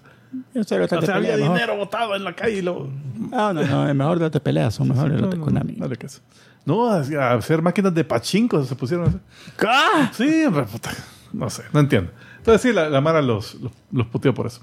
Yo 0.53 0.63
sé, 0.63 0.79
O 0.79 0.87
sea, 0.87 0.97
había 0.97 1.13
peleas, 1.33 1.39
mejor. 1.39 1.53
dinero 1.55 1.77
botado 1.77 2.15
en 2.15 2.23
la 2.23 2.33
calle 2.35 2.57
y 2.59 2.61
lo... 2.61 2.87
Ah, 3.33 3.51
no, 3.53 3.63
no, 3.65 3.89
es 3.89 3.93
mejor 3.95 4.17
de 4.19 4.29
te 4.29 4.39
peleas, 4.39 4.73
son 4.75 4.87
mejores 4.87 5.13
No, 5.15 5.21
los 5.21 5.29
de 5.31 5.37
no, 5.37 5.43
Konami. 5.43 5.73
dale 5.77 5.97
caso. 5.97 6.21
No, 6.65 6.87
a 6.89 7.33
hacer 7.33 7.61
máquinas 7.61 7.93
de 7.93 8.03
pachinko 8.03 8.63
se 8.63 8.75
pusieron 8.75 9.05
a 9.05 9.09
hacer. 9.09 9.19
¡Ah! 9.67 10.11
Sí, 10.15 10.43
puta, 10.71 10.91
no 11.33 11.49
sé, 11.49 11.63
no 11.73 11.79
entiendo. 11.81 12.11
Entonces 12.37 12.61
sí, 12.61 12.71
la, 12.71 12.87
la 12.89 13.01
Mara 13.01 13.21
los, 13.21 13.55
los, 13.55 13.71
los 13.91 14.07
puteó 14.07 14.33
por 14.33 14.47
eso. 14.47 14.61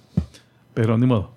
Pero 0.74 0.96
ni 0.96 1.06
modo. 1.06 1.32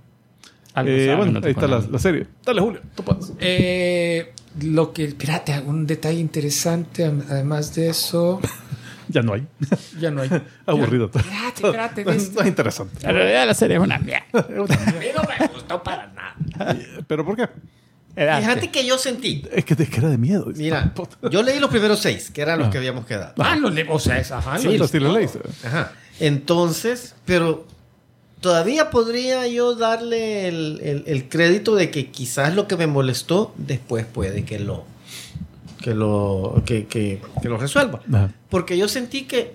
Algo 0.74 0.91
Eh, 0.91 1.14
bueno, 1.16 1.41
ahí 1.44 1.52
está 1.52 1.68
la, 1.68 1.80
la 1.91 1.99
serie. 1.99 2.28
Dale, 2.45 2.62
Julio, 2.62 2.80
tú 2.95 3.03
puedes. 3.03 3.34
Eh, 3.40 4.34
lo 4.62 4.94
que, 4.94 5.03
espérate, 5.06 5.60
un 5.60 5.86
detalle 5.88 6.20
interesante, 6.20 7.06
además 7.06 7.76
de 7.76 7.90
eso, 7.90 8.40
Ya 9.12 9.22
no 9.22 9.34
hay. 9.34 9.48
ya 10.00 10.10
no 10.12 10.22
hay. 10.22 10.30
Aburrido. 10.66 11.06
Espérate, 11.14 11.66
espérate, 11.68 12.06
No, 12.06 12.12
no 12.14 12.42
es 12.42 12.48
interesante. 12.48 13.08
En 13.08 13.14
realidad 13.16 13.46
la 13.48 13.54
serie 13.54 13.78
es 13.78 13.84
una 13.84 14.00
mierda. 14.00 14.26
A 14.34 14.42
mí 14.48 15.06
no 15.16 15.22
me 15.40 15.48
gustó 15.48 15.84
para 15.84 16.08
nada. 16.08 16.76
¿Pero 17.08 17.26
por 17.26 17.36
qué? 17.36 17.48
Era 18.16 18.40
Fíjate 18.40 18.70
que 18.72 18.86
yo 18.86 18.98
sentí. 18.98 19.46
Es 19.54 19.64
que 19.64 19.76
te 19.76 19.88
queda 19.88 20.10
de 20.10 20.18
miedo. 20.18 20.48
Mira, 20.56 20.94
yo 21.32 21.42
leí 21.44 21.60
los 21.60 21.70
primeros 21.70 22.00
seis, 22.00 22.30
que 22.30 22.42
eran 22.42 22.60
los 22.60 22.68
que 22.70 22.78
habíamos 22.78 23.06
quedado. 23.06 23.34
Ah, 23.40 23.56
lo 23.56 23.70
le- 23.70 23.88
o 23.90 24.00
sea, 24.00 24.18
es, 24.20 24.32
ajá, 24.32 24.58
Sí, 24.58 24.68
lo- 24.74 24.80
los 24.80 24.92
tiros 24.92 25.14
leíste. 25.14 25.40
Ajá. 25.66 25.94
Entonces, 26.20 27.16
pero 27.26 27.66
todavía 28.42 28.90
podría 28.90 29.48
yo 29.48 29.76
darle 29.76 30.48
el, 30.48 30.80
el- 30.84 31.04
el 31.08 31.30
crédito 31.30 31.76
de 31.76 31.90
que 31.92 32.08
quizás 32.12 32.54
lo 32.56 32.68
que 32.68 32.76
me 32.76 32.88
molestó 32.88 33.54
después 33.58 34.06
puede 34.06 34.44
que 34.44 34.60
lo 34.60 34.86
que 35.82 35.94
lo 35.95 36.62
que, 36.66 36.86
que- 36.88 37.22
que 37.41 37.49
lo 37.49 37.58
resuelva. 37.58 37.99
Ajá. 38.14 38.32
Porque 38.49 38.78
yo 38.78 38.88
sentí 38.88 39.24
que 39.24 39.53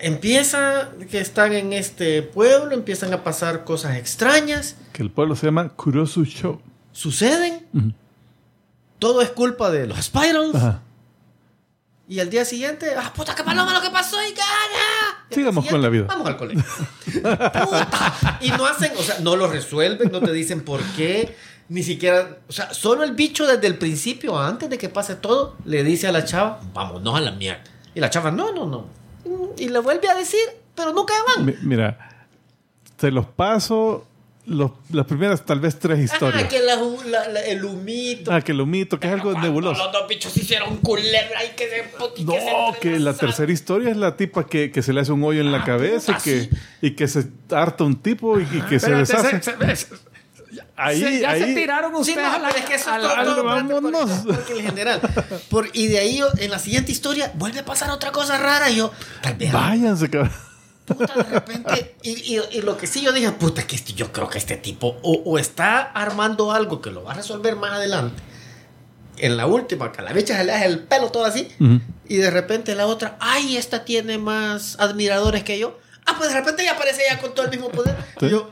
empieza 0.00 0.90
que 1.10 1.20
están 1.20 1.52
en 1.52 1.72
este 1.72 2.22
pueblo, 2.22 2.74
empiezan 2.74 3.12
a 3.12 3.22
pasar 3.24 3.64
cosas 3.64 3.96
extrañas, 3.96 4.76
Que 4.92 5.02
el 5.02 5.10
pueblo 5.10 5.36
se 5.36 5.46
llama 5.46 5.68
Kurosu 5.70 6.24
Show. 6.24 6.60
suceden, 6.92 7.66
Ujú. 7.74 7.92
todo 8.98 9.20
es 9.20 9.30
culpa 9.30 9.70
de 9.70 9.86
los 9.86 9.98
Spirals. 10.02 10.54
Ajá. 10.54 10.80
Y 12.06 12.20
al 12.20 12.28
día 12.28 12.44
siguiente, 12.44 12.86
¡ah, 12.98 13.12
puta, 13.16 13.34
qué 13.34 13.42
paloma 13.42 13.72
lo 13.72 13.80
que 13.80 13.88
pasó 13.90 14.16
y 14.22 14.30
gana! 14.32 15.24
Y 15.30 15.34
Sigamos 15.36 15.66
con 15.66 15.80
la 15.80 15.88
vida. 15.88 16.04
Vamos 16.06 16.26
al 16.28 16.36
colegio. 16.36 16.62
Puta. 17.06 18.38
Y 18.42 18.50
no 18.50 18.66
hacen, 18.66 18.92
o 18.98 19.02
sea, 19.02 19.20
no 19.20 19.36
lo 19.36 19.46
resuelven, 19.48 20.12
no 20.12 20.20
te 20.20 20.30
dicen 20.32 20.60
por 20.62 20.82
qué, 20.96 21.34
ni 21.68 21.82
siquiera, 21.82 22.38
o 22.48 22.52
sea, 22.52 22.72
solo 22.74 23.04
el 23.04 23.12
bicho 23.12 23.46
desde 23.46 23.66
el 23.66 23.78
principio, 23.78 24.38
antes 24.38 24.68
de 24.70 24.78
que 24.78 24.88
pase 24.88 25.16
todo, 25.16 25.56
le 25.64 25.82
dice 25.82 26.06
a 26.06 26.12
la 26.12 26.24
chava, 26.24 26.60
vámonos 26.72 27.16
a 27.16 27.20
la 27.20 27.30
mierda. 27.32 27.62
Y 27.94 28.00
la 28.00 28.10
chava, 28.10 28.30
no, 28.30 28.52
no, 28.52 28.66
no. 28.66 28.86
Y 29.56 29.68
le 29.68 29.78
vuelve 29.78 30.08
a 30.08 30.14
decir, 30.14 30.40
pero 30.74 30.92
nunca 30.92 31.14
van. 31.36 31.46
Mi- 31.46 31.54
Mira, 31.62 32.26
te 32.96 33.10
los 33.10 33.26
paso 33.26 34.06
los, 34.46 34.72
las 34.90 35.06
primeras 35.06 35.46
tal 35.46 35.60
vez 35.60 35.78
tres 35.78 35.98
historias. 36.00 36.42
Ah, 36.44 36.48
que 36.48 36.60
la 36.60 36.76
hu- 36.76 37.02
la- 37.04 37.28
la- 37.28 37.40
el 37.46 37.64
humito. 37.64 38.30
Ah, 38.30 38.42
que 38.42 38.52
lo 38.52 38.66
mito, 38.66 39.00
que 39.00 39.06
es 39.06 39.12
algo 39.14 39.32
nebuloso. 39.40 39.82
Los 39.82 39.92
dos 39.92 40.06
bichos 40.06 40.36
hicieron 40.36 40.76
culebra 40.78 41.42
y 41.46 41.56
que 41.56 41.66
se 41.66 42.24
No, 42.24 42.34
que 42.78 42.98
la 42.98 43.14
tercera 43.14 43.50
historia 43.50 43.90
es 43.90 43.96
la 43.96 44.16
tipa 44.16 44.44
que, 44.46 44.70
que 44.70 44.82
se 44.82 44.92
le 44.92 45.00
hace 45.00 45.12
un 45.12 45.24
hoyo 45.24 45.40
en 45.40 45.50
la 45.50 45.64
cabeza 45.64 46.12
y 46.12 46.22
que, 46.22 46.40
sí. 46.42 46.50
y 46.82 46.90
que 46.90 47.08
se 47.08 47.24
harta 47.50 47.84
un 47.84 47.96
tipo 47.96 48.38
y, 48.38 48.42
y 48.42 48.60
que 48.68 48.78
se 48.78 48.90
deshace. 48.94 49.40
se- 49.42 49.76
se- 49.76 49.94
ahí, 50.76 51.00
se- 51.00 51.20
ya 51.20 51.30
ahí, 51.30 51.40
se 51.42 51.54
tiraron 51.54 51.92
Sí, 52.04 52.10
ustedes 52.12 52.28
no, 52.28 52.34
a 52.34 52.38
la, 52.38 52.50
es 52.50 52.64
que 52.64 52.74
eso 52.74 52.90
a 52.90 52.98
la- 52.98 53.08
todo, 53.24 53.42
la- 53.44 53.58
espérate, 53.58 53.74
porque- 53.74 53.90
vámonos. 53.90 54.48
en 54.50 54.62
general. 54.66 55.00
Por, 55.50 55.68
y 55.72 55.86
de 55.88 55.98
ahí, 55.98 56.18
yo, 56.18 56.28
en 56.38 56.50
la 56.50 56.58
siguiente 56.58 56.92
historia, 56.92 57.30
vuelve 57.34 57.60
a 57.60 57.64
pasar 57.64 57.90
otra 57.90 58.12
cosa 58.12 58.38
rara. 58.38 58.70
Y 58.70 58.76
yo, 58.76 58.90
tal 59.22 59.34
vez, 59.34 59.52
váyanse, 59.52 60.08
cabrón. 60.10 60.32
puta, 60.86 61.14
de 61.14 61.22
repente. 61.22 61.96
Y, 62.02 62.36
y- 62.36 62.40
y 62.52 62.60
lo 62.62 62.76
que 62.76 62.86
sí 62.86 63.00
yo 63.00 63.12
dije, 63.12 63.30
puta, 63.32 63.66
que 63.66 63.74
este- 63.76 63.94
yo 63.94 64.12
creo 64.12 64.28
que 64.28 64.38
este 64.38 64.56
tipo 64.56 64.96
o, 65.02 65.22
o 65.24 65.38
está 65.38 65.80
armando 65.80 66.52
algo 66.52 66.80
que 66.82 66.90
lo 66.90 67.02
va 67.04 67.12
a 67.12 67.14
resolver 67.14 67.56
más 67.56 67.72
adelante. 67.72 68.22
En 69.16 69.36
la 69.36 69.46
última, 69.46 69.92
que 69.92 70.00
a 70.00 70.02
la 70.02 70.12
bicha 70.12 70.36
se 70.36 70.44
le 70.44 70.52
hace 70.52 70.66
el 70.66 70.80
pelo 70.80 71.10
todo 71.10 71.24
así. 71.24 71.48
Ujú. 71.60 71.80
Y 72.08 72.16
de 72.16 72.30
repente 72.30 72.74
la 72.74 72.86
otra, 72.86 73.16
ay, 73.20 73.56
esta 73.56 73.84
tiene 73.84 74.18
más 74.18 74.76
admiradores 74.80 75.44
que 75.44 75.58
yo. 75.58 75.78
Ah, 76.04 76.16
pues 76.18 76.30
de 76.30 76.34
repente 76.40 76.64
ya 76.64 76.72
aparece 76.72 77.02
ya 77.08 77.18
con 77.18 77.32
todo 77.32 77.44
el 77.46 77.50
mismo 77.52 77.70
poder. 77.70 77.96
Sí. 78.18 78.26
Y 78.26 78.30
yo, 78.30 78.50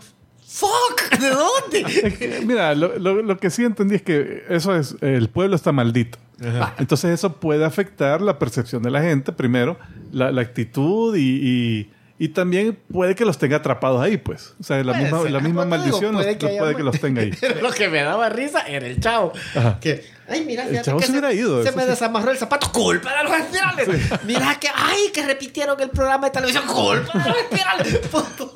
fuck, 0.53 1.19
¿de 1.19 1.31
dónde? 1.31 2.43
Mira, 2.47 2.75
lo, 2.75 2.99
lo- 2.99 3.23
lo 3.23 3.39
que 3.39 3.51
sí 3.51 3.65
entendí 3.65 3.97
es 3.97 4.03
que 4.03 4.45
eso 4.49 4.77
es, 4.77 4.97
el 5.01 5.29
pueblo 5.29 5.57
está 5.57 5.73
maldito. 5.73 6.19
Va. 6.45 6.75
Entonces 6.79 7.11
eso 7.13 7.35
puede 7.37 7.65
afectar 7.65 8.21
la 8.21 8.39
percepción 8.39 8.83
de 8.83 8.91
la 8.91 9.01
gente, 9.01 9.33
primero, 9.33 9.79
la, 10.13 10.31
la 10.33 10.43
actitud 10.43 11.17
y, 11.17 11.21
y- 11.21 11.91
y 12.19 12.29
también 12.29 12.79
puede 12.93 13.15
que 13.17 13.25
los 13.25 13.37
tenga 13.39 13.57
atrapados 13.57 14.01
ahí, 14.01 14.17
pues. 14.17 14.55
O 14.61 14.63
sea, 14.63 14.77
la 14.85 14.93
Puede 14.93 15.05
misma, 15.05 15.31
la 15.31 15.41
misma 15.41 15.63
te 15.63 15.69
digo, 15.69 15.77
maldición 15.85 16.13
los- 16.13 16.23
puede 16.23 16.39
que 16.39 16.47
puede, 16.59 16.77
que 16.77 16.83
los 16.85 17.01
tenga 17.01 17.23
ahí. 17.23 17.33
Pero 17.41 17.61
lo 17.63 17.71
que 17.73 17.89
me 17.89 18.03
daba 18.03 18.29
risa 18.29 18.61
era 18.61 18.87
el 18.87 19.01
chavo. 19.01 19.33
Ajá. 19.57 19.79
Que, 19.81 20.05
ay, 20.33 20.45
mira, 20.45 20.63
El 20.65 20.71
fíjate 20.71 20.87
chavo 20.87 20.99
que 21.01 21.07
se 21.07 21.13
hubiera 21.13 21.33
ido, 21.33 21.63
Se 21.63 21.69
eso 21.69 21.77
me 21.77 21.85
sí. 21.85 21.91
desamarró 21.91 22.31
el 22.31 22.37
zapato. 22.39 22.71
Culpa 22.73 23.11
de 23.17 23.25
los 23.25 23.39
espirales. 23.39 24.23
Mira 24.25 24.59
que, 24.59 24.69
ay, 24.75 25.11
que 25.13 25.25
repitieron 25.27 25.81
el 25.81 25.91
programa 25.91 26.27
de 26.27 26.33
televisión. 26.33 26.65
Culpa 26.67 27.19
de 27.19 27.29
los 27.29 27.39
espirales. 27.39 28.01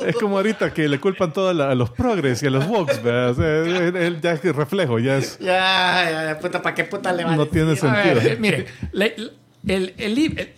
Es 0.07 0.17
como 0.17 0.37
ahorita 0.37 0.73
que 0.73 0.89
le 0.89 0.99
culpan 1.01 1.33
todo 1.33 1.49
a, 1.51 1.75
los 1.75 1.91
progres 1.91 2.43
y 2.43 2.47
a 2.47 2.51
los 2.51 2.67
Vox, 2.67 3.03
¿verdad? 3.03 3.31
O 3.31 3.35
sea, 3.35 4.11
ya 4.21 4.33
es 4.33 4.57
reflejo, 4.57 4.99
ya 4.99 5.19
es... 5.19 5.39
ya, 5.39 6.11
ya, 6.11 6.25
ya, 6.33 6.39
puta, 6.39 6.63
¿para 6.63 6.75
qué 6.75 6.85
puta 6.85 7.13
le 7.13 7.25
va 7.25 7.37
No 7.37 7.47
tiene 7.47 7.73
A 7.73 7.77
sentido. 7.77 8.15
ver, 8.17 8.39
mire, 8.41 8.67
el- 8.93 9.33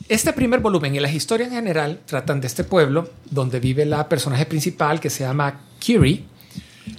este 0.09 0.33
primer 0.33 0.61
volumen 0.61 0.95
y 0.95 1.01
las 1.01 1.13
historias 1.13 1.49
en 1.49 1.55
general 1.55 2.01
tratan 2.05 2.41
de 2.41 2.47
este 2.47 2.65
pueblo 2.65 3.09
donde 3.31 3.59
vive 3.61 3.87
la 3.87 4.09
personaje 4.09 4.45
principal 4.47 5.01
que 5.01 5.11
se 5.11 5.25
llama 5.25 5.61
Kiri. 5.79 6.27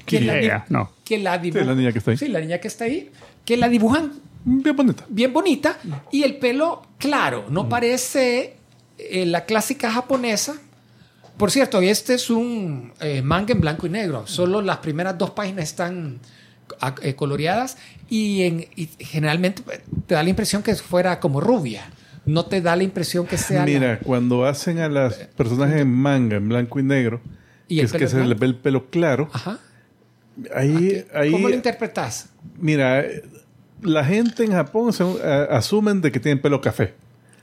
Que 0.06 0.22
la, 0.22 0.66
no. 0.70 0.92
que 1.04 1.18
la 1.18 1.42
Sí, 1.42 1.52
la 1.52 1.76
niña 1.76 1.92
que 1.92 2.00
está 2.00 2.12
ahí. 2.12 2.18
Sí, 2.18 2.28
la 2.28 2.40
niña 2.40 2.58
que 2.60 2.68
está 2.68 2.86
ahí. 2.86 3.12
Que 3.50 3.58
la 3.58 3.68
dibujan 3.68 4.12
Bien 4.46 4.76
bonita. 4.76 5.06
bien 5.10 5.34
bonita 5.34 5.80
y 6.12 6.22
el 6.22 6.38
pelo 6.38 6.84
claro, 7.00 7.46
no 7.50 7.68
parece 7.68 8.58
eh, 9.00 9.26
la 9.26 9.46
clásica 9.46 9.92
japonesa. 9.92 10.54
Por 11.36 11.50
cierto, 11.50 11.82
este 11.82 12.14
es 12.14 12.30
un 12.30 12.94
eh, 13.02 13.24
manga 13.24 13.54
en 13.54 13.60
blanco 13.62 13.88
y 13.88 13.90
negro. 13.90 14.28
Solo 14.28 14.62
las 14.62 14.78
primeras 14.78 15.18
dos 15.18 15.32
páginas 15.32 15.64
están 15.64 16.20
eh, 17.02 17.16
coloreadas 17.16 17.78
y, 18.08 18.44
en, 18.44 18.68
y 18.76 18.88
generalmente 19.00 19.64
te 20.06 20.14
da 20.14 20.22
la 20.22 20.30
impresión 20.30 20.62
que 20.62 20.76
fuera 20.76 21.20
como 21.20 21.42
rubia. 21.42 21.90
No 22.28 22.46
te 22.46 22.62
da 22.62 22.76
la 22.76 22.84
impresión 22.84 23.26
que 23.26 23.38
sea. 23.40 23.62
la- 23.62 23.66
Mira, 23.66 24.00
cuando 24.00 24.46
hacen 24.46 24.78
a 24.78 24.90
las 24.90 25.16
personajes 25.36 25.82
en 25.82 25.92
manga, 25.92 26.38
en 26.38 26.48
blanco 26.50 26.80
y 26.80 26.84
negro, 26.84 27.20
¿Y 27.68 27.78
que 27.80 27.86
es 27.86 27.94
que 27.94 28.08
se 28.08 28.24
les 28.24 28.38
ve 28.40 28.46
el 28.46 28.56
pelo 28.56 28.90
claro, 28.92 29.28
Ajá. 29.34 29.58
Ahí, 30.56 31.06
ahí 31.14 31.32
¿Cómo 31.32 31.50
lo 31.50 31.56
interpretas? 31.56 32.30
mira, 32.60 33.04
la 33.82 34.04
gente 34.04 34.44
en 34.44 34.52
Japón 34.52 34.94
se, 34.94 35.04
a- 35.04 35.44
asumen 35.58 36.02
de 36.02 36.12
que 36.12 36.20
tienen 36.20 36.42
pelo 36.42 36.62
café. 36.62 36.94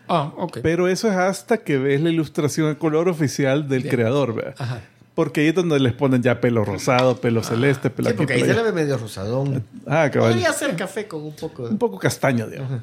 Ah, 0.08 0.32
ok. 0.36 0.58
Pero 0.62 0.86
eso 0.88 1.08
es 1.08 1.14
hasta 1.16 1.58
que 1.58 1.78
ves 1.78 2.00
la 2.00 2.10
ilustración 2.10 2.70
a 2.70 2.78
color 2.78 3.08
oficial 3.08 3.68
del 3.68 3.82
Bien. 3.82 3.94
creador, 3.94 4.34
¿verdad? 4.34 4.54
Ajá. 4.58 4.80
Porque 5.14 5.40
ahí 5.40 5.46
es 5.48 5.54
donde 5.54 5.80
les 5.80 5.94
ponen 5.94 6.22
ya 6.22 6.40
pelo 6.42 6.64
rosado, 6.64 7.16
pelo 7.20 7.42
celeste, 7.42 7.88
pelo 7.90 8.08
Sí, 8.08 8.12
aquí, 8.12 8.16
porque 8.18 8.34
ahí 8.34 8.40
se 8.44 8.52
le 8.54 8.62
ve 8.62 8.72
medio 8.72 8.98
rosadón. 8.98 9.64
Ah, 9.86 10.10
cabal. 10.12 10.32
Podría 10.32 10.52
ser 10.52 10.76
café 10.76 11.08
con 11.08 11.22
un 11.22 11.34
poco 11.34 11.64
de... 11.64 11.70
Un 11.70 11.78
poco 11.78 11.98
castaño, 11.98 12.46
digamos. 12.46 12.82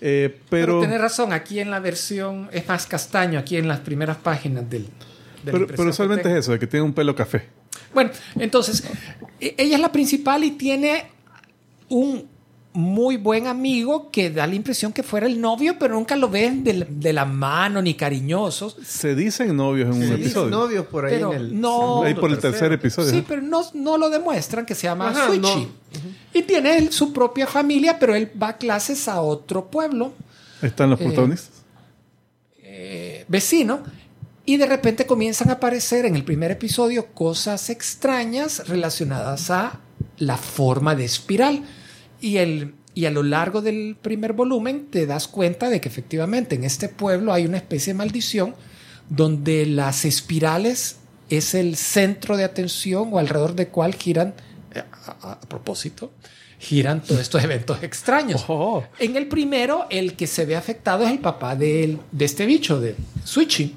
Eh, 0.00 0.36
Pero, 0.50 0.66
pero, 0.78 0.80
tenés 0.80 1.00
razón, 1.00 1.32
aquí 1.32 1.60
en 1.60 1.70
la 1.70 1.78
versión 1.80 2.48
es 2.52 2.66
más 2.68 2.86
castaño, 2.86 3.38
aquí 3.38 3.56
en 3.56 3.66
las 3.68 3.80
primeras 3.80 4.16
páginas 4.16 4.68
del. 4.68 4.82
de 4.84 4.88
la 4.88 5.52
pero, 5.52 5.58
pero 5.66 5.76
tengo. 5.76 6.14
es 6.14 6.26
eso, 6.36 6.52
de 6.52 6.58
que 6.58 6.66
tiene 6.66 6.84
un 6.84 6.92
pelo 6.92 7.14
café. 7.14 7.46
Bueno, 7.94 8.10
entonces, 8.38 8.84
e- 9.40 9.54
ella 9.58 9.76
es 9.76 9.80
la 9.80 9.92
principal 9.92 10.44
y 10.44 10.52
tiene 10.52 11.06
un 11.88 12.26
muy 12.74 13.16
buen 13.16 13.46
amigo 13.48 14.10
que 14.10 14.30
da 14.30 14.46
la 14.46 14.54
impresión 14.54 14.92
que 14.92 15.02
fuera 15.02 15.26
el 15.26 15.40
novio, 15.40 15.76
pero 15.80 15.94
nunca 15.94 16.14
lo 16.14 16.28
ven 16.28 16.62
de, 16.62 16.74
la- 16.74 16.86
de 16.88 17.12
la 17.12 17.24
mano 17.24 17.82
ni 17.82 17.94
cariñosos. 17.94 18.76
Se 18.84 19.14
dicen 19.16 19.56
novios 19.56 19.88
en 19.96 20.02
un 20.02 20.08
Sí, 20.08 20.14
episodio. 20.22 20.50
novios 20.50 20.86
por 20.86 21.06
ahí 21.06 21.14
Pero 21.14 21.32
en 21.32 21.38
el... 21.40 21.60
no- 21.60 22.02
Ahí 22.04 22.14
por 22.14 22.30
el 22.30 22.38
tercer 22.38 22.72
episodio. 22.72 23.10
Sí, 23.10 23.24
pero 23.26 23.42
no, 23.42 23.62
no 23.74 23.98
lo 23.98 24.10
demuestran 24.10 24.64
que 24.66 24.74
se 24.76 24.82
llama 24.86 25.08
Ajá, 25.10 25.26
Suichi. 25.26 25.40
no. 25.40 25.66
Y 26.34 26.42
tiene 26.42 26.76
él 26.76 26.92
su 26.92 27.12
propia 27.12 27.46
familia, 27.46 27.98
pero 27.98 28.14
él 28.14 28.30
va 28.40 28.48
a 28.48 28.56
clases 28.58 29.08
a 29.08 29.22
otro 29.22 29.64
pueblo 29.70 30.12
están 30.62 30.90
los 30.90 31.00
Eh, 31.00 31.04
protagonistas. 31.04 31.50
eh, 32.62 33.24
vecino. 33.28 33.80
Y 34.48 34.56
de 34.56 34.64
repente 34.64 35.04
comienzan 35.04 35.50
a 35.50 35.54
aparecer 35.60 36.06
en 36.06 36.16
el 36.16 36.24
primer 36.24 36.50
episodio 36.50 37.08
cosas 37.12 37.68
extrañas 37.68 38.66
relacionadas 38.66 39.50
a 39.50 39.80
la 40.16 40.38
forma 40.38 40.94
de 40.94 41.04
espiral. 41.04 41.64
Y, 42.22 42.38
el, 42.38 42.72
y 42.94 43.04
a 43.04 43.10
lo 43.10 43.22
largo 43.22 43.60
del 43.60 43.94
primer 44.00 44.32
volumen 44.32 44.86
te 44.90 45.04
das 45.04 45.28
cuenta 45.28 45.68
de 45.68 45.82
que 45.82 45.90
efectivamente 45.90 46.54
en 46.54 46.64
este 46.64 46.88
pueblo 46.88 47.34
hay 47.34 47.44
una 47.44 47.58
especie 47.58 47.92
de 47.92 47.98
maldición 47.98 48.54
donde 49.10 49.66
las 49.66 50.06
espirales 50.06 50.96
es 51.28 51.54
el 51.54 51.76
centro 51.76 52.38
de 52.38 52.44
atención 52.44 53.10
o 53.12 53.18
alrededor 53.18 53.54
de 53.54 53.68
cual 53.68 53.94
giran, 53.96 54.32
eh, 54.74 54.82
a, 55.06 55.28
a- 55.28 55.32
a 55.32 55.40
propósito, 55.40 56.10
giran 56.58 57.02
todos 57.02 57.20
estos 57.20 57.44
eventos 57.48 57.82
extraños. 57.82 58.46
Oh. 58.48 58.82
En 58.98 59.14
el 59.16 59.26
primero, 59.28 59.86
el 59.90 60.14
que 60.14 60.26
se 60.26 60.46
ve 60.46 60.56
afectado 60.56 61.04
es 61.04 61.10
el 61.10 61.18
papá 61.18 61.54
del- 61.54 61.98
de 62.12 62.24
este 62.24 62.46
bicho, 62.46 62.80
de 62.80 62.96
Suichi. 63.24 63.74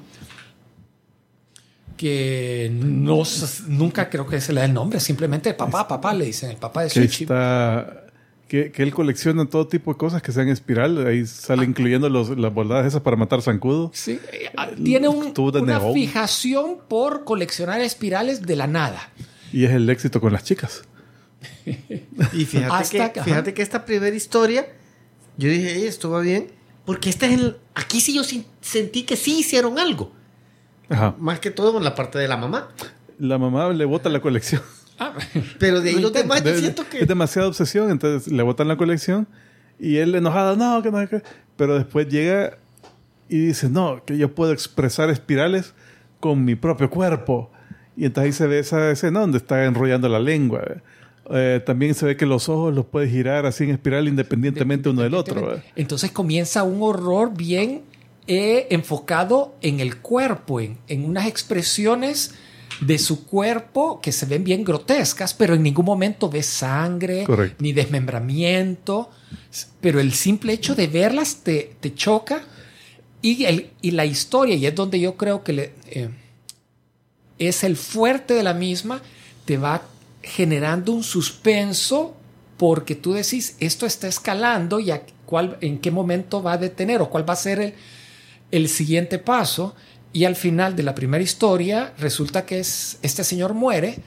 Que 2.02 2.68
no, 2.74 3.22
nunca 3.68 4.10
creo 4.10 4.26
que 4.26 4.40
se 4.40 4.52
le 4.52 4.60
dé 4.62 4.66
el 4.66 4.74
nombre, 4.74 4.98
simplemente 4.98 5.54
papá, 5.54 5.86
papá 5.86 6.12
le 6.12 6.24
dicen, 6.24 6.50
el 6.50 6.56
papá 6.56 6.82
de 6.82 6.88
que 6.88 6.94
Suichi. 6.94 7.22
está 7.24 8.06
que, 8.48 8.72
que 8.72 8.82
él 8.82 8.92
colecciona 8.92 9.46
todo 9.48 9.68
tipo 9.68 9.92
de 9.92 9.98
cosas 9.98 10.20
que 10.20 10.32
sean 10.32 10.48
espiral 10.48 11.06
ahí 11.06 11.22
Ah. 11.22 11.26
sale 11.26 11.64
incluyendo 11.64 12.08
los, 12.08 12.36
las 12.36 12.52
bordades 12.52 12.88
esas 12.88 13.02
para 13.02 13.16
matar 13.16 13.40
zancudos 13.40 13.90
Sí, 13.96 14.18
ah, 14.56 14.68
tiene 14.82 15.06
un- 15.06 15.32
una 15.38 15.80
fijación 15.92 16.78
por 16.88 17.22
coleccionar 17.22 17.80
espirales 17.80 18.42
de 18.42 18.56
la 18.56 18.66
nada. 18.66 19.08
y 19.52 19.64
es 19.64 19.70
el 19.70 19.88
éxito 19.88 20.20
con 20.20 20.32
las 20.32 20.42
chicas 20.42 20.82
Y 22.32 22.44
fíjate, 22.46 22.72
Hasta 22.74 23.12
que, 23.12 23.20
que- 23.20 23.24
fíjate 23.24 23.54
que 23.54 23.62
esta 23.62 23.84
primera 23.84 24.14
historia, 24.16 24.66
yo 25.36 25.48
dije, 25.48 25.76
"Ey, 25.76 25.84
esto 25.86 26.10
va 26.10 26.20
bien. 26.20 26.48
Porque 26.84 27.10
esta 27.10 27.26
es 27.26 27.34
el, 27.34 27.56
aquí 27.76 28.00
sí 28.00 28.12
yo 28.12 28.22
sentí 28.60 29.04
que 29.04 29.14
sí 29.16 29.38
hicieron 29.38 29.78
algo. 29.78 30.12
Ajá. 30.92 31.14
Más 31.18 31.40
que 31.40 31.50
todo 31.50 31.76
en 31.78 31.84
la 31.84 31.94
parte 31.94 32.18
de 32.18 32.28
la 32.28 32.36
mamá. 32.36 32.68
la 33.18 33.38
mamá 33.38 33.68
le 33.72 33.84
bota 33.84 34.08
la 34.08 34.20
colección 34.20 34.62
Ah, 34.98 35.14
Pero 35.58 35.80
de 35.80 35.90
ahí 35.90 35.94
Lo 35.96 36.02
los 36.02 36.12
demás 36.12 36.44
yo 36.44 36.54
siento 36.56 36.84
que... 36.88 37.00
es 37.00 37.08
demasiada 37.08 37.48
obsesión 37.48 37.90
entonces 37.90 38.30
le 38.30 38.42
botan 38.42 38.68
la 38.68 38.76
colección 38.76 39.26
y 39.80 39.96
él 39.96 40.14
enojado 40.14 40.54
no 40.56 40.80
que 40.82 40.90
no 40.90 41.08
que-". 41.08 41.22
pero 41.56 41.74
después 41.76 42.08
llega 42.08 42.58
y 43.28 43.38
dice 43.46 43.68
no 43.68 44.04
que 44.04 44.16
yo 44.18 44.34
puedo 44.34 44.52
expresar 44.52 45.08
espirales 45.10 45.74
con 46.20 46.44
mi 46.44 46.54
propio 46.54 46.88
cuerpo 46.90 47.50
y 47.96 48.04
entonces 48.04 48.26
ahí 48.26 48.32
se 48.32 48.46
ve 48.46 48.58
esa 48.60 48.90
escena 48.90 49.20
donde 49.20 49.38
está 49.38 49.64
enrollando 49.64 50.08
la 50.08 50.20
lengua 50.20 50.62
Eh, 51.30 51.60
también 51.64 51.94
se 51.94 52.04
ve 52.04 52.16
que 52.16 52.26
los 52.26 52.48
ojos 52.48 52.74
los 52.74 52.84
puede 52.84 53.08
girar 53.08 53.46
así 53.46 53.62
en 53.64 53.70
espiral 53.70 54.08
independientemente 54.08 54.88
uno 54.90 55.02
del 55.02 55.14
otro 55.14 55.40
¿verdad? 55.46 55.62
Entonces 55.76 56.10
comienza 56.10 56.64
un 56.64 56.82
horror 56.82 57.32
bien 57.34 57.82
eh, 58.26 58.68
enfocado 58.70 59.54
en 59.62 59.80
el 59.80 59.98
cuerpo, 59.98 60.60
en, 60.60 60.78
en 60.88 61.04
unas 61.04 61.26
expresiones 61.26 62.34
de 62.80 62.98
su 62.98 63.26
cuerpo 63.26 64.00
que 64.00 64.12
se 64.12 64.26
ven 64.26 64.44
bien 64.44 64.64
grotescas, 64.64 65.34
pero 65.34 65.54
en 65.54 65.62
ningún 65.62 65.84
momento 65.84 66.28
ves 66.28 66.46
sangre 66.46 67.24
Correcto. 67.24 67.56
ni 67.60 67.72
desmembramiento, 67.72 69.10
pero 69.80 70.00
el 70.00 70.12
simple 70.12 70.52
hecho 70.52 70.74
de 70.74 70.88
verlas 70.88 71.42
te, 71.42 71.76
te 71.80 71.94
choca 71.94 72.42
y, 73.20 73.44
el, 73.44 73.70
y 73.80 73.92
la 73.92 74.04
historia, 74.04 74.56
y 74.56 74.66
es 74.66 74.74
donde 74.74 74.98
yo 74.98 75.16
creo 75.16 75.44
que 75.44 75.52
le, 75.52 75.72
eh, 75.86 76.10
es 77.38 77.62
el 77.64 77.76
fuerte 77.76 78.34
de 78.34 78.42
la 78.42 78.54
misma, 78.54 79.00
te 79.44 79.58
va 79.58 79.82
generando 80.22 80.92
un 80.92 81.04
suspenso 81.04 82.16
porque 82.56 82.94
tú 82.94 83.12
decís, 83.12 83.56
esto 83.60 83.86
está 83.86 84.08
escalando 84.08 84.80
y 84.80 84.90
a 84.90 85.02
cuál, 85.26 85.56
en 85.60 85.78
qué 85.78 85.90
momento 85.90 86.42
va 86.42 86.54
a 86.54 86.58
detener 86.58 87.00
o 87.00 87.10
cuál 87.10 87.28
va 87.28 87.34
a 87.34 87.36
ser 87.36 87.60
el, 87.60 87.74
el 88.52 88.68
siguiente 88.68 89.18
paso. 89.18 89.74
Y 90.12 90.24
al 90.24 90.36
final 90.36 90.76
de 90.76 90.84
la 90.84 90.94
primera 90.94 91.24
historia 91.24 91.94
resulta 91.98 92.46
que 92.46 92.60
es, 92.60 92.98
este 93.02 93.24
señor 93.24 93.54
muere 93.54 93.98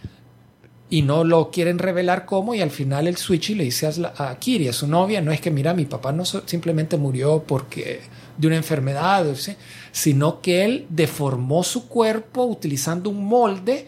y 0.90 1.02
no 1.02 1.24
lo 1.24 1.50
quieren 1.50 1.80
revelar 1.80 2.26
cómo 2.26 2.54
y 2.54 2.62
al 2.62 2.70
final 2.70 3.08
el 3.08 3.18
Switchy 3.18 3.56
le 3.56 3.64
dice 3.64 3.90
a, 4.18 4.36
Kiri, 4.38 4.68
a 4.68 4.74
su 4.74 4.88
novia, 4.88 5.20
no 5.20 5.32
es 5.32 5.42
que 5.42 5.50
mira, 5.50 5.74
mi 5.74 5.86
papá 5.86 6.12
no 6.12 6.24
simplemente 6.26 6.96
murió 6.96 7.44
porque 7.46 8.02
de 8.38 8.48
una 8.48 8.56
enfermedad, 8.56 9.26
¿sí? 9.36 9.56
sino 9.92 10.42
que 10.42 10.64
él 10.64 10.86
deformó 10.90 11.64
su 11.64 11.88
cuerpo 11.88 12.46
utilizando 12.46 13.10
un 13.10 13.26
molde 13.26 13.88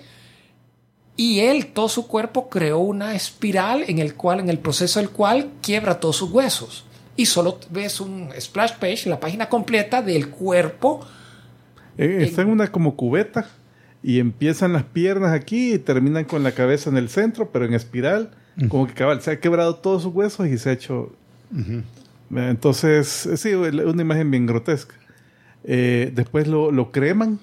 y 1.16 1.40
él, 1.40 1.68
todo 1.68 1.90
su 1.90 2.08
cuerpo, 2.08 2.48
creó 2.48 2.78
una 2.78 3.16
espiral 3.16 3.84
en 3.88 3.98
el 3.98 4.14
cual, 4.14 4.40
en 4.40 4.50
el 4.50 4.60
proceso 4.60 5.00
del 5.00 5.10
cual 5.10 5.50
quiebra 5.62 6.00
todos 6.00 6.18
sus 6.18 6.32
huesos. 6.32 6.86
Y 7.18 7.26
solo 7.26 7.60
ves 7.72 8.00
un 8.00 8.30
splash 8.40 8.74
page, 8.80 9.10
la 9.10 9.20
página 9.20 9.50
completa 9.50 10.02
del 10.02 10.30
cuerpo. 10.30 11.06
Eh, 11.98 12.20
está 12.22 12.44
en 12.44 12.50
una 12.50 12.72
como 12.72 12.96
cubeta 12.96 13.50
y 14.04 14.20
empiezan 14.20 14.72
las 14.72 14.84
piernas 14.84 15.34
aquí 15.34 15.74
y 15.74 15.80
terminan 15.80 16.24
con 16.26 16.44
la 16.44 16.52
cabeza 16.54 16.90
en 16.90 16.98
el 16.98 17.10
centro, 17.10 17.52
pero 17.52 17.66
en 17.66 17.74
espiral, 17.74 18.30
como 18.70 18.88
que 18.88 18.94
cabal, 18.94 19.22
se 19.22 19.32
ha 19.32 19.40
quebrado 19.40 19.76
todos 19.76 20.04
sus 20.04 20.14
huesos 20.14 20.48
y 20.48 20.58
se 20.58 20.70
ha 20.70 20.74
hecho... 20.74 21.12
Eh, 21.56 21.82
Entonces, 22.30 23.26
eh, 23.26 23.38
sí, 23.38 23.54
una 23.54 24.02
imagen 24.02 24.30
bien 24.32 24.46
grotesca. 24.46 24.96
Eh, 25.64 26.12
después 26.16 26.48
lo, 26.48 26.72
lo 26.72 26.92
creman 26.92 27.40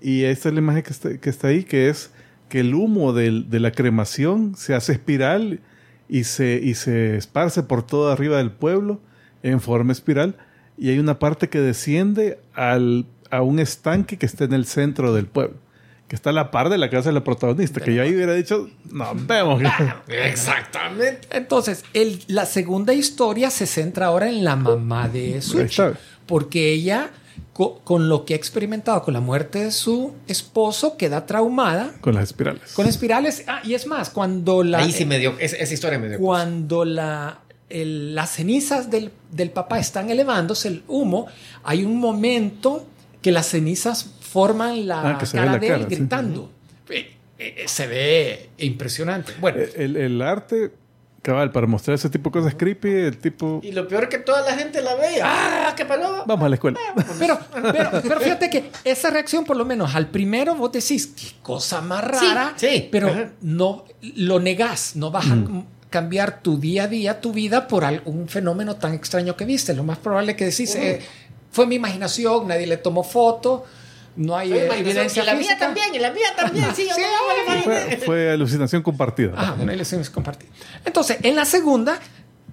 y 0.00 0.24
esta 0.24 0.48
es 0.50 0.54
la 0.54 0.60
imagen 0.60 0.82
que 0.82 0.90
está, 0.92 1.16
que 1.18 1.30
está 1.30 1.48
ahí, 1.48 1.64
que 1.64 1.88
es 1.88 2.10
que 2.50 2.60
el 2.60 2.74
humo 2.74 3.12
del- 3.14 3.48
de 3.50 3.58
la 3.60 3.72
cremación 3.72 4.54
se 4.56 4.74
hace 4.74 4.92
espiral 4.92 5.60
y 6.08 6.24
se, 6.24 6.60
y 6.62 6.74
se 6.74 7.16
esparce 7.16 7.62
por 7.62 7.84
todo 7.86 8.10
arriba 8.12 8.38
del 8.38 8.50
pueblo, 8.50 9.00
en 9.42 9.60
forma 9.60 9.92
espiral 9.92 10.36
y 10.78 10.88
hay 10.90 10.98
una 10.98 11.18
parte 11.18 11.48
que 11.48 11.60
desciende 11.60 12.38
al, 12.54 13.06
a 13.30 13.42
un 13.42 13.58
estanque 13.60 14.16
que 14.16 14.26
está 14.26 14.44
en 14.44 14.52
el 14.54 14.64
centro 14.66 15.12
del 15.14 15.26
pueblo, 15.26 15.56
que 16.08 16.16
está 16.16 16.30
a 16.30 16.32
la 16.32 16.50
par 16.50 16.68
de 16.68 16.78
la 16.78 16.90
casa 16.90 17.10
de 17.10 17.12
la 17.14 17.22
protagonista, 17.24 17.80
que 17.80 17.94
yo 17.94 18.02
ahí 18.02 18.14
hubiera 18.14 18.32
dicho, 18.34 18.68
no, 18.90 19.12
vemos. 19.14 19.62
Exactamente. 20.08 21.20
Entonces, 21.30 21.84
el- 21.92 22.22
la 22.26 22.46
segunda 22.46 22.92
historia 22.94 23.50
se 23.50 23.66
centra 23.66 24.06
ahora 24.06 24.28
en 24.28 24.44
la 24.44 24.56
mamá 24.56 25.08
de 25.08 25.36
está. 25.38 25.92
Porque 26.26 26.72
ella, 26.72 27.10
co- 27.52 27.80
con 27.84 28.08
lo 28.08 28.24
que 28.24 28.34
ha 28.34 28.36
experimentado 28.36 29.02
con 29.02 29.14
la 29.14 29.20
muerte 29.20 29.60
de 29.64 29.70
su 29.72 30.12
esposo, 30.28 30.96
queda 30.96 31.26
traumada 31.26 31.92
Con 32.00 32.14
las 32.14 32.24
espirales. 32.24 32.72
con 32.74 32.86
espirales. 32.86 33.44
Ah, 33.46 33.60
y 33.64 33.74
es 33.74 33.86
más, 33.86 34.10
cuando 34.10 34.62
la. 34.62 34.78
Ahí 34.78 34.92
sí 34.92 35.04
me 35.04 35.18
dio, 35.18 35.34
esa, 35.38 35.56
esa 35.56 35.74
historia 35.74 35.98
me 35.98 36.08
dio. 36.08 36.18
Cuando 36.18 36.84
la, 36.84 37.40
el- 37.70 38.14
las 38.14 38.30
cenizas 38.30 38.90
del, 38.90 39.10
del 39.32 39.50
papá 39.50 39.78
están 39.78 40.10
elevándose, 40.10 40.68
el 40.68 40.82
humo, 40.88 41.26
hay 41.62 41.84
un 41.84 41.96
momento 41.98 42.86
que 43.22 43.32
las 43.32 43.46
cenizas 43.48 44.10
forman 44.20 44.86
la 44.86 45.10
Ah, 45.16 45.18
cara 45.32 45.52
la 45.52 45.58
de 45.58 45.66
él 45.66 45.72
cara, 45.74 45.88
sí. 45.88 45.94
gritando. 45.96 46.50
Eh, 46.90 47.10
eh, 47.38 47.64
se 47.66 47.86
ve 47.86 48.50
impresionante. 48.58 49.32
Bueno, 49.40 49.58
Eh, 49.60 49.72
El, 49.76 49.96
el 49.96 50.22
arte, 50.22 50.70
cabal, 51.24 51.50
para 51.50 51.66
mostrar 51.66 51.94
ese 51.96 52.08
tipo 52.10 52.28
de 52.30 52.34
cosas 52.34 52.54
creepy, 52.54 52.88
el 52.88 53.18
tipo... 53.18 53.60
Y 53.64 53.72
lo 53.72 53.88
peor 53.88 54.04
es 54.04 54.08
que 54.10 54.18
toda 54.18 54.42
la 54.42 54.52
gente 54.56 54.80
la 54.82 54.94
ve. 54.94 55.20
¡Ah, 55.22 55.72
qué 55.76 55.84
paloma! 55.84 56.22
Vamos 56.26 56.44
a 56.44 56.48
la 56.50 56.54
escuela. 56.54 56.78
pero, 57.18 57.38
pero, 57.72 57.90
pero 58.02 58.20
fíjate 58.20 58.50
que 58.50 58.70
esa 58.84 59.10
reacción, 59.10 59.44
por 59.44 59.56
lo 59.56 59.64
menos 59.64 59.94
al 59.94 60.08
primero, 60.08 60.54
vos 60.54 60.70
decís, 60.70 61.06
qué 61.16 61.32
cosa 61.42 61.80
más 61.80 62.04
rara, 62.04 62.52
Sí, 62.56 62.68
sí. 62.68 62.88
pero 62.92 63.08
Ajá. 63.08 63.30
no 63.40 63.84
lo 64.02 64.38
negás, 64.38 64.94
no 64.96 65.10
vas 65.10 65.26
a 65.26 65.36
cambiar 65.90 66.42
tu 66.42 66.58
día 66.58 66.84
a 66.84 66.88
día, 66.88 67.20
tu 67.20 67.32
vida, 67.32 67.68
por 67.68 67.84
algún 67.84 68.28
fenómeno 68.28 68.76
tan 68.76 68.92
extraño 68.94 69.36
que 69.36 69.44
viste. 69.44 69.74
Lo 69.74 69.82
más 69.82 69.96
probable 69.98 70.32
es 70.32 70.36
que 70.38 70.44
decís, 70.44 70.74
eh, 70.74 71.00
fue 71.50 71.66
mi 71.66 71.76
imaginación, 71.76 72.48
nadie 72.48 72.66
le 72.66 72.76
tomó 72.76 73.02
foto, 73.02 73.64
no 74.16 74.36
hay 74.36 74.52
eh, 74.52 74.68
evidencia 74.78 75.22
y 75.22 75.26
la 75.26 75.34
mía 75.34 75.56
también, 75.58 75.94
y 75.94 75.98
la 75.98 76.10
mía 76.12 76.28
también. 76.36 76.66
Sí, 76.74 76.86
yo 76.88 76.94
Sí. 76.94 77.02
no 77.02 77.52
me 77.52 77.56
lo 77.56 77.62
Fue, 77.62 77.96
fue 78.04 78.30
alucinación 78.30 78.82
compartida. 78.82 79.32
Ah, 79.36 79.56
una 79.60 79.72
es 79.74 80.10
compartida. 80.10 80.50
Entonces, 80.84 81.18
en 81.22 81.34
la 81.36 81.44
segunda, 81.44 81.98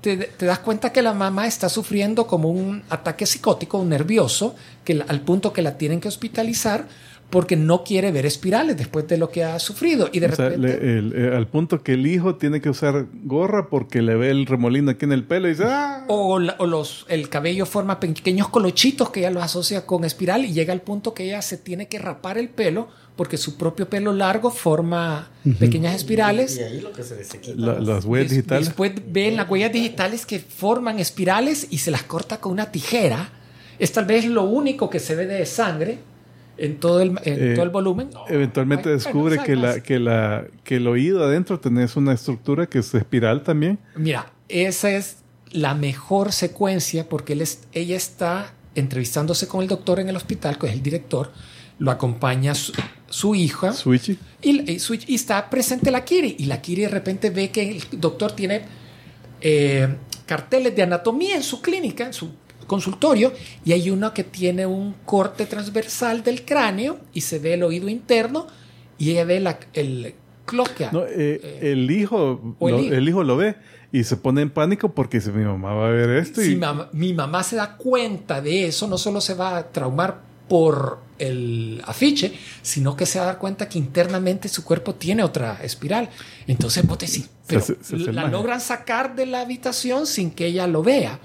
te, 0.01 0.17
te 0.17 0.45
das 0.45 0.59
cuenta 0.59 0.91
que 0.91 1.01
la 1.01 1.13
mamá 1.13 1.45
está 1.47 1.69
sufriendo 1.69 2.25
como 2.25 2.49
un 2.49 2.83
ataque 2.89 3.25
psicótico, 3.25 3.77
un 3.77 3.89
nervioso, 3.89 4.55
que 4.83 4.95
la- 4.95 5.05
al 5.07 5.21
punto 5.21 5.53
que 5.53 5.61
la 5.61 5.77
tienen 5.77 5.99
que 6.01 6.07
hospitalizar 6.07 6.85
porque 7.31 7.55
no 7.55 7.83
quiere 7.83 8.11
ver 8.11 8.25
espirales 8.27 8.77
después 8.77 9.07
de 9.07 9.17
lo 9.17 9.29
que 9.29 9.43
ha 9.43 9.57
sufrido. 9.57 10.09
Y 10.11 10.19
de 10.19 10.27
O 10.27 10.35
sea, 10.35 10.49
repente... 10.49 10.67
le- 10.79 10.97
el- 10.99 11.13
eh, 11.15 11.35
al 11.35 11.47
punto 11.47 11.81
que 11.81 11.93
el 11.93 12.05
hijo 12.05 12.35
tiene 12.35 12.61
que 12.61 12.69
usar 12.69 13.07
gorra 13.23 13.67
porque 13.69 14.01
le 14.03 14.15
ve 14.15 14.29
el 14.29 14.45
remolino 14.45 14.91
aquí 14.91 15.05
en 15.05 15.13
el 15.13 15.23
pelo 15.23 15.47
y 15.47 15.51
dice, 15.51 15.63
¡ah! 15.65 16.03
O, 16.07 16.37
la- 16.37 16.55
o 16.59 16.67
los, 16.67 17.05
el 17.09 17.29
cabello 17.29 17.65
forma 17.65 17.99
pequeños 17.99 18.49
colochitos 18.49 19.09
que 19.09 19.21
ella 19.21 19.31
los 19.31 19.41
asocia 19.43 19.85
con 19.85 20.03
espiral 20.05 20.45
y 20.45 20.53
llega 20.53 20.73
al 20.73 20.81
punto 20.81 21.13
que 21.13 21.23
ella 21.23 21.41
se 21.41 21.57
tiene 21.57 21.87
que 21.87 21.97
rapar 21.97 22.37
el 22.37 22.49
pelo 22.49 22.89
porque 23.15 23.37
su 23.37 23.57
propio 23.57 23.87
pelo 23.89 24.13
largo 24.13 24.51
forma 24.51 25.29
pequeñas 25.59 25.95
espirales. 25.95 26.57
Y 26.57 26.63
ahí 26.63 26.81
lo 26.81 26.91
que 26.91 27.03
se 27.03 27.15
les 27.15 27.29
quita. 27.29 27.53
La- 27.55 27.79
las 27.79 28.05
huellas 28.05 28.29
Des- 28.29 28.37
digitales. 28.37 28.65
Después 28.67 28.91
ven 29.07 29.35
las 29.37 29.49
huellas 29.49 29.71
digitales 29.71 30.25
que 30.25 30.39
forman 30.39 30.99
espirales 30.99 31.67
y 31.69 31.77
se 31.77 31.91
las 31.91 32.03
corta 32.03 32.39
con 32.41 32.51
una 32.51 32.71
tijera. 32.71 33.29
Es 33.79 33.91
tal 33.93 34.05
vez 34.05 34.25
lo 34.25 34.43
único 34.43 34.89
que 34.89 34.99
se 34.99 35.15
ve 35.15 35.25
de 35.27 35.45
sangre 35.45 35.99
en 36.63 36.79
todo 36.79 37.01
el, 37.01 37.09
en 37.23 37.51
Eh, 37.51 37.53
todo 37.55 37.63
el 37.65 37.71
volumen. 37.71 38.09
Eventualmente 38.29 38.89
Ay, 38.89 38.95
descubre 38.95 39.35
bueno, 39.37 39.43
que, 39.45 39.55
la, 39.55 39.79
que, 39.81 39.99
la, 39.99 40.45
que 40.63 40.75
el 40.75 40.87
oído 40.87 41.23
adentro 41.23 41.59
tenés 41.59 41.95
una 41.95 42.13
estructura 42.13 42.67
que 42.67 42.79
es 42.79 42.93
espiral 42.93 43.41
también. 43.43 43.79
Mira, 43.95 44.31
esa 44.47 44.91
es 44.91 45.17
la 45.51 45.73
mejor 45.73 46.31
secuencia 46.31 47.09
porque 47.09 47.33
él 47.33 47.41
es- 47.41 47.63
ella 47.73 47.97
está 47.97 48.53
entrevistándose 48.75 49.47
con 49.47 49.61
el 49.61 49.67
doctor 49.67 49.99
en 49.99 50.07
el 50.09 50.15
hospital, 50.15 50.57
que 50.57 50.67
es 50.67 50.73
el 50.73 50.81
director, 50.83 51.31
lo 51.79 51.89
acompaña 51.91 52.53
su, 52.55 52.71
su 53.09 53.33
hija 53.35 53.73
Switchy. 53.73 54.17
y, 54.41 54.71
y 54.73 54.79
su- 54.79 54.93
y 54.93 55.15
está 55.15 55.49
presente 55.49 55.89
la 55.91 56.05
Kiri 56.05 56.35
y 56.37 56.45
la 56.45 56.61
Kiri 56.61 56.83
de 56.83 56.89
repente 56.89 57.31
ve 57.31 57.49
que 57.49 57.69
el 57.71 57.83
doctor 57.99 58.31
tiene 58.33 58.61
eh, 59.41 59.87
carteles 60.27 60.75
de 60.75 60.83
anatomía 60.83 61.35
en 61.35 61.43
su 61.43 61.61
clínica, 61.61 62.05
en 62.05 62.13
su 62.13 62.29
consultorio, 62.71 63.33
y 63.65 63.73
hay 63.73 63.89
uno 63.89 64.13
que 64.13 64.23
tiene 64.23 64.65
un 64.65 64.93
corte 65.05 65.45
transversal 65.45 66.23
del 66.23 66.45
cráneo 66.45 66.99
y 67.13 67.19
se 67.21 67.37
ve 67.39 67.55
el 67.55 67.63
oído 67.63 67.89
interno 67.89 68.47
y 68.97 69.11
ella 69.11 69.25
ve 69.25 69.39
la, 69.41 69.59
el 69.73 70.15
cloquea. 70.45 70.89
No, 70.93 71.03
eh, 71.05 71.59
el 71.61 71.91
hijo 71.91 72.55
el 72.61 72.71
lo, 72.71 72.79
hijo. 72.79 72.93
el 72.95 73.09
hijo 73.09 73.23
lo 73.25 73.35
ve 73.35 73.55
y 73.91 74.05
se 74.05 74.15
pone 74.15 74.41
en 74.41 74.49
pánico 74.49 74.93
porque 74.93 75.17
dice, 75.19 75.31
mi 75.33 75.43
mamá 75.43 75.73
va 75.73 75.87
a 75.87 75.91
ver 75.91 76.09
esto. 76.11 76.39
Si 76.41 76.53
y, 76.53 76.61
mi 76.93 77.13
mamá 77.13 77.43
se 77.43 77.57
da 77.57 77.75
cuenta 77.75 78.41
de 78.41 78.67
eso, 78.67 78.87
no 78.87 78.97
solo 78.97 79.19
se 79.19 79.33
va 79.33 79.57
a 79.57 79.63
traumar 79.71 80.21
por 80.47 80.99
el 81.19 81.81
afiche, 81.85 82.33
sino 82.61 82.95
que 82.95 83.05
se 83.05 83.19
va 83.19 83.25
a 83.25 83.27
dar 83.27 83.37
cuenta 83.37 83.67
que 83.69 83.77
internamente 83.79 84.49
su 84.49 84.63
cuerpo 84.63 84.95
tiene 84.95 85.23
otra 85.23 85.59
espiral. 85.63 86.09
Entonces, 86.47 86.85
vos 86.85 86.97
decís, 86.99 87.29
pero 87.47 87.61
se- 87.61 87.75
se 87.81 87.95
hace 87.95 88.11
la 88.13 88.23
magia. 88.23 88.37
logran 88.37 88.59
sacar 88.61 89.15
de 89.15 89.25
la 89.27 89.41
habitación 89.41 90.05
sin 90.07 90.31
que 90.31 90.45
ella 90.47 90.67
lo 90.67 90.83
vea. 90.83 91.19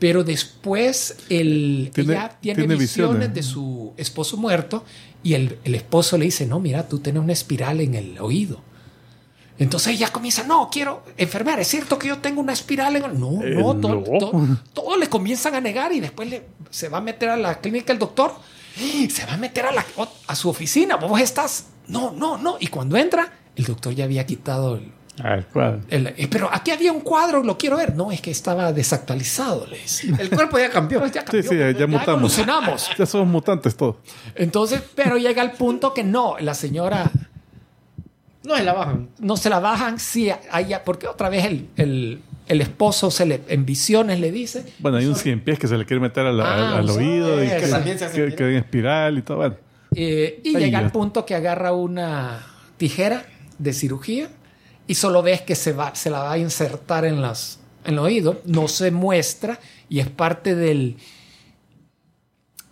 Pero 0.00 0.24
después 0.24 1.16
el, 1.28 1.90
Tiene- 1.94 2.14
ella 2.14 2.36
tiene, 2.40 2.58
tiene 2.62 2.74
visiones, 2.74 3.18
visiones. 3.18 3.34
de 3.34 3.42
su 3.44 3.92
esposo 3.96 4.36
muerto 4.36 4.82
y 5.22 5.34
el, 5.34 5.58
el 5.62 5.74
esposo 5.76 6.18
le 6.18 6.24
dice, 6.24 6.46
no, 6.46 6.58
mira, 6.58 6.88
tú 6.88 6.98
tienes 6.98 7.22
una 7.22 7.32
espiral 7.34 7.80
en 7.80 7.94
el 7.94 8.18
oído. 8.18 8.62
Entonces 9.58 9.92
ella 9.92 10.10
comienza, 10.10 10.42
no, 10.44 10.70
quiero, 10.72 11.02
enfermera, 11.18 11.60
¿es 11.60 11.68
cierto 11.68 11.98
que 11.98 12.08
yo 12.08 12.16
tengo 12.18 12.40
una 12.40 12.54
espiral 12.54 12.96
en 12.96 13.04
el... 13.04 13.20
No, 13.20 13.42
Eh, 13.44 13.54
no, 13.56 13.76
todo, 13.76 14.02
todo- 14.72 14.96
le 14.96 15.08
comienzan 15.10 15.54
a 15.54 15.60
negar 15.60 15.92
y 15.92 16.00
después 16.00 16.30
le- 16.30 16.46
se 16.70 16.88
va 16.88 16.98
a 16.98 17.00
meter 17.02 17.28
a 17.28 17.36
la 17.36 17.60
clínica 17.60 17.92
el 17.92 17.98
doctor, 17.98 18.32
se 19.10 19.26
va 19.26 19.34
a 19.34 19.36
meter 19.36 19.66
a, 19.66 19.72
la, 19.72 19.84
a 20.26 20.34
su 20.34 20.48
oficina, 20.48 20.96
vos 20.96 21.20
estás... 21.20 21.66
No, 21.88 22.12
no, 22.12 22.38
no. 22.38 22.56
Y 22.58 22.68
cuando 22.68 22.96
entra, 22.96 23.32
el 23.54 23.64
doctor 23.66 23.94
ya 23.94 24.04
había 24.04 24.24
quitado 24.24 24.76
el... 24.76 24.92
Al 25.22 25.46
cuadro. 25.46 25.80
el- 25.90 26.08
eh, 26.08 26.28
pero 26.30 26.48
aquí 26.52 26.70
había 26.70 26.92
un 26.92 27.00
cuadro, 27.00 27.42
lo 27.42 27.56
quiero 27.58 27.76
ver. 27.76 27.94
No, 27.94 28.10
es 28.12 28.20
que 28.20 28.30
estaba 28.30 28.72
desactualizado, 28.72 29.66
le 29.66 29.78
decía. 29.78 30.14
El 30.18 30.30
cuerpo 30.30 30.58
ya 30.58 30.70
cambió. 30.70 31.04
Ya 31.06 31.24
cambió, 31.24 31.42
sí, 31.42 31.56
ya, 31.58 31.70
ya 31.72 31.86
mutamos. 31.86 32.08
evolucionamos. 32.38 32.90
Ya 32.98 33.06
somos 33.06 33.28
mutantes 33.28 33.76
todos. 33.76 33.96
Entonces, 34.34 34.82
pero 34.94 35.16
llega 35.16 35.42
al 35.42 35.52
punto 35.52 35.92
que 35.94 36.04
no, 36.04 36.36
la 36.38 36.54
señora 36.54 37.10
No, 38.42 38.56
se 38.56 38.64
la 38.64 38.72
bajan. 38.72 39.08
no 39.18 39.36
se 39.36 39.50
la 39.50 39.60
bajan, 39.60 39.98
sí, 39.98 40.30
hay- 40.50 40.74
porque 40.84 41.06
otra 41.06 41.28
vez 41.28 41.44
el, 41.44 41.68
el- 41.76 42.20
el 42.48 42.60
esposo 42.62 43.10
se 43.10 43.26
le, 43.26 43.42
en 43.48 43.64
visiones 43.66 44.18
le 44.18 44.32
dice, 44.32 44.64
Bueno, 44.80 44.96
hay 44.96 45.06
un 45.06 45.14
cien 45.14 45.40
pies 45.44 45.58
que 45.58 45.68
se 45.68 45.76
le 45.76 45.84
quiere 45.84 46.00
meter 46.00 46.26
a 46.26 46.32
la- 46.32 46.44
Ah, 46.44 46.68
al, 46.70 46.74
al 46.78 46.88
sí, 46.88 46.96
oído 46.98 47.44
y 47.44 47.48
que 47.48 47.56
que, 47.58 47.66
también 47.68 47.98
se 47.98 48.06
hace 48.06 48.26
que- 48.30 48.34
que 48.34 48.44
en 48.50 48.56
espiral 48.56 49.18
y 49.18 49.22
todo. 49.22 49.36
Bueno, 49.36 49.56
eh, 49.94 50.40
y 50.42 50.56
Ay, 50.56 50.64
llega 50.64 50.80
ya. 50.80 50.86
al 50.86 50.90
punto 50.90 51.24
que 51.26 51.34
agarra 51.34 51.72
una 51.72 52.44
tijera 52.76 53.24
de 53.58 53.72
cirugía 53.72 54.30
y 54.90 54.96
solo 54.96 55.22
ves 55.22 55.42
que 55.42 55.54
se, 55.54 55.72
va, 55.72 55.94
se 55.94 56.10
la 56.10 56.18
va 56.18 56.32
a 56.32 56.38
insertar 56.38 57.04
en, 57.04 57.22
las, 57.22 57.60
en 57.84 57.92
el 57.92 58.00
oído, 58.00 58.40
no 58.44 58.66
se 58.66 58.90
muestra 58.90 59.60
y 59.88 60.00
es 60.00 60.08
parte 60.08 60.56
del, 60.56 60.96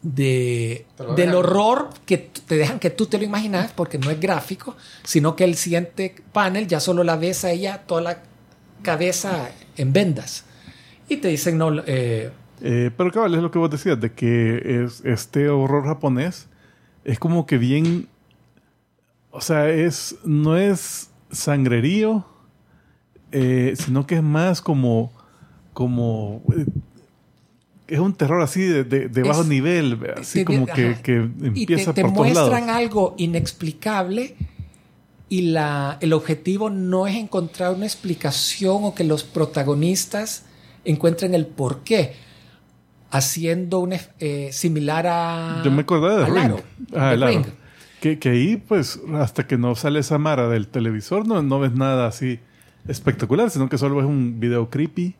de, 0.03 0.85
del 1.15 1.35
horror 1.37 1.91
que 2.07 2.19
te 2.19 2.57
dejan 2.57 2.81
que 2.81 2.91
tú 2.91 3.07
te 3.07 3.19
lo 3.19 3.25
imaginas 3.25 3.71
porque 3.71 3.99
no 3.99 4.11
es 4.11 4.19
gráfico, 4.19 4.77
sino 5.05 5.37
que 5.37 5.45
el 5.45 5.55
siguiente 5.55 6.17
panel 6.33 6.67
ya 6.67 6.81
solo 6.81 7.05
la 7.05 7.15
ves 7.15 7.45
a 7.45 7.53
ella 7.53 7.85
toda 7.87 8.01
la 8.01 8.23
cabeza 8.83 9.53
en 9.77 9.93
vendas. 9.93 10.45
Y 11.09 11.19
te 11.19 11.29
dicen 11.29 11.57
no 11.57 11.71
eh, 11.87 12.33
Eh, 12.63 12.91
pero 12.97 13.13
cabal, 13.13 13.33
es 13.37 13.43
lo 13.43 13.53
que 13.53 13.61
vos 13.61 13.71
decías, 13.71 14.01
de 14.01 14.13
que 14.13 14.83
es, 14.83 15.05
este 15.05 15.51
horror 15.51 15.85
japonés 15.85 16.49
es 17.05 17.21
como 17.21 17.47
que 17.47 17.59
bien... 17.59 18.09
O 19.31 19.41
sea, 19.41 19.69
es 19.69 20.17
no 20.25 20.57
es 20.57 21.11
sangrerío, 21.31 22.25
eh, 23.33 23.75
sino 23.77 24.07
que 24.07 24.17
es 24.17 24.23
más 24.23 24.61
como... 24.63 25.13
como 25.73 26.43
eh, 26.57 26.67
es 27.87 27.99
un 28.01 28.13
terror 28.13 28.43
así 28.43 28.61
de, 28.61 28.85
de- 28.85 29.09
de 29.09 29.23
bajo 29.23 29.41
Es- 29.43 29.49
nivel, 29.49 29.99
así 30.21 30.41
te- 30.41 30.45
como 30.45 30.67
que, 30.67 30.99
que 31.03 31.27
y 31.39 31.41
te, 31.41 31.47
empieza 31.47 31.95
te 31.95 32.03
por 32.03 32.13
todos 32.13 32.27
muestran 32.27 32.67
lados. 32.67 32.77
algo 32.77 33.15
inexplicable 33.17 34.37
y 35.31 35.41
la, 35.53 35.97
el 36.03 36.13
objetivo 36.13 36.69
no 36.69 37.07
es 37.07 37.17
encontrar 37.17 37.73
una 37.75 37.87
explicación 37.87 38.85
o 38.85 38.95
que 38.95 39.05
los 39.05 39.25
protagonistas 39.25 40.45
encuentren 40.85 41.35
el 41.35 41.47
por 41.47 41.81
qué, 41.81 42.13
haciendo 43.11 43.79
un 43.81 43.95
eh, 44.21 44.51
similar 44.53 45.07
a... 45.07 45.63
Yo 45.65 45.71
me 45.71 45.81
acordaba 45.83 46.17
de 46.19 46.27
Ring. 46.27 46.53
Ah, 46.95 47.17
de. 47.17 47.27
Ring. 47.27 47.45
Que, 48.01 48.19
que 48.19 48.29
ahí, 48.31 48.57
pues, 48.57 49.01
hasta 49.15 49.47
que 49.47 49.59
no 49.59 49.75
sale 49.75 50.01
esa 50.01 50.19
mara 50.19 50.49
del 50.49 50.69
televisor, 50.69 51.27
no, 51.27 51.43
no 51.43 51.59
ves 51.59 51.73
nada 51.73 52.07
así 52.07 52.39
espectacular, 52.87 53.51
sino 53.51 53.69
que 53.69 53.77
solo 53.79 53.97
ves 53.97 54.07
un 54.07 54.39
video 54.41 54.71
creepy. 54.71 55.15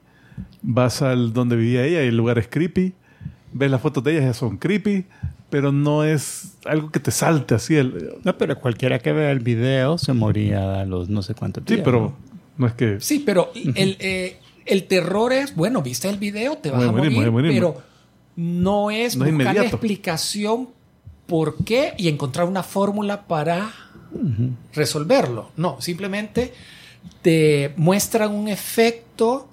Vas 0.63 1.03
al 1.03 1.33
donde 1.33 1.57
vivía 1.57 1.85
ella 1.85 2.05
y 2.05 2.09
el 2.09 2.17
lugar 2.17 2.39
es 2.39 2.47
creepy. 2.49 2.95
Ves 3.53 3.71
las 3.71 3.81
fotos 3.81 4.05
de 4.05 4.13
ella, 4.17 4.27
ya 4.27 4.35
son 4.35 4.57
creepy, 4.59 5.07
pero 5.51 5.73
no 5.73 6.05
es 6.05 6.57
algo 6.67 6.91
que 6.93 7.01
te 7.01 7.11
salte 7.11 7.55
así. 7.55 7.75
El, 7.77 8.15
No, 8.23 8.39
pero 8.39 8.59
cualquiera 8.61 8.99
que 9.01 9.13
vea 9.13 9.33
el 9.33 9.41
video 9.41 9.99
se 9.99 10.13
moría 10.13 10.81
a 10.81 10.85
los 10.85 11.09
no 11.09 11.23
sé 11.23 11.35
cuántos 11.35 11.65
sí, 11.67 11.75
días. 11.75 11.85
pero 11.85 12.01
¿no? 12.01 12.17
no 12.59 12.67
es 12.69 12.75
que. 12.75 13.01
Sí, 13.01 13.23
pero 13.25 13.51
el, 13.55 13.97
eh, 13.99 14.39
El 14.67 14.85
terror 14.85 15.33
es, 15.33 15.57
bueno, 15.57 15.83
viste 15.83 16.09
el 16.09 16.19
video, 16.19 16.59
te 16.59 16.71
vas 16.71 16.85
a 16.85 16.93
morir, 16.93 17.33
pero 17.43 17.77
no 18.37 18.91
es 18.91 19.17
No 19.17 19.25
es 19.25 19.31
buscar 19.33 19.47
la 19.47 19.51
inmediato. 19.53 19.77
explicación 19.77 20.69
por 21.29 21.63
qué 21.65 21.95
y 21.99 22.09
encontrar 22.09 22.49
una 22.49 22.63
fórmula 22.65 23.27
para 23.29 23.71
resolverlo. 24.73 25.51
No, 25.57 25.81
simplemente 25.81 26.53
te 27.23 27.73
muestran 27.77 28.33
un 28.35 28.49
efecto 28.49 29.49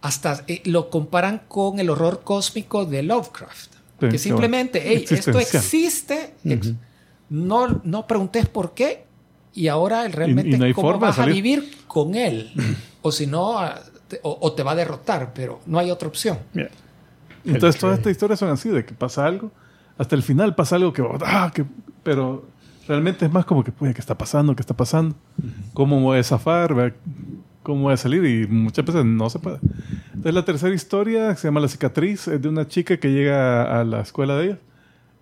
hasta 0.00 0.44
eh, 0.46 0.62
lo 0.64 0.88
comparan 0.90 1.42
con 1.48 1.80
el 1.80 1.90
horror 1.90 2.22
cósmico 2.22 2.86
de 2.86 3.02
Lovecraft. 3.02 3.72
Sí, 4.00 4.08
que 4.10 4.18
simplemente, 4.18 4.82
hey, 4.84 5.04
esto 5.10 5.38
existe, 5.58 6.34
ex- 6.44 6.72
no, 7.30 7.80
no 7.82 8.06
preguntes 8.06 8.46
por 8.48 8.72
qué 8.74 9.04
y 9.54 9.68
ahora 9.68 10.06
realmente 10.08 10.56
y 10.56 10.58
no 10.58 10.64
hay 10.66 10.72
cómo 10.74 10.88
forma 10.90 11.08
vas 11.08 11.18
a 11.18 11.22
vivir 11.34 11.76
con 11.88 12.14
él. 12.14 12.52
o 13.02 13.10
si 13.10 13.26
no, 13.26 13.58
te- 14.06 14.20
o, 14.22 14.38
o 14.40 14.52
te 14.52 14.62
va 14.62 14.72
a 14.72 14.76
derrotar, 14.76 15.32
pero 15.34 15.60
no 15.66 15.78
hay 15.78 15.90
otra 15.90 16.08
opción. 16.08 16.38
Entonces 17.44 17.80
todas 17.80 17.98
estas 17.98 18.12
historias 18.12 18.38
son 18.38 18.50
así, 18.50 18.68
de 18.68 18.84
que 18.84 18.92
pasa 18.94 19.24
algo, 19.26 19.50
hasta 19.98 20.14
el 20.14 20.22
final 20.22 20.54
pasa 20.54 20.76
algo 20.76 20.92
que, 20.92 21.02
ah, 21.24 21.50
que 21.54 21.64
pero 22.02 22.44
realmente 22.86 23.26
es 23.26 23.32
más 23.32 23.44
como 23.44 23.64
que, 23.64 23.72
pues, 23.72 23.94
¿qué 23.94 24.00
está 24.00 24.16
pasando? 24.16 24.54
¿Qué 24.54 24.62
está 24.62 24.76
pasando? 24.76 25.16
¿Cómo 25.72 26.00
voy 26.00 26.18
a 26.18 26.22
zafar? 26.22 26.94
¿Cómo 27.62 27.82
voy 27.82 27.94
a 27.94 27.96
salir? 27.96 28.24
Y 28.24 28.46
muchas 28.46 28.84
veces 28.84 29.04
no 29.04 29.28
se 29.28 29.38
puede. 29.38 29.58
Entonces 30.08 30.34
la 30.34 30.44
tercera 30.44 30.74
historia 30.74 31.34
se 31.34 31.48
llama 31.48 31.60
La 31.60 31.68
cicatriz, 31.68 32.28
es 32.28 32.40
de 32.40 32.48
una 32.48 32.68
chica 32.68 32.96
que 32.98 33.12
llega 33.12 33.80
a 33.80 33.84
la 33.84 34.00
escuela 34.00 34.36
de 34.36 34.44
ella. 34.44 34.58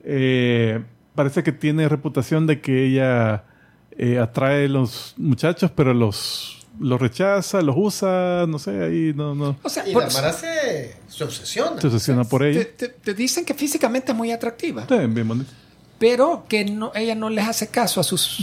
Eh, 0.03 0.83
parece 1.15 1.43
que 1.43 1.53
tiene 1.53 1.89
reputación 1.89 2.47
de 2.47 2.61
que 2.61 2.87
ella 2.87 3.45
eh, 3.93 4.19
atrae 4.19 4.67
a 4.67 4.69
los 4.69 5.15
muchachos, 5.17 5.71
pero 5.71 5.95
los, 5.95 6.64
los 6.81 7.01
rechaza, 7.01 7.63
los 7.63 7.77
usa, 7.79 8.47
no 8.49 8.59
sé, 8.59 8.71
ahí 8.83 9.13
no, 9.15 9.35
no. 9.35 9.57
O 9.63 9.69
sea, 9.69 9.87
Y 9.89 9.93
por- 9.93 10.05
la 10.05 10.11
Mara 10.13 10.33
se, 10.33 10.95
se 11.09 11.25
obsesiona. 11.25 11.81
Se 11.81 11.87
obsesiona 11.87 12.25
por 12.25 12.43
te, 12.43 12.51
ella. 12.51 12.67
te- 12.77 12.89
te 12.89 13.15
dicen 13.15 13.45
que 13.45 13.55
físicamente 13.55 14.13
es 14.13 14.19
muy 14.19 14.33
atractiva, 14.33 14.87
Sí, 14.89 14.95
bien 15.07 15.29
bonito. 15.29 15.51
pero 15.99 16.45
que 16.49 16.65
no, 16.65 16.93
ella 16.95 17.15
no 17.15 17.31
les 17.31 17.47
hace 17.47 17.69
caso 17.69 18.01
a 18.01 18.05
sus... 18.05 18.39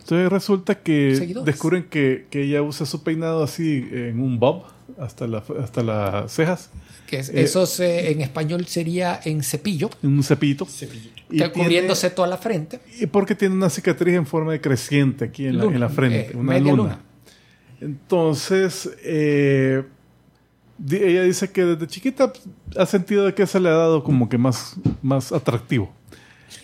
Entonces 0.00 0.30
resulta 0.30 0.76
que 0.76 1.16
Seguidores. 1.16 1.46
descubren 1.46 1.84
que, 1.84 2.26
que 2.30 2.42
ella 2.44 2.62
usa 2.62 2.86
su 2.86 3.02
peinado 3.02 3.42
así 3.42 3.86
en 3.90 4.20
un 4.20 4.38
bob 4.38 4.62
hasta, 5.00 5.26
la, 5.26 5.42
hasta 5.62 5.82
las 5.82 6.30
cejas, 6.32 6.70
Que 7.08 7.18
es- 7.18 7.28
Eh, 7.30 7.42
eso 7.42 7.66
se- 7.66 8.12
en 8.12 8.20
español 8.20 8.66
sería 8.66 9.20
en 9.24 9.42
cepillo, 9.42 9.90
en 10.02 10.10
un 10.16 10.22
cepillito. 10.22 10.64
Y 10.64 11.38
que 11.38 11.48
tiene- 11.48 11.52
cubriéndose 11.52 12.10
toda 12.10 12.28
la 12.28 12.36
frente. 12.38 12.80
y 13.00 13.06
porque 13.06 13.34
tiene 13.34 13.54
una 13.56 13.68
cicatriz 13.68 14.14
en 14.14 14.26
forma 14.26 14.52
de 14.52 14.60
creciente 14.60 15.24
aquí 15.24 15.46
en, 15.46 15.58
la, 15.58 15.64
Luna, 15.64 15.74
en 15.74 15.80
la 15.80 15.88
frente, 15.88 16.30
eh, 16.32 16.36
una 16.36 16.52
media 16.52 16.70
luna. 16.72 16.82
luna. 16.82 17.00
Entonces, 17.80 18.90
eh, 19.02 19.84
ella 20.90 21.22
dice 21.22 21.50
que 21.50 21.64
desde 21.64 21.86
chiquita 21.86 22.32
ha 22.76 22.86
sentido 22.86 23.34
que 23.34 23.46
se 23.46 23.60
le 23.60 23.68
ha 23.68 23.74
dado 23.74 24.02
como 24.02 24.28
que 24.28 24.38
más, 24.38 24.76
más 25.02 25.32
atractivo. 25.32 25.92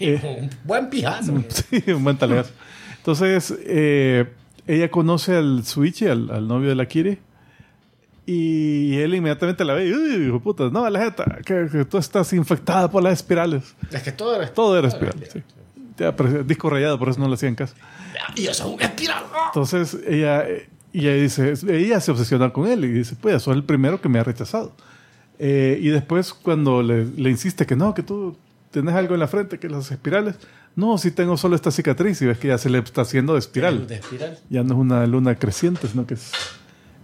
Un 0.00 0.50
buen 0.64 0.88
pijazo. 0.90 1.32
Sí, 1.48 1.82
un 1.92 2.04
buen 2.04 2.16
talegazo. 2.16 2.52
Entonces, 2.98 3.54
eh, 3.64 4.28
ella 4.66 4.90
conoce 4.90 5.36
al 5.36 5.64
Switch, 5.64 6.02
al, 6.02 6.30
al 6.30 6.46
novio 6.46 6.68
de 6.68 6.74
la 6.74 6.86
Kiri, 6.86 7.18
y 8.24 8.96
él 8.98 9.14
inmediatamente 9.14 9.64
la 9.64 9.74
ve, 9.74 9.92
uy, 9.92 10.28
hijo 10.28 10.40
puta, 10.40 10.70
no, 10.70 10.88
la 10.88 11.00
jeta, 11.00 11.38
que, 11.44 11.66
que 11.70 11.84
tú 11.84 11.98
estás 11.98 12.32
infectada 12.32 12.88
por 12.88 13.02
las 13.02 13.14
espirales. 13.14 13.74
Es 13.90 14.02
que 14.02 14.12
todo 14.12 14.36
era... 14.36 14.52
Todo 14.52 14.78
era 14.78 14.88
espiral, 14.88 15.14
sí. 15.32 15.42
Ya, 15.98 16.12
disco 16.44 16.70
rayado, 16.70 16.98
por 16.98 17.08
eso 17.08 17.20
no 17.20 17.28
le 17.28 17.34
hacían 17.34 17.54
caso. 17.54 17.74
Y 18.36 18.46
eso 18.46 18.66
es 18.66 18.74
un 18.74 18.80
espiral. 18.80 19.24
Entonces, 19.48 19.98
ella, 20.06 20.48
eh, 20.48 20.68
y 20.92 21.08
ella 21.08 21.22
dice, 21.22 21.54
ella 21.68 22.00
se 22.00 22.10
obsesiona 22.10 22.52
con 22.52 22.66
él 22.66 22.84
y 22.84 22.88
dice, 22.88 23.16
pues, 23.20 23.42
soy 23.42 23.56
el 23.56 23.64
primero 23.64 24.00
que 24.00 24.08
me 24.08 24.18
ha 24.18 24.24
rechazado. 24.24 24.72
Eh, 25.38 25.78
y 25.80 25.88
después, 25.88 26.34
cuando 26.34 26.82
le, 26.82 27.04
le 27.04 27.30
insiste 27.30 27.66
que 27.66 27.76
no, 27.76 27.94
que 27.94 28.02
tú 28.02 28.36
tienes 28.70 28.94
algo 28.94 29.14
en 29.14 29.20
la 29.20 29.28
frente, 29.28 29.58
que 29.58 29.68
las 29.68 29.90
espirales, 29.90 30.36
no, 30.74 30.96
si 30.98 31.10
tengo 31.10 31.36
solo 31.36 31.54
esta 31.54 31.70
cicatriz 31.70 32.20
y 32.22 32.26
ves 32.26 32.38
que 32.38 32.48
ya 32.48 32.58
se 32.58 32.70
le 32.70 32.78
está 32.78 33.02
haciendo 33.02 33.34
de 33.34 33.38
espiral. 33.38 33.86
De 33.86 33.96
espiral. 33.96 34.38
Ya 34.48 34.62
no 34.62 34.74
es 34.74 34.80
una 34.80 35.06
luna 35.06 35.34
creciente, 35.34 35.86
sino 35.88 36.06
que 36.06 36.14
es 36.14 36.32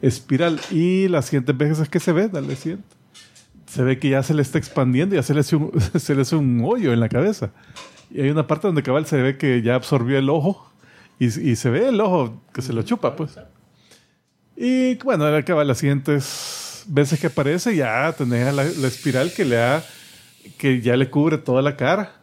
espiral. 0.01 0.60
Y 0.70 1.09
las 1.09 1.27
siguientes 1.27 1.56
veces 1.56 1.89
que 1.89 2.01
se 2.01 2.12
ve, 2.12 2.28
dale 2.28 2.56
siguiente, 2.56 2.85
se 3.66 3.82
ve 3.82 3.98
que 3.98 4.09
ya 4.09 4.23
se 4.23 4.32
le 4.32 4.43
está 4.43 4.59
expandiendo 4.59 5.15
y 5.15 5.19
ya 5.19 5.23
se 5.23 5.35
le 5.35 5.40
hace 5.40 5.56
un, 5.56 5.73
se 5.98 6.15
le 6.15 6.23
hace 6.23 6.36
un 6.36 6.62
hoyo 6.65 6.93
en 6.93 7.01
la 7.01 7.09
cabeza. 7.09 7.51
Y 8.10 8.23
hay 8.23 8.31
una 8.31 8.47
parte 8.47 8.66
donde 8.66 8.82
cabal 8.82 9.06
se 9.06 9.20
ve 9.20 9.36
que 9.36 9.60
ya 9.60 9.74
absorbió 9.74 10.19
el 10.19 10.31
ojo 10.31 10.70
y, 11.19 11.27
y 11.27 11.56
se 11.56 11.69
ve 11.69 11.89
el 11.89 12.01
ojo 12.01 12.40
que 12.55 12.62
se 12.62 12.73
lo 12.73 12.82
chupa, 12.82 13.16
pues. 13.16 13.39
Y 14.60 14.97
bueno, 14.97 15.24
al 15.24 15.44
cabal 15.44 15.68
las 15.68 15.78
siguientes 15.78 16.85
veces 16.89 17.20
que 17.20 17.28
aparece 17.28 17.76
ya 17.76 18.12
tenés 18.12 18.52
la, 18.52 18.64
la 18.64 18.89
espiral 18.89 19.32
que 19.32 19.44
le 19.44 19.62
ha, 19.62 19.85
que 20.59 20.80
ya 20.80 20.97
le 20.97 21.09
cubre 21.10 21.39
toda 21.39 21.62
la 21.62 21.76
cara. 21.76 22.16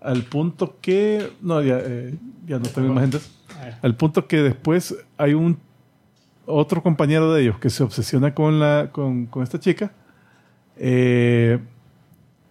Al 0.00 0.22
punto 0.22 0.78
que, 0.80 1.32
no, 1.40 1.60
ya, 1.60 1.80
eh, 1.82 2.14
ya 2.46 2.60
no 2.60 2.68
tengo 2.68 2.92
imágenes. 2.92 3.28
Al 3.82 3.96
punto 3.96 4.28
que 4.28 4.36
después 4.36 4.94
hay 5.16 5.34
un 5.34 5.58
otro 6.46 6.80
compañero 6.80 7.34
de 7.34 7.42
ellos 7.42 7.58
que 7.58 7.70
se 7.70 7.82
obsesiona 7.82 8.34
con, 8.34 8.60
la, 8.60 8.90
con, 8.92 9.26
con 9.26 9.42
esta 9.42 9.58
chica. 9.58 9.90
eh, 10.76 11.58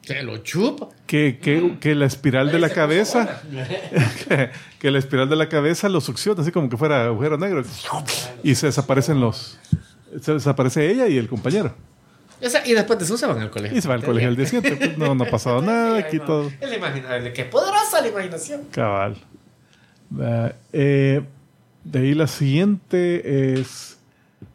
Se 0.07 0.23
lo 0.23 0.37
chupa. 0.37 0.87
que, 1.05 1.37
que, 1.41 1.77
que 1.79 1.93
la 1.95 2.05
espiral 2.05 2.51
de 2.51 2.59
la 2.59 2.69
cabeza. 2.69 3.41
que, 4.27 4.49
que 4.79 4.91
la 4.91 4.99
espiral 4.99 5.29
de 5.29 5.35
la 5.35 5.49
cabeza 5.49 5.89
lo 5.89 5.99
succiona 6.01 6.41
así 6.41 6.51
como 6.51 6.69
que 6.69 6.77
fuera 6.77 7.05
agujero 7.05 7.37
negro. 7.37 7.63
Y 8.43 8.55
se 8.55 8.67
desaparecen 8.67 9.19
los 9.19 9.59
se 10.21 10.33
desaparece 10.33 10.89
ella 10.89 11.07
y 11.07 11.17
el 11.17 11.27
compañero. 11.27 11.73
O 12.41 12.49
sea, 12.49 12.65
y 12.67 12.73
después 12.73 12.99
de 12.99 13.05
eso 13.05 13.17
se 13.17 13.25
van 13.25 13.39
al 13.39 13.49
colegio. 13.49 13.77
y 13.77 13.81
se 13.81 13.87
va 13.87 13.95
al 13.95 14.03
colegio 14.03 14.29
al 14.29 14.35
día 14.35 14.45
siguiente. 14.45 14.75
Pues, 14.75 14.97
no, 14.97 15.15
no 15.15 15.23
ha 15.23 15.29
pasado 15.29 15.61
nada 15.63 15.97
aquí 15.97 16.19
todo. 16.19 16.51
Es 16.61 16.69
la 16.69 16.75
imaginación. 16.75 17.33
Qué 17.33 17.45
poderosa 17.45 18.01
la 18.01 18.07
imaginación. 18.07 18.61
cabal. 18.71 19.17
Eh, 20.71 21.21
de 21.83 21.99
ahí 21.99 22.13
la 22.13 22.27
siguiente 22.27 23.59
es 23.59 23.97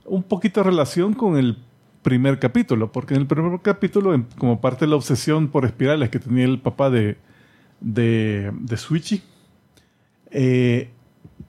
un 0.04 0.22
poquito 0.22 0.60
de 0.60 0.70
relación 0.70 1.14
con 1.14 1.36
el 1.36 1.58
primer 2.02 2.38
capítulo, 2.38 2.90
porque 2.92 3.14
en 3.14 3.20
el 3.20 3.26
primer 3.26 3.60
capítulo, 3.60 4.24
como 4.38 4.60
parte 4.60 4.84
de 4.84 4.90
la 4.90 4.96
obsesión 4.96 5.48
por 5.48 5.64
espirales 5.64 6.10
que 6.10 6.18
tenía 6.18 6.44
el 6.44 6.58
papá 6.60 6.90
de, 6.90 7.16
de, 7.80 8.50
de 8.60 8.76
Switchy, 8.76 9.22
eh, 10.30 10.90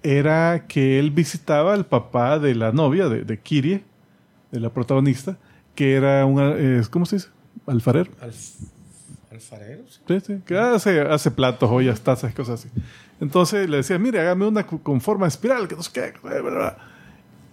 era 0.01 0.65
que 0.67 0.99
él 0.99 1.11
visitaba 1.11 1.73
al 1.73 1.85
papá 1.85 2.39
de 2.39 2.55
la 2.55 2.71
novia, 2.71 3.07
de, 3.09 3.23
de 3.23 3.39
Kirie, 3.39 3.83
de 4.51 4.59
la 4.59 4.69
protagonista, 4.69 5.37
que 5.75 5.93
era 5.95 6.25
un, 6.25 6.39
eh, 6.41 6.81
¿cómo 6.89 7.05
se 7.05 7.15
dice? 7.17 7.29
Alfarero. 7.65 8.11
Alf- 8.21 8.67
Alfareros. 9.31 10.01
Sí, 10.07 10.19
sí, 10.19 10.41
que 10.45 10.57
hace, 10.57 11.01
hace 11.01 11.31
platos, 11.31 11.69
ollas, 11.71 12.01
tazas, 12.01 12.33
cosas 12.35 12.59
así. 12.59 12.69
Entonces 13.19 13.67
le 13.69 13.77
decía, 13.77 13.97
mire, 13.97 14.19
hágame 14.19 14.45
una 14.45 14.63
con 14.67 15.01
forma 15.01 15.25
espiral, 15.27 15.67
que 15.67 15.75
no 15.75 15.81
sé 15.81 15.91
qué. 15.93 16.13
bla, 16.21 16.39
bla, 16.41 16.51
bla". 16.51 16.77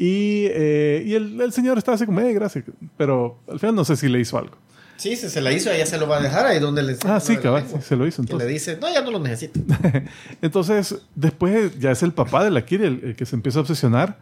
Y, 0.02 0.46
eh, 0.48 1.02
y 1.04 1.12
el, 1.12 1.38
el 1.38 1.52
señor 1.52 1.76
estaba 1.76 1.96
así 1.96 2.06
como, 2.06 2.20
eh, 2.20 2.32
gracias. 2.32 2.64
Pero 2.96 3.38
al 3.46 3.60
final 3.60 3.74
no 3.74 3.84
sé 3.84 3.96
si 3.96 4.08
le 4.08 4.18
hizo 4.18 4.38
algo. 4.38 4.56
Sí, 4.96 5.14
si 5.14 5.28
se 5.28 5.42
la 5.42 5.52
hizo, 5.52 5.70
ella 5.70 5.84
se 5.84 5.98
lo 5.98 6.08
va 6.08 6.16
a 6.16 6.22
dejar 6.22 6.46
ahí 6.46 6.58
donde 6.58 6.82
le 6.82 6.96
Ah, 7.04 7.20
sí, 7.20 7.36
cabal, 7.36 7.66
sí, 7.66 7.76
se 7.82 7.96
lo 7.96 8.06
hizo 8.06 8.22
Que 8.22 8.28
le 8.28 8.44
entonces. 8.44 8.48
dice, 8.48 8.78
no, 8.80 8.90
ya 8.92 9.02
no 9.02 9.10
lo 9.10 9.18
necesito. 9.18 9.60
Entonces, 10.42 10.96
después 11.14 11.78
ya 11.78 11.90
es 11.90 12.02
el 12.02 12.12
papá 12.12 12.44
de 12.44 12.50
la 12.50 12.64
Kiri 12.64 12.84
el, 12.84 13.00
el 13.04 13.16
que 13.16 13.26
se 13.26 13.36
empieza 13.36 13.58
a 13.58 13.62
obsesionar. 13.62 14.18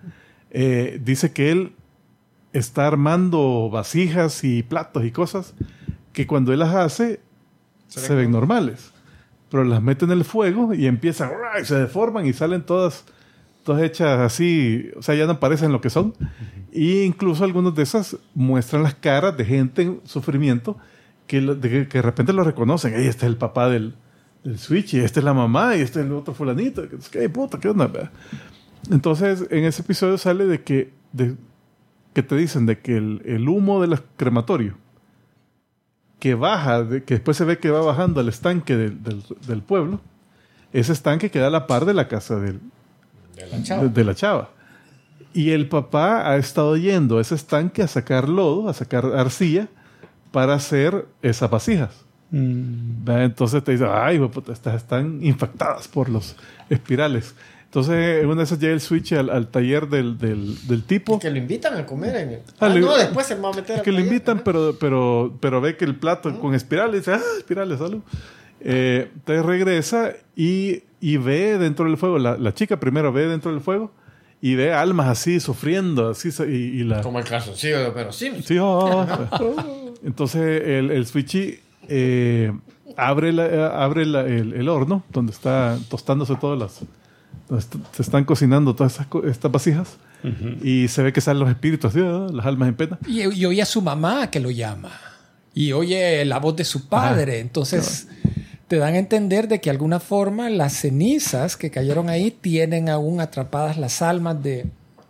Eh, 0.50 1.00
dice 1.04 1.32
que 1.32 1.50
él 1.52 1.72
está 2.52 2.86
armando 2.86 3.70
vasijas 3.70 4.42
y 4.44 4.62
platos 4.62 5.04
y 5.04 5.10
cosas 5.10 5.54
que 6.12 6.26
cuando 6.26 6.52
él 6.52 6.58
las 6.58 6.74
hace 6.74 7.20
se, 7.86 8.14
ven 8.14 8.30
normales. 8.30 8.90
Pero 9.50 9.64
las 9.64 9.82
mete 9.82 10.04
en 10.04 10.10
el 10.10 10.24
fuego 10.24 10.74
y 10.74 10.86
empiezan, 10.86 11.30
y 11.60 11.64
se 11.64 11.76
deforman 11.76 12.26
y 12.26 12.32
salen 12.32 12.62
todas, 12.62 13.04
todas 13.68 13.82
hechas 13.82 14.18
así, 14.20 14.88
o 14.96 15.02
sea, 15.02 15.14
ya 15.14 15.26
no 15.26 15.38
parecen 15.40 15.72
lo 15.72 15.80
que 15.82 15.90
son. 15.90 16.14
Y 16.72 17.02
incluso 17.02 17.44
algunas 17.44 17.74
de 17.74 17.82
esas 17.82 18.16
muestran 18.34 18.82
las 18.82 18.94
caras 18.94 19.36
de 19.36 19.44
gente 19.44 19.82
en 19.82 20.00
sufrimiento 20.04 20.78
que, 21.26 21.40
de, 21.42 21.86
que- 21.88 21.98
de 21.98 22.02
repente 22.02 22.32
lo 22.32 22.44
reconocen. 22.44 22.94
Ey, 22.94 23.06
este 23.06 23.26
es 23.26 23.30
el 23.30 23.36
papá 23.36 23.68
del, 23.68 23.94
del 24.42 24.58
Switch 24.58 24.94
y 24.94 25.00
esta 25.00 25.20
es 25.20 25.24
la 25.24 25.34
mamá 25.34 25.76
y 25.76 25.80
este 25.82 26.00
es 26.00 26.06
el 26.06 26.12
otro 26.12 26.32
fulanito. 26.32 26.82
¿Qué 27.10 27.28
puta? 27.28 27.58
¿Qué 27.60 27.68
onda? 27.68 27.90
Entonces, 28.90 29.46
en 29.50 29.64
ese 29.64 29.82
episodio 29.82 30.16
sale 30.16 30.46
de 30.46 30.62
que, 30.62 30.92
de, 31.12 31.34
que 32.14 32.22
te 32.22 32.36
dicen 32.36 32.64
de 32.64 32.78
que 32.78 32.96
el, 32.96 33.20
el 33.26 33.48
humo 33.48 33.82
del 33.82 33.98
crematorio 34.16 34.76
que 36.18 36.34
baja, 36.34 36.82
de- 36.84 37.04
que 37.04 37.14
después 37.14 37.36
se 37.36 37.44
ve 37.44 37.58
que 37.58 37.70
va 37.70 37.82
bajando 37.82 38.20
al 38.20 38.28
estanque 38.30 38.76
del, 38.76 39.02
del- 39.02 39.22
del 39.46 39.62
pueblo, 39.62 40.00
ese 40.72 40.92
estanque 40.92 41.30
queda 41.30 41.46
a 41.46 41.50
la 41.50 41.66
par 41.66 41.84
de 41.84 41.94
la 41.94 42.08
casa 42.08 42.38
del, 42.40 42.60
de, 43.46 43.88
de 43.88 44.04
la 44.04 44.14
chava. 44.14 44.50
Y 45.34 45.50
el 45.50 45.68
papá 45.68 46.30
ha 46.30 46.36
estado 46.36 46.76
yendo 46.76 47.18
a 47.18 47.20
ese 47.20 47.34
estanque 47.34 47.82
a 47.82 47.88
sacar 47.88 48.28
lodo, 48.28 48.68
a 48.68 48.74
sacar 48.74 49.04
arcilla, 49.14 49.68
para 50.32 50.54
hacer 50.54 51.06
esas 51.22 51.50
vasijas. 51.50 52.04
¿Verdad? 52.30 53.24
Entonces 53.24 53.62
te 53.64 53.72
dice, 53.72 53.86
ay, 53.90 54.18
de 54.18 54.52
estas 54.52 54.74
están 54.76 55.20
infectadas 55.24 55.88
por 55.88 56.08
los 56.08 56.36
espirales. 56.68 57.34
Entonces, 57.64 58.22
en 58.22 58.26
una 58.26 58.36
de 58.36 58.42
esas 58.44 58.58
llega 58.58 58.72
el 58.72 58.80
switch 58.80 59.12
al, 59.12 59.28
al 59.30 59.48
taller 59.48 59.88
del, 59.88 60.16
del, 60.18 60.56
del 60.66 60.84
tipo. 60.84 61.18
Que 61.18 61.30
lo 61.30 61.36
invitan 61.36 61.74
a 61.76 61.84
comer. 61.84 62.16
En 62.16 62.28
el... 62.30 62.40
Ah, 62.60 62.66
Ah, 62.66 62.68
le- 62.70 62.80
no, 62.80 62.96
después 62.96 63.26
se 63.26 63.34
va 63.34 63.50
a 63.50 63.52
meter 63.52 63.76
Es 63.76 63.82
que 63.82 63.90
lo 63.92 63.98
taller. 63.98 64.12
invitan, 64.12 64.40
pero, 64.44 64.76
pero, 64.80 65.36
pero 65.40 65.60
ve 65.60 65.76
que 65.76 65.84
el 65.84 65.94
plato 65.96 66.38
con 66.40 66.54
espirales, 66.54 67.00
dice, 67.04 67.12
ah, 67.12 67.20
espirales, 67.38 67.78
salud. 67.78 68.00
Eh, 68.60 69.10
entonces 69.14 69.44
regresa 69.44 70.12
y, 70.34 70.82
y 71.00 71.16
ve 71.16 71.58
dentro 71.58 71.84
del 71.86 71.96
fuego, 71.96 72.18
la, 72.18 72.36
la 72.36 72.54
chica 72.54 72.78
primero 72.80 73.12
ve 73.12 73.26
dentro 73.26 73.50
del 73.52 73.60
fuego 73.60 73.92
y 74.40 74.54
ve 74.54 74.72
almas 74.72 75.08
así 75.08 75.40
sufriendo, 75.40 76.10
así, 76.10 76.30
y, 76.48 76.80
y 76.80 76.84
la... 76.84 77.00
Como 77.02 77.18
el 77.18 77.24
caso, 77.24 77.54
sí, 77.56 77.68
pero 77.94 78.12
sí. 78.12 78.30
Sí, 78.44 78.56
ah. 78.60 79.28
Entonces 80.04 80.62
el, 80.64 80.90
el 80.90 81.06
switchy 81.06 81.58
eh, 81.88 82.52
abre, 82.96 83.32
la- 83.32 83.82
abre 83.84 84.06
la- 84.06 84.26
el, 84.26 84.52
el 84.52 84.68
horno 84.68 85.02
donde 85.12 85.32
está 85.32 85.76
tostándose 85.88 86.36
todas 86.36 86.58
las... 86.58 86.80
donde 87.48 87.64
est- 87.64 87.74
se 87.94 88.02
están 88.02 88.24
cocinando 88.24 88.74
todas 88.74 88.94
esas 88.94 89.06
estas 89.24 89.50
vasijas 89.50 89.96
y 90.64 90.88
se 90.88 91.02
ve 91.02 91.12
que 91.12 91.20
salen 91.20 91.40
los 91.40 91.48
espíritus, 91.50 91.90
así, 91.92 92.00
ah, 92.04 92.26
las 92.32 92.44
almas 92.46 92.68
en 92.68 92.74
pena. 92.74 92.98
Y, 93.06 93.22
y 93.22 93.44
oye 93.46 93.62
a 93.62 93.66
su 93.66 93.80
mamá 93.82 94.30
que 94.30 94.40
lo 94.40 94.50
llama. 94.50 94.90
Y 95.54 95.72
oye 95.72 96.24
la 96.24 96.38
voz 96.38 96.56
de 96.56 96.64
su 96.64 96.88
padre. 96.88 97.38
Entonces 97.40 98.08
te 98.68 98.76
dan 98.76 98.94
a 98.94 98.98
entender 98.98 99.48
de 99.48 99.60
que 99.60 99.70
de 99.70 99.72
alguna 99.72 99.98
forma 99.98 100.50
las 100.50 100.74
cenizas 100.74 101.56
que 101.56 101.70
cayeron 101.70 102.08
ahí 102.08 102.30
tienen 102.30 102.88
aún 102.88 103.20
atrapadas 103.20 103.76
las 103.78 104.02
almas 104.02 104.42
de, 104.42 104.66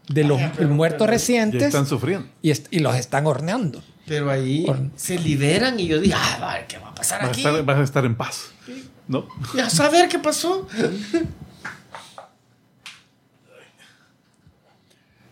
de 0.09 0.25
los 0.25 0.41
muertos 0.61 1.07
Y 1.07 1.11
recientes 1.11 1.63
están 1.65 1.87
sufriendo. 1.87 2.29
y, 2.41 2.51
est- 2.53 2.69
y 2.71 2.79
los 2.79 2.95
están 2.97 3.27
horneando. 3.27 3.83
Pero 4.07 4.31
ahí 4.31 4.65
se 4.97 5.19
liberan 5.19 5.79
y 5.79 5.87
yo 5.89 6.01
digo, 6.01 6.15
ah, 6.19 6.39
vale, 6.41 6.65
¿qué 6.67 6.79
va 6.79 6.89
a 6.89 6.95
pasar 6.95 7.19
Vas 7.21 7.29
a, 7.29 7.31
aquí? 7.33 7.41
estar, 7.45 7.63
vas 7.65 7.79
a 7.79 7.83
estar 7.83 8.05
en 8.07 8.15
paz. 8.17 8.51
¿No? 9.07 9.27
Y 9.55 9.61
a 9.61 9.69
saber 9.71 10.09
qué 10.09 10.19
pasó. 10.19 10.67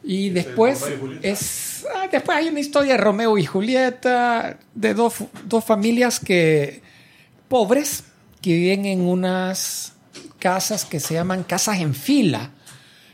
Y 0.03 0.31
después 0.31 0.85
es 1.23 1.85
ah, 1.95 2.07
después 2.11 2.39
hay 2.39 2.49
una 2.49 2.61
historia 2.61 2.93
de 2.93 2.99
Romeo 2.99 3.37
y 3.39 3.45
Julieta 3.45 4.59
de 4.75 4.95
dos, 4.95 5.15
dos 5.45 5.65
familias 5.65 6.21
que 6.21 6.81
pobres 7.49 8.05
que 8.47 8.55
viven 8.55 8.87
en 8.87 9.01
unas 9.01 9.95
casas 10.39 10.85
que 10.85 11.01
se 11.01 11.15
llaman 11.15 11.43
casas 11.43 11.81
en 11.81 11.97
fila, 11.97 12.51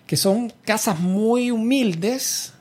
que 0.07 0.19
son 0.19 0.53
casas 0.67 1.01
muy 1.01 1.51
humildes. 1.51 2.53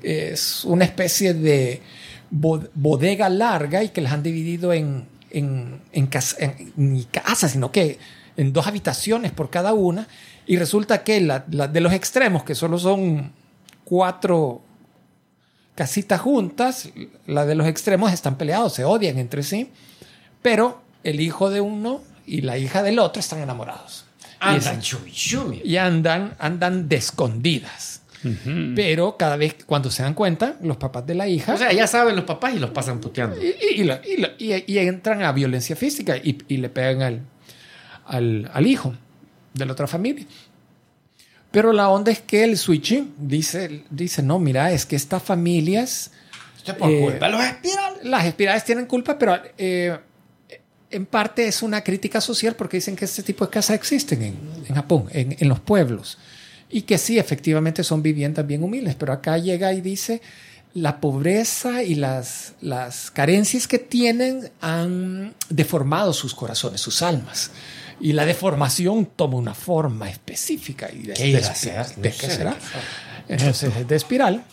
Es 0.00 0.64
una 0.64 0.84
especie 0.84 1.34
de 1.34 1.82
bo- 2.30 2.62
bodega 2.74 3.28
larga 3.28 3.82
y 3.82 3.88
que 3.88 4.00
las 4.00 4.12
han 4.12 4.22
dividido 4.22 4.72
en, 4.72 5.08
en, 5.30 5.80
en 5.90 6.06
cas- 6.06 6.36
en- 6.38 6.72
ni 6.76 7.02
casas, 7.04 7.50
sino 7.50 7.72
que 7.72 7.98
en 8.36 8.52
dos 8.52 8.68
habitaciones 8.68 9.32
por 9.32 9.50
cada 9.50 9.72
una. 9.72 10.06
Y 10.46 10.58
resulta 10.58 11.02
que 11.02 11.20
la, 11.20 11.44
la 11.50 11.66
de 11.66 11.80
los 11.80 11.92
extremos, 11.92 12.44
que 12.44 12.54
solo 12.54 12.78
son 12.78 13.32
cuatro 13.82 14.62
casitas 15.74 16.20
juntas, 16.20 16.90
la 17.26 17.44
de 17.44 17.56
los 17.56 17.66
extremos 17.66 18.12
están 18.12 18.36
peleados, 18.38 18.72
se 18.72 18.84
odian 18.84 19.18
entre 19.18 19.42
sí, 19.42 19.72
pero 20.42 20.80
el 21.04 21.20
hijo 21.20 21.50
de 21.50 21.60
uno 21.60 22.02
y 22.26 22.42
la 22.42 22.58
hija 22.58 22.82
del 22.82 22.98
otro 22.98 23.20
están 23.20 23.40
enamorados. 23.40 24.04
Y 24.40 24.80
chumi 24.80 25.12
chumi. 25.12 25.60
y 25.64 25.76
andan, 25.76 26.34
andan 26.38 26.88
de 26.88 26.96
escondidas. 26.96 28.00
Pero 28.76 29.16
cada 29.16 29.36
vez 29.36 29.56
cuando 29.66 29.90
se 29.90 30.04
dan 30.04 30.14
cuenta, 30.14 30.56
los 30.62 30.76
papás 30.76 31.04
de 31.04 31.16
la 31.16 31.26
hija 31.26 31.54
O 31.54 31.56
sea, 31.56 31.72
ya 31.72 31.88
saben 31.88 32.14
los 32.14 32.24
papás 32.24 32.54
y 32.54 32.60
los 32.60 32.70
pasan 32.70 33.00
puteando. 33.00 33.36
y, 34.38 34.78
entran 34.78 35.22
a 35.22 35.32
violencia 35.32 35.74
física 35.74 36.16
y, 36.16 36.56
le 36.56 36.68
pegan 36.68 37.02
al, 37.02 37.20
al, 38.06 38.50
al 38.52 38.66
hijo 38.66 38.94
de 39.54 39.66
la 39.66 39.72
otra 39.72 39.88
familia. 39.88 40.24
Pero 41.50 41.72
la 41.72 41.88
onda 41.90 42.10
es 42.10 42.20
que 42.20 42.44
el 42.44 42.56
Switchy 42.56 43.12
dice, 43.18 43.84
dice, 43.90 44.22
no, 44.22 44.38
mira, 44.38 44.72
es 44.72 44.86
que 44.86 44.96
estas 44.96 45.22
familias, 45.22 46.12
Esto 46.56 46.72
es 46.72 46.78
por 46.78 46.90
Eh, 46.90 47.00
culpa 47.00 47.26
de 47.26 47.32
los 47.32 47.44
espirales. 47.44 48.04
las 48.04 48.24
espirales 48.24 48.64
tienen 48.64 48.86
culpa, 48.86 49.18
pero 49.18 49.38
eh, 49.58 49.98
en 50.92 51.06
parte 51.06 51.46
es 51.46 51.62
una 51.62 51.82
crítica 51.82 52.20
social 52.20 52.54
porque 52.56 52.76
dicen 52.78 52.96
que 52.96 53.04
este 53.04 53.22
tipo 53.22 53.44
de 53.44 53.50
casas 53.50 53.76
existen 53.76 54.22
en, 54.22 54.36
en 54.68 54.74
Japón, 54.74 55.06
en, 55.12 55.36
en 55.38 55.48
los 55.48 55.60
pueblos. 55.60 56.18
Y 56.70 56.82
que 56.82 56.96
sí, 56.98 57.18
efectivamente 57.18 57.84
son 57.84 58.02
viviendas 58.02 58.46
bien 58.46 58.62
humildes, 58.62 58.94
pero 58.94 59.12
acá 59.12 59.36
llega 59.38 59.72
y 59.74 59.80
dice, 59.82 60.22
la 60.74 61.00
pobreza 61.00 61.82
y 61.82 61.94
las, 61.96 62.54
las 62.62 63.10
carencias 63.10 63.68
que 63.68 63.78
tienen 63.78 64.50
han 64.62 65.34
deformado 65.50 66.12
sus 66.14 66.34
corazones, 66.34 66.80
sus 66.80 67.02
almas. 67.02 67.50
Y 68.00 68.14
la 68.14 68.24
deformación 68.24 69.06
toma 69.14 69.36
una 69.36 69.54
forma 69.54 70.08
específica. 70.10 70.90
Y 70.90 71.02
de, 71.08 71.14
¿Qué 71.14 71.24
de- 71.24 71.32
de 71.96 72.08
No 72.10 72.16
qué 72.16 72.30
será? 72.30 72.56
Entonces, 73.28 73.70
es 73.76 73.86
de 73.88 73.96
espiral. 73.96 74.44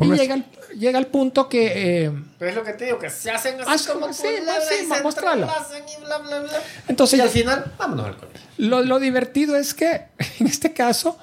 Y 0.00 0.10
llega, 0.16 0.34
al- 0.34 0.46
llega 0.78 0.98
al 0.98 1.06
punto 1.08 1.48
que... 1.48 2.04
eh, 2.04 2.12
Pero 2.38 2.50
es 2.50 2.56
lo 2.56 2.62
que 2.64 2.72
te 2.74 2.84
digo, 2.86 2.98
que 2.98 3.10
se 3.10 3.30
hacen 3.30 3.56
así 3.66 3.84
sí, 3.84 3.90
como 3.92 4.12
sí, 4.12 4.22
sí, 4.22 4.28
y 4.28 4.84
y 6.00 6.04
bla, 6.04 6.18
bla, 6.18 6.40
bla. 6.40 6.62
Entonces 6.86 7.18
y 7.18 7.22
al 7.22 7.28
final, 7.30 7.72
vámonos 7.78 8.06
al 8.06 8.16
colegio. 8.16 8.40
Lo, 8.58 8.82
lo 8.82 8.98
divertido 9.00 9.56
es 9.56 9.74
que 9.74 10.02
en 10.38 10.46
este 10.46 10.72
caso 10.72 11.18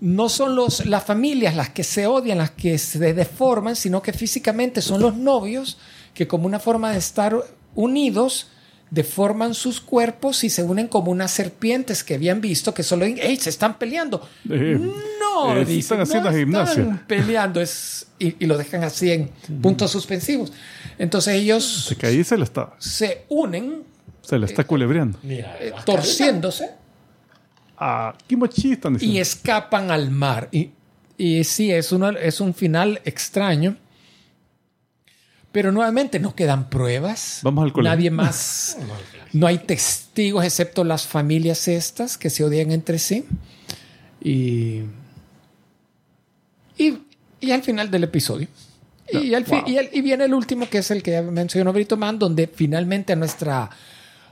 no 0.00 0.28
son 0.28 0.54
los, 0.56 0.86
las 0.86 1.04
familias 1.04 1.54
las 1.56 1.70
que 1.70 1.84
se 1.84 2.06
odian, 2.06 2.38
las 2.38 2.50
que 2.52 2.78
se 2.78 2.98
deforman, 3.14 3.76
sino 3.76 4.02
que 4.02 4.12
físicamente 4.12 4.80
son 4.82 5.00
los 5.00 5.14
novios 5.16 5.78
que 6.14 6.26
como 6.28 6.46
una 6.46 6.58
forma 6.60 6.90
de 6.92 6.98
estar 6.98 7.36
unidos 7.74 8.48
deforman 8.90 9.54
sus 9.54 9.80
cuerpos 9.80 10.44
y 10.44 10.50
se 10.50 10.62
unen 10.62 10.88
como 10.88 11.10
unas 11.10 11.30
serpientes 11.30 12.02
que 12.04 12.14
habían 12.14 12.40
visto 12.40 12.72
que 12.74 12.82
solo 12.82 13.04
¡Ey, 13.04 13.36
se 13.36 13.50
están 13.50 13.78
peleando! 13.78 14.26
Eh, 14.50 14.78
no, 15.20 15.56
eh, 15.56 15.64
dicen, 15.64 15.78
están 15.78 16.00
haciendo 16.00 16.30
no 16.30 16.36
gimnasia. 16.36 16.82
están 16.82 17.06
peleando 17.06 17.60
es, 17.60 18.06
y, 18.18 18.34
y 18.42 18.46
lo 18.46 18.56
dejan 18.56 18.84
así 18.84 19.12
en 19.12 19.30
puntos 19.62 19.90
suspensivos. 19.90 20.52
Entonces 20.98 21.34
ellos 21.34 21.84
Se 21.86 21.96
caí 21.96 22.18
y 22.20 22.24
se 22.24 22.36
le 22.38 22.44
está, 22.44 22.72
se 22.78 23.24
unen 23.28 23.82
se 24.22 24.38
le 24.38 24.46
está 24.46 24.64
culebreando. 24.64 25.18
Mira, 25.22 25.56
eh, 25.60 25.72
torciéndose 25.86 26.70
Ah, 27.80 28.14
y 29.00 29.18
escapan 29.18 29.90
al 29.92 30.10
mar. 30.10 30.48
Y, 30.50 30.70
y 31.16 31.44
sí, 31.44 31.70
es, 31.70 31.92
una- 31.92 32.10
es 32.18 32.40
un 32.40 32.52
final 32.52 33.00
extraño. 33.04 33.76
Pero 35.52 35.72
nuevamente 35.72 36.18
no 36.20 36.34
quedan 36.34 36.68
pruebas. 36.68 37.40
Vamos 37.42 37.64
al 37.64 37.72
colegio. 37.72 37.94
Nadie 37.96 38.10
más. 38.10 38.76
No 39.34 39.46
hay 39.46 39.58
testigos 39.58 40.42
excepto 40.42 40.84
las 40.84 41.06
familias 41.06 41.68
estas 41.68 42.16
que 42.16 42.30
se 42.30 42.44
odian 42.44 42.70
entre 42.72 42.98
sí. 42.98 43.26
Y. 44.22 44.84
Y, 46.78 46.98
y 47.40 47.50
al 47.50 47.62
final 47.62 47.90
del 47.90 48.04
episodio. 48.04 48.48
Y, 49.12 49.34
al 49.34 49.44
fin- 49.44 49.60
Wow. 49.62 49.68
y, 49.70 49.76
el- 49.78 49.90
y 49.92 50.00
viene 50.02 50.24
el 50.24 50.34
último, 50.34 50.68
que 50.68 50.78
es 50.78 50.90
el 50.90 51.02
que 51.02 51.12
ya 51.12 51.22
mencionó 51.22 51.72
Brito 51.72 51.96
Man, 51.96 52.18
donde 52.18 52.46
finalmente 52.46 53.12
a 53.12 53.16
nuestra 53.16 53.68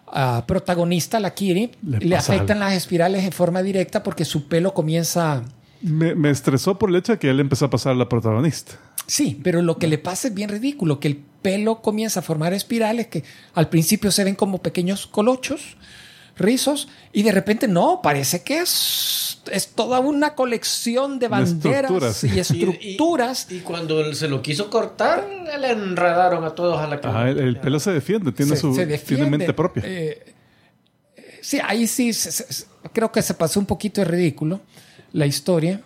ah, 0.06 0.44
protagonista, 0.47 1.18
la 1.20 1.34
Kiri, 1.34 1.72
Le 1.86 1.98
le, 1.98 2.16
afectan 2.16 2.59
algo. 2.59 2.70
las 2.70 2.74
espirales 2.74 3.24
en 3.24 3.32
forma 3.32 3.62
directa 3.62 4.02
porque 4.02 4.24
su 4.24 4.48
pelo 4.48 4.72
comienza. 4.74 5.43
Me, 5.82 6.14
me 6.14 6.30
estresó 6.30 6.78
por 6.78 6.90
el 6.90 6.97
hecho 6.97 7.12
de 7.12 7.18
que 7.18 7.28
él 7.30 7.40
empezó 7.40 7.66
a 7.66 7.70
pasar 7.70 7.93
a 7.93 7.97
la 7.97 8.09
protagonista. 8.09 8.74
Sí, 9.07 9.39
pero 9.43 9.62
lo 9.62 9.78
que 9.78 9.87
le 9.87 9.99
pasa 9.99 10.28
es 10.28 10.35
bien 10.35 10.49
ridículo, 10.51 10.99
que 11.01 11.09
el 11.09 11.16
pelo 11.43 11.81
comienza 11.81 12.20
a 12.20 12.23
formar 12.23 12.53
espirales 12.55 13.07
que 13.07 13.23
al 13.55 13.69
principio 13.69 14.11
se 14.11 14.24
ven 14.24 14.35
como 14.35 14.62
pequeños 14.62 15.07
colochos, 15.07 15.77
rizos, 16.37 16.89
y 17.12 17.23
de 17.23 17.33
repente 17.33 17.69
no, 17.69 18.01
parece 18.03 18.43
que 18.43 18.59
es, 18.59 19.41
es 19.53 19.69
toda 19.69 20.01
una 20.01 20.35
colección 20.35 21.19
de 21.20 21.28
banderas 21.28 21.91
estructura, 21.91 22.12
sí. 22.12 22.28
y 22.35 22.39
estructuras. 22.41 23.47
Y, 23.51 23.57
y 23.57 23.61
cuando 23.61 24.01
él 24.01 24.15
se 24.16 24.27
lo 24.28 24.43
quiso 24.43 24.69
cortar, 24.69 25.27
le 25.61 25.70
enredaron 25.70 26.45
a 26.45 26.51
todos 26.51 26.78
a 26.81 26.89
la 26.89 27.01
cara. 27.01 27.20
Ajá, 27.20 27.31
el, 27.31 27.39
el 27.39 27.61
pelo 27.61 27.78
se 27.78 27.93
defiende, 27.93 28.33
tiene 28.33 28.57
se- 28.57 28.61
su 28.61 28.73
se 28.74 28.81
tiene 28.81 28.93
defiende. 28.93 29.31
mente 29.31 29.53
propia. 29.55 29.83
Eh, 29.87 30.35
eh, 31.16 31.39
sí, 31.43 31.59
ahí 31.65 31.87
sí 31.87 32.12
se- 32.12 32.66
creo 32.93 33.12
que 33.12 33.23
se 33.23 33.35
pasó 33.35 33.61
un 33.61 33.66
poquito 33.66 34.01
de 34.01 34.07
ridículo 34.07 34.61
la 35.12 35.27
historia. 35.27 35.81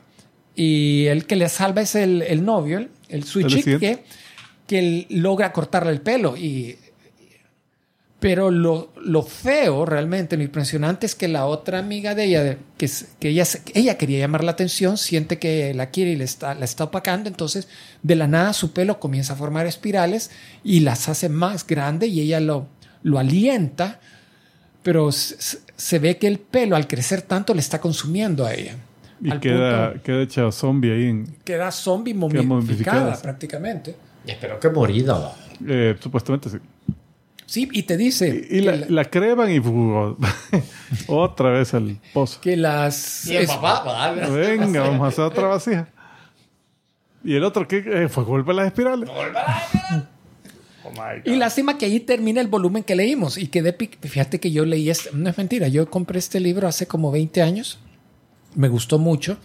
Y 0.57 1.05
el 1.07 1.27
que 1.27 1.37
le 1.37 1.49
salva 1.49 1.83
es 1.83 1.95
el, 1.95 2.23
el 2.23 2.45
novio, 2.45 2.79
el, 2.79 2.91
el 3.11 3.25
siguiente. 3.25 3.79
que, 3.79 4.05
que 4.67 5.07
logra 5.11 5.53
cortarle 5.53 5.93
el 5.93 6.01
pelo. 6.01 6.37
Y, 6.37 6.77
pero 8.21 8.51
lo, 8.51 8.93
lo 9.03 9.23
feo, 9.23 9.87
realmente, 9.87 10.37
lo 10.37 10.43
impresionante 10.43 11.07
es 11.07 11.15
que 11.15 11.27
la 11.27 11.47
otra 11.47 11.79
amiga 11.79 12.15
de 12.15 12.25
ella, 12.25 12.59
que, 12.77 12.89
que 13.19 13.31
ella, 13.31 13.45
ella 13.73 13.97
quería 13.97 14.19
llamar 14.19 14.45
la 14.45 14.51
atención, 14.51 14.99
siente 14.99 15.39
que 15.39 15.73
la 15.73 15.87
quiere 15.87 16.13
y 16.13 16.17
le 16.17 16.25
está, 16.25 16.55
la 16.55 16.67
está 16.67 16.85
opacando, 16.85 17.31
entonces 17.31 17.67
de 18.03 18.17
la 18.17 18.29
nada 18.29 18.53
su 18.53 18.73
pelo 18.73 19.01
comienza 19.01 19.33
a 19.33 19.37
formar 19.37 19.67
espirales 19.67 20.31
y 20.63 20.81
las 20.81 21.09
hace 21.09 21.31
más 21.31 21.67
grande 21.67 22.09
y 22.09 22.21
ella 22.21 22.41
lo, 22.41 22.67
lo 23.03 23.19
alienta, 23.19 24.01
pero 24.83 25.13
se, 25.13 25.59
se 25.75 25.99
ve 25.99 26.19
que 26.19 26.27
el 26.27 26.39
pelo 26.39 26.77
al 26.77 26.87
crecer 26.87 27.23
tanto 27.23 27.55
le 27.55 27.61
está 27.61 27.81
consumiendo 27.81 28.45
a 28.45 28.53
ella. 28.53 28.77
Y 29.23 29.31
al 29.31 29.41
queda, 29.41 29.91
punto- 29.91 30.03
queda 30.05 30.23
hecha 30.23 30.53
zombie 30.53 30.93
ahí. 30.93 31.05
En, 31.09 31.27
queda 31.45 31.71
zombie 31.71 32.15
momificada. 32.15 32.47
momificada 32.49 33.23
prácticamente. 33.23 33.95
Y 34.27 34.31
espero 34.31 34.59
que 34.61 34.69
morida. 34.71 35.33
eh, 35.67 35.97
supuestamente 36.01 36.49
sí. 36.51 36.59
Sí, 37.47 37.69
y 37.73 37.83
te 37.83 37.97
dice 37.97 38.47
Y, 38.49 38.59
y 38.59 38.61
la, 38.61 38.77
la- 38.77 38.87
la 38.89 39.05
creman 39.07 39.51
y 39.51 39.59
¡bu! 39.59 40.17
otra 41.09 41.51
vez 41.51 41.75
al 41.75 41.99
pozo. 42.15 42.41
que 42.41 42.57
las... 42.57 43.27
Y 43.27 43.37
el 43.37 43.43
es- 43.45 43.51
papá. 43.51 44.13
Venga, 44.31 44.83
vamos 44.83 45.03
a 45.05 45.09
hacer 45.09 45.25
otra 45.25 45.49
vacía. 45.49 45.89
Y 47.25 47.35
el 47.35 47.45
otro 47.45 47.67
que 47.69 47.79
eh, 47.79 48.09
fue 48.09 48.25
golpe 48.25 48.53
a 48.53 48.55
las 48.55 48.67
espirales. 48.69 49.11
Y 51.25 51.37
lástima 51.37 51.77
que 51.77 51.87
ahí 51.87 52.01
termina 52.01 52.41
el 52.41 52.49
volumen 52.49 52.83
que 52.83 52.95
leímos 52.95 53.37
y 53.37 53.49
quedé 53.49 53.77
Fíjate 54.01 54.41
que 54.41 54.51
yo 54.51 54.65
leí 54.65 54.89
este, 54.89 55.11
no 55.13 55.29
es 55.29 55.37
mentira, 55.37 55.69
yo 55.69 55.89
compré 55.91 56.19
este 56.19 56.41
libro 56.41 56.67
hace 56.67 56.87
como 56.87 57.11
20 57.13 57.43
años, 57.43 57.79
me 58.55 58.69
gustó 58.69 58.99
mucho. 58.99 59.37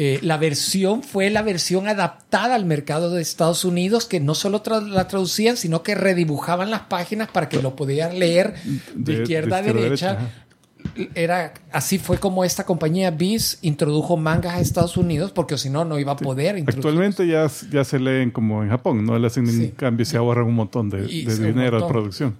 Eh, 0.00 0.20
la 0.22 0.36
versión 0.36 1.02
fue 1.02 1.28
la 1.28 1.42
versión 1.42 1.88
adaptada 1.88 2.54
al 2.54 2.64
mercado 2.64 3.10
de 3.10 3.20
Estados 3.20 3.64
Unidos, 3.64 4.04
que 4.06 4.20
no 4.20 4.36
solo 4.36 4.62
tra- 4.62 4.86
la 4.86 5.08
traducían, 5.08 5.56
sino 5.56 5.82
que 5.82 5.96
redibujaban 5.96 6.70
las 6.70 6.82
páginas 6.82 7.28
para 7.28 7.48
que 7.48 7.60
lo 7.60 7.74
pudieran 7.74 8.16
leer 8.18 8.54
de, 8.94 9.16
De- 9.16 9.22
izquierda 9.22 9.56
a 9.56 9.62
de 9.62 9.68
izquierda 9.70 9.80
a 9.80 9.82
derecha. 9.82 10.12
derecha, 10.14 11.12
Era, 11.16 11.52
así 11.72 11.98
fue 11.98 12.18
como 12.18 12.44
esta 12.44 12.64
compañía 12.64 13.10
Viz 13.10 13.58
introdujo 13.62 14.16
mangas 14.16 14.54
a 14.54 14.60
Estados 14.60 14.96
Unidos, 14.96 15.32
porque 15.32 15.58
si 15.58 15.68
no, 15.68 15.84
no 15.84 15.98
iba 15.98 16.12
a 16.12 16.16
poder. 16.16 16.62
Actualmente 16.64 17.26
ya, 17.26 17.50
ya 17.72 17.82
se 17.82 17.98
leen 17.98 18.30
como 18.30 18.62
en 18.62 18.68
Japón, 18.70 19.04
no 19.04 19.18
le 19.18 19.26
hacen 19.26 19.44
ningún 19.44 19.70
cambio 19.72 20.02
y 20.04 20.06
se 20.06 20.16
ahorran 20.16 20.46
un 20.46 20.54
montón 20.54 20.90
de, 20.90 21.02
dinero 21.08 21.64
de 21.64 21.70
montón. 21.72 21.88
producción. 21.88 22.36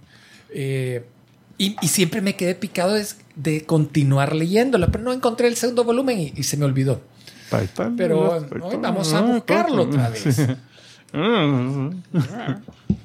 Eh, 0.55 1.05
y, 1.59 1.77
y 1.83 1.89
siempre 1.89 2.21
me 2.23 2.37
quedé 2.37 2.55
picado 2.55 2.95
de, 2.95 3.05
de 3.37 3.65
continuar 3.65 4.35
leyéndola, 4.35 4.87
pero 4.89 5.05
no 5.05 5.13
encontré 5.13 5.49
el 5.49 5.57
segundo 5.57 5.85
volumen 5.85 6.19
y, 6.21 6.33
y 6.37 6.43
se 6.45 6.57
me 6.57 6.65
olvidó. 6.65 7.01
Pero 7.97 8.47
hoy 8.63 8.77
vamos 8.81 9.13
a 9.15 9.19
Ah, 9.19 9.23
buscarlo 9.23 9.83
otra 9.85 10.09
vez. 10.11 10.39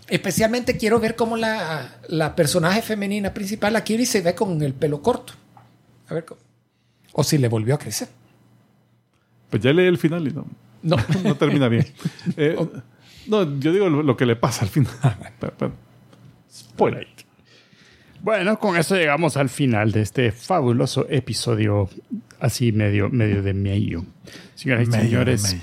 Especialmente 0.07 0.77
quiero 0.77 0.99
ver 0.99 1.15
cómo 1.15 1.37
la, 1.37 1.95
la 2.09 2.35
personaje 2.35 2.81
femenina 2.81 3.33
principal, 3.33 3.73
la 3.73 3.83
Kiri, 3.83 4.05
se 4.05 4.21
ve 4.21 4.35
con 4.35 4.61
el 4.61 4.73
pelo 4.73 5.01
corto. 5.01 5.33
A 6.09 6.13
ver 6.13 6.25
cómo. 6.25 6.41
O 7.13 7.23
si 7.23 7.37
le 7.37 7.47
volvió 7.47 7.75
a 7.75 7.77
crecer. 7.79 8.09
Pues 9.49 9.63
ya 9.63 9.71
leí 9.71 9.87
el 9.87 9.97
final 9.97 10.27
y 10.27 10.31
no, 10.31 10.45
No. 10.81 10.97
no 11.23 11.35
termina 11.35 11.67
bien. 11.69 11.87
Eh, 12.37 12.57
no, 13.27 13.59
yo 13.59 13.71
digo 13.71 13.87
lo, 13.89 14.17
que 14.17 14.25
le 14.25 14.35
pasa 14.35 14.65
al 14.65 14.69
final. 14.69 14.91
Ah, 15.01 15.15
Spoiler. 16.53 17.07
Bueno, 18.23 18.57
con 18.57 18.77
eso 18.77 18.95
llegamos 18.95 19.35
al 19.35 19.49
final 19.49 19.91
de 19.91 19.99
este 19.99 20.31
fabuloso 20.31 21.05
episodio 21.09 21.89
así 22.39 22.71
medio, 22.71 23.09
medio 23.09 23.43
de 23.43 23.53
medio. 23.53 24.05
Señoras 24.55 24.87
y 24.87 24.91
señores, 24.93 25.57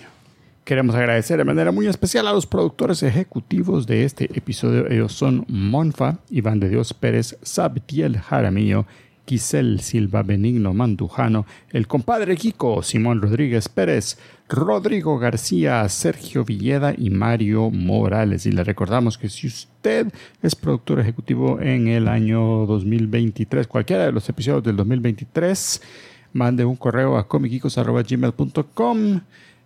queremos 0.63 0.95
agradecer 0.95 1.39
de 1.39 1.45
manera 1.45 1.73
muy 1.73 1.87
especial 1.87 2.27
a 2.27 2.35
los 2.35 2.45
productores 2.45 3.03
ejecutivos 3.03 3.87
de 3.87 4.05
este 4.05 4.27
episodio. 4.37 4.91
Ellos 4.91 5.15
son 5.15 5.47
Monfa, 5.49 6.19
Iván 6.29 6.61
de 6.61 6.69
Dios 6.69 6.93
Pérez, 6.93 7.39
Sabtiel 7.41 8.19
Jaramillo, 8.19 8.85
Giselle 9.31 9.79
Silva 9.79 10.25
Benigno 10.25 10.75
Mandujano, 10.75 11.47
el 11.71 11.87
compadre 11.87 12.37
Kiko, 12.37 12.83
Simón 12.83 13.23
Rodríguez 13.23 13.69
Pérez, 13.69 14.19
Rodrigo 14.49 15.21
García, 15.21 15.89
Sergio 15.89 16.45
Villeda 16.45 16.93
y 16.99 17.11
Mario 17.11 17.71
Morales. 17.71 18.45
Y 18.47 18.51
le 18.51 18.65
recordamos 18.65 19.17
que 19.19 19.29
si 19.29 19.47
usted 19.47 20.13
es 20.43 20.57
productor 20.57 20.99
ejecutivo 20.99 21.61
en 21.61 21.87
el 21.87 22.09
año 22.09 22.67
2023, 22.67 23.69
cualquiera 23.69 24.07
de 24.07 24.11
los 24.11 24.29
episodios 24.29 24.65
del 24.65 24.75
2023, 24.75 25.81
mande 26.33 26.65
un 26.65 26.75
correo 26.75 27.17
a 27.17 27.29
comicicos.gmail.com 27.29 29.21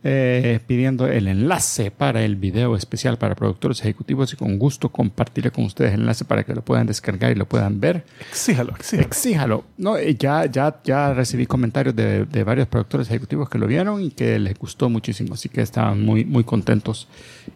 eh, 0.06 0.60
pidiendo 0.66 1.06
el 1.06 1.28
enlace 1.28 1.90
para 1.90 2.22
el 2.22 2.36
video 2.36 2.76
especial 2.76 3.16
para 3.16 3.34
productores 3.34 3.80
ejecutivos 3.80 4.32
y 4.34 4.36
con 4.36 4.58
gusto 4.58 4.90
compartiré 4.90 5.50
con 5.50 5.64
ustedes 5.64 5.94
el 5.94 6.00
enlace 6.00 6.26
para 6.26 6.44
que 6.44 6.54
lo 6.54 6.62
puedan 6.62 6.86
descargar 6.86 7.32
y 7.32 7.34
lo 7.34 7.46
puedan 7.46 7.80
ver. 7.80 8.04
Exíjalo, 8.30 8.74
exíjalo. 8.76 9.08
Exíjalo. 9.08 9.64
No, 9.78 9.96
eh, 9.96 10.14
ya, 10.14 10.44
ya, 10.44 10.80
ya 10.84 11.14
recibí 11.14 11.46
comentarios 11.46 11.96
de, 11.96 12.26
de 12.26 12.44
varios 12.44 12.68
productores 12.68 13.08
ejecutivos 13.08 13.48
que 13.48 13.58
lo 13.58 13.66
vieron 13.66 14.02
y 14.02 14.10
que 14.10 14.38
les 14.38 14.58
gustó 14.58 14.90
muchísimo, 14.90 15.34
así 15.34 15.48
que 15.48 15.62
estaban 15.62 16.04
muy, 16.04 16.26
muy 16.26 16.44
contentos 16.44 17.08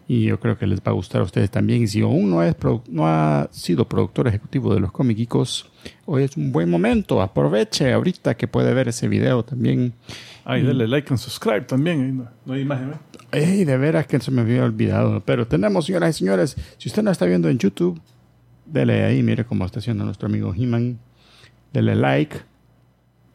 y 0.07 0.23
yo 0.25 0.39
creo 0.39 0.57
que 0.57 0.65
les 0.65 0.79
va 0.79 0.85
a 0.87 0.93
gustar 0.93 1.21
a 1.21 1.25
ustedes 1.25 1.51
también. 1.51 1.83
Y 1.83 1.87
si 1.87 2.01
aún 2.01 2.31
no, 2.31 2.43
es 2.43 2.55
no 2.89 3.07
ha 3.07 3.47
sido 3.51 3.87
productor 3.87 4.27
ejecutivo 4.27 4.73
de 4.73 4.79
los 4.79 4.91
cómicos, 4.91 5.69
hoy 6.05 6.23
es 6.23 6.35
un 6.35 6.51
buen 6.51 6.69
momento. 6.69 7.21
Aproveche 7.21 7.93
ahorita 7.93 8.35
que 8.35 8.47
puede 8.47 8.73
ver 8.73 8.87
ese 8.87 9.07
video 9.07 9.43
también. 9.43 9.93
Ahí, 10.45 10.63
dale 10.63 10.87
like 10.87 11.07
and 11.09 11.19
subscribe 11.19 11.61
también. 11.61 12.01
Ahí 12.01 12.11
no, 12.11 12.27
no 12.45 12.53
hay 12.53 12.61
imagen. 12.61 12.93
¿eh? 12.93 12.97
Ey, 13.31 13.65
de 13.65 13.77
veras 13.77 14.07
que 14.07 14.19
se 14.19 14.31
me 14.31 14.41
había 14.41 14.63
olvidado. 14.63 15.21
Pero 15.25 15.47
tenemos, 15.47 15.85
señoras 15.85 16.15
y 16.15 16.19
señores, 16.19 16.55
si 16.77 16.89
usted 16.89 17.03
no 17.03 17.11
está 17.11 17.25
viendo 17.25 17.49
en 17.49 17.57
YouTube, 17.57 18.01
dele 18.65 19.03
ahí, 19.03 19.21
mire 19.23 19.45
cómo 19.45 19.65
está 19.65 19.79
haciendo 19.79 20.05
nuestro 20.05 20.27
amigo 20.27 20.53
He-Man. 20.55 20.99
Dele 21.73 21.95
like, 21.95 22.37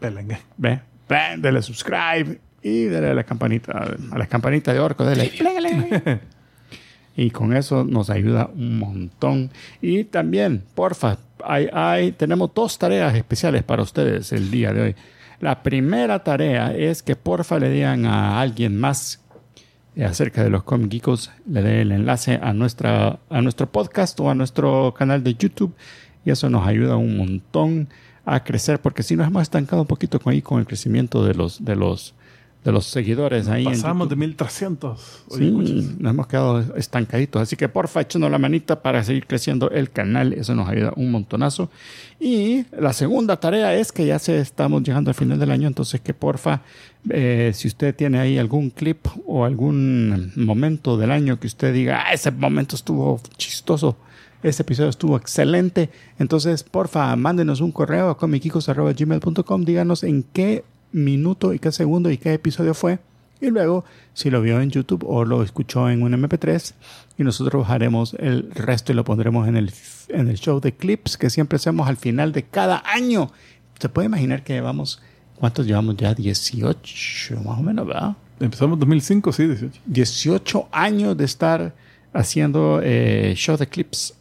Pelengue. 0.00 0.38
ve, 0.56 0.80
ve, 1.08 1.36
dele 1.38 1.62
subscribe 1.62 2.40
y 2.62 2.84
dele 2.84 3.10
a 3.10 3.14
la 3.14 3.24
campanita, 3.24 3.96
a 4.10 4.18
la 4.18 4.26
campanita 4.26 4.72
de 4.72 4.80
orco, 4.80 5.04
dele. 5.04 5.30
Y 7.16 7.30
con 7.30 7.56
eso 7.56 7.84
nos 7.84 8.10
ayuda 8.10 8.50
un 8.54 8.78
montón. 8.78 9.50
Y 9.80 10.04
también, 10.04 10.64
porfa, 10.74 11.18
hay, 11.44 11.68
hay, 11.72 12.12
tenemos 12.12 12.52
dos 12.54 12.76
tareas 12.78 13.14
especiales 13.14 13.62
para 13.62 13.82
ustedes 13.82 14.32
el 14.32 14.50
día 14.50 14.72
de 14.72 14.82
hoy. 14.82 14.94
La 15.44 15.62
primera 15.62 16.24
tarea 16.24 16.74
es 16.74 17.02
que 17.02 17.16
porfa 17.16 17.58
le 17.58 17.68
digan 17.68 18.06
a 18.06 18.40
alguien 18.40 18.80
más 18.80 19.20
acerca 20.02 20.42
de 20.42 20.48
los 20.48 20.62
Comic 20.62 20.92
Geekos, 20.92 21.32
le 21.46 21.60
dé 21.60 21.82
el 21.82 21.92
enlace 21.92 22.40
a, 22.42 22.54
nuestra, 22.54 23.18
a 23.28 23.42
nuestro 23.42 23.70
podcast 23.70 24.18
o 24.20 24.30
a 24.30 24.34
nuestro 24.34 24.94
canal 24.96 25.22
de 25.22 25.34
YouTube. 25.34 25.74
Y 26.24 26.30
eso 26.30 26.48
nos 26.48 26.66
ayuda 26.66 26.96
un 26.96 27.18
montón 27.18 27.88
a 28.24 28.42
crecer, 28.42 28.80
porque 28.80 29.02
si 29.02 29.16
nos 29.16 29.26
hemos 29.26 29.42
estancado 29.42 29.82
un 29.82 29.86
poquito 29.86 30.18
con, 30.18 30.32
ahí 30.32 30.40
con 30.40 30.60
el 30.60 30.66
crecimiento 30.66 31.26
de 31.26 31.34
los, 31.34 31.62
de 31.62 31.76
los, 31.76 32.14
de 32.64 32.72
los 32.72 32.86
seguidores 32.86 33.46
ahí. 33.48 33.64
Pasamos 33.64 34.08
de 34.08 34.14
YouTube. 34.14 34.26
1300. 34.26 35.24
Oye. 35.28 35.44
Sí, 35.44 35.96
nos 35.98 36.10
hemos 36.10 36.26
quedado 36.26 36.60
estancaditos. 36.76 37.42
Así 37.42 37.56
que 37.56 37.68
porfa, 37.68 38.00
échenos 38.00 38.30
la 38.30 38.38
manita 38.38 38.80
para 38.80 39.04
seguir 39.04 39.26
creciendo 39.26 39.70
el 39.70 39.90
canal. 39.90 40.32
Eso 40.32 40.54
nos 40.54 40.68
ayuda 40.68 40.92
un 40.96 41.10
montonazo. 41.10 41.70
Y 42.18 42.64
la 42.72 42.94
segunda 42.94 43.36
tarea 43.38 43.74
es 43.74 43.92
que 43.92 44.06
ya 44.06 44.18
se 44.18 44.40
estamos 44.40 44.82
llegando 44.82 45.10
al 45.10 45.14
final 45.14 45.38
del 45.38 45.50
año. 45.50 45.68
Entonces 45.68 46.00
que 46.00 46.14
porfa, 46.14 46.62
eh, 47.10 47.52
si 47.54 47.68
usted 47.68 47.94
tiene 47.94 48.18
ahí 48.18 48.38
algún 48.38 48.70
clip 48.70 49.06
o 49.26 49.44
algún 49.44 50.32
momento 50.34 50.96
del 50.96 51.10
año 51.10 51.38
que 51.38 51.46
usted 51.46 51.74
diga, 51.74 52.04
ah, 52.06 52.14
ese 52.14 52.30
momento 52.30 52.76
estuvo 52.76 53.20
chistoso. 53.36 53.98
Este 54.42 54.62
episodio 54.62 54.88
estuvo 54.90 55.16
excelente. 55.16 55.90
Entonces, 56.18 56.64
porfa, 56.64 57.14
mándenos 57.16 57.60
un 57.60 57.72
correo 57.72 58.10
a 58.10 58.18
comicicos.gmail.com. 58.18 59.64
Díganos 59.64 60.02
en 60.02 60.22
qué 60.22 60.64
minuto 60.94 61.52
y 61.52 61.58
qué 61.58 61.70
segundo 61.72 62.10
y 62.10 62.16
qué 62.18 62.32
episodio 62.34 62.72
fue. 62.74 62.98
Y 63.40 63.50
luego, 63.50 63.84
si 64.14 64.30
lo 64.30 64.40
vio 64.40 64.60
en 64.60 64.70
YouTube 64.70 65.04
o 65.06 65.24
lo 65.24 65.42
escuchó 65.42 65.90
en 65.90 66.02
un 66.02 66.12
MP3, 66.14 66.72
y 67.18 67.24
nosotros 67.24 67.68
haremos 67.68 68.14
el 68.14 68.50
resto 68.54 68.92
y 68.92 68.94
lo 68.94 69.04
pondremos 69.04 69.46
en 69.48 69.56
el, 69.56 69.72
en 70.08 70.28
el 70.28 70.38
show 70.38 70.60
de 70.60 70.72
clips 70.72 71.18
que 71.18 71.28
siempre 71.30 71.56
hacemos 71.56 71.88
al 71.88 71.96
final 71.98 72.32
de 72.32 72.44
cada 72.44 72.82
año. 72.86 73.30
Se 73.78 73.88
puede 73.88 74.06
imaginar 74.06 74.44
que 74.44 74.54
llevamos, 74.54 75.02
¿cuántos 75.36 75.66
llevamos 75.66 75.96
ya? 75.96 76.14
18, 76.14 77.36
más 77.44 77.58
o 77.58 77.62
menos, 77.62 77.86
¿verdad? 77.86 78.16
Empezamos 78.40 78.74
en 78.74 78.80
2005, 78.80 79.32
sí, 79.32 79.46
18. 79.46 79.80
18 79.86 80.68
años 80.72 81.16
de 81.16 81.24
estar 81.24 81.74
haciendo 82.12 82.80
eh, 82.82 83.34
show 83.36 83.56
de 83.56 83.66
clips. 83.66 84.14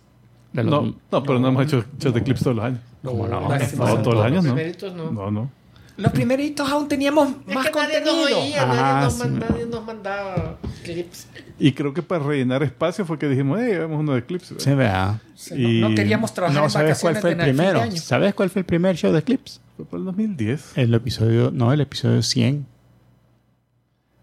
De 0.51 0.63
los- 0.63 0.71
No, 0.71 0.95
no, 1.11 1.23
pero 1.23 1.39
no 1.39 1.47
hemos 1.47 1.65
hecho 1.65 1.85
shows 1.99 2.13
de 2.13 2.23
clips 2.23 2.41
todos 2.43 2.55
los 2.57 2.65
años. 2.65 2.79
¿Cómo 3.03 3.27
no? 3.27 3.47
Lástima. 3.49 3.87
No, 3.89 4.01
todos 4.01 4.15
los 4.17 4.25
años, 4.25 4.43
¿no? 4.43 4.55
no. 4.55 5.11
No, 5.11 5.31
no. 5.31 5.51
Los 5.95 6.11
primeritos 6.11 6.67
aún 6.71 6.87
teníamos 6.87 7.29
Es 7.47 7.53
más 7.53 7.67
que 7.69 7.71
nadie 7.79 7.99
nos 8.01 8.09
contenido. 8.09 8.39
oía, 8.41 8.63
Ah, 8.63 8.65
nadie, 8.75 9.03
nos 9.05 9.13
sí, 9.13 9.19
man- 9.19 9.39
no. 9.39 9.45
nadie 9.47 9.65
nos 9.67 9.85
mandaba 9.85 10.57
clips. 10.83 11.27
Y 11.59 11.71
creo 11.73 11.93
que 11.93 12.01
para 12.01 12.23
rellenar 12.23 12.63
espacio 12.63 13.05
fue 13.05 13.19
que 13.19 13.27
dijimos, 13.29 13.59
hey, 13.61 13.73
hagamos 13.73 13.99
uno 13.99 14.13
de 14.13 14.25
clips. 14.25 14.53
Sí, 14.57 15.53
Y- 15.55 15.81
no, 15.81 15.89
no 15.89 15.95
queríamos 15.95 16.33
trabajar 16.33 16.57
No 16.59 16.65
en 16.65 16.71
sabes 16.71 16.99
cuál 16.99 17.13
vacaciones 17.15 17.21
fue 17.21 17.31
el 17.31 17.37
primero. 17.55 17.81
año. 17.81 17.97
¿Sabes 18.01 18.33
cuál 18.33 18.49
fue 18.49 18.61
el 18.61 18.65
primer 18.65 18.95
show 18.95 19.11
de 19.13 19.21
clips? 19.21 19.61
Fue 19.77 19.85
para 19.85 19.99
el 19.99 20.05
2010. 20.05 20.71
El 20.77 20.93
episodio, 20.95 21.51
no, 21.51 21.71
el 21.71 21.81
episodio 21.81 22.23
100. 22.23 22.65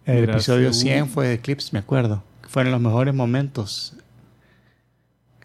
El 0.06 0.28
episodio 0.28 0.72
sí, 0.72 0.80
100 0.82 1.08
fue 1.08 1.28
de 1.28 1.40
clips, 1.40 1.72
me 1.72 1.78
acuerdo. 1.78 2.22
Fueron 2.48 2.72
los 2.72 2.80
mejores 2.80 3.14
momentos. 3.14 3.94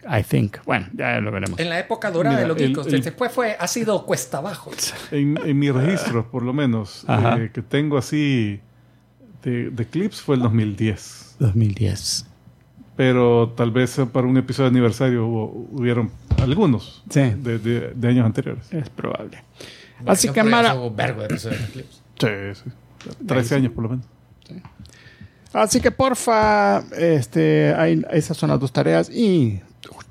I 0.07 0.23
think. 0.23 0.57
Bueno, 0.65 0.87
ya 0.93 1.19
lo 1.19 1.31
veremos. 1.31 1.59
En 1.59 1.69
la 1.69 1.79
época 1.79 2.11
dorada 2.11 2.35
Mira, 2.35 2.41
de 2.43 2.47
los 2.47 2.57
el- 2.61 2.67
geekos. 2.67 2.87
el- 2.93 3.01
Después 3.01 3.31
fue, 3.31 3.55
ha 3.59 3.67
sido 3.67 4.05
cuesta 4.05 4.37
abajo. 4.37 4.71
En, 5.11 5.37
en 5.43 5.57
mis 5.59 5.73
registros, 5.73 6.25
por 6.27 6.43
lo 6.43 6.53
menos, 6.53 7.05
eh, 7.09 7.49
que 7.53 7.61
tengo 7.61 7.97
así 7.97 8.59
de, 9.43 9.69
de 9.71 9.85
clips 9.87 10.21
fue 10.21 10.35
el 10.35 10.41
2010. 10.43 11.35
2010. 11.39 12.27
Pero 12.95 13.53
tal 13.57 13.71
vez 13.71 13.99
para 14.13 14.25
un 14.27 14.37
episodio 14.37 14.69
de 14.69 14.73
aniversario 14.77 15.25
hubo- 15.27 15.67
hubieron 15.71 16.09
algunos 16.37 17.03
Sí. 17.09 17.21
de, 17.37 17.59
de- 17.59 17.91
de 17.93 18.07
años 18.07 18.25
anteriores. 18.25 18.71
Es 18.71 18.89
probable. 18.89 19.43
Así 20.05 20.27
No, 20.27 20.33
que, 20.33 20.43
Mara, 20.43 20.75
hubo 20.75 20.91
vergo 20.91 21.21
de 21.21 21.25
episodios 21.27 21.61
de 21.61 21.67
clips. 21.67 22.01
Sí, 22.19 22.27
sí. 22.63 23.15
13 23.25 23.55
años 23.55 23.71
por 23.73 23.83
lo 23.83 23.89
menos. 23.91 24.05
así 25.53 25.79
que 25.79 25.91
porfa, 25.91 26.79
este, 26.97 27.73
hay, 27.75 28.03
esas 28.11 28.35
son 28.37 28.49
las 28.49 28.59
dos 28.59 28.71
tareas 28.71 29.09
y 29.09 29.61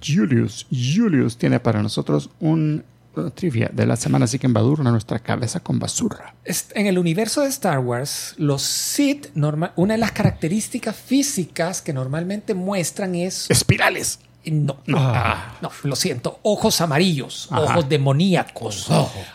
Julius. 0.04 0.66
Julius 0.70 1.36
tiene 1.36 1.60
para 1.60 1.82
nosotros 1.82 2.30
un 2.40 2.84
uh, 3.16 3.30
trivia 3.30 3.70
de 3.72 3.86
la 3.86 3.96
semana, 3.96 4.24
así 4.26 4.38
que 4.38 4.46
embadurna 4.46 4.90
nuestra 4.90 5.18
cabeza 5.18 5.60
con 5.60 5.78
basura. 5.78 6.34
En 6.74 6.86
el 6.86 6.98
universo 6.98 7.40
de 7.42 7.48
Star 7.48 7.78
Wars, 7.78 8.34
los 8.38 8.62
Sith, 8.62 9.28
una 9.76 9.94
de 9.94 9.98
las 9.98 10.12
características 10.12 10.94
físicas 10.96 11.80
que 11.82 11.92
normalmente 11.92 12.54
muestran 12.54 13.14
es 13.14 13.50
Espirales. 13.50 14.20
No, 14.46 14.76
no, 14.86 14.98
ah, 15.00 15.56
no, 15.62 15.70
lo 15.84 15.96
siento. 15.96 16.38
Ojos 16.42 16.82
amarillos, 16.82 17.48
Ajá. 17.50 17.62
ojos 17.62 17.88
demoníacos. 17.88 18.88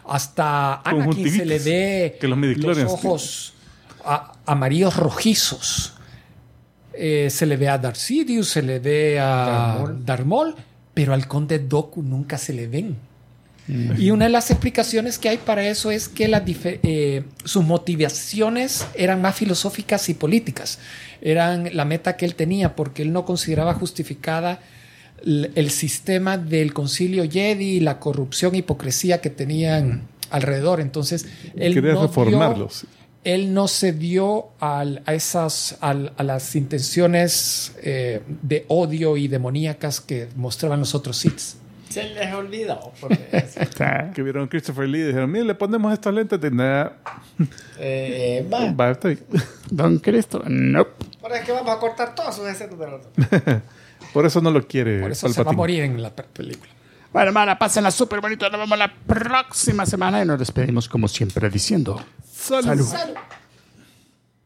Hasta 0.08 0.82
Anakin 0.82 1.32
se 1.32 1.46
le 1.46 2.16
que 2.20 2.28
los 2.28 2.78
ojos 2.92 3.54
a- 4.06 4.34
amarillos 4.46 4.96
rojizos. 4.96 5.94
Eh, 6.94 7.30
se 7.30 7.46
le 7.46 7.56
ve 7.58 7.70
a 7.70 7.78
Darth 7.78 7.96
Sidious, 7.98 8.48
se 8.50 8.62
le 8.62 8.80
ve 8.80 9.20
a 9.20 9.86
Darth 10.06 10.26
Maul, 10.26 10.56
pero 10.94 11.14
al 11.14 11.28
Conde 11.28 11.60
Doku 11.60 12.02
nunca 12.02 12.38
se 12.38 12.54
le 12.54 12.68
ven. 12.68 12.98
Y 14.00 14.10
una 14.10 14.26
de 14.26 14.32
las 14.32 14.50
explicaciones 14.50 15.20
que 15.20 15.30
hay 15.30 15.38
para 15.38 15.64
eso 15.68 15.92
es 15.92 16.10
que 16.10 16.28
las 16.28 16.42
eh, 16.48 17.24
sus 17.44 17.64
motivaciones 17.64 18.88
eran 18.96 19.22
más 19.22 19.36
filosóficas 19.36 20.10
y 20.10 20.16
políticas. 20.16 20.80
Eran 21.22 21.70
la 21.74 21.86
meta 21.86 22.18
que 22.18 22.26
él 22.26 22.34
tenía 22.34 22.76
porque 22.76 23.04
él 23.04 23.14
no 23.14 23.26
consideraba 23.26 23.76
justificada 23.76 24.60
el 25.24 25.70
sistema 25.70 26.38
del 26.40 26.74
concilio 26.74 27.30
Jedi 27.30 27.76
y 27.76 27.80
la 27.80 28.00
corrupción 28.00 28.56
e 28.56 28.60
hipocresía 28.60 29.22
que 29.22 29.30
tenían 29.30 30.02
alrededor. 30.32 30.82
Entonces, 30.82 31.28
él 31.56 31.76
Quería 31.76 31.92
no 31.94 32.00
dio- 32.00 32.08
reformarlos. 32.08 32.86
Él 33.24 33.54
no 33.54 33.68
se 33.68 33.92
dio 33.94 34.50
al- 34.60 35.02
a 35.06 35.14
esas 35.14 35.78
al- 35.82 36.14
a 36.18 36.24
las 36.24 36.56
intenciones 36.56 37.74
eh, 37.84 38.22
de 38.42 38.66
odio 38.70 39.18
y 39.18 39.28
demoníacas 39.28 40.00
que 40.02 40.28
mostraban 40.36 40.80
los 40.80 40.96
otros 40.96 41.18
Siths. 41.18 41.58
Se 41.90 42.04
les 42.04 42.32
olvidó. 42.34 42.92
porque- 43.02 43.46
Que 44.14 44.22
vieron 44.22 44.48
Christopher 44.48 44.88
Lee 44.88 45.00
y 45.00 45.04
dijeron, 45.08 45.32
mire, 45.32 45.46
le 45.46 45.56
ponemos 45.56 45.92
estos 45.92 46.14
lentes 46.14 46.40
de 46.40 46.52
nada. 46.52 46.98
eh, 47.80 48.48
va. 48.52 48.72
Va. 48.72 49.00
Don 49.72 49.98
Cristo. 50.00 50.44
Nope. 50.48 51.06
Ahora 51.24 51.40
es 51.40 51.46
que 51.46 51.52
vamos 51.52 51.76
a 51.76 51.80
cortar 51.80 52.14
todas 52.16 52.36
sus 52.36 52.48
escenas 52.48 52.78
de 52.78 52.88
los 52.88 53.02
Por 54.14 54.26
eso 54.26 54.40
no 54.42 54.52
lo 54.52 54.66
quiere. 54.68 55.02
Por 55.02 55.12
eso 55.12 55.28
se 55.28 55.34
va 55.34 55.42
a 55.42 55.46
Palpatine. 55.46 55.58
morir 55.58 55.84
en 55.84 56.02
la 56.02 56.10
pe- 56.16 56.24
película. 56.24 56.72
Bueno, 57.12 57.30
hermana, 57.30 57.58
pásenla 57.58 57.90
súper 57.90 58.22
bonito. 58.22 58.48
Nos 58.50 58.60
vemos 58.60 58.78
la 58.78 58.94
próxima 58.94 59.86
semana 59.86 60.22
y 60.22 60.26
nos 60.26 60.38
despedimos 60.38 60.88
como 60.88 61.08
siempre 61.08 61.50
diciendo. 61.50 62.04
Salud. 62.32 62.86
Salud. 62.86 63.16